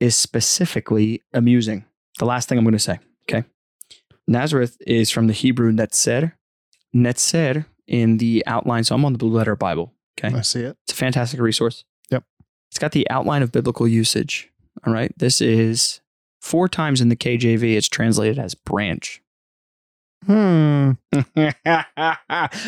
is 0.00 0.14
specifically 0.14 1.22
amusing. 1.32 1.86
The 2.18 2.26
last 2.26 2.48
thing 2.48 2.58
I'm 2.58 2.64
going 2.64 2.72
to 2.72 2.78
say, 2.78 2.98
okay? 3.22 3.48
Nazareth 4.26 4.76
is 4.86 5.10
from 5.10 5.28
the 5.28 5.32
Hebrew 5.32 5.72
Netzer. 5.72 6.32
Netzer 6.94 7.64
in 7.88 8.18
the 8.18 8.44
outline. 8.46 8.84
So 8.84 8.94
I'm 8.94 9.04
on 9.04 9.12
the 9.12 9.18
Blue 9.18 9.30
Letter 9.32 9.56
Bible, 9.56 9.92
okay? 10.18 10.36
I 10.36 10.42
see 10.42 10.60
it. 10.60 10.76
It's 10.84 10.92
a 10.92 10.96
fantastic 10.96 11.40
resource. 11.40 11.84
Yep. 12.10 12.22
It's 12.70 12.78
got 12.78 12.92
the 12.92 13.08
outline 13.10 13.42
of 13.42 13.50
biblical 13.50 13.88
usage. 13.88 14.50
All 14.86 14.92
right. 14.92 15.12
This 15.16 15.40
is 15.40 16.00
four 16.40 16.68
times 16.68 17.00
in 17.00 17.08
the 17.08 17.16
KJV, 17.16 17.76
it's 17.76 17.88
translated 17.88 18.38
as 18.38 18.54
branch. 18.54 19.20
Hmm. 20.26 20.92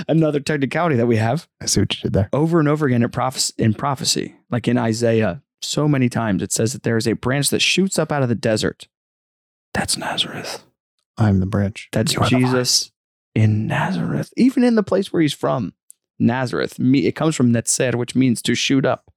Another 0.08 0.40
technicality 0.40 0.96
that 0.96 1.06
we 1.06 1.16
have 1.16 1.48
I 1.60 1.66
see 1.66 1.80
what 1.80 1.94
you 1.96 2.02
did 2.02 2.12
there. 2.12 2.28
over 2.32 2.60
and 2.60 2.68
over 2.68 2.86
again 2.86 3.02
in, 3.02 3.10
prophes- 3.10 3.52
in 3.58 3.74
prophecy, 3.74 4.36
like 4.50 4.68
in 4.68 4.78
Isaiah, 4.78 5.42
so 5.60 5.88
many 5.88 6.08
times 6.08 6.42
it 6.42 6.52
says 6.52 6.72
that 6.72 6.84
there 6.84 6.96
is 6.96 7.08
a 7.08 7.14
branch 7.14 7.50
that 7.50 7.60
shoots 7.60 7.98
up 7.98 8.12
out 8.12 8.22
of 8.22 8.28
the 8.28 8.34
desert. 8.36 8.88
That's 9.74 9.96
Nazareth. 9.96 10.64
I'm 11.18 11.40
the 11.40 11.46
branch. 11.46 11.88
That's 11.92 12.14
You 12.14 12.20
are 12.20 12.30
the. 12.30 12.38
Jesus 12.38 12.92
in 13.34 13.66
Nazareth, 13.66 14.32
even 14.36 14.64
in 14.64 14.74
the 14.74 14.82
place 14.82 15.12
where 15.12 15.22
he's 15.22 15.34
from, 15.34 15.74
Nazareth. 16.18 16.78
It 16.78 17.16
comes 17.16 17.34
from 17.34 17.52
Netzer, 17.52 17.94
which 17.94 18.14
means 18.14 18.42
to 18.42 18.54
shoot 18.54 18.84
up, 18.84 19.10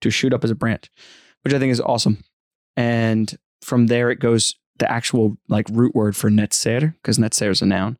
to 0.00 0.10
shoot 0.10 0.32
up 0.32 0.44
as 0.44 0.50
a 0.50 0.54
branch, 0.54 0.90
which 1.42 1.54
I 1.54 1.58
think 1.58 1.72
is 1.72 1.80
awesome. 1.80 2.24
And 2.76 3.36
from 3.62 3.86
there, 3.86 4.10
it 4.10 4.20
goes 4.20 4.56
the 4.78 4.90
actual 4.90 5.36
like 5.48 5.66
root 5.70 5.94
word 5.94 6.16
for 6.16 6.30
Netzer, 6.30 6.94
because 6.94 7.18
Netzer 7.18 7.50
is 7.50 7.62
a 7.62 7.66
noun. 7.66 7.98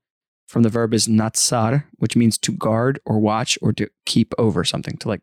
From 0.48 0.64
the 0.64 0.68
verb 0.68 0.92
is 0.94 1.06
natsar, 1.06 1.84
which 1.98 2.16
means 2.16 2.36
to 2.38 2.50
guard 2.50 2.98
or 3.06 3.20
watch 3.20 3.56
or 3.62 3.72
to 3.74 3.88
keep 4.04 4.34
over 4.36 4.64
something, 4.64 4.96
to 4.96 5.06
like 5.06 5.20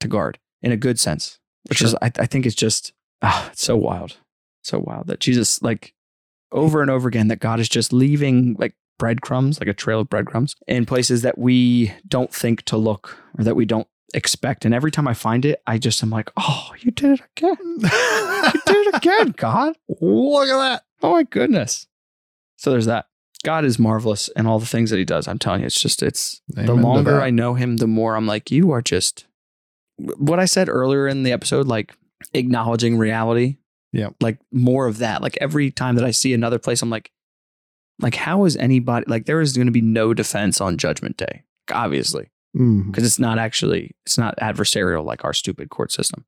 to 0.00 0.08
guard 0.08 0.38
in 0.60 0.72
a 0.72 0.76
good 0.76 1.00
sense, 1.00 1.38
which 1.70 1.80
is 1.80 1.94
I, 2.02 2.12
I 2.18 2.26
think 2.26 2.44
it's 2.44 2.54
just 2.54 2.92
ah, 3.22 3.48
it's 3.50 3.62
so 3.62 3.76
wild, 3.78 4.18
so 4.62 4.78
wild 4.78 5.06
that 5.06 5.20
Jesus 5.20 5.62
like 5.62 5.94
over 6.50 6.82
and 6.82 6.90
over 6.90 7.08
again 7.08 7.28
that 7.28 7.40
God 7.40 7.60
is 7.60 7.68
just 7.68 7.94
leaving 7.94 8.54
like 8.58 8.74
breadcrumbs, 9.02 9.58
like 9.58 9.68
a 9.68 9.74
trail 9.74 9.98
of 9.98 10.08
breadcrumbs 10.08 10.54
in 10.68 10.86
places 10.86 11.22
that 11.22 11.36
we 11.36 11.92
don't 12.06 12.32
think 12.32 12.62
to 12.62 12.76
look 12.76 13.18
or 13.36 13.42
that 13.42 13.56
we 13.56 13.64
don't 13.64 13.88
expect. 14.14 14.64
And 14.64 14.72
every 14.72 14.92
time 14.92 15.08
I 15.08 15.12
find 15.12 15.44
it, 15.44 15.60
I 15.66 15.76
just 15.76 16.04
am 16.04 16.10
like, 16.10 16.30
oh, 16.36 16.70
you 16.78 16.92
did 16.92 17.18
it 17.18 17.22
again. 17.36 17.56
You 17.80 18.60
did 18.64 18.86
it 18.86 18.94
again, 18.98 19.34
God. 19.36 19.74
Look 20.00 20.48
at 20.48 20.56
that. 20.56 20.84
Oh 21.02 21.14
my 21.14 21.24
goodness. 21.24 21.88
So 22.58 22.70
there's 22.70 22.86
that. 22.86 23.06
God 23.44 23.64
is 23.64 23.76
marvelous 23.76 24.28
and 24.36 24.46
all 24.46 24.60
the 24.60 24.66
things 24.66 24.90
that 24.90 24.98
he 24.98 25.04
does. 25.04 25.26
I'm 25.26 25.40
telling 25.40 25.62
you, 25.62 25.66
it's 25.66 25.80
just, 25.80 26.00
it's 26.00 26.40
Amen 26.52 26.66
the 26.66 26.74
longer. 26.74 27.20
I 27.20 27.30
know 27.30 27.54
him, 27.54 27.78
the 27.78 27.88
more 27.88 28.14
I'm 28.14 28.28
like, 28.28 28.52
you 28.52 28.70
are 28.70 28.82
just 28.82 29.26
what 29.96 30.38
I 30.38 30.44
said 30.44 30.68
earlier 30.68 31.08
in 31.08 31.24
the 31.24 31.32
episode, 31.32 31.66
like 31.66 31.92
acknowledging 32.34 32.98
reality. 32.98 33.56
Yeah. 33.92 34.10
Like 34.20 34.38
more 34.52 34.86
of 34.86 34.98
that. 34.98 35.22
Like 35.22 35.36
every 35.40 35.72
time 35.72 35.96
that 35.96 36.04
I 36.04 36.12
see 36.12 36.32
another 36.34 36.60
place, 36.60 36.82
I'm 36.82 36.90
like, 36.90 37.10
like, 38.02 38.14
how 38.14 38.44
is 38.44 38.56
anybody 38.56 39.04
like 39.08 39.26
there 39.26 39.40
is 39.40 39.54
going 39.54 39.66
to 39.66 39.72
be 39.72 39.80
no 39.80 40.12
defense 40.12 40.60
on 40.60 40.76
judgment 40.76 41.16
day, 41.16 41.44
obviously, 41.70 42.30
mm. 42.56 42.86
because 42.86 43.04
it's 43.04 43.18
not 43.18 43.38
actually, 43.38 43.94
it's 44.04 44.18
not 44.18 44.36
adversarial 44.38 45.04
like 45.04 45.24
our 45.24 45.32
stupid 45.32 45.70
court 45.70 45.92
system. 45.92 46.24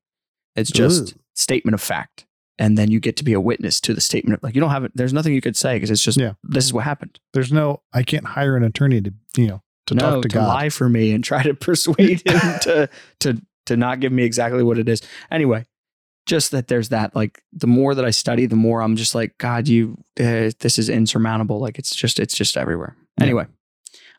It's 0.55 0.71
just 0.71 1.13
Ooh. 1.13 1.19
statement 1.33 1.73
of 1.73 1.81
fact. 1.81 2.25
And 2.57 2.77
then 2.77 2.89
you 2.89 3.01
get 3.01 3.17
to 3.17 3.25
be 3.25 3.33
a 3.33 3.41
witness 3.41 3.81
to 3.81 3.93
the 3.93 3.99
statement 3.99 4.37
of 4.37 4.43
like, 4.43 4.55
you 4.55 4.61
don't 4.61 4.69
have 4.69 4.85
it. 4.85 4.93
There's 4.95 5.11
nothing 5.11 5.33
you 5.33 5.41
could 5.41 5.57
say 5.57 5.75
because 5.75 5.91
it's 5.91 6.01
just, 6.01 6.17
Yeah. 6.17 6.33
this 6.41 6.63
is 6.63 6.71
what 6.73 6.85
happened 6.85 7.19
There's 7.33 7.51
no. 7.51 7.81
I 7.93 8.03
can't 8.03 8.25
hire 8.25 8.55
an 8.55 8.63
attorney 8.63 9.01
to 9.01 9.13
you 9.35 9.47
know 9.47 9.61
to 9.87 9.95
no, 9.95 10.01
talk 10.01 10.21
to, 10.23 10.29
to 10.29 10.33
God. 10.35 10.47
lie 10.47 10.69
for 10.69 10.87
me 10.89 11.11
and 11.11 11.23
try 11.23 11.43
to 11.43 11.53
persuade 11.53 12.21
him 12.25 12.39
to 12.61 12.89
to 13.19 13.41
to 13.65 13.75
not 13.77 13.99
give 13.99 14.11
me 14.11 14.23
exactly 14.23 14.63
what 14.63 14.77
it 14.77 14.87
is. 14.87 15.01
Anyway, 15.29 15.65
just 16.25 16.51
that 16.51 16.67
there's 16.67 16.89
that. 16.89 17.15
Like 17.15 17.41
the 17.53 17.67
more 17.67 17.95
that 17.95 18.05
I 18.05 18.11
study, 18.11 18.45
the 18.45 18.55
more 18.55 18.81
I'm 18.81 18.95
just 18.95 19.15
like, 19.15 19.37
God, 19.37 19.67
you, 19.67 19.97
uh, 20.19 20.51
this 20.59 20.79
is 20.79 20.89
insurmountable. 20.89 21.59
Like 21.59 21.77
it's 21.77 21.95
just 21.95 22.19
it's 22.19 22.35
just 22.35 22.57
everywhere. 22.57 22.95
Yeah. 23.17 23.25
Anyway, 23.25 23.45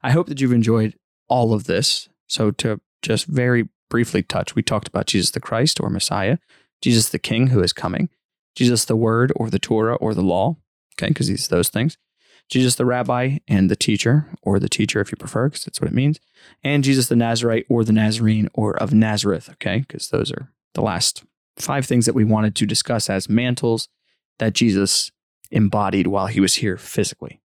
I 0.03 0.13
hope 0.13 0.29
that 0.29 0.41
you've 0.41 0.53
enjoyed 0.53 0.95
all 1.29 1.53
of 1.53 1.65
this. 1.65 2.09
So 2.29 2.51
to 2.53 2.81
just 3.03 3.27
very 3.27 3.69
briefly 3.91 4.23
touch, 4.23 4.55
we 4.55 4.63
talked 4.63 4.89
about 4.89 5.07
Jesus 5.07 5.31
the 5.31 5.41
Christ 5.41 5.81
or 5.81 5.91
Messiah, 5.91 6.39
Jesus 6.83 7.09
the 7.09 7.19
King 7.19 7.49
who 7.49 7.63
is 7.63 7.73
coming, 7.73 8.09
Jesus 8.55 8.85
the 8.85 8.97
Word 8.97 9.33
or 9.37 9.51
the 9.51 9.59
Torah 9.59 9.97
or 9.97 10.15
the 10.15 10.23
Law. 10.23 10.57
Okay, 10.99 11.09
because 11.09 11.27
he's 11.27 11.49
those 11.49 11.69
things. 11.69 11.99
Jesus 12.49 12.77
the 12.77 12.87
rabbi 12.87 13.39
and 13.49 13.69
the 13.69 13.77
teacher, 13.77 14.29
or 14.41 14.61
the 14.61 14.69
teacher 14.69 15.01
if 15.01 15.11
you 15.11 15.17
prefer, 15.17 15.49
because 15.49 15.65
that's 15.65 15.81
what 15.81 15.91
it 15.91 15.95
means, 15.95 16.21
and 16.63 16.85
Jesus 16.85 17.09
the 17.09 17.17
Nazarite 17.17 17.67
or 17.69 17.83
the 17.83 17.93
Nazarene 17.93 18.49
or 18.55 18.77
of 18.77 18.95
Nazareth, 18.95 19.51
okay, 19.51 19.81
because 19.81 20.11
those 20.11 20.31
are 20.31 20.53
the 20.75 20.81
last 20.81 21.25
five 21.59 21.87
things 21.87 22.07
that 22.07 22.15
we 22.15 22.25
wanted 22.25 22.55
to 22.57 22.67
discuss 22.67 23.09
as 23.09 23.29
mantles 23.29 23.89
that 24.39 24.53
Jesus 24.53 25.11
embodied 25.51 26.07
while 26.07 26.27
he 26.27 26.41
was 26.41 26.55
here 26.55 26.77
physically. 26.77 27.41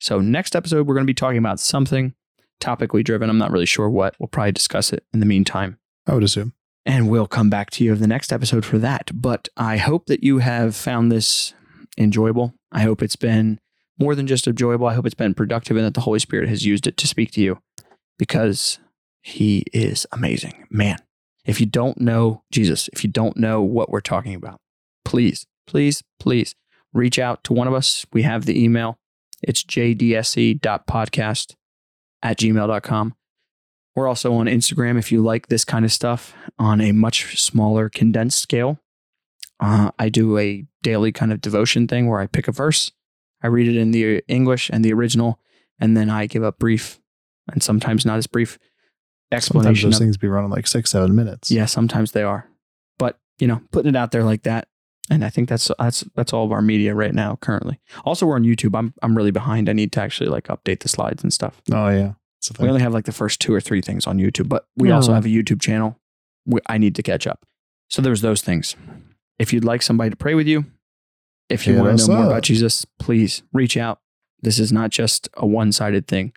So, 0.00 0.20
next 0.20 0.54
episode, 0.54 0.86
we're 0.86 0.94
going 0.94 1.06
to 1.06 1.10
be 1.10 1.14
talking 1.14 1.38
about 1.38 1.60
something 1.60 2.14
topically 2.60 3.04
driven. 3.04 3.30
I'm 3.30 3.38
not 3.38 3.50
really 3.50 3.66
sure 3.66 3.88
what. 3.88 4.14
We'll 4.18 4.28
probably 4.28 4.52
discuss 4.52 4.92
it 4.92 5.04
in 5.12 5.20
the 5.20 5.26
meantime. 5.26 5.78
I 6.06 6.14
would 6.14 6.24
assume. 6.24 6.52
And 6.86 7.08
we'll 7.08 7.26
come 7.26 7.48
back 7.48 7.70
to 7.70 7.84
you 7.84 7.92
of 7.92 8.00
the 8.00 8.06
next 8.06 8.32
episode 8.32 8.64
for 8.64 8.78
that. 8.78 9.10
But 9.14 9.48
I 9.56 9.78
hope 9.78 10.06
that 10.06 10.22
you 10.22 10.38
have 10.38 10.76
found 10.76 11.10
this 11.10 11.54
enjoyable. 11.96 12.54
I 12.72 12.82
hope 12.82 13.02
it's 13.02 13.16
been 13.16 13.58
more 13.98 14.14
than 14.14 14.26
just 14.26 14.46
enjoyable. 14.46 14.86
I 14.86 14.94
hope 14.94 15.06
it's 15.06 15.14
been 15.14 15.34
productive 15.34 15.76
and 15.76 15.86
that 15.86 15.94
the 15.94 16.02
Holy 16.02 16.18
Spirit 16.18 16.48
has 16.48 16.66
used 16.66 16.86
it 16.86 16.96
to 16.98 17.06
speak 17.06 17.30
to 17.32 17.40
you 17.40 17.60
because 18.18 18.78
he 19.22 19.64
is 19.72 20.06
amazing. 20.12 20.66
Man, 20.70 20.98
if 21.44 21.60
you 21.60 21.66
don't 21.66 22.00
know 22.00 22.42
Jesus, 22.50 22.88
if 22.92 23.04
you 23.04 23.10
don't 23.10 23.36
know 23.36 23.62
what 23.62 23.90
we're 23.90 24.00
talking 24.00 24.34
about, 24.34 24.60
please, 25.04 25.46
please, 25.66 26.02
please 26.18 26.54
reach 26.92 27.18
out 27.18 27.44
to 27.44 27.52
one 27.52 27.68
of 27.68 27.74
us. 27.74 28.06
We 28.12 28.22
have 28.22 28.46
the 28.46 28.62
email. 28.62 28.98
It's 29.42 29.62
jdse.podcast 29.62 31.54
at 32.22 32.38
gmail.com. 32.38 33.14
We're 33.94 34.08
also 34.08 34.34
on 34.34 34.46
Instagram 34.46 34.98
if 34.98 35.12
you 35.12 35.22
like 35.22 35.48
this 35.48 35.64
kind 35.64 35.84
of 35.84 35.92
stuff 35.92 36.34
on 36.58 36.80
a 36.80 36.92
much 36.92 37.40
smaller, 37.40 37.88
condensed 37.88 38.40
scale. 38.40 38.80
Uh, 39.60 39.92
I 39.98 40.08
do 40.08 40.36
a 40.38 40.64
daily 40.82 41.12
kind 41.12 41.32
of 41.32 41.40
devotion 41.40 41.86
thing 41.86 42.08
where 42.08 42.20
I 42.20 42.26
pick 42.26 42.48
a 42.48 42.52
verse, 42.52 42.90
I 43.42 43.46
read 43.48 43.68
it 43.68 43.76
in 43.76 43.92
the 43.92 44.22
English 44.26 44.70
and 44.72 44.84
the 44.84 44.92
original, 44.92 45.38
and 45.78 45.96
then 45.96 46.10
I 46.10 46.26
give 46.26 46.42
a 46.42 46.52
brief 46.52 46.98
and 47.52 47.62
sometimes 47.62 48.04
not 48.04 48.18
as 48.18 48.26
brief 48.26 48.58
Sometimes 49.40 49.82
those 49.82 49.94
Of, 49.94 49.98
things 50.00 50.16
be 50.16 50.28
running 50.28 50.50
like 50.50 50.66
six, 50.66 50.90
seven 50.90 51.14
minutes. 51.14 51.50
yeah, 51.50 51.66
sometimes 51.66 52.12
they 52.12 52.22
are, 52.22 52.48
but 52.98 53.18
you 53.38 53.46
know, 53.48 53.60
putting 53.72 53.88
it 53.90 53.96
out 53.96 54.12
there 54.12 54.22
like 54.22 54.44
that, 54.44 54.68
and 55.10 55.24
I 55.24 55.30
think 55.30 55.48
that's 55.48 55.70
that's 55.78 56.04
that's 56.14 56.32
all 56.32 56.44
of 56.44 56.52
our 56.52 56.62
media 56.62 56.94
right 56.94 57.14
now 57.14 57.36
currently. 57.40 57.80
Also, 58.04 58.26
we're 58.26 58.36
on 58.36 58.44
YouTube. 58.44 58.78
I'm 58.78 58.94
I'm 59.02 59.16
really 59.16 59.32
behind. 59.32 59.68
I 59.68 59.72
need 59.72 59.90
to 59.92 60.00
actually 60.00 60.28
like 60.30 60.44
update 60.48 60.80
the 60.80 60.88
slides 60.88 61.22
and 61.24 61.32
stuff. 61.32 61.60
Oh 61.72 61.88
yeah. 61.88 62.12
We 62.60 62.68
only 62.68 62.82
have 62.82 62.92
like 62.92 63.06
the 63.06 63.12
first 63.12 63.40
two 63.40 63.54
or 63.54 63.60
three 63.60 63.80
things 63.80 64.06
on 64.06 64.18
YouTube, 64.18 64.48
but 64.50 64.66
we 64.76 64.88
Yeah. 64.90 64.96
also 64.96 65.14
have 65.14 65.24
a 65.24 65.28
YouTube 65.30 65.60
channel. 65.62 65.98
We, 66.44 66.60
I 66.68 66.76
need 66.76 66.94
to 66.96 67.02
catch 67.02 67.26
up. 67.26 67.46
So 67.88 68.02
there's 68.02 68.20
those 68.20 68.42
things. 68.42 68.76
If 69.38 69.50
you'd 69.52 69.64
like 69.64 69.80
somebody 69.80 70.10
to 70.10 70.16
pray 70.16 70.34
with 70.34 70.46
you, 70.46 70.66
if 71.48 71.66
you 71.66 71.72
Hit 71.74 71.82
want 71.82 71.98
to 71.98 72.06
know 72.06 72.14
more 72.16 72.24
up. 72.26 72.30
about 72.32 72.42
Jesus, 72.42 72.84
please 72.98 73.42
reach 73.54 73.78
out. 73.78 74.00
This 74.42 74.58
is 74.58 74.72
not 74.72 74.90
just 74.90 75.28
a 75.38 75.46
one 75.46 75.72
sided 75.72 76.06
thing. 76.06 76.34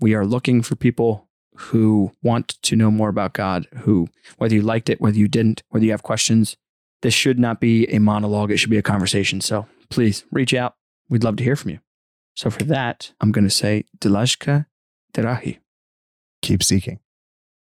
We 0.00 0.14
are 0.14 0.24
looking 0.24 0.62
for 0.62 0.76
people 0.76 1.28
who 1.54 2.12
want 2.22 2.48
to 2.62 2.76
know 2.76 2.90
more 2.90 3.08
about 3.08 3.32
God, 3.32 3.66
who, 3.80 4.08
whether 4.38 4.54
you 4.54 4.62
liked 4.62 4.88
it, 4.88 5.00
whether 5.00 5.18
you 5.18 5.28
didn't, 5.28 5.62
whether 5.68 5.84
you 5.84 5.90
have 5.90 6.02
questions, 6.02 6.56
this 7.02 7.14
should 7.14 7.38
not 7.38 7.60
be 7.60 7.86
a 7.86 7.98
monologue. 7.98 8.50
It 8.50 8.58
should 8.58 8.70
be 8.70 8.78
a 8.78 8.82
conversation. 8.82 9.40
So 9.40 9.66
please 9.88 10.24
reach 10.30 10.54
out. 10.54 10.76
we'd 11.08 11.24
love 11.24 11.36
to 11.36 11.44
hear 11.44 11.56
from 11.56 11.72
you. 11.72 11.80
So 12.34 12.50
for 12.50 12.64
that, 12.64 13.12
I'm 13.20 13.32
going 13.32 13.44
to 13.44 13.50
say 13.50 13.84
Delashka 13.98 14.66
Terahi. 15.12 15.58
Keep 16.42 16.62
seeking. 16.62 17.00